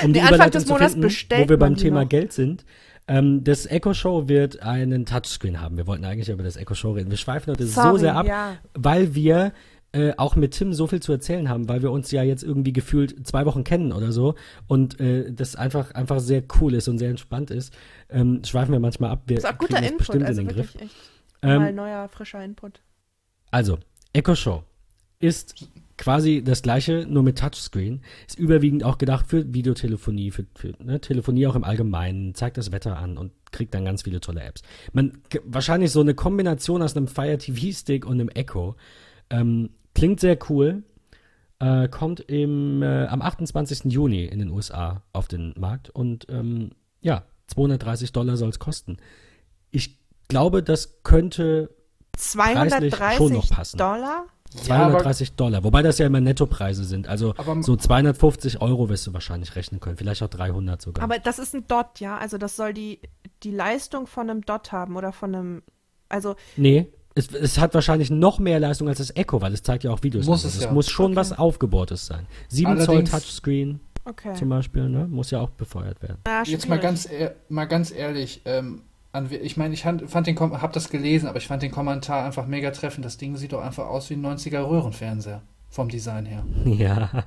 um 0.03 0.13
die 0.13 0.19
Nee, 0.19 0.25
Anfang 0.27 0.51
des 0.51 0.67
Monats 0.67 0.93
finden, 0.93 1.01
bestellt 1.07 1.45
wo 1.45 1.49
wir 1.49 1.57
beim 1.57 1.75
Thema 1.75 2.03
noch. 2.03 2.09
Geld 2.09 2.33
sind. 2.33 2.65
Ähm, 3.07 3.43
das 3.43 3.65
Echo 3.65 3.93
Show 3.93 4.27
wird 4.27 4.61
einen 4.63 5.05
Touchscreen 5.05 5.61
haben. 5.61 5.77
Wir 5.77 5.87
wollten 5.87 6.03
eigentlich 6.05 6.29
über 6.29 6.43
das 6.43 6.57
Echo 6.57 6.73
Show 6.73 6.91
reden. 6.91 7.09
Wir 7.09 7.17
schweifen 7.17 7.51
heute 7.51 7.65
so 7.65 7.81
Sorry, 7.81 7.99
sehr 7.99 8.15
ab, 8.15 8.25
ja. 8.27 8.57
weil 8.73 9.15
wir 9.15 9.53
äh, 9.93 10.13
auch 10.17 10.35
mit 10.35 10.51
Tim 10.51 10.73
so 10.73 10.87
viel 10.87 11.01
zu 11.01 11.13
erzählen 11.13 11.47
haben, 11.47 11.69
weil 11.69 11.81
wir 11.81 11.91
uns 11.91 12.11
ja 12.11 12.21
jetzt 12.23 12.43
irgendwie 12.43 12.73
gefühlt 12.73 13.25
zwei 13.25 13.45
Wochen 13.45 13.63
kennen 13.63 13.93
oder 13.93 14.11
so 14.11 14.35
und 14.67 14.99
äh, 14.99 15.31
das 15.31 15.55
einfach 15.55 15.91
einfach 15.93 16.19
sehr 16.19 16.43
cool 16.59 16.73
ist 16.73 16.89
und 16.89 16.97
sehr 16.97 17.09
entspannt 17.09 17.49
ist. 17.51 17.73
Ähm, 18.09 18.41
schweifen 18.45 18.73
wir 18.73 18.79
manchmal 18.81 19.11
ab. 19.11 19.21
Wir 19.27 19.37
Das 19.37 19.45
ist 19.45 19.49
auch 19.53 19.57
guter 19.57 19.77
Input, 19.81 19.97
bestimmt 19.99 20.25
also 20.25 20.41
in 20.41 20.47
den 20.47 20.55
Griff. 20.55 20.75
echt 20.75 20.95
Ähm, 21.41 21.61
mal 21.61 21.73
neuer, 21.73 22.09
frischer 22.09 22.43
Input. 22.43 22.81
Also, 23.51 23.77
Echo 24.11 24.35
Show 24.35 24.63
ist 25.19 25.67
quasi 25.97 26.43
das 26.43 26.61
gleiche, 26.61 27.05
nur 27.07 27.23
mit 27.23 27.39
Touchscreen. 27.39 28.01
Ist 28.27 28.37
überwiegend 28.37 28.83
auch 28.83 28.97
gedacht 28.97 29.27
für 29.27 29.53
Videotelefonie, 29.53 30.31
für, 30.31 30.45
für 30.55 30.73
ne, 30.83 31.01
Telefonie 31.01 31.47
auch 31.47 31.55
im 31.55 31.63
Allgemeinen, 31.63 32.35
zeigt 32.35 32.57
das 32.57 32.71
Wetter 32.71 32.97
an 32.97 33.17
und 33.17 33.31
kriegt 33.51 33.73
dann 33.73 33.85
ganz 33.85 34.03
viele 34.03 34.19
tolle 34.19 34.41
Apps. 34.41 34.61
Man, 34.93 35.19
wahrscheinlich 35.43 35.91
so 35.91 36.01
eine 36.01 36.13
Kombination 36.13 36.81
aus 36.81 36.95
einem 36.95 37.07
Fire 37.07 37.37
TV 37.37 37.75
Stick 37.75 38.05
und 38.05 38.13
einem 38.13 38.29
Echo. 38.29 38.75
Ähm, 39.29 39.71
klingt 39.95 40.19
sehr 40.19 40.37
cool. 40.49 40.83
Äh, 41.59 41.87
kommt 41.87 42.19
im, 42.19 42.83
äh, 42.83 43.07
am 43.07 43.23
28. 43.23 43.85
Juni 43.85 44.25
in 44.25 44.37
den 44.37 44.51
USA 44.51 45.01
auf 45.11 45.27
den 45.27 45.55
Markt 45.57 45.89
und 45.89 46.27
ähm, 46.29 46.69
ja, 47.01 47.23
230 47.47 48.11
Dollar 48.11 48.37
soll 48.37 48.49
es 48.49 48.59
kosten. 48.59 48.97
Ich 49.71 49.97
glaube, 50.27 50.61
das 50.61 51.01
könnte 51.01 51.71
preislich 52.11 52.95
schon 52.95 53.33
noch 53.33 53.47
230 53.47 53.49
passen. 53.49 53.77
Dollar? 53.77 54.25
Ja, 54.65 54.75
aber- 54.77 54.91
230 54.99 55.33
Dollar, 55.35 55.63
wobei 55.63 55.81
das 55.81 55.97
ja 55.97 56.05
immer 56.07 56.21
Nettopreise 56.21 56.83
sind. 56.83 57.07
Also 57.07 57.33
Aber- 57.37 57.61
so 57.63 57.75
250 57.75 58.61
Euro 58.61 58.89
wirst 58.89 59.05
du 59.07 59.13
wahrscheinlich 59.13 59.55
rechnen 59.55 59.79
können, 59.79 59.97
vielleicht 59.97 60.23
auch 60.23 60.29
300 60.29 60.81
sogar. 60.81 61.03
Aber 61.03 61.19
das 61.19 61.39
ist 61.39 61.53
ein 61.53 61.67
Dot, 61.67 61.99
ja? 61.99 62.17
Also 62.17 62.37
das 62.37 62.55
soll 62.55 62.73
die, 62.73 62.99
die 63.43 63.51
Leistung 63.51 64.07
von 64.07 64.29
einem 64.29 64.41
Dot 64.45 64.71
haben 64.71 64.95
oder 64.95 65.11
von 65.11 65.35
einem, 65.35 65.61
also 66.09 66.35
nee, 66.55 66.87
es, 67.15 67.31
es 67.33 67.57
hat 67.57 67.73
wahrscheinlich 67.73 68.09
noch 68.09 68.39
mehr 68.39 68.59
Leistung 68.59 68.87
als 68.87 68.99
das 68.99 69.15
Echo, 69.15 69.41
weil 69.41 69.53
es 69.53 69.63
zeigt 69.63 69.83
ja 69.83 69.91
auch 69.91 70.03
Videos. 70.03 70.25
Muss 70.27 70.43
an. 70.43 70.49
es 70.49 70.55
Also 70.55 70.67
ja. 70.67 70.73
muss 70.73 70.89
schon 70.89 71.07
Okay. 71.11 71.15
was 71.15 71.37
Aufgebohrtes 71.37 72.05
sein. 72.05 72.27
7 72.47 72.77
Zoll 72.79 72.89
Allerdings- 72.95 73.11
Touchscreen 73.11 73.79
okay. 74.05 74.33
zum 74.35 74.49
Beispiel, 74.49 74.87
ne? 74.87 75.07
muss 75.07 75.31
ja 75.31 75.39
auch 75.41 75.49
befeuert 75.49 76.01
werden. 76.01 76.19
Ja, 76.27 76.43
Jetzt 76.43 76.69
mal 76.69 76.79
ganz, 76.79 77.09
mal 77.49 77.65
ganz 77.65 77.91
ehrlich, 77.91 78.41
ähm, 78.45 78.83
an, 79.11 79.31
ich 79.31 79.57
meine, 79.57 79.73
ich 79.73 79.83
fand, 79.83 80.27
den, 80.27 80.37
Kom- 80.37 80.61
hab 80.61 80.73
das 80.73 80.89
gelesen, 80.89 81.27
aber 81.27 81.37
ich 81.37 81.47
fand 81.47 81.63
den 81.63 81.71
Kommentar 81.71 82.25
einfach 82.25 82.45
mega 82.47 82.71
treffend. 82.71 83.05
Das 83.05 83.17
Ding 83.17 83.35
sieht 83.37 83.53
doch 83.53 83.61
einfach 83.61 83.87
aus 83.87 84.09
wie 84.09 84.15
ein 84.15 84.25
90er 84.25 84.67
Röhrenfernseher. 84.67 85.41
Vom 85.69 85.89
Design 85.89 86.25
her. 86.25 86.45
Ja, 86.65 87.23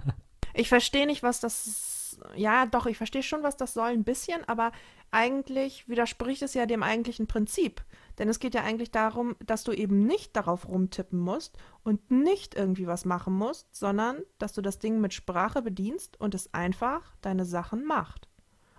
Ich 0.55 0.69
verstehe 0.69 1.07
nicht, 1.07 1.23
was 1.23 1.40
das. 1.40 2.19
Ja, 2.36 2.66
doch, 2.66 2.86
ich 2.86 2.97
verstehe 2.97 3.23
schon, 3.23 3.43
was 3.43 3.57
das 3.57 3.73
soll, 3.74 3.90
ein 3.90 4.05
bisschen, 4.05 4.43
aber 4.47 4.73
eigentlich 5.11 5.89
widerspricht 5.89 6.43
es 6.43 6.55
ja 6.55 6.66
dem 6.66 6.82
eigentlichen 6.82 7.27
Prinzip. 7.27 7.82
Denn 8.19 8.28
es 8.28 8.39
geht 8.40 8.55
ja 8.55 8.62
eigentlich 8.62 8.90
darum, 8.90 9.36
dass 9.47 9.65
du 9.65 9.73
eben 9.73 10.07
nicht 10.07 10.36
darauf 10.36 10.69
rumtippen 10.69 11.19
musst 11.19 11.57
und 11.82 12.11
nicht 12.11 12.55
irgendwie 12.55 12.86
was 12.86 13.05
machen 13.05 13.32
musst, 13.35 13.74
sondern 13.74 14.19
dass 14.39 14.52
du 14.52 14.61
das 14.61 14.78
Ding 14.78 15.01
mit 15.01 15.15
Sprache 15.15 15.62
bedienst 15.62 16.20
und 16.20 16.35
es 16.35 16.52
einfach 16.52 17.01
deine 17.23 17.44
Sachen 17.47 17.85
macht. 17.86 18.28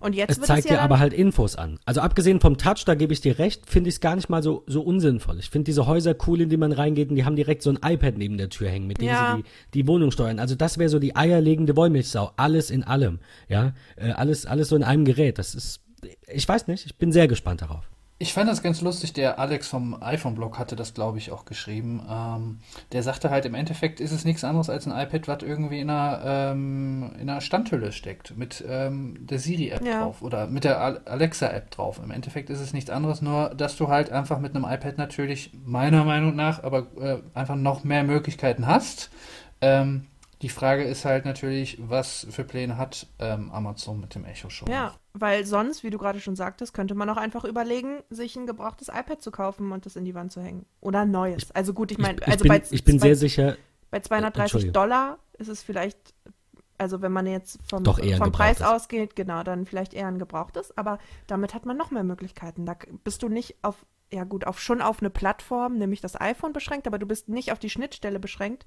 Und 0.01 0.15
jetzt 0.15 0.31
es 0.31 0.41
zeigt 0.41 0.65
es 0.65 0.69
ja 0.71 0.77
dir 0.77 0.81
aber 0.81 0.99
halt 0.99 1.13
Infos 1.13 1.55
an. 1.55 1.79
Also 1.85 2.01
abgesehen 2.01 2.39
vom 2.41 2.57
Touch, 2.57 2.83
da 2.85 2.95
gebe 2.95 3.13
ich 3.13 3.21
dir 3.21 3.37
recht, 3.39 3.69
finde 3.69 3.89
ich 3.89 3.95
es 3.95 4.01
gar 4.01 4.15
nicht 4.15 4.29
mal 4.29 4.41
so, 4.41 4.63
so 4.67 4.81
unsinnvoll. 4.81 5.37
Ich 5.39 5.49
finde 5.49 5.65
diese 5.65 5.85
Häuser 5.85 6.15
cool, 6.27 6.41
in 6.41 6.49
die 6.49 6.57
man 6.57 6.71
reingeht 6.71 7.09
und 7.09 7.15
die 7.15 7.23
haben 7.25 7.35
direkt 7.35 7.61
so 7.61 7.69
ein 7.69 7.79
iPad 7.83 8.17
neben 8.17 8.37
der 8.37 8.49
Tür 8.49 8.69
hängen, 8.69 8.87
mit 8.87 8.99
dem 8.99 9.07
Ja. 9.07 9.35
sie 9.37 9.43
die, 9.43 9.81
die 9.81 9.87
Wohnung 9.87 10.11
steuern. 10.11 10.39
Also 10.39 10.55
das 10.55 10.77
wäre 10.77 10.89
so 10.89 10.99
die 10.99 11.15
eierlegende 11.15 11.75
Wollmilchsau. 11.75 12.31
Alles 12.35 12.71
in 12.71 12.83
allem. 12.83 13.19
Ja, 13.47 13.73
äh, 13.95 14.11
alles, 14.11 14.45
alles 14.45 14.69
so 14.69 14.75
in 14.75 14.83
einem 14.83 15.05
Gerät. 15.05 15.37
Das 15.37 15.53
ist, 15.53 15.81
ich 16.27 16.47
weiß 16.47 16.67
nicht, 16.67 16.85
ich 16.87 16.97
bin 16.97 17.11
sehr 17.11 17.27
gespannt 17.27 17.61
darauf. 17.61 17.90
Ich 18.21 18.33
fand 18.33 18.47
das 18.47 18.61
ganz 18.61 18.81
lustig, 18.81 19.13
der 19.13 19.39
Alex 19.39 19.67
vom 19.67 19.97
iPhone-Blog 19.99 20.59
hatte 20.59 20.75
das, 20.75 20.93
glaube 20.93 21.17
ich, 21.17 21.31
auch 21.31 21.43
geschrieben. 21.43 22.05
Ähm, 22.07 22.59
der 22.91 23.01
sagte 23.01 23.31
halt, 23.31 23.47
im 23.47 23.55
Endeffekt 23.55 23.99
ist 23.99 24.11
es 24.11 24.25
nichts 24.25 24.43
anderes 24.43 24.69
als 24.69 24.85
ein 24.87 24.91
iPad, 24.95 25.27
was 25.27 25.41
irgendwie 25.41 25.79
in 25.79 25.89
einer, 25.89 26.21
ähm, 26.23 27.13
in 27.19 27.27
einer 27.27 27.41
Standhülle 27.41 27.91
steckt, 27.91 28.37
mit 28.37 28.63
ähm, 28.67 29.17
der 29.25 29.39
Siri-App 29.39 29.83
Ja. 29.83 30.03
drauf 30.03 30.21
oder 30.21 30.45
mit 30.45 30.65
der 30.65 30.79
Al- 30.79 31.01
Alexa-App 31.05 31.71
drauf. 31.71 31.99
Im 32.03 32.11
Endeffekt 32.11 32.51
ist 32.51 32.59
es 32.59 32.73
nichts 32.73 32.91
anderes, 32.91 33.23
nur 33.23 33.55
dass 33.55 33.75
du 33.75 33.87
halt 33.87 34.11
einfach 34.11 34.37
mit 34.37 34.55
einem 34.55 34.65
iPad 34.65 34.99
natürlich, 34.99 35.49
meiner 35.65 36.03
Meinung 36.03 36.35
nach, 36.35 36.63
aber 36.63 36.85
äh, 37.01 37.17
einfach 37.33 37.55
noch 37.55 37.83
mehr 37.83 38.03
Möglichkeiten 38.03 38.67
hast. 38.67 39.09
Ähm, 39.61 40.05
die 40.41 40.49
Frage 40.49 40.83
ist 40.83 41.05
halt 41.05 41.25
natürlich, 41.25 41.77
was 41.79 42.25
für 42.29 42.43
Pläne 42.43 42.77
hat 42.77 43.07
ähm, 43.19 43.51
Amazon 43.51 43.99
mit 43.99 44.15
dem 44.15 44.25
Echo 44.25 44.49
Show? 44.49 44.65
Ja, 44.67 44.95
weil 45.13 45.45
sonst, 45.45 45.83
wie 45.83 45.91
du 45.91 45.97
gerade 45.97 46.19
schon 46.19 46.35
sagtest, 46.35 46.73
könnte 46.73 46.95
man 46.95 47.09
auch 47.09 47.17
einfach 47.17 47.43
überlegen, 47.43 47.99
sich 48.09 48.35
ein 48.35 48.47
gebrauchtes 48.47 48.87
iPad 48.87 49.21
zu 49.21 49.29
kaufen 49.29 49.71
und 49.71 49.85
das 49.85 49.95
in 49.95 50.05
die 50.05 50.15
Wand 50.15 50.31
zu 50.31 50.41
hängen. 50.41 50.65
Oder 50.79 51.01
ein 51.01 51.11
neues. 51.11 51.51
also 51.51 51.73
gut, 51.73 51.91
ich 51.91 51.99
meine, 51.99 52.19
ich 52.19 52.27
also 52.27 52.43
bin, 52.43 52.49
bei, 52.49 52.63
ich 52.71 52.83
bin 52.83 52.97
bei, 52.97 53.07
sehr 53.07 53.15
sicher, 53.15 53.57
bei 53.91 53.99
230 53.99 54.41
Entschuldigung. 54.41 54.73
Dollar 54.73 55.19
ist 55.37 55.47
es 55.47 55.61
vielleicht, 55.61 56.13
also 56.79 57.01
wenn 57.03 57.11
man 57.11 57.27
jetzt 57.27 57.59
vom, 57.67 57.83
Doch 57.83 57.99
eher 57.99 58.15
ein 58.15 58.23
vom 58.23 58.31
Preis 58.31 58.63
ausgeht, 58.63 59.15
genau, 59.15 59.43
dann 59.43 59.67
vielleicht 59.67 59.93
eher 59.93 60.07
ein 60.07 60.17
gebrauchtes, 60.17 60.75
aber 60.75 60.97
damit 61.27 61.53
hat 61.53 61.67
man 61.67 61.77
noch 61.77 61.91
mehr 61.91 62.03
Möglichkeiten. 62.03 62.65
Da 62.65 62.75
bist 63.03 63.21
du 63.21 63.29
nicht 63.29 63.57
auf, 63.61 63.85
ja 64.11 64.23
gut, 64.23 64.47
auf 64.47 64.59
schon 64.59 64.81
auf 64.81 65.01
eine 65.01 65.11
Plattform, 65.11 65.77
nämlich 65.77 66.01
das 66.01 66.19
iPhone 66.19 66.51
beschränkt, 66.51 66.87
aber 66.87 66.97
du 66.97 67.05
bist 67.05 67.29
nicht 67.29 67.51
auf 67.51 67.59
die 67.59 67.69
Schnittstelle 67.69 68.19
beschränkt, 68.19 68.65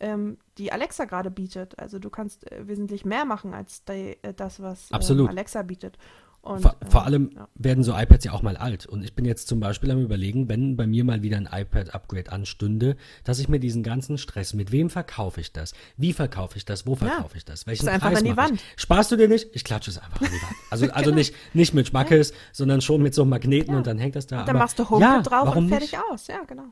ähm, 0.00 0.38
die 0.58 0.72
Alexa 0.72 1.04
gerade 1.04 1.30
bietet. 1.30 1.78
Also 1.78 1.98
du 1.98 2.10
kannst 2.10 2.50
äh, 2.50 2.66
wesentlich 2.66 3.04
mehr 3.04 3.24
machen 3.24 3.54
als 3.54 3.84
die, 3.84 4.18
äh, 4.22 4.34
das, 4.34 4.60
was 4.60 4.90
Absolut. 4.92 5.28
Alexa 5.28 5.62
bietet. 5.62 5.98
Und, 6.44 6.60
vor, 6.60 6.76
vor 6.90 7.00
ähm, 7.00 7.06
allem 7.06 7.30
ja. 7.34 7.48
werden 7.54 7.82
so 7.82 7.96
iPads 7.96 8.26
ja 8.26 8.32
auch 8.32 8.42
mal 8.42 8.58
alt. 8.58 8.84
Und 8.84 9.02
ich 9.02 9.14
bin 9.14 9.24
jetzt 9.24 9.48
zum 9.48 9.60
Beispiel 9.60 9.90
am 9.90 10.02
überlegen, 10.02 10.46
wenn 10.46 10.76
bei 10.76 10.86
mir 10.86 11.02
mal 11.02 11.22
wieder 11.22 11.38
ein 11.38 11.48
iPad-Upgrade 11.50 12.30
anstünde, 12.30 12.96
dass 13.24 13.38
ich 13.38 13.48
mir 13.48 13.58
diesen 13.58 13.82
ganzen 13.82 14.18
Stress, 14.18 14.52
mit 14.52 14.70
wem 14.70 14.90
verkaufe 14.90 15.40
ich 15.40 15.54
das? 15.54 15.72
Wie 15.96 16.12
verkaufe 16.12 16.58
ich 16.58 16.66
das? 16.66 16.86
Wo 16.86 16.96
verkaufe 16.96 17.38
ich 17.38 17.46
das? 17.46 17.66
Welchen 17.66 17.86
Ist 17.86 17.88
einfach 17.88 18.08
Preis 18.10 18.18
an 18.18 18.24
die 18.26 18.36
Wand. 18.36 18.52
Ich? 18.56 18.82
Sparst 18.82 19.10
du 19.10 19.16
dir 19.16 19.26
nicht? 19.26 19.56
Ich 19.56 19.64
klatsche 19.64 19.90
es 19.90 19.96
einfach 19.96 20.20
an 20.20 20.26
die 20.26 20.42
Wand. 20.42 20.54
Also, 20.70 20.86
also 20.92 21.10
nicht, 21.12 21.34
nicht 21.54 21.72
mit 21.72 21.88
Schmackes, 21.88 22.34
sondern 22.52 22.82
schon 22.82 23.02
mit 23.02 23.14
so 23.14 23.22
einem 23.22 23.30
Magneten 23.30 23.72
Ja. 23.72 23.78
und 23.78 23.86
dann 23.86 23.96
hängt 23.96 24.14
das 24.14 24.26
da. 24.26 24.40
Und 24.40 24.48
dann 24.48 24.56
Aber 24.56 24.64
machst 24.64 24.78
du 24.78 24.90
HomeKit 24.90 25.00
ja, 25.00 25.22
drauf 25.22 25.56
und 25.56 25.68
fertig 25.70 25.92
nicht? 25.92 26.02
aus. 26.10 26.26
Ja, 26.26 26.42
genau. 26.46 26.64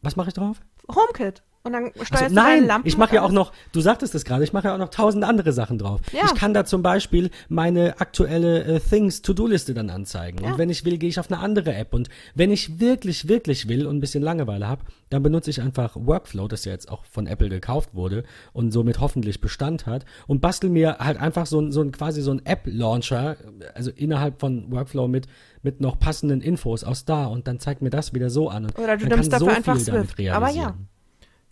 Was 0.00 0.16
mache 0.16 0.28
ich 0.28 0.34
drauf? 0.34 0.58
HomeKit. 0.88 1.42
Und 1.64 1.72
dann 1.72 1.90
steuerst 1.92 2.12
Also, 2.12 2.28
du 2.28 2.34
deine 2.34 2.60
nein, 2.60 2.66
Lampen. 2.66 2.88
ich 2.88 2.96
mache 2.96 3.16
ja 3.16 3.22
auch 3.22 3.32
noch, 3.32 3.52
du 3.72 3.80
sagtest 3.80 4.14
es 4.14 4.24
gerade, 4.24 4.44
ich 4.44 4.52
mache 4.52 4.68
ja 4.68 4.74
auch 4.74 4.78
noch 4.78 4.90
tausend 4.90 5.24
andere 5.24 5.52
Sachen 5.52 5.78
drauf. 5.78 6.00
Ja. 6.12 6.22
Ich 6.26 6.34
kann 6.34 6.54
da 6.54 6.64
zum 6.64 6.82
Beispiel 6.82 7.30
meine 7.48 8.00
aktuelle 8.00 8.64
äh, 8.64 8.80
Things-To-Do-Liste 8.80 9.74
dann 9.74 9.90
anzeigen. 9.90 10.42
Ja. 10.42 10.52
Und 10.52 10.58
wenn 10.58 10.70
ich 10.70 10.84
will, 10.84 10.98
gehe 10.98 11.08
ich 11.08 11.18
auf 11.18 11.30
eine 11.30 11.40
andere 11.40 11.74
App. 11.74 11.94
Und 11.94 12.08
wenn 12.34 12.50
ich 12.50 12.80
wirklich, 12.80 13.28
wirklich 13.28 13.68
will 13.68 13.86
und 13.86 13.96
ein 13.96 14.00
bisschen 14.00 14.22
Langeweile 14.22 14.68
habe, 14.68 14.82
dann 15.10 15.22
benutze 15.22 15.50
ich 15.50 15.60
einfach 15.60 15.96
Workflow, 15.96 16.48
das 16.48 16.64
ja 16.64 16.72
jetzt 16.72 16.90
auch 16.90 17.04
von 17.04 17.26
Apple 17.26 17.48
gekauft 17.48 17.94
wurde 17.94 18.24
und 18.52 18.72
somit 18.72 19.00
hoffentlich 19.00 19.40
Bestand 19.40 19.86
hat 19.86 20.04
und 20.26 20.40
bastel 20.40 20.70
mir 20.70 20.98
halt 20.98 21.20
einfach 21.20 21.46
so 21.46 21.60
ein, 21.60 21.72
so 21.72 21.82
ein 21.82 21.92
quasi 21.92 22.22
so 22.22 22.30
ein 22.30 22.44
App-Launcher, 22.44 23.36
also 23.74 23.90
innerhalb 23.90 24.40
von 24.40 24.70
Workflow 24.70 25.08
mit, 25.08 25.26
mit 25.62 25.80
noch 25.80 25.98
passenden 25.98 26.40
Infos 26.40 26.84
aus 26.84 27.04
da 27.04 27.26
und 27.26 27.48
dann 27.48 27.58
zeigt 27.58 27.82
mir 27.82 27.90
das 27.90 28.14
wieder 28.14 28.30
so 28.30 28.48
an. 28.48 28.66
Und 28.66 28.78
Oder 28.78 28.96
du 28.96 29.06
nimmst 29.06 29.30
kann 29.30 29.40
dafür 29.40 29.50
so 29.50 29.56
einfach 29.56 29.78
Swift. 29.78 30.20
Aber 30.30 30.50
ja. 30.50 30.74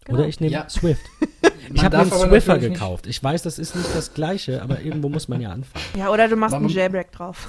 Genau. 0.06 0.18
Oder 0.18 0.28
ich 0.28 0.40
nehme 0.40 0.52
Ja. 0.52 0.68
Swift. 0.68 1.04
Ich 1.68 1.72
Man 1.82 1.84
habe 1.86 1.98
einen 1.98 2.10
Swiffer 2.12 2.58
gekauft. 2.58 3.08
Ich 3.08 3.20
weiß, 3.24 3.42
das 3.42 3.58
ist 3.58 3.74
nicht 3.74 3.88
das 3.92 4.14
Gleiche, 4.14 4.62
aber 4.62 4.82
irgendwo 4.82 5.08
muss 5.08 5.26
man 5.26 5.40
ja 5.40 5.50
anfangen. 5.50 5.84
Ja, 5.98 6.10
oder 6.10 6.28
du 6.28 6.36
machst 6.36 6.54
Aber 6.54 6.58
einen 6.60 6.66
man- 6.66 6.76
Jailbreak 6.76 7.10
drauf. 7.10 7.48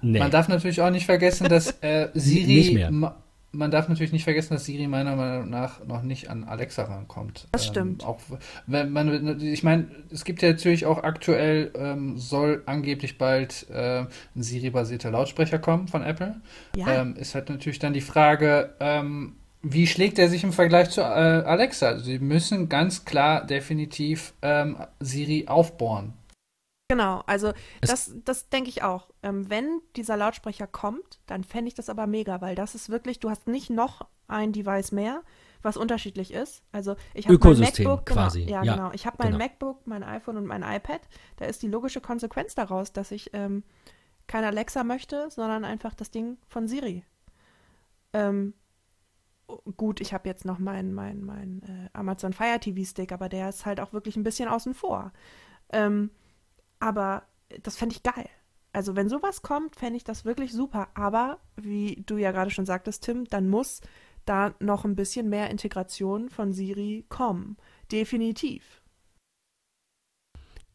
Nee. 0.00 0.18
Man 0.18 0.30
darf 0.30 0.48
natürlich 0.48 0.80
auch 0.80 0.88
nicht 0.90 1.04
vergessen, 1.04 1.46
dass 1.50 1.72
äh, 1.82 2.08
Siri. 2.14 2.46
Nicht 2.54 2.72
mehr. 2.72 2.90
ma- 2.90 3.16
Man 3.52 3.70
darf 3.70 3.88
natürlich 3.90 4.12
nicht 4.12 4.24
vergessen, 4.24 4.54
dass 4.54 4.64
Siri 4.64 4.86
meiner 4.88 5.14
Meinung 5.14 5.50
nach 5.50 5.84
noch 5.84 6.00
nicht 6.02 6.30
an 6.30 6.44
Alexa 6.44 6.84
rankommt. 6.84 7.48
Das 7.52 7.66
stimmt. 7.66 8.02
auch 8.02 8.18
wenn 8.66 8.90
man, 8.92 9.40
ich 9.42 9.62
meine, 9.62 9.88
es 10.10 10.24
gibt 10.24 10.40
ja 10.40 10.48
natürlich 10.48 10.86
auch 10.86 11.02
aktuell 11.02 11.70
ähm, 11.76 12.16
soll 12.16 12.62
angeblich 12.64 13.18
bald 13.18 13.66
äh, 13.70 14.06
ein 14.34 14.42
Siri-basierter 14.42 15.10
Lautsprecher 15.10 15.58
kommen 15.58 15.86
von 15.86 16.02
Apple. 16.02 16.36
Ja, 16.76 17.02
Ähm, 17.02 17.14
ist 17.16 17.34
halt 17.34 17.50
natürlich 17.50 17.78
dann 17.78 17.92
die 17.92 18.00
Frage, 18.00 18.74
ähm, 18.80 19.34
wie 19.62 19.86
schlägt 19.86 20.18
er 20.18 20.28
sich 20.28 20.44
im 20.44 20.52
Vergleich 20.52 20.90
zu 20.90 21.00
äh, 21.00 21.04
Alexa? 21.04 21.86
Also 21.88 22.04
sie 22.04 22.18
müssen 22.18 22.68
ganz 22.68 23.04
klar 23.04 23.44
definitiv 23.46 24.34
ähm, 24.42 24.76
Siri 25.00 25.46
aufbohren. 25.48 26.14
genau. 26.88 27.22
Also 27.26 27.52
Es- 27.80 27.88
das, 27.90 28.12
das 28.24 28.48
denke 28.50 28.68
ich 28.70 28.82
auch. 28.82 29.08
Ähm, 29.22 29.48
wenn 29.48 29.80
dieser 29.96 30.16
Lautsprecher 30.16 30.66
kommt, 30.66 31.20
dann 31.26 31.44
fände 31.44 31.68
ich 31.68 31.74
das 31.74 31.88
aber 31.88 32.06
mega, 32.06 32.40
weil 32.40 32.54
das 32.54 32.74
ist 32.74 32.90
wirklich, 32.90 33.20
du 33.20 33.30
hast 33.30 33.46
nicht 33.46 33.70
noch 33.70 34.06
ein 34.28 34.52
Device 34.52 34.92
mehr, 34.92 35.22
was 35.62 35.76
unterschiedlich 35.76 36.32
ist. 36.32 36.62
Also 36.72 36.96
ich 37.14 37.28
habe 37.28 37.38
mein 37.38 37.58
MacBook, 37.60 38.06
quasi. 38.06 38.44
Genau, 38.46 38.50
ja, 38.56 38.62
Ja, 38.64 38.74
genau. 38.76 38.90
Ich 38.92 39.06
habe 39.06 39.16
mein 39.20 39.28
genau. 39.32 39.38
MacBook, 39.44 39.86
mein 39.86 40.02
iPhone 40.02 40.36
und 40.38 40.46
mein 40.46 40.62
iPad. 40.62 41.00
Da 41.36 41.44
ist 41.46 41.62
die 41.62 41.68
logische 41.68 42.00
Konsequenz 42.00 42.54
daraus, 42.54 42.92
dass 42.92 43.10
ich 43.12 43.30
ähm, 43.32 43.62
kein 44.26 44.44
Alexa 44.44 44.82
möchte, 44.84 45.30
sondern 45.30 45.64
einfach 45.64 45.94
das 45.94 46.10
Ding 46.10 46.38
von 46.48 46.66
Siri. 46.68 47.04
Ähm, 48.12 48.54
gut, 49.76 50.00
ich 50.00 50.12
habe 50.12 50.28
jetzt 50.28 50.44
noch 50.44 50.58
meinen 50.58 50.92
mein, 50.94 51.22
mein, 51.24 51.62
äh, 51.62 51.88
Amazon 51.92 52.32
Fire 52.32 52.58
TV 52.60 52.88
Stick, 52.88 53.12
aber 53.12 53.28
der 53.28 53.48
ist 53.48 53.66
halt 53.66 53.80
auch 53.80 53.92
wirklich 53.92 54.16
ein 54.16 54.22
bisschen 54.22 54.48
außen 54.48 54.74
vor. 54.74 55.12
Ähm, 55.72 56.10
aber 56.80 57.24
das 57.62 57.76
fände 57.76 57.94
ich 57.94 58.02
geil. 58.02 58.28
Also 58.72 58.96
wenn 58.96 59.08
sowas 59.08 59.42
kommt, 59.42 59.76
fände 59.76 59.96
ich 59.96 60.04
das 60.04 60.24
wirklich 60.24 60.52
super. 60.52 60.88
Aber 60.94 61.38
wie 61.56 62.02
du 62.06 62.16
ja 62.16 62.32
gerade 62.32 62.50
schon 62.50 62.66
sagtest, 62.66 63.04
Tim, 63.04 63.26
dann 63.26 63.48
muss 63.48 63.80
da 64.24 64.54
noch 64.60 64.84
ein 64.84 64.96
bisschen 64.96 65.28
mehr 65.28 65.50
Integration 65.50 66.30
von 66.30 66.52
Siri 66.52 67.04
kommen. 67.08 67.56
Definitiv. 67.90 68.82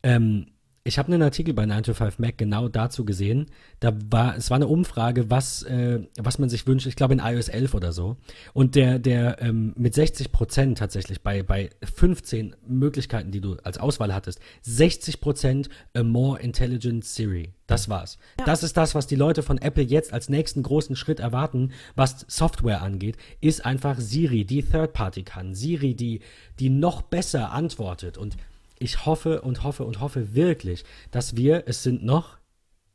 Ähm, 0.04 0.57
ich 0.88 0.98
habe 0.98 1.12
einen 1.12 1.22
Artikel 1.22 1.54
bei 1.54 1.66
9 1.66 1.84
to 1.84 1.94
5 1.94 2.18
Mac 2.20 2.38
genau 2.38 2.70
dazu 2.70 3.04
gesehen. 3.04 3.48
Da 3.80 3.94
war, 4.10 4.38
es 4.38 4.50
war 4.50 4.56
eine 4.56 4.68
Umfrage, 4.68 5.30
was, 5.30 5.64
äh, 5.64 6.00
was 6.18 6.40
man 6.40 6.50
sich 6.50 6.66
wünscht. 6.66 6.88
Ich 6.88 6.96
glaube 6.96 7.14
in 7.14 7.20
iOS 7.20 7.50
11 7.50 7.74
oder 7.74 7.92
so. 7.92 8.16
Und 8.54 8.76
der, 8.76 8.98
der 8.98 9.42
ähm, 9.42 9.74
mit 9.76 9.94
60 9.94 10.32
Prozent 10.32 10.78
tatsächlich 10.78 11.22
bei, 11.22 11.44
bei 11.44 11.70
15 11.84 12.56
Möglichkeiten, 12.66 13.32
die 13.32 13.42
du 13.42 13.58
als 13.64 13.78
Auswahl 13.78 14.14
hattest, 14.14 14.40
60 14.62 15.20
Prozent 15.20 15.70
a 15.94 16.04
more 16.04 16.40
intelligent 16.40 17.04
Siri. 17.04 17.54
Das 17.68 17.90
war's. 17.90 18.18
Das 18.46 18.64
ist 18.64 18.78
das, 18.78 18.96
was 18.96 19.08
die 19.08 19.18
Leute 19.18 19.44
von 19.44 19.58
Apple 19.58 19.84
jetzt 19.84 20.14
als 20.14 20.30
nächsten 20.30 20.64
großen 20.64 20.96
Schritt 20.96 21.20
erwarten, 21.20 21.74
was 21.96 22.26
Software 22.30 22.82
angeht, 22.82 23.18
ist 23.42 23.66
einfach 23.66 24.00
Siri, 24.00 24.46
die 24.46 24.64
Third 24.64 24.94
Party 24.94 25.24
kann. 25.24 25.54
Siri, 25.54 25.96
die, 25.96 26.22
die 26.60 26.70
noch 26.70 27.02
besser 27.02 27.52
antwortet. 27.52 28.18
Und 28.18 28.38
ich 28.80 29.06
hoffe 29.06 29.42
und 29.42 29.64
hoffe 29.64 29.86
und 29.86 30.00
hoffe 30.00 30.36
wirklich, 30.36 30.84
dass 31.12 31.36
wir, 31.36 31.64
es 31.68 31.84
sind 31.84 32.04
noch 32.04 32.38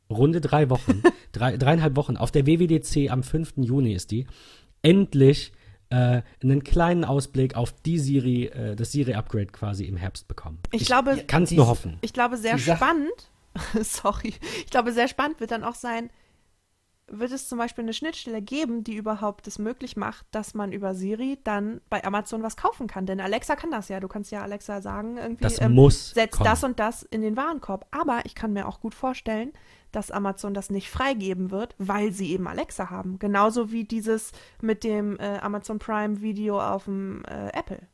runde 0.09 0.41
drei 0.41 0.69
Wochen, 0.69 1.01
drei, 1.31 1.57
dreieinhalb 1.57 1.95
Wochen, 1.95 2.17
auf 2.17 2.31
der 2.31 2.45
WWDC 2.45 3.11
am 3.11 3.23
5. 3.23 3.53
Juni 3.57 3.93
ist 3.93 4.11
die, 4.11 4.27
endlich 4.81 5.51
äh, 5.89 6.21
einen 6.41 6.63
kleinen 6.63 7.05
Ausblick 7.05 7.55
auf 7.55 7.71
die 7.81 7.99
Siri, 7.99 8.45
äh, 8.45 8.75
das 8.75 8.91
Siri-Upgrade 8.91 9.47
quasi 9.47 9.85
im 9.85 9.97
Herbst 9.97 10.27
bekommen. 10.27 10.59
Ich 10.71 10.85
glaube- 10.85 11.23
kann 11.27 11.43
es 11.43 11.51
nur 11.51 11.67
hoffen. 11.67 11.97
Ich 12.01 12.13
glaube, 12.13 12.37
sehr 12.37 12.57
spannend, 12.57 13.31
sorry, 13.81 14.33
ich 14.57 14.69
glaube, 14.71 14.91
sehr 14.91 15.07
spannend 15.07 15.39
wird 15.39 15.51
dann 15.51 15.63
auch 15.63 15.75
sein, 15.75 16.09
wird 17.07 17.31
es 17.31 17.47
zum 17.47 17.57
Beispiel 17.57 17.83
eine 17.83 17.93
Schnittstelle 17.93 18.41
geben, 18.41 18.83
die 18.83 18.95
überhaupt 18.95 19.47
es 19.47 19.59
möglich 19.59 19.97
macht, 19.97 20.25
dass 20.31 20.53
man 20.53 20.71
über 20.71 20.95
Siri 20.95 21.39
dann 21.43 21.81
bei 21.89 22.03
Amazon 22.03 22.43
was 22.43 22.57
kaufen 22.57 22.87
kann. 22.87 23.05
Denn 23.05 23.19
Alexa 23.19 23.55
kann 23.55 23.71
das 23.71 23.89
ja. 23.89 23.99
Du 23.99 24.07
kannst 24.07 24.31
ja 24.31 24.41
Alexa 24.41 24.81
sagen, 24.81 25.17
irgendwie, 25.17 25.43
Das 25.43 25.61
ähm, 25.61 25.73
muss 25.73 26.11
setz 26.11 26.37
kommen. 26.37 26.49
das 26.49 26.63
und 26.63 26.79
das 26.79 27.03
in 27.03 27.21
den 27.21 27.35
Warenkorb. 27.37 27.85
Aber 27.91 28.21
ich 28.25 28.35
kann 28.35 28.53
mir 28.53 28.67
auch 28.67 28.79
gut 28.79 28.95
vorstellen, 28.95 29.51
dass 29.91 30.11
Amazon 30.11 30.53
das 30.53 30.69
nicht 30.69 30.89
freigeben 30.89 31.51
wird, 31.51 31.75
weil 31.77 32.11
sie 32.11 32.31
eben 32.31 32.47
Alexa 32.47 32.89
haben. 32.89 33.19
Genauso 33.19 33.71
wie 33.71 33.83
dieses 33.83 34.31
mit 34.61 34.83
dem 34.83 35.19
äh, 35.19 35.37
Amazon 35.39 35.79
Prime 35.79 36.21
Video 36.21 36.59
auf 36.59 36.85
dem 36.85 37.23
äh, 37.25 37.49
Apple. 37.49 37.87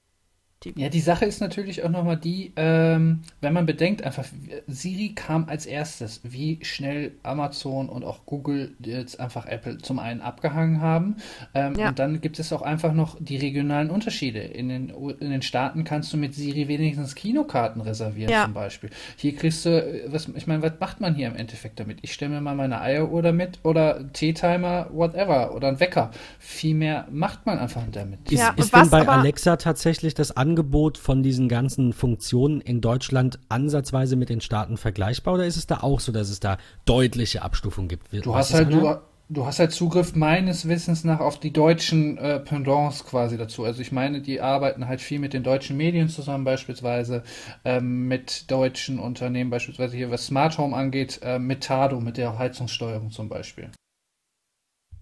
TV. 0.60 0.78
Ja, 0.80 0.90
die 0.90 1.00
Sache 1.00 1.26
ist 1.26 1.40
natürlich 1.40 1.84
auch 1.84 1.90
nochmal 1.90 2.18
die, 2.18 2.52
ähm, 2.58 3.22
wenn 3.40 3.54
man 3.54 3.66
bedenkt, 3.66 4.04
einfach, 4.04 4.26
Siri 4.68 5.14
kam 5.16 5.48
als 5.48 5.66
erstes, 5.66 6.20
wie 6.24 6.60
schnell 6.64 7.14
Amazon 7.24 7.88
und 7.88 8.04
auch 8.04 8.26
Google 8.26 8.72
jetzt 8.80 9.20
einfach 9.20 9.46
Apple 9.46 9.78
zum 9.78 10.00
einen 10.00 10.20
abgehangen 10.22 10.82
haben. 10.82 11.16
Ähm, 11.54 11.76
Ja. 11.78 11.90
Und 11.90 12.00
dann 12.00 12.20
gibt 12.20 12.40
es 12.40 12.52
auch 12.52 12.62
einfach 12.62 12.94
noch 12.94 13.16
die 13.20 13.38
regionalen 13.38 13.90
Unterschiede. 13.90 14.40
In 14.40 14.68
den, 14.70 14.90
in 15.20 15.30
den 15.32 15.42
Staaten 15.42 15.84
kannst 15.86 16.12
du 16.12 16.18
mit 16.18 16.34
Siri 16.36 16.68
wenigstens 16.68 17.16
Kinokarten 17.16 17.82
reservieren, 17.82 18.32
Ja. 18.32 18.44
zum 18.44 18.54
Beispiel. 18.54 18.90
Hier 19.16 19.36
kriegst 19.36 19.66
du, 19.66 19.70
äh, 19.70 20.12
was, 20.12 20.28
ich 20.28 20.46
meine, 20.48 20.62
was 20.62 20.74
macht 20.80 21.00
man 21.00 21.16
hier 21.16 21.28
im 21.28 21.36
Endeffekt 21.38 21.80
damit? 21.80 22.00
Ich 22.02 22.12
stelle 22.14 22.32
mir 22.32 22.42
mal 22.42 22.56
meine 22.56 22.82
Eieruhr 22.82 23.22
damit 23.22 23.60
oder 23.64 24.12
Teetimer, 24.12 24.88
whatever, 24.92 25.54
oder 25.56 25.70
ein 25.70 25.80
Wecker. 25.80 26.12
Viel 26.38 26.76
mehr 26.76 27.08
macht 27.12 27.46
man 27.46 27.60
einfach 27.60 27.84
damit. 27.92 28.30
Ist, 28.30 28.40
Ja, 28.40 28.50
ist 28.58 28.74
was 28.74 28.82
denn 28.82 28.90
bei 28.92 29.02
aber- 29.02 29.14
Alexa 29.14 29.56
tatsächlich 29.56 30.14
das 30.14 30.36
Angebot 30.50 30.98
von 30.98 31.22
diesen 31.22 31.48
ganzen 31.48 31.94
Funktionen 31.94 32.60
in 32.60 32.82
Deutschland 32.82 33.40
ansatzweise 33.50 34.16
mit 34.16 34.30
den 34.30 34.42
Staaten 34.42 34.78
vergleichbar 34.78 35.36
oder 35.36 35.46
ist 35.46 35.58
es 35.58 35.68
da 35.68 35.82
auch 35.82 36.00
so, 36.00 36.12
dass 36.12 36.30
es 36.30 36.40
da 36.40 36.58
deutliche 36.86 37.44
Abstufungen 37.44 37.88
gibt? 37.88 38.08
Du 38.12 38.36
hast 38.36 38.54
halt, 38.54 38.74
du, 38.74 38.98
du 39.30 39.46
hast 39.46 39.60
halt 39.60 39.72
Zugriff 39.72 40.16
meines 40.16 40.68
Wissens 40.68 41.04
nach 41.04 41.20
auf 41.20 41.40
die 41.40 41.54
deutschen 41.54 42.18
äh, 42.18 42.40
Pendants 42.40 43.06
quasi 43.06 43.38
dazu. 43.38 43.64
Also 43.64 43.82
ich 43.82 43.92
meine, 43.92 44.22
die 44.22 44.42
arbeiten 44.42 44.88
halt 44.88 45.02
viel 45.02 45.20
mit 45.20 45.34
den 45.34 45.44
deutschen 45.44 45.78
Medien 45.78 46.10
zusammen, 46.10 46.46
beispielsweise 46.46 47.24
ähm, 47.64 48.08
mit 48.08 48.50
deutschen 48.50 48.98
Unternehmen, 48.98 49.52
beispielsweise 49.52 49.96
hier 49.96 50.10
was 50.10 50.26
Smart 50.26 50.58
Home 50.58 50.76
angeht, 50.76 51.20
äh, 51.22 51.38
mit 51.38 51.64
Tado, 51.64 52.00
mit 52.00 52.18
der 52.18 52.40
Heizungssteuerung 52.40 53.12
zum 53.12 53.30
Beispiel. 53.30 53.70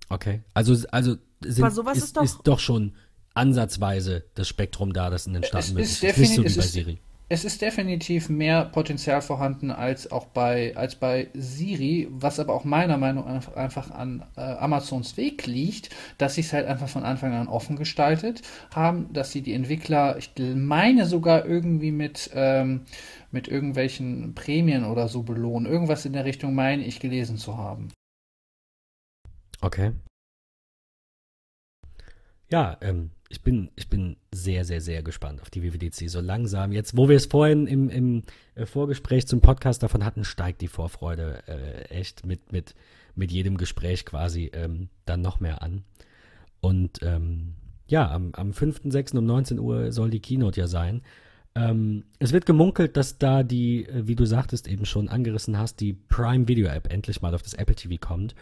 Okay, 0.10 0.41
also, 0.53 0.74
also 0.91 1.15
sind, 1.41 1.68
ist, 1.68 1.78
ist, 1.95 2.18
doch, 2.18 2.24
ist 2.24 2.40
doch 2.44 2.60
schon 2.60 2.95
ansatzweise 3.38 4.26
das 4.36 4.48
Spektrum 4.48 4.94
da, 4.94 5.10
das 5.10 5.28
in 5.28 5.34
den 5.34 5.44
Staaten 5.44 5.74
möglich 5.74 5.92
ist. 5.92 6.04
Ist 6.04 6.18
nicht 6.18 6.36
so 6.36 6.44
wie 6.44 6.56
bei 6.56 6.62
Siri 6.62 7.00
es 7.30 7.44
ist 7.44 7.62
definitiv 7.62 8.30
mehr 8.30 8.64
Potenzial 8.66 9.22
vorhanden 9.22 9.70
als 9.70 10.12
auch 10.12 10.28
bei, 10.28 10.76
als 10.78 10.96
bei 10.96 11.30
Siri, 11.34 12.08
was 12.10 12.40
aber 12.40 12.54
auch 12.54 12.64
meiner 12.64 12.98
Meinung 12.98 13.26
nach 13.26 13.54
einfach 13.54 13.92
an 13.92 14.26
äh, 14.38 14.42
Amazons 14.42 15.18
Weg 15.18 15.46
liegt, 15.46 15.90
dass 16.18 16.36
sie 16.36 16.42
es 16.42 16.54
halt 16.54 16.68
einfach 16.68 16.88
von 16.88 17.04
Anfang 17.04 17.34
an 17.34 17.50
offen 17.50 17.76
gestaltet 17.76 18.44
haben, 18.74 19.12
dass 19.12 19.34
sie 19.34 19.42
die 19.42 19.54
Entwickler, 19.54 20.18
ich 20.18 20.32
meine 20.38 21.06
sogar 21.06 21.46
irgendwie 21.46 21.92
mit, 21.92 22.30
ähm, 22.34 22.86
mit 23.32 23.50
irgendwelchen 23.50 24.34
Prämien 24.34 24.86
oder 24.86 25.10
so 25.10 25.24
belohnen. 25.24 25.70
Irgendwas 25.70 26.06
in 26.06 26.14
der 26.14 26.24
Richtung 26.24 26.56
meine 26.56 26.86
ich 26.86 27.02
gelesen 27.02 27.38
zu 27.38 27.58
haben. 27.58 27.90
Okay. 29.60 29.92
Ja, 32.50 32.78
ähm, 32.80 33.12
ich 33.30 33.41
bin, 33.41 33.70
ich 33.76 33.90
bin 33.90 34.18
sehr, 34.32 34.64
sehr, 34.64 34.82
sehr 34.82 35.04
gespannt 35.04 35.41
auf 35.41 35.49
die 35.49 35.62
WWDC. 35.62 36.10
So 36.10 36.22
langsam, 36.22 36.72
jetzt, 36.72 36.95
wo 36.95 37.10
wir 37.10 37.18
es 37.18 37.26
vorhin 37.26 37.68
im, 37.68 37.90
im 37.90 38.24
äh, 38.56 38.66
Vorgespräch 38.66 39.28
zum 39.28 39.41
Podcast 39.41 39.84
davon 39.84 40.06
hatten, 40.06 40.24
steigt 40.24 40.62
die 40.62 40.68
Vorfreude 40.68 41.44
äh, 41.48 41.82
echt 41.90 42.26
mit, 42.26 42.52
mit, 42.52 42.74
mit 43.16 43.32
jedem 43.32 43.58
Gespräch 43.58 44.06
quasi 44.06 44.52
ähm, 44.54 44.90
dann 45.06 45.22
noch 45.22 45.40
mehr 45.40 45.62
an. 45.62 45.84
Und 46.62 46.99
ähm, 47.02 47.56
ja, 47.88 48.10
am, 48.10 48.34
am 48.34 48.54
5., 48.54 48.82
6. 48.86 49.14
um 49.14 49.26
19 49.26 49.60
Uhr 49.60 49.91
soll 49.91 50.10
die 50.10 50.22
Keynote 50.22 50.60
ja 50.60 50.68
sein. 50.68 51.02
Ähm, 51.56 52.04
es 52.20 52.34
wird 52.34 52.45
gemunkelt, 52.45 52.95
dass 52.95 53.18
da 53.18 53.44
die, 53.44 53.86
äh, 53.86 54.08
wie 54.08 54.16
du 54.16 54.26
sagtest, 54.26 54.68
eben 54.68 54.86
schon 54.86 55.10
angerissen 55.10 55.58
hast, 55.58 55.80
die 55.80 55.94
Prime 55.94 56.48
Video 56.48 56.68
App 56.68 56.91
endlich 56.91 57.22
mal 57.22 57.34
auf 57.34 57.41
das 57.41 57.56
Apple 57.56 57.76
TV 57.76 57.95
kommt. 57.99 58.36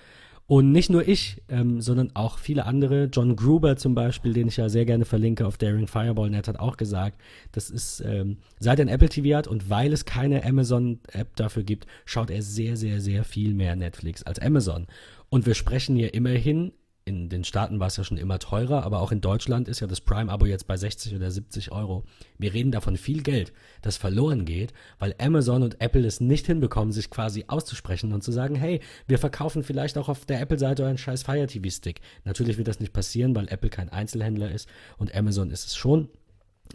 Und 0.48 0.72
nicht 0.72 0.92
nur 0.92 1.08
ich, 1.08 1.42
ähm, 1.50 1.82
sondern 1.82 2.12
auch 2.16 2.38
viele 2.38 2.66
andere. 2.66 3.06
John 3.06 3.36
Gruber 3.36 3.78
zum 3.78 3.96
Beispiel, 3.96 4.32
den 4.32 4.48
ich 4.48 4.58
ja 4.58 4.70
sehr 4.70 4.86
gerne 4.86 5.06
verlinke 5.06 5.48
auf 5.48 5.58
Daring 5.58 5.88
Fireball 5.88 6.30
Net, 6.30 6.48
hat 6.48 6.60
auch 6.60 6.78
gesagt, 6.78 7.20
das 7.52 7.72
ist, 7.72 8.02
ähm, 8.02 8.38
seit 8.60 8.78
er 8.78 8.86
ein 8.86 8.90
Apple 8.90 9.10
TV 9.10 9.36
hat 9.36 9.48
und 9.48 9.72
weil 9.72 9.92
es 9.92 10.06
keine 10.06 10.46
Amazon-App 10.46 11.36
dafür 11.36 11.64
gibt, 11.64 11.88
schaut 12.06 12.30
er 12.30 12.44
sehr, 12.44 12.78
sehr, 12.78 13.02
sehr 13.02 13.24
viel 13.24 13.56
mehr 13.56 13.76
Netflix 13.76 14.22
als 14.22 14.38
Amazon. 14.38 14.86
Und 15.30 15.48
wir 15.48 15.56
sprechen 15.56 15.96
hier 15.96 16.14
immerhin 16.14 16.74
in 17.08 17.30
den 17.30 17.44
Staaten 17.44 17.80
war 17.80 17.86
es 17.88 17.98
ja 17.98 18.04
schon 18.04 18.18
immer 18.18 18.40
teurer, 18.40 18.84
aber 18.84 19.00
auch 19.00 19.12
in 19.12 19.22
Deutschland 19.22 19.68
ist 19.68 19.80
ja 19.80 19.86
das 19.86 20.02
Prime-Abo 20.02 20.48
jetzt 20.48 20.66
bei 20.66 20.76
60 20.76 21.14
oder 21.14 21.30
70 21.30 21.72
Euro. 21.72 22.04
Wir 22.40 22.52
reden 22.56 22.72
davon 22.72 22.98
viel 22.98 23.22
Geld, 23.22 23.54
das 23.84 23.96
verloren 23.96 24.44
geht, 24.44 24.74
weil 24.98 25.14
Amazon 25.20 25.62
und 25.62 25.80
Apple 25.82 26.06
es 26.06 26.20
nicht 26.20 26.48
hinbekommen, 26.48 26.92
sich 26.92 27.12
quasi 27.12 27.46
auszusprechen 27.48 28.12
und 28.12 28.24
zu 28.24 28.32
sagen, 28.32 28.56
hey, 28.56 28.82
wir 29.08 29.20
verkaufen 29.20 29.64
vielleicht 29.64 30.00
auch 30.00 30.10
auf 30.10 30.26
der 30.26 30.42
Apple-Seite 30.42 30.84
einen 30.84 30.98
scheiß 30.98 31.22
Fire 31.22 31.46
TV-Stick. 31.46 32.02
Natürlich 32.24 32.58
wird 32.58 32.68
das 32.68 32.80
nicht 32.80 32.92
passieren, 32.92 33.36
weil 33.36 33.50
Apple 33.50 33.70
kein 33.70 33.90
Einzelhändler 33.90 34.50
ist 34.50 34.68
und 34.98 35.14
Amazon 35.14 35.52
ist 35.52 35.68
es 35.68 35.76
schon. 35.76 36.10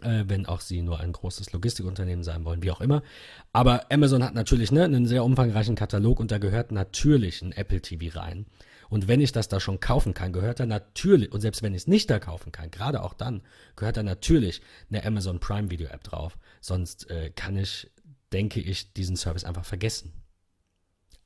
Äh, 0.01 0.23
wenn 0.27 0.45
auch 0.45 0.61
sie 0.61 0.81
nur 0.81 1.01
ein 1.01 1.11
großes 1.11 1.51
Logistikunternehmen 1.51 2.23
sein 2.23 2.45
wollen, 2.45 2.63
wie 2.63 2.71
auch 2.71 2.79
immer. 2.79 3.03
Aber 3.51 3.91
Amazon 3.91 4.23
hat 4.23 4.33
natürlich 4.33 4.71
ne, 4.71 4.85
einen 4.85 5.05
sehr 5.05 5.25
umfangreichen 5.25 5.75
Katalog 5.75 6.21
und 6.21 6.31
da 6.31 6.37
gehört 6.37 6.71
natürlich 6.71 7.41
ein 7.41 7.51
Apple 7.51 7.81
TV 7.81 8.17
rein. 8.17 8.45
Und 8.91 9.07
wenn 9.07 9.21
ich 9.21 9.31
das 9.31 9.47
da 9.47 9.61
schon 9.61 9.79
kaufen 9.79 10.13
kann, 10.13 10.33
gehört 10.33 10.59
da 10.59 10.65
natürlich, 10.65 11.31
und 11.31 11.39
selbst 11.39 11.63
wenn 11.63 11.73
ich 11.73 11.83
es 11.83 11.87
nicht 11.87 12.09
da 12.09 12.19
kaufen 12.19 12.51
kann, 12.51 12.71
gerade 12.71 13.01
auch 13.01 13.13
dann, 13.13 13.41
gehört 13.77 13.95
da 13.95 14.03
natürlich 14.03 14.61
eine 14.89 15.05
Amazon 15.05 15.39
Prime 15.39 15.71
Video 15.71 15.87
App 15.87 16.03
drauf. 16.03 16.37
Sonst 16.59 17.09
äh, 17.09 17.29
kann 17.33 17.55
ich, 17.55 17.89
denke 18.33 18.59
ich, 18.59 18.91
diesen 18.91 19.15
Service 19.15 19.45
einfach 19.45 19.63
vergessen. 19.63 20.11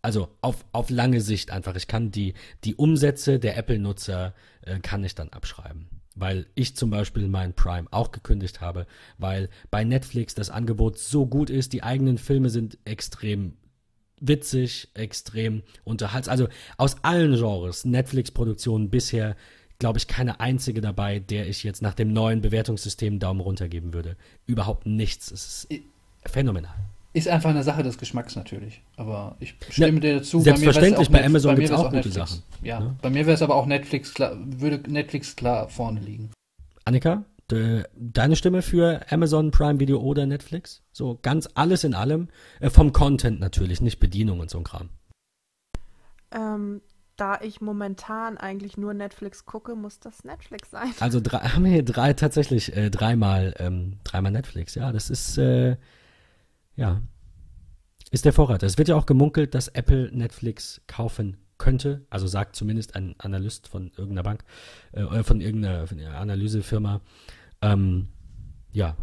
Also 0.03 0.29
auf, 0.41 0.63
auf 0.73 0.91
lange 0.91 1.21
Sicht 1.21 1.49
einfach. 1.49 1.75
Ich 1.75 1.87
kann 1.87 2.11
die, 2.11 2.35
die 2.63 2.75
Umsätze 2.75 3.39
der 3.39 3.57
Apple-Nutzer 3.57 4.35
äh, 4.61 4.79
kann 4.79 5.03
ich 5.03 5.15
dann 5.15 5.29
abschreiben 5.29 5.89
weil 6.17 6.45
ich 6.55 6.77
zum 6.77 6.91
Beispiel 6.91 7.27
mein 7.27 7.53
Prime 7.53 7.89
auch 7.91 8.13
gekündigt 8.13 8.61
habe, 8.61 8.87
weil 9.17 9.49
bei 9.69 9.83
Netflix 9.83 10.33
das 10.33 10.49
Angebot 10.49 10.97
so 10.97 11.25
gut 11.25 11.49
ist, 11.49 11.73
die 11.73 11.83
eigenen 11.83 12.17
Filme 12.17 12.49
sind 12.49 12.77
extrem 12.85 13.57
witzig, 14.19 14.89
extrem 14.93 15.63
unterhaltsam. 15.83 16.31
Also 16.31 16.47
aus 16.77 16.97
allen 17.03 17.35
Genres, 17.35 17.85
Netflix-Produktionen 17.85 18.89
bisher, 18.89 19.35
glaube 19.79 19.97
ich, 19.97 20.07
keine 20.07 20.39
einzige 20.39 20.81
dabei, 20.81 21.19
der 21.19 21.47
ich 21.47 21.63
jetzt 21.63 21.81
nach 21.81 21.93
dem 21.93 22.13
neuen 22.13 22.41
Bewertungssystem 22.41 23.19
Daumen 23.19 23.41
runter 23.41 23.67
geben 23.67 23.93
würde. 23.93 24.15
Überhaupt 24.45 24.85
nichts. 24.85 25.31
Es 25.31 25.65
ist 25.69 25.83
phänomenal. 26.25 26.75
Ist 27.13 27.29
einfach 27.29 27.49
eine 27.49 27.63
Sache 27.63 27.81
des 27.81 27.97
Geschmacks 27.97 28.35
natürlich. 28.35 28.81
Aber 28.97 29.37
ich 29.39 29.55
stimme 29.69 29.93
ja, 29.93 29.99
dir 29.99 30.15
dazu. 30.17 30.41
Selbstverständlich, 30.41 31.09
bei, 31.09 31.19
bei 31.19 31.25
Amazon 31.25 31.55
gibt 31.55 31.69
es 31.69 31.71
auch, 31.73 31.79
auch 31.79 31.83
gute 31.85 31.95
Netflix. 31.95 32.15
Sachen. 32.15 32.43
Ja, 32.61 32.79
ja. 32.81 32.95
bei 33.01 33.09
mir 33.09 33.25
wäre 33.25 33.35
es 33.35 33.41
aber 33.41 33.55
auch 33.55 33.65
Netflix, 33.65 34.13
klar, 34.13 34.37
würde 34.37 34.91
Netflix 34.91 35.35
klar 35.35 35.69
vorne 35.69 36.01
liegen. 36.01 36.31
Annika? 36.83 37.23
Deine 37.47 38.35
Stimme 38.35 38.61
für 38.61 39.05
Amazon 39.11 39.51
Prime 39.51 39.79
Video 39.79 39.99
oder 39.99 40.25
Netflix? 40.25 40.83
So 40.91 41.19
ganz 41.21 41.47
alles 41.53 41.83
in 41.83 41.93
allem. 41.93 42.29
Äh, 42.59 42.69
vom 42.69 42.93
Content 42.93 43.39
natürlich, 43.39 43.81
nicht 43.81 43.99
Bedienung 43.99 44.39
und 44.39 44.49
so 44.49 44.57
ein 44.57 44.63
Kram. 44.63 44.89
Ähm, 46.31 46.81
da 47.17 47.39
ich 47.41 47.61
momentan 47.61 48.37
eigentlich 48.37 48.77
nur 48.77 48.93
Netflix 48.93 49.45
gucke, 49.45 49.75
muss 49.75 49.99
das 49.99 50.23
Netflix 50.23 50.71
sein. 50.71 50.91
Also 50.99 51.19
drei, 51.21 51.39
haben 51.39 51.63
wir 51.63 51.71
hier 51.71 51.85
drei 51.85 52.13
tatsächlich 52.13 52.75
äh, 52.75 52.89
dreimal, 52.89 53.53
ähm, 53.59 53.99
dreimal 54.03 54.31
Netflix. 54.31 54.75
Ja, 54.75 54.91
das 54.91 55.09
ist 55.09 55.37
äh, 55.37 55.77
ja 56.75 57.01
ist 58.11 58.25
der 58.25 58.33
Vorreiter. 58.33 58.65
Es 58.65 58.77
wird 58.77 58.87
ja 58.87 58.95
auch 58.95 59.05
gemunkelt, 59.05 59.53
dass 59.55 59.67
Apple 59.67 60.09
Netflix 60.11 60.81
kaufen 60.87 61.37
könnte. 61.57 62.05
Also 62.09 62.27
sagt 62.27 62.55
zumindest 62.55 62.95
ein 62.95 63.15
Analyst 63.17 63.67
von 63.67 63.91
irgendeiner 63.91 64.23
Bank, 64.23 64.43
äh, 64.91 65.23
von 65.23 65.41
irgendeiner, 65.41 65.87
von 65.87 65.99
einer 65.99 66.17
Analysefirma. 66.17 67.01
Ähm, 67.61 68.09
ja. 68.71 68.95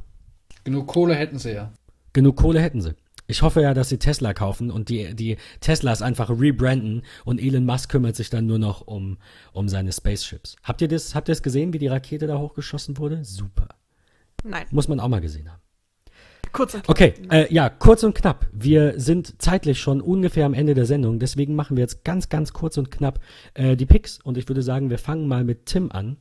Genug 0.65 0.87
Kohle 0.87 1.15
hätten 1.15 1.39
sie 1.39 1.53
ja. 1.55 1.73
Genug 2.13 2.37
Kohle 2.37 2.61
hätten 2.61 2.81
sie. 2.81 2.95
Ich 3.27 3.41
hoffe 3.43 3.63
ja, 3.63 3.73
dass 3.73 3.89
sie 3.89 3.99
Tesla 3.99 4.35
kaufen 4.35 4.71
und 4.71 4.89
die, 4.89 5.15
die 5.15 5.39
Teslas 5.61 6.03
einfach 6.03 6.29
rebranden 6.29 7.03
und 7.25 7.41
Elon 7.41 7.65
Musk 7.65 7.91
kümmert 7.91 8.17
sich 8.17 8.31
dann 8.31 8.47
nur 8.47 8.59
noch 8.59 8.83
um, 8.83 9.17
um 9.53 9.69
seine 9.69 9.93
Spaceships. 9.93 10.57
Habt 10.63 10.83
ihr 10.83 10.89
das, 10.89 11.15
habt 11.15 11.29
ihr 11.29 11.33
das 11.33 11.43
gesehen, 11.43 11.73
wie 11.73 11.79
die 11.79 11.87
Rakete 11.87 12.27
da 12.27 12.39
hochgeschossen 12.39 12.99
wurde? 12.99 13.25
Super. 13.25 13.69
Nein. 14.45 14.67
Muss 14.71 14.89
man 14.89 15.01
auch 15.01 15.09
mal 15.09 15.21
gesehen 15.21 15.51
haben. 15.51 15.62
Kurz 16.53 16.75
und 16.75 16.85
knapp. 16.85 16.91
Okay, 16.91 17.15
äh, 17.31 17.53
ja, 17.53 17.71
kurz 17.71 18.03
und 18.03 18.15
knapp. 18.15 18.47
Wir 18.53 18.99
sind 19.01 19.41
zeitlich 19.41 19.81
schon 19.81 20.01
ungefähr 20.01 20.47
am 20.47 20.55
Ende 20.55 20.75
der 20.75 20.85
Sendung, 20.85 21.19
deswegen 21.19 21.55
machen 21.55 21.77
wir 21.77 21.83
jetzt 21.83 22.05
ganz, 22.05 22.29
ganz 22.29 22.53
kurz 22.53 22.77
und 22.79 22.91
knapp 22.91 23.21
äh, 23.55 23.77
die 23.77 23.87
Picks 23.87 24.21
und 24.21 24.37
ich 24.37 24.49
würde 24.49 24.63
sagen, 24.63 24.91
wir 24.91 24.99
fangen 24.99 25.27
mal 25.27 25.45
mit 25.45 25.67
Tim 25.67 25.91
an, 25.91 26.17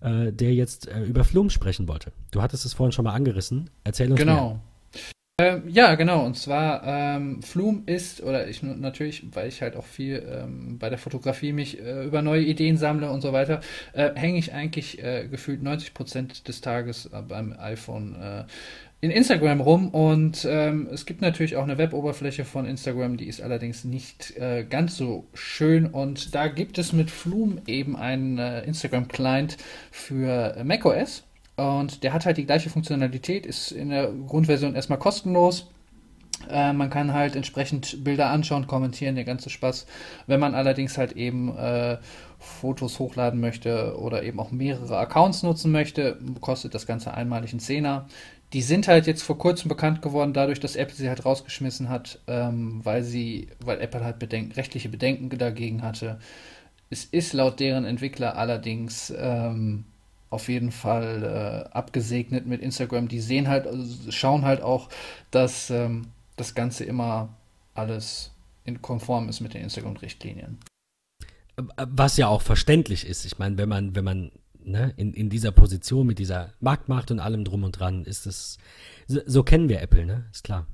äh, 0.00 0.32
der 0.32 0.54
jetzt 0.54 0.88
äh, 0.88 1.02
über 1.02 1.24
Flum 1.24 1.50
sprechen 1.50 1.88
wollte. 1.88 2.12
Du 2.30 2.42
hattest 2.42 2.64
es 2.64 2.74
vorhin 2.74 2.92
schon 2.92 3.04
mal 3.04 3.14
angerissen. 3.14 3.70
Erzähl 3.84 4.10
uns 4.10 4.20
genau. 4.20 4.48
mehr. 4.48 4.60
Ähm, 5.40 5.62
ja, 5.66 5.94
genau. 5.94 6.24
Und 6.24 6.36
zwar 6.36 6.82
ähm, 6.84 7.42
Flume 7.42 7.82
ist, 7.86 8.22
oder 8.22 8.48
ich 8.48 8.62
natürlich, 8.62 9.24
weil 9.34 9.48
ich 9.48 9.62
halt 9.62 9.76
auch 9.76 9.86
viel 9.86 10.22
ähm, 10.30 10.78
bei 10.78 10.88
der 10.88 10.98
Fotografie 10.98 11.52
mich 11.52 11.80
äh, 11.80 12.04
über 12.04 12.22
neue 12.22 12.42
Ideen 12.42 12.76
sammle 12.76 13.10
und 13.10 13.22
so 13.22 13.32
weiter, 13.32 13.60
äh, 13.92 14.10
hänge 14.14 14.38
ich 14.38 14.52
eigentlich 14.52 15.02
äh, 15.02 15.26
gefühlt 15.28 15.62
90 15.62 15.94
Prozent 15.94 16.48
des 16.48 16.60
Tages 16.60 17.06
äh, 17.06 17.22
beim 17.22 17.56
iPhone 17.58 18.14
äh, 18.14 18.44
in 19.02 19.10
Instagram 19.10 19.60
rum 19.60 19.88
und 19.88 20.46
ähm, 20.48 20.88
es 20.92 21.06
gibt 21.06 21.22
natürlich 21.22 21.56
auch 21.56 21.64
eine 21.64 21.76
Weboberfläche 21.76 22.44
von 22.44 22.66
Instagram, 22.66 23.16
die 23.16 23.26
ist 23.26 23.42
allerdings 23.42 23.82
nicht 23.82 24.36
äh, 24.36 24.64
ganz 24.64 24.96
so 24.96 25.26
schön 25.34 25.86
und 25.86 26.36
da 26.36 26.46
gibt 26.46 26.78
es 26.78 26.92
mit 26.92 27.10
Flume 27.10 27.60
eben 27.66 27.96
einen 27.96 28.38
äh, 28.38 28.62
Instagram-Client 28.62 29.56
für 29.90 30.62
macOS 30.62 31.24
und 31.56 32.04
der 32.04 32.12
hat 32.12 32.26
halt 32.26 32.36
die 32.36 32.46
gleiche 32.46 32.70
Funktionalität, 32.70 33.44
ist 33.44 33.72
in 33.72 33.90
der 33.90 34.06
Grundversion 34.06 34.76
erstmal 34.76 35.00
kostenlos. 35.00 35.68
Äh, 36.52 36.72
man 36.72 36.90
kann 36.90 37.12
halt 37.12 37.34
entsprechend 37.36 38.04
Bilder 38.04 38.30
anschauen, 38.30 38.66
kommentieren, 38.66 39.14
der 39.14 39.24
ganze 39.24 39.50
Spaß. 39.50 39.86
Wenn 40.26 40.40
man 40.40 40.54
allerdings 40.54 40.98
halt 40.98 41.12
eben 41.12 41.56
äh, 41.56 41.98
Fotos 42.38 42.98
hochladen 42.98 43.40
möchte 43.40 43.98
oder 43.98 44.22
eben 44.22 44.38
auch 44.38 44.50
mehrere 44.50 44.98
Accounts 44.98 45.42
nutzen 45.42 45.72
möchte, 45.72 46.18
kostet 46.40 46.74
das 46.74 46.86
Ganze 46.86 47.14
einmalig 47.14 47.52
einen 47.52 47.60
Zehner 47.60 48.06
die 48.52 48.62
sind 48.62 48.86
halt 48.86 49.06
jetzt 49.06 49.22
vor 49.22 49.38
kurzem 49.38 49.68
bekannt 49.68 50.02
geworden, 50.02 50.32
dadurch, 50.34 50.60
dass 50.60 50.76
Apple 50.76 50.94
sie 50.94 51.08
halt 51.08 51.24
rausgeschmissen 51.24 51.88
hat, 51.88 52.18
ähm, 52.26 52.80
weil 52.84 53.02
sie, 53.02 53.48
weil 53.64 53.80
Apple 53.80 54.04
halt 54.04 54.18
Bedenken, 54.18 54.52
rechtliche 54.52 54.88
Bedenken 54.90 55.30
dagegen 55.38 55.82
hatte. 55.82 56.18
Es 56.90 57.04
ist 57.04 57.32
laut 57.32 57.60
deren 57.60 57.86
Entwickler 57.86 58.36
allerdings 58.36 59.12
ähm, 59.16 59.84
auf 60.28 60.48
jeden 60.48 60.70
Fall 60.70 61.68
äh, 61.70 61.74
abgesegnet 61.76 62.46
mit 62.46 62.60
Instagram. 62.60 63.08
Die 63.08 63.20
sehen 63.20 63.48
halt, 63.48 63.66
also 63.66 64.10
schauen 64.10 64.44
halt 64.44 64.62
auch, 64.62 64.90
dass 65.30 65.70
ähm, 65.70 66.08
das 66.36 66.54
Ganze 66.54 66.84
immer 66.84 67.36
alles 67.74 68.32
in 68.64 68.80
konform 68.80 69.28
ist 69.28 69.40
mit 69.40 69.54
den 69.54 69.62
Instagram-Richtlinien. 69.62 70.58
Was 71.56 72.16
ja 72.16 72.28
auch 72.28 72.42
verständlich 72.42 73.06
ist. 73.06 73.24
Ich 73.24 73.38
meine, 73.38 73.58
wenn 73.58 73.68
man, 73.68 73.94
wenn 73.94 74.04
man 74.04 74.32
ne, 74.64 74.94
in, 74.96 75.12
in 75.12 75.30
dieser 75.30 75.52
Position 75.52 76.06
mit 76.06 76.18
dieser 76.18 76.52
Marktmacht 76.60 77.10
und 77.10 77.20
allem 77.20 77.44
drum 77.44 77.64
und 77.64 77.72
dran 77.72 78.04
ist 78.04 78.26
es, 78.26 78.58
so, 79.06 79.20
so 79.26 79.42
kennen 79.42 79.68
wir 79.68 79.82
Apple, 79.82 80.06
ne? 80.06 80.26
Ist 80.32 80.44
klar. 80.44 80.66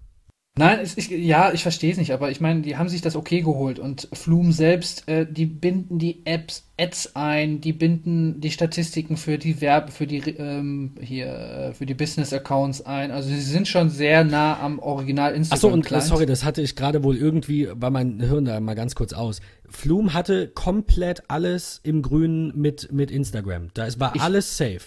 Nein, 0.59 0.81
ich, 0.97 1.09
ja, 1.09 1.53
ich 1.53 1.63
verstehe 1.63 1.93
es 1.93 1.99
nicht, 1.99 2.13
aber 2.13 2.31
ich 2.31 2.41
meine, 2.41 2.63
die 2.63 2.77
haben 2.77 2.89
sich 2.89 3.01
das 3.01 3.15
okay 3.15 3.43
geholt 3.43 3.79
und 3.79 4.09
Flume 4.13 4.53
selbst, 4.53 5.09
äh, 5.09 5.25
die 5.31 5.47
binden 5.47 5.99
die 5.99 6.23
Apps, 6.27 6.65
Ads 6.81 7.17
ein, 7.17 7.61
die 7.61 7.73
binden 7.73 8.41
die 8.41 8.51
Statistiken 8.51 9.17
für 9.17 9.39
die 9.39 9.61
Werbe, 9.61 9.93
für 9.93 10.07
die 10.07 10.19
ähm, 10.19 10.93
hier, 11.01 11.27
äh, 11.27 11.75
für 11.75 11.87
die 11.87 11.95
Business 11.95 12.33
Accounts 12.33 12.85
ein. 12.85 13.11
Also 13.11 13.29
sie 13.29 13.41
sind 13.41 13.69
schon 13.69 13.91
sehr 13.91 14.25
nah 14.25 14.59
am 14.61 14.79
Original 14.79 15.35
Instagram. 15.35 15.57
Achso, 15.57 15.69
und 15.69 15.85
Client. 15.85 16.05
sorry, 16.05 16.27
das 16.27 16.45
hatte 16.45 16.61
ich 16.61 16.77
gerade 16.77 17.03
wohl 17.03 17.17
irgendwie, 17.17 17.69
war 17.75 17.91
mein 17.91 18.21
Hirn 18.21 18.45
da 18.45 18.59
mal 18.61 18.75
ganz 18.75 18.95
kurz 18.95 19.13
aus. 19.13 19.41
Flume 19.69 20.15
hatte 20.15 20.49
komplett 20.49 21.23
alles 21.29 21.81
im 21.83 22.03
Grünen 22.03 22.53
mit, 22.55 22.93
mit 22.93 23.11
Instagram. 23.11 23.69
Da 23.75 23.89
war 23.99 24.15
ich, 24.15 24.23
alles 24.23 24.57
safe. 24.57 24.81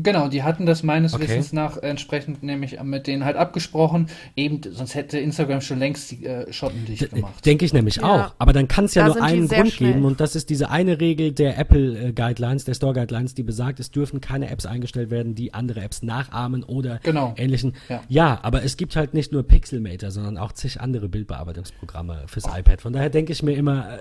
Genau, 0.00 0.28
die 0.28 0.44
hatten 0.44 0.64
das 0.64 0.84
meines 0.84 1.14
okay. 1.14 1.24
Wissens 1.24 1.52
nach 1.52 1.76
entsprechend 1.76 2.42
nämlich 2.42 2.80
mit 2.82 3.08
denen 3.08 3.24
halt 3.24 3.36
abgesprochen. 3.36 4.08
Eben, 4.36 4.60
sonst 4.70 4.94
hätte 4.94 5.18
Instagram 5.18 5.60
schon 5.60 5.80
längst 5.80 6.12
die 6.12 6.24
äh, 6.24 6.52
Schotten 6.52 6.84
dicht 6.84 7.10
gemacht. 7.10 7.44
Denke 7.44 7.64
ich 7.64 7.72
nämlich 7.72 7.96
ja. 7.96 8.04
auch. 8.04 8.34
Aber 8.38 8.52
dann 8.52 8.68
kann 8.68 8.84
es 8.84 8.94
ja 8.94 9.08
da 9.08 9.14
nur 9.14 9.22
einen 9.24 9.48
Grund 9.48 9.72
schnell. 9.72 9.94
geben 9.94 10.04
und 10.04 10.20
das 10.20 10.36
ist 10.36 10.50
diese 10.50 10.70
eine 10.70 11.00
Regel 11.00 11.32
der 11.32 11.58
Apple 11.58 11.98
äh, 11.98 12.12
Guidelines, 12.12 12.64
der 12.64 12.74
Store 12.74 12.92
Guidelines, 12.92 13.34
die 13.34 13.42
besagt, 13.42 13.80
es 13.80 13.90
dürfen 13.90 14.20
keine 14.20 14.50
Apps 14.50 14.66
eingestellt 14.66 15.10
werden, 15.10 15.34
die 15.34 15.52
andere 15.52 15.80
Apps 15.80 16.02
nachahmen 16.02 16.62
oder 16.62 17.00
genau. 17.02 17.34
ähnlichen. 17.36 17.74
Ja. 17.88 18.02
ja. 18.08 18.38
aber 18.42 18.62
es 18.62 18.76
gibt 18.76 18.94
halt 18.94 19.14
nicht 19.14 19.32
nur 19.32 19.42
Pixelmator, 19.42 20.12
sondern 20.12 20.38
auch 20.38 20.52
zig 20.52 20.80
andere 20.80 21.08
Bildbearbeitungsprogramme 21.08 22.24
fürs 22.26 22.44
oh. 22.44 22.56
iPad. 22.56 22.80
Von 22.80 22.92
daher 22.92 23.10
denke 23.10 23.32
ich 23.32 23.42
mir 23.42 23.54
immer, 23.54 23.94
äh, 23.94 23.98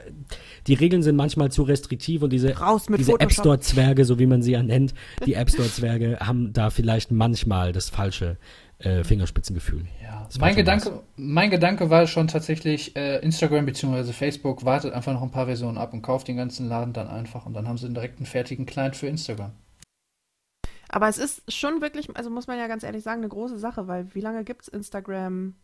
die 0.67 0.75
Regeln 0.75 1.01
sind 1.01 1.15
manchmal 1.15 1.49
zu 1.49 1.63
restriktiv 1.63 2.21
und 2.21 2.31
diese, 2.31 2.53
diese 2.97 3.19
App 3.19 3.31
Store 3.31 3.59
Zwerge, 3.59 4.05
so 4.05 4.19
wie 4.19 4.27
man 4.27 4.43
sie 4.43 4.51
ja 4.51 4.61
nennt, 4.61 4.93
die 5.25 5.33
App 5.33 5.49
Store 5.49 5.67
Zwerge 5.67 5.86
haben 5.89 6.53
da 6.53 6.69
vielleicht 6.69 7.11
manchmal 7.11 7.71
das 7.71 7.89
falsche 7.89 8.37
äh, 8.79 9.03
Fingerspitzengefühl. 9.03 9.85
Ja. 10.03 10.27
Mein 10.39 10.55
Gedanke, 10.55 11.01
mein 11.15 11.49
Gedanke 11.49 11.89
war 11.89 12.05
schon 12.07 12.27
tatsächlich, 12.27 12.95
äh, 12.95 13.19
Instagram 13.19 13.65
bzw. 13.65 14.13
Facebook 14.13 14.65
wartet 14.65 14.93
einfach 14.93 15.13
noch 15.13 15.23
ein 15.23 15.31
paar 15.31 15.45
Versionen 15.47 15.77
ab 15.77 15.93
und 15.93 16.01
kauft 16.01 16.27
den 16.27 16.37
ganzen 16.37 16.69
Laden 16.69 16.93
dann 16.93 17.07
einfach 17.07 17.45
und 17.45 17.53
dann 17.53 17.67
haben 17.67 17.77
sie 17.77 17.89
direkt 17.89 18.17
einen 18.17 18.25
fertigen 18.25 18.65
Client 18.65 18.95
für 18.95 19.07
Instagram. 19.07 19.51
Aber 20.89 21.09
es 21.09 21.17
ist 21.17 21.51
schon 21.51 21.81
wirklich, 21.81 22.15
also 22.15 22.29
muss 22.29 22.47
man 22.47 22.57
ja 22.57 22.67
ganz 22.67 22.83
ehrlich 22.83 23.03
sagen, 23.03 23.21
eine 23.21 23.29
große 23.29 23.57
Sache, 23.57 23.87
weil 23.87 24.13
wie 24.13 24.21
lange 24.21 24.43
gibt 24.43 24.63
es 24.63 24.67
Instagram 24.67 25.55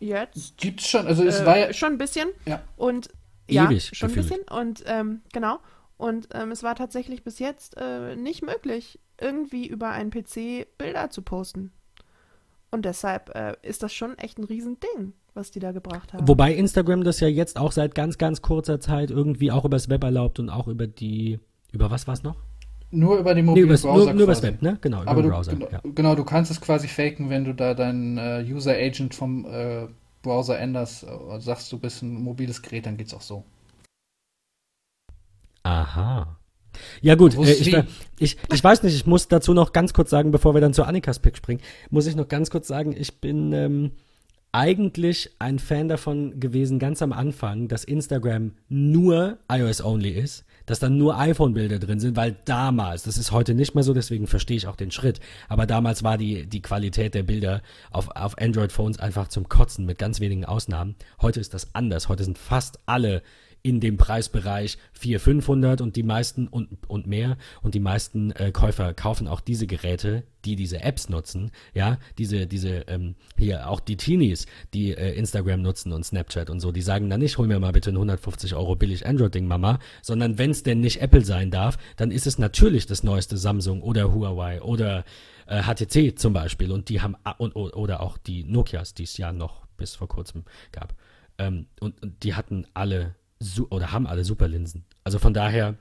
jetzt? 0.00 0.56
Gibt 0.56 0.80
es 0.80 0.88
schon, 0.88 1.06
also 1.06 1.24
es 1.24 1.40
äh, 1.40 1.46
war 1.46 1.58
ja. 1.58 1.72
Schon 1.72 1.92
ein 1.92 1.98
bisschen. 1.98 2.28
Ja. 2.46 2.62
Und 2.76 3.10
ja, 3.48 3.66
Ewig 3.66 3.96
schon 3.96 4.08
gefühlt. 4.08 4.26
ein 4.26 4.44
bisschen. 4.44 4.58
Und 4.58 4.84
ähm, 4.86 5.20
genau. 5.32 5.58
Und 5.96 6.28
ähm, 6.34 6.50
es 6.50 6.62
war 6.62 6.74
tatsächlich 6.74 7.22
bis 7.22 7.38
jetzt 7.38 7.76
äh, 7.76 8.16
nicht 8.16 8.42
möglich, 8.42 8.98
irgendwie 9.20 9.66
über 9.66 9.90
einen 9.90 10.10
PC 10.10 10.66
Bilder 10.76 11.10
zu 11.10 11.22
posten. 11.22 11.72
Und 12.70 12.84
deshalb 12.84 13.34
äh, 13.36 13.54
ist 13.62 13.84
das 13.84 13.94
schon 13.94 14.18
echt 14.18 14.38
ein 14.38 14.44
Riesending, 14.44 15.12
was 15.34 15.52
die 15.52 15.60
da 15.60 15.70
gebracht 15.70 16.12
haben. 16.12 16.26
Wobei 16.26 16.52
Instagram 16.52 17.04
das 17.04 17.20
ja 17.20 17.28
jetzt 17.28 17.56
auch 17.56 17.70
seit 17.70 17.94
ganz, 17.94 18.18
ganz 18.18 18.42
kurzer 18.42 18.80
Zeit 18.80 19.12
irgendwie 19.12 19.52
auch 19.52 19.64
übers 19.64 19.88
Web 19.88 20.02
erlaubt 20.02 20.40
und 20.40 20.50
auch 20.50 20.66
über 20.66 20.88
die. 20.88 21.38
Über 21.70 21.90
was 21.90 22.06
war 22.08 22.14
es 22.14 22.22
noch? 22.24 22.36
Nur 22.90 23.18
über 23.18 23.34
die 23.34 23.42
mobilen 23.42 23.68
nee, 23.68 23.76
Browser. 23.76 24.06
Nur, 24.06 24.12
nur 24.14 24.22
übers 24.24 24.42
Web, 24.42 24.62
ne? 24.62 24.78
Genau, 24.80 25.02
über 25.02 25.10
Aber 25.10 25.22
den 25.22 25.30
Browser. 25.30 25.54
Du, 25.54 25.66
ja. 25.66 25.80
Genau, 25.84 26.14
du 26.14 26.24
kannst 26.24 26.50
es 26.50 26.60
quasi 26.60 26.88
faken, 26.88 27.30
wenn 27.30 27.44
du 27.44 27.54
da 27.54 27.74
deinen 27.74 28.18
äh, 28.18 28.44
User 28.48 28.72
Agent 28.72 29.14
vom 29.14 29.44
äh, 29.46 29.86
Browser 30.22 30.58
änderst, 30.58 31.04
äh, 31.04 31.40
sagst 31.40 31.70
du 31.72 31.78
bist 31.78 32.02
ein 32.02 32.14
mobiles 32.14 32.62
Gerät, 32.62 32.86
dann 32.86 32.96
geht's 32.96 33.14
auch 33.14 33.20
so. 33.20 33.44
Aha. 35.64 36.38
Ja 37.02 37.14
gut, 37.14 37.36
äh, 37.36 37.52
ich, 37.52 37.74
ich, 38.18 38.36
ich 38.52 38.64
weiß 38.64 38.82
nicht, 38.82 38.94
ich 38.94 39.06
muss 39.06 39.28
dazu 39.28 39.54
noch 39.54 39.72
ganz 39.72 39.92
kurz 39.92 40.10
sagen, 40.10 40.30
bevor 40.30 40.54
wir 40.54 40.60
dann 40.60 40.74
zu 40.74 40.84
Annikas 40.84 41.18
Pick 41.18 41.36
springen, 41.36 41.60
muss 41.90 42.06
ich 42.06 42.16
noch 42.16 42.28
ganz 42.28 42.50
kurz 42.50 42.68
sagen, 42.68 42.94
ich 42.96 43.20
bin 43.20 43.52
ähm, 43.52 43.92
eigentlich 44.52 45.30
ein 45.38 45.58
Fan 45.58 45.88
davon 45.88 46.38
gewesen, 46.38 46.78
ganz 46.78 47.02
am 47.02 47.12
Anfang, 47.12 47.68
dass 47.68 47.84
Instagram 47.84 48.52
nur 48.68 49.38
iOS-only 49.50 50.10
ist, 50.10 50.44
dass 50.66 50.78
dann 50.78 50.96
nur 50.96 51.18
iPhone-Bilder 51.18 51.78
drin 51.78 52.00
sind, 52.00 52.16
weil 52.16 52.36
damals, 52.44 53.02
das 53.02 53.18
ist 53.18 53.32
heute 53.32 53.54
nicht 53.54 53.74
mehr 53.74 53.84
so, 53.84 53.94
deswegen 53.94 54.26
verstehe 54.26 54.56
ich 54.56 54.66
auch 54.66 54.76
den 54.76 54.90
Schritt, 54.90 55.20
aber 55.48 55.66
damals 55.66 56.02
war 56.02 56.18
die, 56.18 56.46
die 56.46 56.62
Qualität 56.62 57.14
der 57.14 57.22
Bilder 57.22 57.62
auf, 57.90 58.10
auf 58.10 58.38
Android-Phones 58.38 58.98
einfach 58.98 59.28
zum 59.28 59.48
Kotzen, 59.48 59.86
mit 59.86 59.98
ganz 59.98 60.20
wenigen 60.20 60.44
Ausnahmen. 60.44 60.96
Heute 61.20 61.40
ist 61.40 61.54
das 61.54 61.74
anders, 61.74 62.08
heute 62.08 62.24
sind 62.24 62.38
fast 62.38 62.78
alle 62.86 63.22
in 63.62 63.80
dem 63.80 63.96
Preisbereich 63.96 64.78
400, 64.92 65.22
500 65.22 65.80
und 65.80 65.96
die 65.96 66.02
meisten 66.02 66.48
und, 66.48 66.68
und 66.86 67.06
mehr 67.06 67.38
und 67.62 67.74
die 67.74 67.80
meisten 67.80 68.30
äh, 68.32 68.52
Käufer 68.52 68.92
kaufen 68.92 69.26
auch 69.26 69.40
diese 69.40 69.66
Geräte, 69.66 70.24
die 70.44 70.56
diese 70.56 70.82
Apps 70.82 71.08
nutzen, 71.08 71.50
ja, 71.74 71.98
diese, 72.18 72.46
diese, 72.46 72.84
ähm, 72.88 73.14
hier 73.36 73.68
auch 73.68 73.80
die 73.80 73.96
Teenies, 73.96 74.46
die 74.72 74.92
äh, 74.92 75.14
Instagram 75.14 75.62
nutzen 75.62 75.92
und 75.92 76.04
Snapchat 76.04 76.50
und 76.50 76.60
so, 76.60 76.72
die 76.72 76.82
sagen 76.82 77.10
dann 77.10 77.20
nicht, 77.20 77.38
hol 77.38 77.46
mir 77.46 77.58
mal 77.58 77.72
bitte 77.72 77.90
ein 77.90 77.96
150 77.96 78.54
Euro 78.54 78.76
billig 78.76 79.06
Android-Ding, 79.06 79.46
Mama, 79.46 79.78
sondern 80.02 80.38
wenn 80.38 80.50
es 80.50 80.62
denn 80.62 80.80
nicht 80.80 81.00
Apple 81.00 81.24
sein 81.24 81.50
darf, 81.50 81.78
dann 81.96 82.10
ist 82.10 82.26
es 82.26 82.38
natürlich 82.38 82.86
das 82.86 83.02
neueste 83.02 83.36
Samsung 83.36 83.82
oder 83.82 84.12
Huawei 84.12 84.62
oder 84.62 85.04
äh, 85.46 85.62
HTC 85.62 86.18
zum 86.18 86.32
Beispiel 86.32 86.72
und 86.72 86.88
die 86.88 87.00
haben, 87.00 87.16
und, 87.38 87.54
oder 87.56 88.00
auch 88.00 88.18
die 88.18 88.44
Nokias, 88.44 88.94
die 88.94 89.04
es 89.04 89.16
ja 89.16 89.32
noch 89.32 89.66
bis 89.76 89.94
vor 89.94 90.08
kurzem 90.08 90.44
gab. 90.72 90.94
Ähm, 91.38 91.66
und, 91.80 92.00
und 92.02 92.22
die 92.22 92.34
hatten 92.34 92.66
alle 92.74 93.14
oder 93.68 93.92
haben 93.92 94.06
alle 94.06 94.24
Superlinsen. 94.24 94.84
Also 95.02 95.18
von 95.18 95.34
daher, 95.34 95.76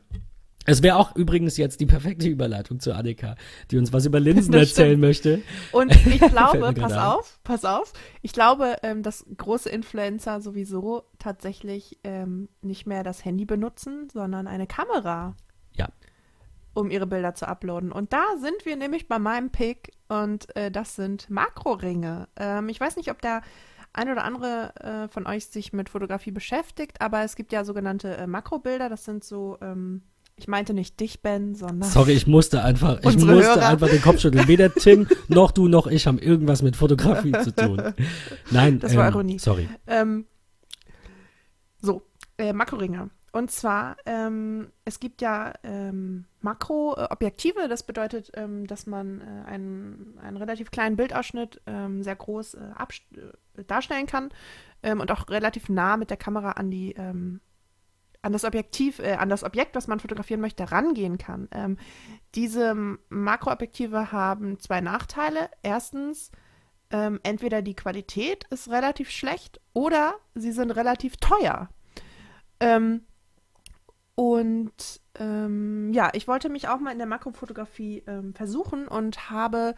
es 0.66 0.82
wäre 0.82 0.98
auch 0.98 1.16
übrigens 1.16 1.58
jetzt 1.58 1.80
die 1.80 1.86
perfekte 1.86 2.28
Überleitung 2.28 2.80
zu 2.80 2.94
Annika, 2.94 3.36
die 3.72 3.78
uns 3.78 3.92
was 3.92 4.06
über 4.06 4.20
Linsen 4.20 4.54
erzählen 4.54 5.00
möchte. 5.00 5.42
Und 5.72 5.94
ich 6.06 6.20
glaube, 6.30 6.74
pass 6.74 6.94
auf, 6.94 7.40
pass 7.44 7.66
auf, 7.66 7.94
ich 8.22 8.34
glaube, 8.34 8.78
ähm, 8.84 9.04
dass 9.04 9.26
große 9.36 9.70
Influencer 9.70 10.42
sowieso 10.42 11.04
tatsächlich 11.20 12.00
ähm, 12.04 12.50
nicht 12.62 12.88
mehr 12.88 13.04
das 13.04 13.26
Handy 13.26 13.46
benutzen, 13.46 14.08
sondern 14.12 14.48
eine 14.48 14.68
Kamera. 14.68 15.36
Ja. 15.74 15.90
Um 16.74 16.90
ihre 16.90 17.08
Bilder 17.08 17.36
zu 17.36 17.48
uploaden. 17.48 17.92
Und 17.92 18.14
da 18.14 18.24
sind 18.40 18.66
wir 18.66 18.76
nämlich 18.76 19.08
bei 19.08 19.20
meinem 19.20 19.52
Pick 19.52 19.92
und 20.08 20.56
äh, 20.56 20.72
das 20.72 20.96
sind 20.96 21.30
Makroringe. 21.30 22.28
Ähm, 22.36 22.70
ich 22.70 22.80
weiß 22.80 22.96
nicht, 22.96 23.12
ob 23.12 23.22
der 23.22 23.42
ein 23.94 24.10
oder 24.10 24.24
andere 24.24 24.76
äh, 24.78 25.08
von 25.08 25.28
euch 25.28 25.48
sich 25.48 25.72
mit 25.72 25.90
Fotografie 25.90 26.32
beschäftigt, 26.32 27.00
aber 27.00 27.24
es 27.24 27.36
gibt 27.36 27.52
ja 27.52 27.64
sogenannte 27.64 28.18
äh, 28.18 28.28
Makrobilder, 28.28 28.90
das 28.90 29.06
sind 29.06 29.24
so, 29.24 29.58
ähm, 29.62 30.02
ich 30.36 30.48
meinte 30.48 30.74
nicht 30.74 31.00
dich, 31.00 31.22
Ben, 31.22 31.56
sondern. 31.56 31.90
Sorry, 31.90 32.14
ich 32.14 32.28
musste 32.28 32.64
einfach, 32.64 33.00
ich 33.00 33.18
musste 33.18 33.28
Hörer. 33.34 33.68
einfach 33.68 33.90
den 33.90 34.02
Kopf 34.02 34.20
schütteln. 34.20 34.48
Weder 34.48 34.74
Tim 34.74 35.08
noch 35.28 35.52
du 35.52 35.68
noch 35.68 35.88
ich 35.88 36.08
haben 36.08 36.20
irgendwas 36.20 36.62
mit 36.62 36.76
Fotografie 36.76 37.34
zu 37.44 37.56
tun. 37.56 37.82
Nein, 38.52 38.80
das 38.80 38.94
ähm, 38.94 38.98
war 38.98 39.08
Ironie. 39.10 39.40
Sorry. 39.40 39.70
Ähm, 39.88 40.26
so, 41.82 42.02
äh, 42.38 42.54
Makroringe. 42.54 43.10
Und 43.32 43.50
zwar, 43.50 43.98
ähm, 44.06 44.72
es 44.86 45.00
gibt 45.00 45.22
ja 45.22 45.54
ähm, 45.64 46.26
Makroobjektive, 46.42 47.68
das 47.68 47.82
bedeutet, 47.82 48.32
ähm, 48.36 48.68
dass 48.68 48.86
man 48.86 49.22
äh, 49.22 49.50
einen, 49.50 50.20
einen 50.22 50.38
relativ 50.38 50.70
kleinen 50.70 50.98
Bildausschnitt 50.98 51.60
ähm, 51.66 52.04
sehr 52.04 52.16
groß 52.16 52.54
äh, 52.54 52.60
äh, 53.58 53.64
darstellen 53.66 54.06
kann 54.06 54.30
ähm, 54.84 55.00
und 55.00 55.10
auch 55.10 55.30
relativ 55.30 55.68
nah 55.68 55.98
mit 55.98 56.12
der 56.12 56.18
Kamera 56.18 56.52
an 56.52 56.70
die 56.70 56.92
ähm, 56.92 57.42
an 58.24 58.34
das 58.34 58.44
Objektiv, 58.44 59.00
äh, 59.00 59.14
an 59.14 59.30
das 59.30 59.44
Objekt, 59.44 59.76
was 59.76 59.88
man 59.88 60.00
fotografieren 60.00 60.42
möchte, 60.42 60.72
rangehen 60.72 61.18
kann. 61.20 61.48
Ähm, 61.52 61.78
diese 62.34 62.98
Makroobjektive 63.10 64.12
haben 64.12 64.60
zwei 64.60 64.82
Nachteile. 64.82 65.50
Erstens, 65.62 66.32
entweder 67.24 67.64
die 67.64 67.74
Qualität 67.74 68.44
ist 68.52 68.70
relativ 68.70 69.10
schlecht 69.10 69.60
oder 69.74 70.14
sie 70.36 70.52
sind 70.52 70.70
relativ 70.70 71.18
teuer. 71.18 71.70
Ähm, 72.60 73.02
und 74.16 75.02
ähm, 75.16 75.92
ja, 75.94 76.12
ich 76.14 76.28
wollte 76.28 76.50
mich 76.50 76.68
auch 76.68 76.80
mal 76.80 76.92
in 76.92 77.00
der 77.00 77.08
Makrofotografie 77.08 78.04
ähm, 78.08 78.34
versuchen 78.34 78.88
und 78.88 79.30
habe 79.30 79.76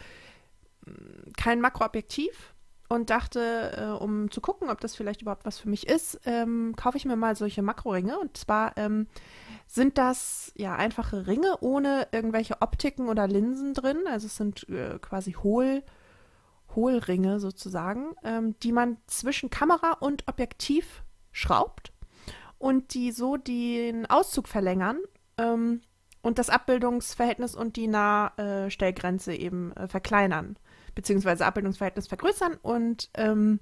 hm, 0.86 1.32
kein 1.38 1.62
Makroobjektiv 1.62 2.54
und 2.88 3.10
dachte, 3.10 3.72
äh, 3.78 4.04
um 4.04 4.30
zu 4.30 4.42
gucken, 4.42 4.70
ob 4.70 4.80
das 4.80 4.96
vielleicht 4.96 5.22
überhaupt 5.22 5.46
was 5.46 5.58
für 5.58 5.70
mich 5.70 5.88
ist, 5.88 6.20
ähm, 6.26 6.76
kaufe 6.76 6.98
ich 6.98 7.06
mir 7.06 7.16
mal 7.16 7.36
solche 7.36 7.62
Makroringe. 7.62 8.20
Und 8.20 8.38
zwar 8.38 8.78
ähm, 8.78 9.08
sind 9.68 9.98
das 9.98 10.52
ja 10.56 10.76
einfache 10.76 11.28
Ringe 11.28 11.58
ohne 11.62 12.08
irgendwelche 12.12 12.62
Optiken 12.62 13.10
oder 13.10 13.28
Linsen 13.28 13.74
drin. 13.74 14.04
Also 14.08 14.28
es 14.28 14.38
sind 14.38 14.70
äh, 14.70 15.00
quasi 15.00 15.34
Hohl, 15.34 15.84
Hohlringe 16.76 17.40
sozusagen, 17.40 18.16
ähm, 18.24 18.56
die 18.62 18.72
man 18.72 18.98
zwischen 19.08 19.50
Kamera 19.50 19.94
und 19.94 20.28
Objektiv 20.28 21.04
schraubt 21.32 21.92
und 22.60 22.94
die 22.94 23.12
so 23.12 23.38
den 23.38 24.06
Auszug 24.06 24.48
verlängern 24.48 25.00
ähm, 25.38 25.82
und 26.22 26.38
das 26.40 26.50
Abbildungsverhältnis 26.50 27.56
und 27.56 27.76
die 27.76 27.88
Nahstellgrenze 27.88 29.34
eben 29.34 29.72
äh, 29.74 29.88
verkleinern, 29.88 30.58
beziehungsweise 30.96 31.46
Abbildungsverhältnis 31.46 32.08
vergrößern 32.08 32.56
und 32.62 33.10
ähm, 33.14 33.60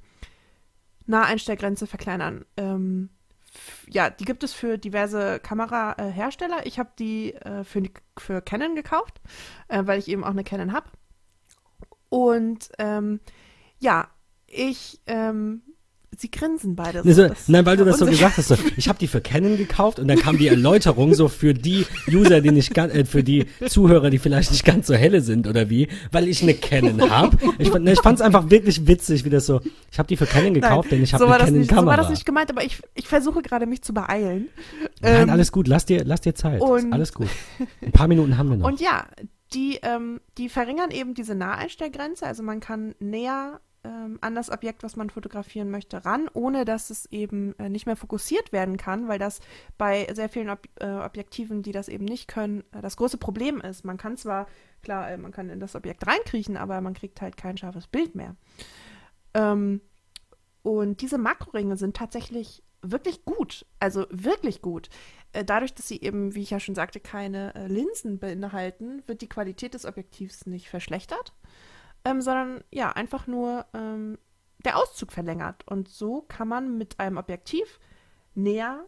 Naheinstellgrenze 1.06 1.88
verkleinern. 1.88 2.46
Ähm, 2.56 3.10
ja, 3.88 4.10
die 4.10 4.26
gibt 4.26 4.44
es 4.44 4.54
für 4.54 4.78
diverse 4.78 5.40
Kamerahersteller. 5.40 6.66
Ich 6.66 6.80
habe 6.80 6.92
die 6.98 7.34
äh, 7.34 7.64
für, 7.64 7.84
für 8.18 8.42
Canon 8.42 8.76
gekauft, 8.76 9.22
äh, 9.68 9.84
weil 9.86 10.00
ich 10.00 10.08
eben 10.08 10.24
auch 10.24 10.30
eine 10.30 10.44
Canon 10.44 10.74
habe. 10.74 10.90
Und 12.10 12.70
ähm, 12.78 13.20
ja, 13.80 14.08
ich 14.48 15.02
ähm, 15.08 15.62
Sie 16.18 16.30
grinsen 16.30 16.76
beide 16.76 17.04
so. 17.04 17.12
so 17.12 17.34
nein, 17.48 17.66
weil 17.66 17.78
du 17.78 17.86
das 17.86 18.00
so 18.00 18.06
gesagt 18.06 18.38
hast. 18.38 18.48
So, 18.50 18.56
ich 18.78 18.88
habe 18.90 19.00
die 19.00 19.08
für 19.08 19.22
Canon 19.22 19.58
gekauft 19.58 20.00
und 20.00 20.08
dann 20.08 20.18
kam 20.18 20.38
die 20.38 20.48
Erläuterung 20.48 21.14
so 21.14 21.28
für 21.28 21.54
die 21.54 21.86
User, 22.12 22.42
die 22.42 22.52
nicht 22.52 22.74
ganz, 22.74 22.94
äh, 22.94 23.06
für 23.06 23.24
die 23.24 23.46
Zuhörer, 23.68 24.10
die 24.10 24.20
vielleicht 24.20 24.52
nicht 24.52 24.66
ganz 24.66 24.88
so 24.88 24.94
helle 24.94 25.22
sind 25.22 25.48
oder 25.48 25.70
wie, 25.70 25.88
weil 26.12 26.28
ich 26.28 26.42
eine 26.44 26.54
Canon 26.54 27.10
habe. 27.10 27.38
Ich, 27.58 27.74
ne, 27.74 27.94
ich 27.94 28.02
fand 28.02 28.20
es 28.20 28.22
einfach 28.22 28.50
wirklich 28.50 28.88
witzig, 28.88 29.26
wie 29.26 29.30
das 29.30 29.46
so. 29.46 29.62
Ich 29.92 30.00
habe 30.00 30.08
die 30.08 30.18
für 30.18 30.26
Canon 30.26 30.54
gekauft, 30.54 30.92
nein, 30.92 31.00
denn 31.00 31.04
ich 31.04 31.14
habe 31.14 31.24
so 31.24 31.30
eine 31.30 31.44
Canon-Kamera. 31.44 31.82
So 31.82 31.88
war 31.88 31.98
das 31.98 32.10
nicht 32.10 32.26
gemeint, 32.26 32.50
aber 32.50 32.64
ich, 32.64 32.82
ich 32.96 33.08
versuche 33.08 33.42
gerade 33.42 33.66
mich 33.66 33.82
zu 33.82 33.94
beeilen. 33.94 34.50
Nein, 35.02 35.24
ähm, 35.24 35.30
alles 35.30 35.52
gut. 35.52 35.68
Lass 35.68 35.86
dir, 35.86 36.04
lass 36.06 36.22
dir 36.22 36.36
Zeit. 36.36 36.62
alles 36.62 37.14
gut. 37.14 37.28
Ein 37.82 37.92
paar 37.92 38.08
Minuten 38.08 38.38
haben 38.38 38.50
wir 38.50 38.58
noch. 38.58 38.68
Und 38.68 38.82
ja, 38.82 39.06
die, 39.54 39.80
ähm, 39.84 40.20
die 40.38 40.50
verringern 40.50 40.92
eben 40.92 41.14
diese 41.14 41.36
Naheinstellgrenze. 41.36 42.26
Also 42.26 42.44
man 42.44 42.60
kann 42.60 42.96
näher 43.00 43.60
ähm, 43.84 44.18
an 44.22 44.36
das 44.36 44.50
Objekt, 44.50 44.84
was 44.84 44.96
man 44.96 45.10
fotografieren 45.10 45.70
möchte, 45.70 46.06
ran, 46.06 46.30
ohne 46.34 46.66
dass 46.66 46.90
es 46.90 47.06
eben 47.12 47.58
äh, 47.60 47.70
nicht 47.70 47.86
mehr 47.86 47.96
fokussiert 47.96 48.52
werden 48.52 48.78
kann, 48.78 49.08
weil 49.08 49.20
das 49.20 49.40
bei 49.78 50.08
sehr 50.14 50.30
vielen 50.30 50.50
Ob 50.50 50.68
äh, 50.80 50.86
Objektiven, 50.86 51.64
die 51.64 51.72
das 51.72 51.90
eben 51.90 52.06
nicht 52.06 52.28
können, 52.28 52.64
äh, 52.72 52.82
das 52.82 52.98
große 52.98 53.18
Problem 53.18 53.62
ist. 53.62 53.84
Man 53.84 53.98
kann 53.98 54.18
zwar, 54.18 54.48
klar, 54.82 55.12
äh, 55.12 55.18
man 55.18 55.32
kann 55.32 55.50
in 55.50 55.60
das 55.60 55.76
Objekt 55.76 56.08
reinkriechen, 56.08 56.58
aber 56.58 56.80
man 56.82 56.94
kriegt 56.94 57.22
halt 57.22 57.38
kein 57.38 57.58
scharfes 57.58 57.88
Bild 57.88 58.16
mehr. 58.16 58.36
Ähm, 59.34 59.82
und 60.62 61.02
diese 61.02 61.18
Makroringe 61.18 61.76
sind 61.76 61.98
tatsächlich 61.98 62.64
wirklich 62.82 63.26
gut, 63.26 63.66
also 63.80 64.06
wirklich 64.10 64.62
gut. 64.62 64.90
Äh, 65.34 65.44
dadurch, 65.44 65.74
dass 65.74 65.88
sie 65.88 66.02
eben, 66.02 66.36
wie 66.36 66.42
ich 66.42 66.52
ja 66.52 66.60
schon 66.60 66.76
sagte, 66.76 67.00
keine 67.00 67.54
äh, 67.56 67.68
Linsen 67.68 68.20
beinhalten, 68.20 69.04
wird 69.08 69.22
die 69.22 69.30
Qualität 69.30 69.74
des 69.74 69.86
Objektivs 69.86 70.46
nicht 70.46 70.70
verschlechtert 70.70 71.34
ähm, 72.06 72.22
sondern 72.22 72.64
ja, 72.72 72.92
einfach 72.92 73.28
nur 73.28 73.66
ähm, 73.74 74.18
der 74.66 74.78
Auszug 74.78 75.12
verlängert. 75.12 75.68
Und 75.68 75.88
so 75.88 76.22
kann 76.22 76.48
man 76.48 76.78
mit 76.78 77.00
einem 77.00 77.18
Objektiv 77.18 77.80
näher 78.36 78.86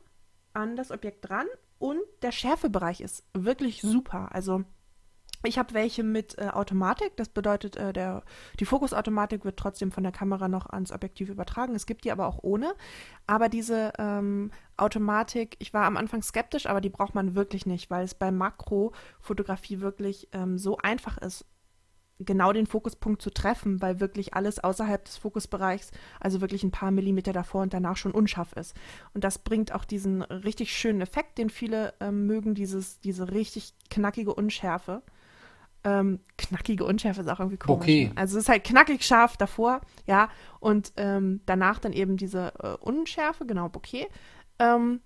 an 0.54 0.76
das 0.76 0.92
Objekt 0.92 1.28
dran 1.28 1.48
und 1.80 2.00
der 2.22 2.32
Schärfebereich 2.32 3.02
ist 3.02 3.26
wirklich 3.34 3.82
super. 3.82 4.30
Also 4.32 4.64
ich 5.44 5.60
habe 5.60 5.74
welche 5.74 6.04
mit 6.04 6.38
äh, 6.38 6.48
Automatik, 6.48 7.16
das 7.18 7.30
bedeutet, 7.30 7.76
äh, 7.76 7.94
der, 7.94 8.24
die 8.60 8.66
Fokusautomatik 8.66 9.46
wird 9.46 9.58
trotzdem 9.58 9.92
von 9.92 10.04
der 10.04 10.12
Kamera 10.12 10.48
noch 10.48 10.68
ans 10.68 10.92
Objektiv 10.92 11.30
übertragen. 11.30 11.76
Es 11.76 11.86
gibt 11.86 12.04
die 12.04 12.12
aber 12.12 12.26
auch 12.28 12.40
ohne. 12.42 12.74
Aber 13.28 13.50
diese 13.50 13.94
ähm, 14.00 14.52
Automatik, 14.78 15.56
ich 15.60 15.74
war 15.74 15.86
am 15.86 15.98
Anfang 15.98 16.24
skeptisch, 16.24 16.66
aber 16.66 16.82
die 16.82 16.90
braucht 16.90 17.14
man 17.16 17.36
wirklich 17.36 17.66
nicht, 17.66 17.90
weil 17.90 18.06
es 18.06 18.16
bei 18.16 18.32
Makrofotografie 18.32 19.82
wirklich 19.82 20.30
ähm, 20.32 20.58
so 20.58 20.78
einfach 20.78 21.18
ist, 21.20 21.46
genau 22.20 22.54
den 22.54 22.66
Fokuspunkt 22.66 23.22
zu 23.22 23.30
treffen, 23.30 23.82
weil 23.82 24.00
wirklich 24.00 24.34
alles 24.34 24.64
außerhalb 24.64 25.04
des 25.04 25.18
Fokusbereichs, 25.18 25.92
also 26.20 26.40
wirklich 26.42 26.64
ein 26.64 26.72
paar 26.72 26.92
Millimeter 26.92 27.34
davor 27.34 27.62
und 27.62 27.74
danach 27.74 27.98
schon 27.98 28.12
unscharf 28.12 28.54
ist. 28.54 28.76
Und 29.14 29.24
das 29.24 29.40
bringt 29.40 29.74
auch 29.74 29.84
diesen 29.84 30.22
richtig 30.22 30.76
schönen 30.76 31.02
Effekt, 31.02 31.38
den 31.38 31.50
viele 31.50 31.94
ähm, 32.00 32.26
mögen, 32.26 32.56
dieses, 32.56 33.00
diese 33.02 33.32
richtig 33.32 33.74
knackige 33.90 34.34
Unschärfe. 34.34 35.02
Ähm, 35.84 36.20
knackige 36.38 36.86
Unschärfe 36.86 37.22
ist 37.22 37.28
auch 37.28 37.40
irgendwie 37.40 37.58
komisch. 37.58 37.84
Okay. 37.84 38.06
Ne? 38.06 38.12
Also 38.16 38.38
es 38.38 38.46
ist 38.46 38.50
halt 38.50 38.64
knackig 38.64 39.04
scharf 39.04 39.38
davor, 39.38 39.82
ja, 40.08 40.30
und 40.60 40.94
ähm, 40.98 41.42
danach 41.46 41.80
dann 41.80 41.94
eben 41.94 42.18
diese 42.18 42.54
äh, 42.60 42.76
Unschärfe, 42.78 43.46
genau, 43.46 43.70
Bokeh. 43.70 44.08
Ähm, 44.58 45.02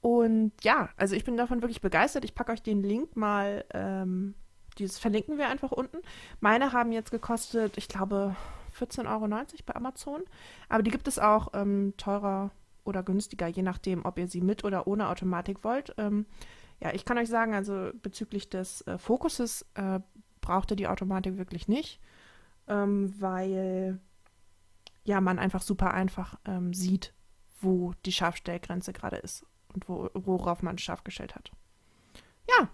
und 0.00 0.52
ja, 0.62 0.90
also 0.96 1.16
ich 1.16 1.24
bin 1.24 1.38
davon 1.38 1.62
wirklich 1.62 1.80
begeistert. 1.80 2.26
Ich 2.26 2.34
packe 2.34 2.52
euch 2.52 2.62
den 2.62 2.82
Link 2.82 3.16
mal 3.16 3.64
ähm, 3.72 4.34
dieses 4.78 4.98
verlinken 4.98 5.38
wir 5.38 5.48
einfach 5.48 5.72
unten. 5.72 5.98
Meine 6.40 6.72
haben 6.72 6.92
jetzt 6.92 7.10
gekostet, 7.10 7.76
ich 7.76 7.88
glaube, 7.88 8.36
14,90 8.78 9.06
Euro 9.08 9.28
bei 9.66 9.76
Amazon. 9.76 10.22
Aber 10.68 10.82
die 10.82 10.90
gibt 10.90 11.08
es 11.08 11.18
auch 11.18 11.48
ähm, 11.54 11.94
teurer 11.96 12.50
oder 12.84 13.02
günstiger, 13.02 13.46
je 13.46 13.62
nachdem, 13.62 14.04
ob 14.04 14.18
ihr 14.18 14.28
sie 14.28 14.40
mit 14.40 14.64
oder 14.64 14.86
ohne 14.86 15.08
Automatik 15.08 15.64
wollt. 15.64 15.94
Ähm, 15.96 16.26
ja, 16.80 16.92
ich 16.92 17.04
kann 17.04 17.18
euch 17.18 17.28
sagen, 17.28 17.54
also 17.54 17.90
bezüglich 18.02 18.50
des 18.50 18.82
äh, 18.82 18.98
Fokuses 18.98 19.64
äh, 19.74 20.00
brauchte 20.40 20.76
die 20.76 20.88
Automatik 20.88 21.38
wirklich 21.38 21.68
nicht, 21.68 22.00
ähm, 22.68 23.14
weil 23.18 24.00
ja 25.04 25.20
man 25.20 25.38
einfach 25.38 25.62
super 25.62 25.94
einfach 25.94 26.38
ähm, 26.44 26.74
sieht, 26.74 27.14
wo 27.60 27.92
die 28.04 28.12
Scharfstellgrenze 28.12 28.92
gerade 28.92 29.16
ist 29.16 29.46
und 29.72 29.88
wo, 29.88 30.10
worauf 30.14 30.62
man 30.62 30.78
scharf 30.78 31.04
gestellt 31.04 31.34
hat. 31.34 31.52
Ja, 32.48 32.68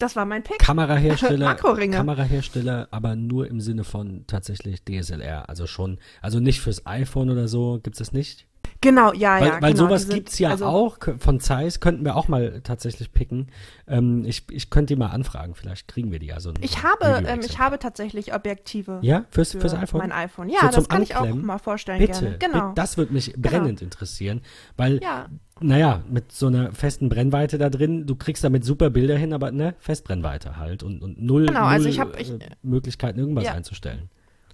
das 0.00 0.16
war 0.16 0.24
mein 0.24 0.42
Pick. 0.42 0.58
Kamerahersteller, 0.58 1.54
Kamerahersteller, 1.90 2.88
aber 2.90 3.16
nur 3.16 3.46
im 3.48 3.60
Sinne 3.60 3.84
von 3.84 4.24
tatsächlich 4.26 4.82
DSLR. 4.84 5.48
Also 5.48 5.66
schon, 5.66 5.98
also 6.20 6.40
nicht 6.40 6.60
fürs 6.60 6.86
iPhone 6.86 7.30
oder 7.30 7.48
so, 7.48 7.80
gibt 7.82 7.94
es 7.96 7.98
das 7.98 8.12
nicht? 8.12 8.46
Genau, 8.82 9.12
ja, 9.12 9.40
weil, 9.40 9.46
ja. 9.46 9.62
Weil 9.62 9.72
genau, 9.72 9.84
sowas 9.84 10.08
gibt 10.08 10.30
es 10.30 10.38
ja 10.38 10.50
also, 10.50 10.64
auch 10.64 10.96
von 11.18 11.38
Zeiss, 11.40 11.80
könnten 11.80 12.04
wir 12.04 12.16
auch 12.16 12.28
mal 12.28 12.60
tatsächlich 12.62 13.12
picken. 13.12 13.48
Ähm, 13.86 14.24
ich, 14.24 14.44
ich 14.50 14.70
könnte 14.70 14.94
die 14.94 14.98
mal 14.98 15.08
anfragen, 15.08 15.54
vielleicht 15.54 15.86
kriegen 15.86 16.10
wir 16.10 16.18
die 16.18 16.26
ja 16.26 16.40
so. 16.40 16.54
Ich 16.60 16.82
habe, 16.82 17.22
ähm, 17.26 17.40
ich 17.44 17.58
habe 17.58 17.78
tatsächlich 17.78 18.34
Objektive. 18.34 18.98
Ja, 19.02 19.26
fürs, 19.30 19.52
für 19.52 19.60
fürs 19.60 19.74
iPhone? 19.74 20.00
Mein 20.00 20.12
iPhone. 20.12 20.48
Ja, 20.48 20.60
so 20.70 20.78
das 20.78 20.88
kann 20.88 21.02
Anklemmen. 21.02 21.28
ich 21.28 21.42
auch 21.42 21.46
mal 21.46 21.58
vorstellen 21.58 21.98
bitte, 21.98 22.20
gerne. 22.20 22.38
Genau. 22.38 22.68
Bitte, 22.68 22.72
das 22.76 22.96
würde 22.96 23.12
mich 23.12 23.34
genau. 23.34 23.48
brennend 23.48 23.80
genau. 23.80 23.86
interessieren, 23.86 24.40
weil 24.76 25.02
ja 25.02 25.26
naja, 25.62 26.02
mit 26.08 26.32
so 26.32 26.46
einer 26.46 26.72
festen 26.72 27.08
Brennweite 27.08 27.58
da 27.58 27.68
drin, 27.68 28.06
du 28.06 28.16
kriegst 28.16 28.42
damit 28.42 28.64
super 28.64 28.88
Bilder 28.88 29.16
hin, 29.16 29.32
aber 29.32 29.52
ne, 29.52 29.74
Festbrennweite 29.78 30.56
halt 30.56 30.82
und, 30.82 31.02
und 31.02 31.20
null, 31.20 31.46
genau, 31.46 31.64
also 31.64 31.84
null 31.84 31.92
ich 31.92 32.00
hab, 32.00 32.18
ich, 32.18 32.30
äh, 32.30 32.38
Möglichkeiten, 32.62 33.18
irgendwas 33.18 33.44
ja. 33.44 33.52
einzustellen. 33.52 34.08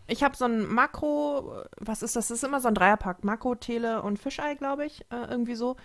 Ich 0.06 0.22
habe 0.22 0.36
so 0.36 0.44
ein 0.44 0.66
Makro, 0.66 1.62
was 1.78 2.02
ist 2.02 2.16
das? 2.16 2.28
Das 2.28 2.38
ist 2.38 2.44
immer 2.44 2.60
so 2.60 2.68
ein 2.68 2.74
Dreierpack. 2.74 3.24
Makro, 3.24 3.54
Tele 3.54 4.02
und 4.02 4.18
Fischei, 4.18 4.54
glaube 4.54 4.86
ich, 4.86 5.02
äh, 5.10 5.26
irgendwie 5.28 5.54
so. 5.56 5.76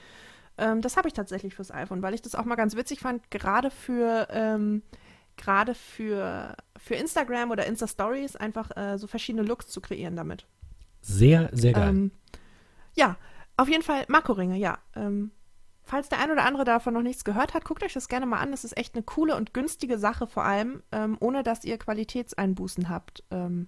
Ähm, 0.58 0.82
das 0.82 0.98
habe 0.98 1.08
ich 1.08 1.14
tatsächlich 1.14 1.56
fürs 1.56 1.72
iPhone, 1.72 2.02
weil 2.02 2.14
ich 2.14 2.22
das 2.22 2.36
auch 2.36 2.46
mal 2.46 2.56
ganz 2.56 2.76
witzig 2.76 3.00
fand, 3.00 3.32
gerade 3.32 3.72
für, 3.72 4.28
ähm, 4.30 4.84
gerade 5.38 5.74
für, 5.74 6.56
für 6.78 6.96
Instagram 6.96 7.52
oder 7.52 7.66
Insta-Stories 7.66 8.36
einfach 8.36 8.76
äh, 8.78 8.98
so 8.98 9.08
verschiedene 9.08 9.44
Looks 9.44 9.68
zu 9.68 9.82
kreieren 9.82 10.16
damit. 10.16 10.46
Sehr, 11.02 11.50
sehr 11.52 11.74
geil. 11.74 11.90
Ähm, 11.90 12.12
ja, 12.94 13.16
auf 13.58 13.70
jeden 13.70 13.84
Fall 13.84 14.06
Makroringe, 14.08 14.58
ja. 14.58 14.78
Ähm, 14.96 15.32
falls 15.84 16.10
der 16.10 16.20
ein 16.20 16.32
oder 16.32 16.46
andere 16.46 16.64
davon 16.64 16.94
noch 16.94 17.02
nichts 17.02 17.24
gehört 17.24 17.54
hat, 17.54 17.66
guckt 17.66 17.84
euch 17.84 17.94
das 17.94 18.08
gerne 18.08 18.26
mal 18.26 18.40
an. 18.40 18.52
Das 18.52 18.64
ist 18.64 18.78
echt 18.78 18.94
eine 18.94 19.04
coole 19.04 19.36
und 19.36 19.54
günstige 19.54 19.98
Sache, 19.98 20.28
vor 20.28 20.44
allem, 20.44 20.84
ähm, 20.92 21.18
ohne 21.20 21.44
dass 21.44 21.64
ihr 21.64 21.78
Qualitätseinbußen 21.78 22.90
habt, 22.90 23.24
ähm, 23.32 23.68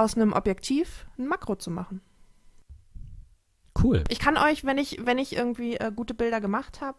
aus 0.00 0.16
einem 0.16 0.32
Objektiv 0.32 1.06
ein 1.18 1.26
Makro 1.26 1.56
zu 1.56 1.70
machen. 1.70 2.00
Cool. 3.82 4.02
Ich 4.08 4.18
kann 4.18 4.36
euch, 4.38 4.64
wenn 4.64 4.78
ich, 4.78 5.04
wenn 5.04 5.18
ich 5.18 5.36
irgendwie 5.36 5.76
äh, 5.76 5.92
gute 5.94 6.14
Bilder 6.14 6.40
gemacht 6.40 6.80
habe, 6.80 6.98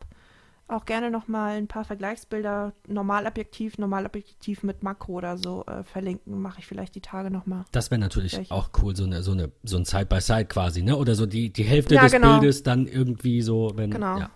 auch 0.68 0.86
gerne 0.86 1.12
nochmal 1.12 1.58
ein 1.58 1.68
paar 1.68 1.84
Vergleichsbilder, 1.84 2.74
Normalobjektiv, 2.88 3.78
Normalobjektiv 3.80 4.64
mit 4.64 4.84
Makro 4.84 5.14
oder 5.14 5.38
so 5.38 5.66
äh, 5.66 5.84
verlinken. 5.84 6.42
Mache 6.42 6.60
ich 6.60 6.68
vielleicht 6.68 6.96
die 6.96 7.02
Tage 7.02 7.30
nochmal. 7.30 7.66
Das 7.72 7.92
wäre 7.92 8.00
natürlich 8.00 8.38
Welche? 8.38 8.54
auch 8.54 8.70
cool, 8.82 8.96
so, 8.96 9.04
eine, 9.04 9.24
so, 9.24 9.32
eine, 9.32 9.52
so 9.64 9.78
ein 9.78 9.86
Side-by-Side 9.86 10.46
quasi, 10.46 10.84
ne? 10.84 10.96
Oder 10.96 11.16
so 11.16 11.26
die, 11.26 11.52
die 11.52 11.64
Hälfte 11.64 11.96
ja, 11.96 12.04
des 12.04 12.12
genau. 12.12 12.40
Bildes 12.40 12.64
dann 12.64 12.88
irgendwie 12.88 13.42
so, 13.42 13.72
wenn. 13.76 13.92
Genau. 13.92 14.20
Ja, 14.20 14.32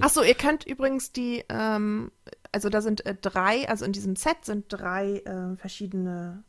Achso, 0.00 0.22
ihr 0.22 0.34
könnt 0.34 0.66
übrigens 0.66 1.12
die, 1.12 1.44
ähm, 1.48 2.10
also 2.52 2.68
da 2.68 2.82
sind 2.82 3.06
äh, 3.06 3.14
drei, 3.14 3.68
also 3.68 3.84
in 3.84 3.92
diesem 3.92 4.16
Set 4.16 4.44
sind 4.44 4.66
drei 4.68 5.20
äh, 5.20 5.56
verschiedene 5.56 6.42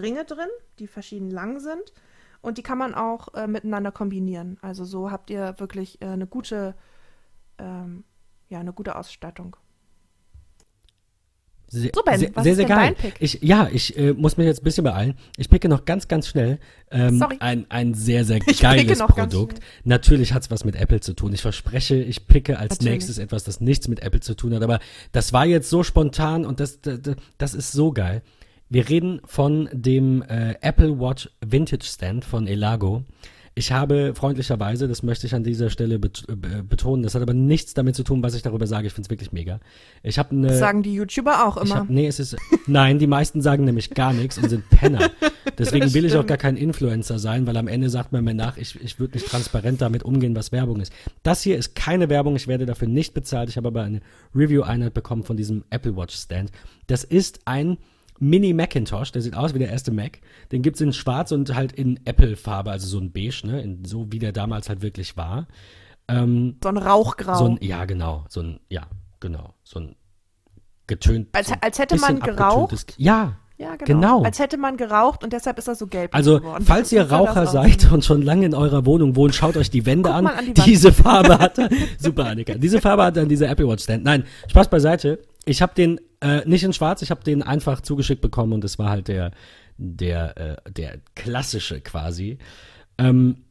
Ringe 0.00 0.24
drin, 0.24 0.48
die 0.78 0.86
verschieden 0.86 1.30
lang 1.30 1.60
sind. 1.60 1.92
Und 2.42 2.58
die 2.58 2.62
kann 2.62 2.78
man 2.78 2.94
auch 2.94 3.34
äh, 3.34 3.46
miteinander 3.46 3.90
kombinieren. 3.90 4.58
Also 4.62 4.84
so 4.84 5.10
habt 5.10 5.30
ihr 5.30 5.54
wirklich 5.58 6.00
äh, 6.00 6.06
eine 6.06 6.26
gute 6.26 6.74
ähm, 7.58 8.04
ja, 8.48 8.60
eine 8.60 8.72
gute 8.72 8.96
Ausstattung. 8.96 9.56
Sehr, 11.68 11.90
so 11.92 12.02
ben, 12.02 12.16
sehr, 12.16 12.30
sehr, 12.42 12.54
sehr 12.54 12.64
geil. 12.64 12.94
Ich, 13.18 13.40
ja, 13.42 13.68
ich 13.72 13.98
äh, 13.98 14.12
muss 14.12 14.36
mich 14.36 14.46
jetzt 14.46 14.60
ein 14.60 14.64
bisschen 14.64 14.84
beeilen. 14.84 15.14
Ich 15.36 15.50
picke 15.50 15.68
noch 15.68 15.84
ganz, 15.84 16.06
ganz 16.06 16.28
schnell 16.28 16.60
ähm, 16.92 17.20
ein, 17.40 17.66
ein 17.70 17.92
sehr, 17.92 18.24
sehr 18.24 18.38
geiles 18.60 19.00
Produkt. 19.00 19.58
Natürlich 19.82 20.32
hat 20.32 20.42
es 20.42 20.50
was 20.52 20.64
mit 20.64 20.76
Apple 20.76 21.00
zu 21.00 21.12
tun. 21.12 21.32
Ich 21.32 21.42
verspreche, 21.42 21.96
ich 21.96 22.28
picke 22.28 22.60
als 22.60 22.74
Natürlich. 22.74 22.92
nächstes 22.92 23.18
etwas, 23.18 23.42
das 23.42 23.60
nichts 23.60 23.88
mit 23.88 24.00
Apple 24.00 24.20
zu 24.20 24.36
tun 24.36 24.54
hat. 24.54 24.62
Aber 24.62 24.78
das 25.10 25.32
war 25.32 25.44
jetzt 25.44 25.68
so 25.68 25.82
spontan 25.82 26.46
und 26.46 26.60
das, 26.60 26.80
das, 26.82 27.00
das 27.36 27.54
ist 27.54 27.72
so 27.72 27.90
geil. 27.90 28.22
Wir 28.68 28.88
reden 28.88 29.20
von 29.24 29.68
dem 29.72 30.22
äh, 30.22 30.54
Apple 30.60 30.98
Watch 30.98 31.30
Vintage 31.40 31.84
Stand 31.84 32.24
von 32.24 32.46
Elago. 32.48 33.04
Ich 33.58 33.72
habe 33.72 34.12
freundlicherweise, 34.14 34.86
das 34.86 35.02
möchte 35.02 35.26
ich 35.26 35.34
an 35.34 35.42
dieser 35.42 35.70
Stelle 35.70 35.98
bet 35.98 36.24
äh, 36.28 36.62
betonen, 36.62 37.02
das 37.02 37.14
hat 37.14 37.22
aber 37.22 37.32
nichts 37.32 37.72
damit 37.72 37.96
zu 37.96 38.02
tun, 38.02 38.22
was 38.22 38.34
ich 38.34 38.42
darüber 38.42 38.66
sage. 38.66 38.88
Ich 38.88 38.92
finde 38.92 39.06
es 39.06 39.10
wirklich 39.10 39.32
mega. 39.32 39.60
Ich 40.02 40.18
habe 40.18 40.32
eine. 40.32 40.54
sagen 40.54 40.82
die 40.82 40.92
YouTuber 40.92 41.46
auch 41.46 41.56
immer. 41.56 41.76
Hab, 41.76 41.88
nee, 41.88 42.06
es 42.06 42.18
ist. 42.18 42.36
nein, 42.66 42.98
die 42.98 43.06
meisten 43.06 43.40
sagen 43.40 43.64
nämlich 43.64 43.90
gar 43.90 44.12
nichts 44.12 44.36
und 44.36 44.50
sind 44.50 44.68
Penner. 44.68 45.10
Deswegen 45.58 45.94
will 45.94 46.04
ich 46.04 46.16
auch 46.16 46.26
gar 46.26 46.36
kein 46.36 46.58
Influencer 46.58 47.18
sein, 47.18 47.46
weil 47.46 47.56
am 47.56 47.68
Ende 47.68 47.88
sagt 47.88 48.12
man 48.12 48.24
mir 48.24 48.34
nach, 48.34 48.58
ich, 48.58 48.78
ich 48.82 49.00
würde 49.00 49.14
nicht 49.14 49.26
transparent 49.26 49.80
damit 49.80 50.02
umgehen, 50.02 50.36
was 50.36 50.52
Werbung 50.52 50.80
ist. 50.80 50.92
Das 51.22 51.40
hier 51.40 51.56
ist 51.56 51.74
keine 51.74 52.10
Werbung, 52.10 52.36
ich 52.36 52.48
werde 52.48 52.66
dafür 52.66 52.88
nicht 52.88 53.14
bezahlt. 53.14 53.48
Ich 53.48 53.56
habe 53.56 53.68
aber 53.68 53.84
eine 53.84 54.00
Review-Einheit 54.34 54.92
bekommen 54.92 55.22
von 55.22 55.38
diesem 55.38 55.64
Apple 55.70 55.96
Watch 55.96 56.14
Stand. 56.14 56.50
Das 56.88 57.04
ist 57.04 57.40
ein 57.46 57.78
Mini 58.18 58.52
Macintosh, 58.52 59.12
der 59.12 59.22
sieht 59.22 59.36
aus 59.36 59.54
wie 59.54 59.58
der 59.58 59.70
erste 59.70 59.90
Mac. 59.92 60.20
Den 60.52 60.62
gibt's 60.62 60.80
in 60.80 60.92
schwarz 60.92 61.32
und 61.32 61.54
halt 61.54 61.72
in 61.72 62.00
Apple-Farbe, 62.04 62.70
also 62.70 62.86
so 62.86 62.98
ein 62.98 63.12
Beige, 63.12 63.42
ne? 63.44 63.60
In, 63.60 63.84
so 63.84 64.06
wie 64.10 64.18
der 64.18 64.32
damals 64.32 64.68
halt 64.68 64.82
wirklich 64.82 65.16
war. 65.16 65.46
Ähm, 66.08 66.56
So 66.62 66.68
ein 66.68 66.76
Rauchgrau. 66.78 67.34
so 67.34 67.44
ein, 67.46 67.58
ja, 67.60 67.84
genau, 67.84 68.24
so 68.28 68.40
ein, 68.40 68.60
ja, 68.68 68.82
genau, 69.20 69.54
so 69.64 69.80
ein 69.80 69.96
getönt. 70.86 71.28
Als- 71.32 71.48
so 71.48 71.54
ein 71.54 71.58
als 71.62 71.78
hätte 71.78 71.96
man 71.98 72.20
geraucht? 72.20 72.94
Ja, 72.96 73.36
ja, 73.58 73.74
genau. 73.76 73.84
genau. 73.86 74.22
Als 74.22 74.38
hätte 74.38 74.56
man 74.58 74.76
geraucht 74.76 75.24
und 75.24 75.32
deshalb 75.32 75.58
ist 75.58 75.66
er 75.66 75.74
so 75.74 75.86
gelb 75.86 76.14
also, 76.14 76.38
geworden. 76.40 76.64
falls 76.64 76.92
ihr 76.92 77.10
Raucher 77.10 77.46
seid 77.46 77.90
und 77.90 78.04
schon 78.04 78.22
lange 78.22 78.46
in 78.46 78.54
eurer 78.54 78.84
Wohnung 78.86 79.16
wohnt, 79.16 79.34
schaut 79.34 79.56
euch 79.56 79.70
die 79.70 79.84
Wände 79.86 80.12
an. 80.12 80.26
an 80.26 80.44
die. 80.46 80.52
Diese 80.64 80.92
Farbe 80.92 81.38
hat 81.38 81.58
er. 81.58 81.70
Super, 81.98 82.26
Annika. 82.26 82.54
Diese 82.54 82.80
Farbe 82.80 83.04
hat 83.04 83.16
dann 83.16 83.28
dieser 83.28 83.48
Apple 83.48 83.66
Watch 83.66 83.82
Stand. 83.84 84.04
Nein, 84.04 84.24
Spaß 84.48 84.68
beiseite. 84.68 85.18
Ich 85.46 85.62
habe 85.62 85.74
den 85.74 86.00
äh, 86.20 86.46
nicht 86.46 86.64
in 86.64 86.72
schwarz, 86.72 87.02
ich 87.02 87.10
habe 87.10 87.24
den 87.24 87.42
einfach 87.42 87.80
zugeschickt 87.80 88.20
bekommen 88.20 88.52
und 88.52 88.64
es 88.64 88.78
war 88.78 88.90
halt 88.90 89.08
der, 89.08 89.30
der, 89.78 90.36
äh, 90.36 90.70
der 90.70 90.98
klassische 91.14 91.80
quasi. 91.80 92.38
Ähm, 92.98 93.44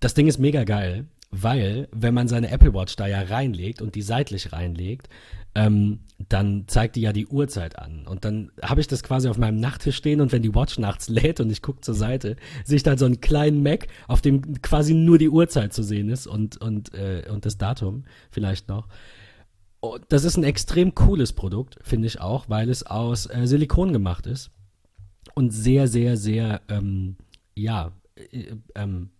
das 0.00 0.14
Ding 0.14 0.26
ist 0.26 0.38
mega 0.38 0.64
geil, 0.64 1.06
weil 1.30 1.88
wenn 1.92 2.14
man 2.14 2.28
seine 2.28 2.50
Apple 2.50 2.74
Watch 2.74 2.96
da 2.96 3.06
ja 3.06 3.22
reinlegt 3.22 3.80
und 3.80 3.94
die 3.94 4.02
seitlich 4.02 4.52
reinlegt, 4.52 5.08
ähm, 5.54 6.00
dann 6.28 6.64
zeigt 6.68 6.96
die 6.96 7.00
ja 7.00 7.12
die 7.12 7.26
Uhrzeit 7.26 7.78
an. 7.78 8.06
Und 8.06 8.24
dann 8.24 8.52
habe 8.62 8.80
ich 8.80 8.86
das 8.86 9.02
quasi 9.02 9.28
auf 9.28 9.38
meinem 9.38 9.58
Nachttisch 9.58 9.96
stehen 9.96 10.20
und 10.20 10.32
wenn 10.32 10.42
die 10.42 10.54
Watch 10.54 10.78
nachts 10.78 11.08
lädt 11.08 11.40
und 11.40 11.50
ich 11.50 11.62
gucke 11.62 11.80
zur 11.80 11.94
Seite, 11.94 12.36
sehe 12.64 12.76
ich 12.76 12.82
dann 12.82 12.98
so 12.98 13.06
einen 13.06 13.20
kleinen 13.20 13.62
Mac, 13.62 13.86
auf 14.08 14.20
dem 14.20 14.62
quasi 14.62 14.94
nur 14.94 15.18
die 15.18 15.28
Uhrzeit 15.28 15.72
zu 15.72 15.82
sehen 15.82 16.08
ist 16.08 16.26
und, 16.26 16.60
und, 16.60 16.94
äh, 16.94 17.24
und 17.30 17.46
das 17.46 17.58
Datum 17.58 18.04
vielleicht 18.30 18.68
noch. 18.68 18.88
Und 19.80 20.04
das 20.10 20.24
ist 20.24 20.36
ein 20.36 20.44
extrem 20.44 20.94
cooles 20.94 21.32
Produkt, 21.32 21.78
finde 21.82 22.06
ich 22.06 22.20
auch, 22.20 22.48
weil 22.48 22.68
es 22.68 22.84
aus 22.84 23.26
äh, 23.26 23.46
Silikon 23.46 23.92
gemacht 23.92 24.26
ist 24.26 24.50
und 25.34 25.50
sehr, 25.50 25.88
sehr, 25.88 26.16
sehr, 26.16 26.60
ähm, 26.68 27.16
ja, 27.54 27.92
äh, 28.14 28.56
ähm, 28.74 29.10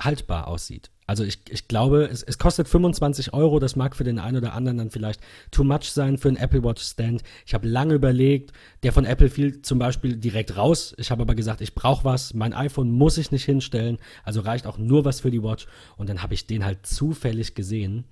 haltbar 0.00 0.48
aussieht. 0.48 0.90
Also 1.08 1.24
ich, 1.24 1.40
ich 1.48 1.68
glaube, 1.68 2.04
es, 2.04 2.22
es 2.22 2.38
kostet 2.38 2.68
25 2.68 3.32
Euro. 3.32 3.58
Das 3.58 3.76
mag 3.76 3.96
für 3.96 4.04
den 4.04 4.18
einen 4.18 4.36
oder 4.36 4.52
anderen 4.52 4.76
dann 4.78 4.90
vielleicht 4.90 5.20
too 5.50 5.64
much 5.64 5.84
sein 5.84 6.18
für 6.18 6.28
einen 6.28 6.36
Apple 6.36 6.62
Watch 6.62 6.82
Stand. 6.82 7.22
Ich 7.46 7.54
habe 7.54 7.66
lange 7.66 7.94
überlegt. 7.94 8.52
Der 8.82 8.92
von 8.92 9.06
Apple 9.06 9.30
fiel 9.30 9.62
zum 9.62 9.78
Beispiel 9.78 10.16
direkt 10.16 10.56
raus. 10.56 10.94
Ich 10.98 11.10
habe 11.10 11.22
aber 11.22 11.34
gesagt, 11.34 11.62
ich 11.62 11.74
brauche 11.74 12.04
was. 12.04 12.34
Mein 12.34 12.52
iPhone 12.52 12.90
muss 12.90 13.16
ich 13.16 13.32
nicht 13.32 13.44
hinstellen. 13.44 13.98
Also 14.22 14.40
reicht 14.42 14.66
auch 14.66 14.76
nur 14.76 15.06
was 15.06 15.20
für 15.20 15.30
die 15.30 15.42
Watch. 15.42 15.66
Und 15.96 16.10
dann 16.10 16.22
habe 16.22 16.34
ich 16.34 16.46
den 16.46 16.64
halt 16.64 16.86
zufällig 16.86 17.54
gesehen. 17.54 18.04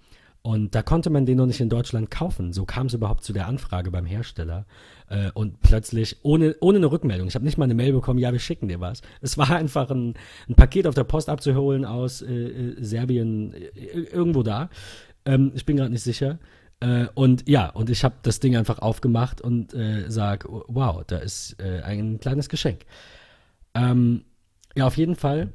Und 0.46 0.76
da 0.76 0.82
konnte 0.82 1.10
man 1.10 1.26
den 1.26 1.38
noch 1.38 1.46
nicht 1.46 1.58
in 1.58 1.68
Deutschland 1.68 2.08
kaufen. 2.08 2.52
So 2.52 2.64
kam 2.66 2.86
es 2.86 2.94
überhaupt 2.94 3.24
zu 3.24 3.32
der 3.32 3.48
Anfrage 3.48 3.90
beim 3.90 4.06
Hersteller. 4.06 4.64
Äh, 5.08 5.32
und 5.32 5.60
plötzlich, 5.60 6.18
ohne, 6.22 6.54
ohne 6.60 6.76
eine 6.76 6.86
Rückmeldung, 6.86 7.26
ich 7.26 7.34
habe 7.34 7.44
nicht 7.44 7.58
mal 7.58 7.64
eine 7.64 7.74
Mail 7.74 7.92
bekommen, 7.92 8.20
ja, 8.20 8.30
wir 8.30 8.38
schicken 8.38 8.68
dir 8.68 8.78
was. 8.78 9.02
Es 9.20 9.36
war 9.36 9.50
einfach 9.56 9.90
ein, 9.90 10.14
ein 10.48 10.54
Paket 10.54 10.86
auf 10.86 10.94
der 10.94 11.02
Post 11.02 11.28
abzuholen 11.28 11.84
aus 11.84 12.22
äh, 12.22 12.32
äh, 12.32 12.76
Serbien, 12.78 13.54
äh, 13.54 13.70
irgendwo 14.12 14.44
da. 14.44 14.70
Ähm, 15.24 15.50
ich 15.56 15.66
bin 15.66 15.78
gerade 15.78 15.90
nicht 15.90 16.04
sicher. 16.04 16.38
Äh, 16.78 17.06
und 17.14 17.48
ja, 17.48 17.70
und 17.70 17.90
ich 17.90 18.04
habe 18.04 18.14
das 18.22 18.38
Ding 18.38 18.56
einfach 18.56 18.78
aufgemacht 18.78 19.40
und 19.40 19.74
äh, 19.74 20.04
sag, 20.08 20.46
wow, 20.48 21.02
da 21.04 21.18
ist 21.18 21.60
ein 21.60 22.20
kleines 22.20 22.48
Geschenk. 22.48 22.86
Ähm, 23.74 24.22
ja, 24.76 24.86
auf 24.86 24.96
jeden 24.96 25.16
Fall 25.16 25.48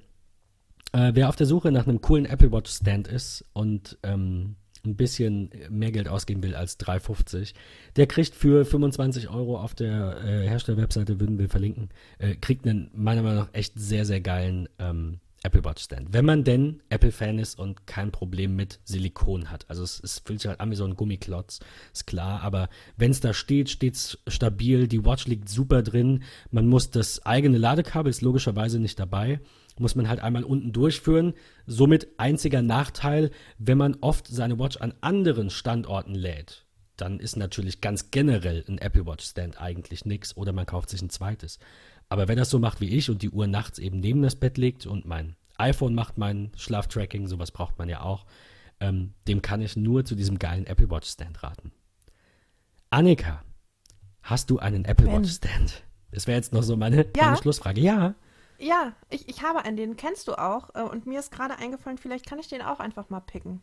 wer 0.94 1.30
auf 1.30 1.38
der 1.38 1.48
Suche 1.48 1.72
nach 1.72 1.88
einem 1.88 2.02
coolen 2.02 2.26
Apple 2.26 2.52
Watch 2.52 2.70
Stand 2.70 3.08
ist 3.08 3.46
und 3.54 3.98
ähm, 4.04 4.58
ein 4.86 4.96
bisschen 4.96 5.50
mehr 5.70 5.92
Geld 5.92 6.08
ausgeben 6.08 6.44
will 6.44 6.56
als 6.56 6.80
3,50, 6.80 7.54
der 7.96 8.08
kriegt 8.08 8.36
für 8.36 8.66
25 8.66 9.30
Euro 9.30 9.60
auf 9.60 9.76
der 9.76 10.24
äh, 10.24 10.48
Herstellerwebseite, 10.48 11.20
würden 11.20 11.40
wir 11.40 11.50
verlinken, 11.50 11.90
äh, 12.20 12.36
kriegt 12.36 12.66
einen 12.66 12.90
meiner 12.94 13.22
Meinung 13.22 13.40
nach 13.40 13.54
echt 13.54 13.74
sehr, 13.76 14.06
sehr 14.06 14.22
geilen 14.22 14.68
ähm, 14.80 15.20
Apple 15.44 15.64
Watch 15.64 15.84
Stand. 15.84 16.14
Wenn 16.14 16.26
man 16.26 16.44
denn 16.44 16.82
Apple-Fan 16.90 17.40
ist 17.40 17.58
und 17.58 17.88
kein 17.88 18.12
Problem 18.12 18.56
mit 18.56 18.80
Silikon 18.84 19.50
hat. 19.50 19.66
Also 19.70 19.84
es, 19.84 20.00
es 20.04 20.20
fühlt 20.20 20.40
sich 20.40 20.50
halt 20.50 20.60
an 20.60 20.70
wie 20.70 20.76
so 20.76 20.86
ein 20.86 20.96
Gummiklotz, 20.96 21.62
ist 21.94 22.06
klar, 22.06 22.42
aber 22.42 22.70
wenn 22.98 23.12
es 23.12 23.22
da 23.22 23.34
steht, 23.34 23.70
steht 23.70 23.96
es 23.96 24.20
stabil, 24.28 24.88
die 24.88 25.04
Watch 25.04 25.28
liegt 25.28 25.50
super 25.50 25.82
drin, 25.82 26.24
man 26.52 26.68
muss 26.68 26.92
das 26.92 27.26
eigene 27.26 27.58
Ladekabel, 27.58 28.10
ist 28.10 28.22
logischerweise 28.22 28.80
nicht 28.80 29.00
dabei, 29.00 29.40
muss 29.80 29.96
man 29.96 30.08
halt 30.10 30.20
einmal 30.20 30.44
unten 30.44 30.72
durchführen. 30.74 31.34
Somit 31.66 32.08
einziger 32.18 32.62
Nachteil, 32.62 33.32
wenn 33.58 33.78
man 33.78 33.98
oft 34.02 34.28
seine 34.28 34.60
Watch 34.60 34.78
an 34.78 34.94
anderen 35.02 35.50
Standorten 35.50 36.14
lädt, 36.16 36.66
dann 36.98 37.20
ist 37.20 37.36
natürlich 37.38 37.82
ganz 37.82 38.12
generell 38.12 38.64
ein 38.68 38.78
Apple 38.78 39.06
Watch 39.06 39.26
Stand 39.26 39.60
eigentlich 39.62 40.06
nix 40.06 40.36
oder 40.38 40.52
man 40.54 40.66
kauft 40.66 40.90
sich 40.90 41.02
ein 41.02 41.10
zweites. 41.10 41.58
Aber 42.10 42.28
wer 42.28 42.36
das 42.36 42.50
so 42.50 42.60
macht 42.60 42.82
wie 42.82 42.90
ich 42.90 43.10
und 43.10 43.22
die 43.22 43.30
Uhr 43.30 43.48
nachts 43.48 43.80
eben 43.80 44.00
neben 44.00 44.22
das 44.22 44.36
Bett 44.36 44.58
legt 44.58 44.86
und 44.86 45.06
mein 45.06 45.36
iPhone 45.58 45.96
macht 45.96 46.18
mein 46.18 46.52
Schlaftracking, 46.58 47.28
sowas 47.28 47.52
braucht 47.52 47.78
man 47.80 47.88
ja 47.88 48.02
auch, 48.02 48.26
ähm, 48.80 49.14
dem 49.28 49.42
kann 49.42 49.62
ich 49.62 49.78
nur 49.78 50.04
zu 50.06 50.16
diesem 50.16 50.38
geilen 50.40 50.66
Apple 50.66 50.90
Watch 50.90 51.08
Stand 51.10 51.42
raten. 51.44 51.72
Annika, 52.90 53.44
hast 54.24 54.50
du 54.50 54.60
einen 54.60 54.86
Apple. 54.86 55.08
Watch 55.08 55.32
Stand? 55.32 55.84
Das 56.12 56.28
wäre 56.28 56.36
jetzt 56.38 56.52
noch 56.52 56.64
so 56.64 56.76
meine, 56.76 57.06
Ja. 57.16 57.26
meine 57.26 57.38
Schlussfrage. 57.38 57.80
Ja. 57.80 58.16
Ja, 58.62 58.94
ich, 59.10 59.28
ich 59.28 59.42
habe 59.44 59.66
einen, 59.66 59.76
den 59.78 59.96
kennst 59.98 60.28
du 60.28 60.34
auch. 60.34 60.70
äh, 60.76 60.82
Und 60.82 61.06
mir 61.08 61.20
ist 61.20 61.32
gerade 61.32 61.58
eingefallen, 61.58 61.98
vielleicht 61.98 62.26
kann 62.28 62.40
ich 62.40 62.48
den 62.48 62.62
auch 62.62 62.80
einfach 62.80 63.10
mal 63.10 63.20
picken. 63.22 63.62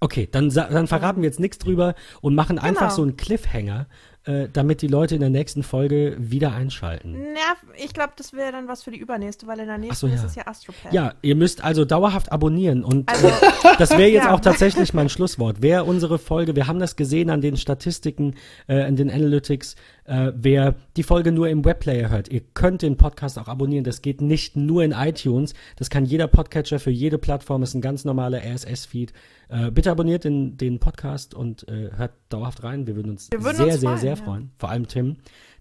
Okay, 0.00 0.28
dann, 0.30 0.48
dann 0.50 0.88
verraten 0.88 1.22
wir 1.22 1.28
jetzt 1.28 1.38
nichts 1.38 1.58
drüber 1.58 1.94
und 2.22 2.34
machen 2.34 2.58
einfach 2.58 2.86
Genau. 2.86 2.94
so 2.94 3.02
einen 3.02 3.16
Cliffhanger, 3.16 3.86
äh, 4.24 4.48
damit 4.52 4.82
die 4.82 4.88
Leute 4.88 5.14
in 5.14 5.20
der 5.20 5.30
nächsten 5.30 5.62
Folge 5.62 6.16
wieder 6.18 6.52
einschalten. 6.54 7.16
Na, 7.34 7.56
ich 7.76 7.92
glaube, 7.94 8.12
das 8.16 8.32
wäre 8.32 8.50
dann 8.50 8.66
was 8.66 8.82
für 8.82 8.90
die 8.90 8.98
übernächste, 8.98 9.46
weil 9.46 9.60
in 9.60 9.68
der 9.68 9.78
nächsten 9.78 10.08
so, 10.08 10.12
ist 10.12 10.22
ja. 10.22 10.26
es 10.26 10.34
ja 10.34 10.46
Astropad. 10.48 10.92
Ja, 10.92 11.14
ihr 11.22 11.36
müsst 11.36 11.62
also 11.62 11.84
dauerhaft 11.84 12.32
abonnieren 12.32 12.82
und 12.82 13.08
Also, 13.08 13.28
äh, 13.28 13.32
das 13.78 13.90
wäre 13.90 14.08
jetzt 14.08 14.24
Ja. 14.24 14.34
auch 14.34 14.40
tatsächlich 14.40 14.92
mein 14.92 15.08
Schlusswort. 15.08 15.58
Wer 15.60 15.86
unsere 15.86 16.18
Folge, 16.18 16.56
wir 16.56 16.66
haben 16.66 16.80
das 16.80 16.96
gesehen 16.96 17.30
an 17.30 17.40
den 17.40 17.56
Statistiken, 17.56 18.34
äh, 18.68 18.88
in 18.88 18.96
den 18.96 19.08
Analytics, 19.08 19.76
äh, 20.04 20.32
wer 20.34 20.74
die 20.96 21.02
Folge 21.02 21.32
nur 21.32 21.48
im 21.48 21.64
Webplayer 21.64 22.10
hört, 22.10 22.28
ihr 22.28 22.40
könnt 22.54 22.82
den 22.82 22.96
Podcast 22.96 23.38
auch 23.38 23.48
abonnieren. 23.48 23.84
Das 23.84 24.02
geht 24.02 24.20
nicht 24.20 24.56
nur 24.56 24.82
in 24.82 24.92
iTunes, 24.92 25.54
das 25.76 25.90
kann 25.90 26.04
jeder 26.04 26.26
Podcatcher 26.26 26.78
für 26.78 26.90
jede 26.90 27.18
Plattform, 27.18 27.62
ist 27.62 27.74
ein 27.74 27.80
ganz 27.80 28.04
normaler 28.04 28.42
RSS-Feed. 28.42 29.12
Äh, 29.48 29.70
bitte 29.70 29.90
abonniert 29.90 30.24
den, 30.24 30.56
den 30.56 30.78
Podcast 30.78 31.34
und 31.34 31.68
äh, 31.68 31.90
hört 31.96 32.12
dauerhaft 32.30 32.62
rein. 32.64 32.86
Wir 32.86 32.96
würden 32.96 33.10
uns 33.10 33.30
Wir 33.30 33.44
würden 33.44 33.56
sehr, 33.56 33.66
uns 33.66 33.80
sehr, 33.80 33.90
freuen, 33.90 34.00
sehr 34.00 34.10
ja. 34.10 34.16
freuen. 34.16 34.50
Vor 34.58 34.70
allem 34.70 34.88
Tim, 34.88 35.16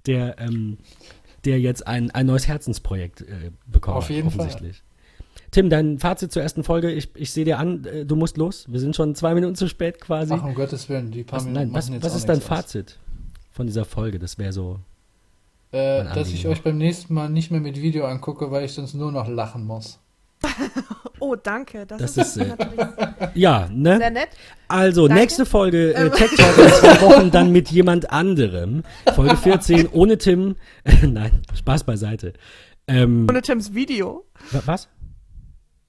der, 0.06 0.40
ähm, 0.40 0.78
der 1.46 1.60
jetzt 1.60 1.86
ein, 1.86 2.12
ein 2.12 2.26
neues 2.26 2.48
Herzensprojekt 2.48 3.22
äh, 3.22 3.52
bekommen 3.68 3.98
Auf 3.98 4.10
jeden 4.10 4.32
Fall. 4.32 4.42
offensichtlich. 4.42 4.84
Tim, 5.52 5.70
dein 5.70 6.00
Fazit 6.00 6.32
zur 6.32 6.42
ersten 6.42 6.64
Folge. 6.64 6.92
Ich, 6.92 7.10
ich 7.16 7.32
sehe 7.32 7.44
dir 7.44 7.60
an, 7.60 7.84
äh, 7.84 8.06
du 8.06 8.16
musst 8.16 8.38
los. 8.38 8.66
Wir 8.70 8.80
sind 8.80 8.96
schon 8.96 9.16
zwei 9.16 9.34
Minuten 9.34 9.56
zu 9.56 9.68
spät 9.68 10.00
quasi. 10.00 10.34
Ach, 10.34 10.44
um 10.46 10.56
Gottes 10.56 10.88
Willen, 10.88 11.12
die 11.12 11.24
paar 11.24 11.40
was, 11.40 11.46
Minuten 11.46 11.66
nein, 11.66 11.74
was, 11.74 11.86
machen 11.86 11.96
jetzt 11.96 12.04
was 12.06 12.14
auch 12.14 12.18
ist 12.18 12.30
dein 12.30 12.38
nichts 12.38 12.50
aus. 12.76 12.98
Von 13.62 13.68
dieser 13.68 13.86
Folge? 13.86 14.18
Das 14.18 14.40
wäre 14.40 14.52
so. 14.52 14.80
Äh, 15.72 16.04
dass 16.16 16.30
ich 16.30 16.48
euch 16.48 16.64
beim 16.64 16.80
nächsten 16.80 17.14
Mal 17.14 17.30
nicht 17.30 17.52
mehr 17.52 17.60
mit 17.62 17.80
Video 17.80 18.08
angucke, 18.08 18.50
weil 18.50 18.66
ich 18.66 18.74
sonst 18.74 18.96
nur 18.96 19.12
noch 19.12 19.28
lachen 19.28 19.68
muss. 19.68 20.00
oh, 21.20 21.36
danke. 21.36 21.86
Das, 21.86 22.00
Das 22.00 22.18
ist, 22.18 22.38
ist, 22.38 22.38
äh, 22.38 22.48
natürlich 22.48 22.80
Ja, 23.36 23.70
ne? 23.72 23.98
sehr 24.00 24.10
nett. 24.10 24.30
Also, 24.68 25.08
Danke. 25.08 25.22
nächste 25.22 25.46
Folge 25.46 25.94
äh, 25.94 26.10
Tech 26.10 26.32
Talk 26.36 26.58
in 26.58 26.70
zwei 26.70 27.02
Wochen 27.04 27.30
dann 27.30 27.52
mit 27.52 27.70
jemand 27.70 28.10
anderem. 28.10 28.82
Folge 29.14 29.38
14 29.38 29.90
ohne 29.90 30.18
Tim. 30.18 30.56
nein, 31.04 31.44
Spaß 31.54 31.84
beiseite. 31.84 32.34
Ähm, 32.88 33.28
Ohne 33.30 33.44
Tims 33.44 33.76
Video. 33.76 34.26
wa- 34.50 34.64
was? 34.66 34.90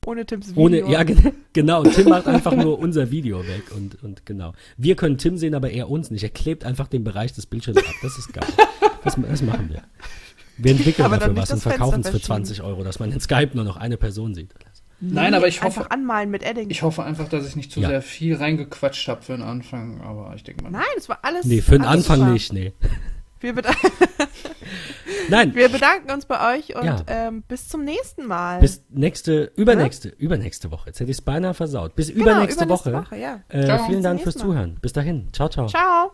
Ohne 0.05 0.27
Tims 0.27 0.49
Video. 0.51 0.63
Ohne, 0.65 0.91
ja, 0.91 1.05
gen- 1.05 1.33
genau. 1.53 1.85
Tim 1.85 2.09
macht 2.09 2.27
einfach 2.27 2.55
nur 2.57 2.79
unser 2.79 3.11
Video 3.13 3.47
weg 3.47 3.63
und, 3.77 4.03
und 4.03 4.27
genau. 4.27 4.53
Wir 4.77 4.97
können 4.97 5.17
Tim 5.17 5.37
sehen, 5.39 5.55
aber 5.55 5.71
er 5.71 5.89
uns 5.91 6.11
nicht. 6.11 6.25
Er 6.25 6.31
klebt 6.31 6.65
einfach 6.65 6.89
den 6.89 7.05
Bereich 7.05 7.33
des 7.35 7.47
Bildschirms 7.47 7.79
ab. 7.79 7.85
Das 8.03 8.19
ist 8.19 8.33
geil. 8.33 8.49
Das, 9.05 9.17
das 9.17 9.43
machen 9.43 9.71
wir. 9.71 9.83
Wir 10.59 10.73
entwickeln 10.73 11.05
Aber 11.07 11.19
dafür 11.19 11.37
was 11.37 11.53
und 11.53 11.61
verkaufen 11.61 12.01
es 12.01 12.07
für 12.07 12.13
verschieben. 12.19 12.27
20 12.27 12.63
Euro, 12.63 12.83
dass 12.83 12.99
man 12.99 13.13
in 13.13 13.21
Skype 13.21 13.51
nur 13.55 13.65
noch 13.65 13.77
eine 13.77 13.97
Person 13.97 14.35
sieht. 14.35 14.51
Nein, 15.01 15.35
aber 15.35 15.49
ich 15.49 15.63
hoffe, 15.63 15.81
Einfach 15.81 15.91
anmalen 15.91 16.31
mit 16.31 16.43
Edding. 16.45 16.71
ich 16.71 16.83
hoffe 16.83 17.03
einfach, 17.03 17.29
dass 17.29 17.47
ich 17.49 17.57
nicht 17.57 17.73
zu 17.73 17.81
Ja. 17.81 17.89
sehr 17.89 18.03
viel 18.03 18.37
reingequatscht 18.37 19.09
habe 19.09 19.23
für 19.23 19.33
den 19.33 19.43
Anfang, 19.43 20.01
aber 20.01 20.33
ich 20.37 20.45
denke 20.45 20.63
mal. 20.65 20.71
Nein, 20.71 20.83
es 20.97 21.09
war 21.09 21.19
alles. 21.23 21.45
Nee, 21.45 21.61
für 21.61 21.73
den 21.73 21.83
Anfang 21.85 22.19
super. 22.21 22.33
nicht, 22.33 22.53
nee. 22.53 22.73
Wir, 23.43 23.55
beda 23.55 23.71
Nein, 25.29 25.55
wir 25.55 25.69
bedanken 25.69 26.11
uns 26.11 26.27
bei 26.27 26.57
euch 26.57 26.75
und 26.77 26.85
Ja. 26.85 26.97
ähm, 27.07 27.43
bis 27.43 27.69
zum 27.69 27.85
nächsten 27.85 28.27
Mal. 28.27 28.61
bis 28.61 28.85
nächste, 28.91 29.53
übernächste, 29.57 30.09
übernächste 30.09 30.71
Woche. 30.71 30.89
Jetzt 30.91 31.01
hätte 31.01 31.11
ich 31.11 31.19
es 31.19 31.23
beinahe 31.23 31.55
versaut. 31.55 31.95
Bis 31.95 32.09
Genau, 32.09 32.23
übernächste, 32.23 32.65
übernächste 32.65 32.93
Woche. 32.93 33.05
Woche 33.07 33.17
ja. 33.19 33.41
Äh, 33.49 33.79
vielen 33.87 34.03
Dank 34.03 34.21
fürs 34.23 34.37
Mal. 34.37 34.43
Zuhören. 34.45 34.79
Bis 34.81 34.93
dahin. 34.93 35.29
Ciao, 35.33 35.49
ciao. 35.49 35.67
Ciao. 35.67 36.13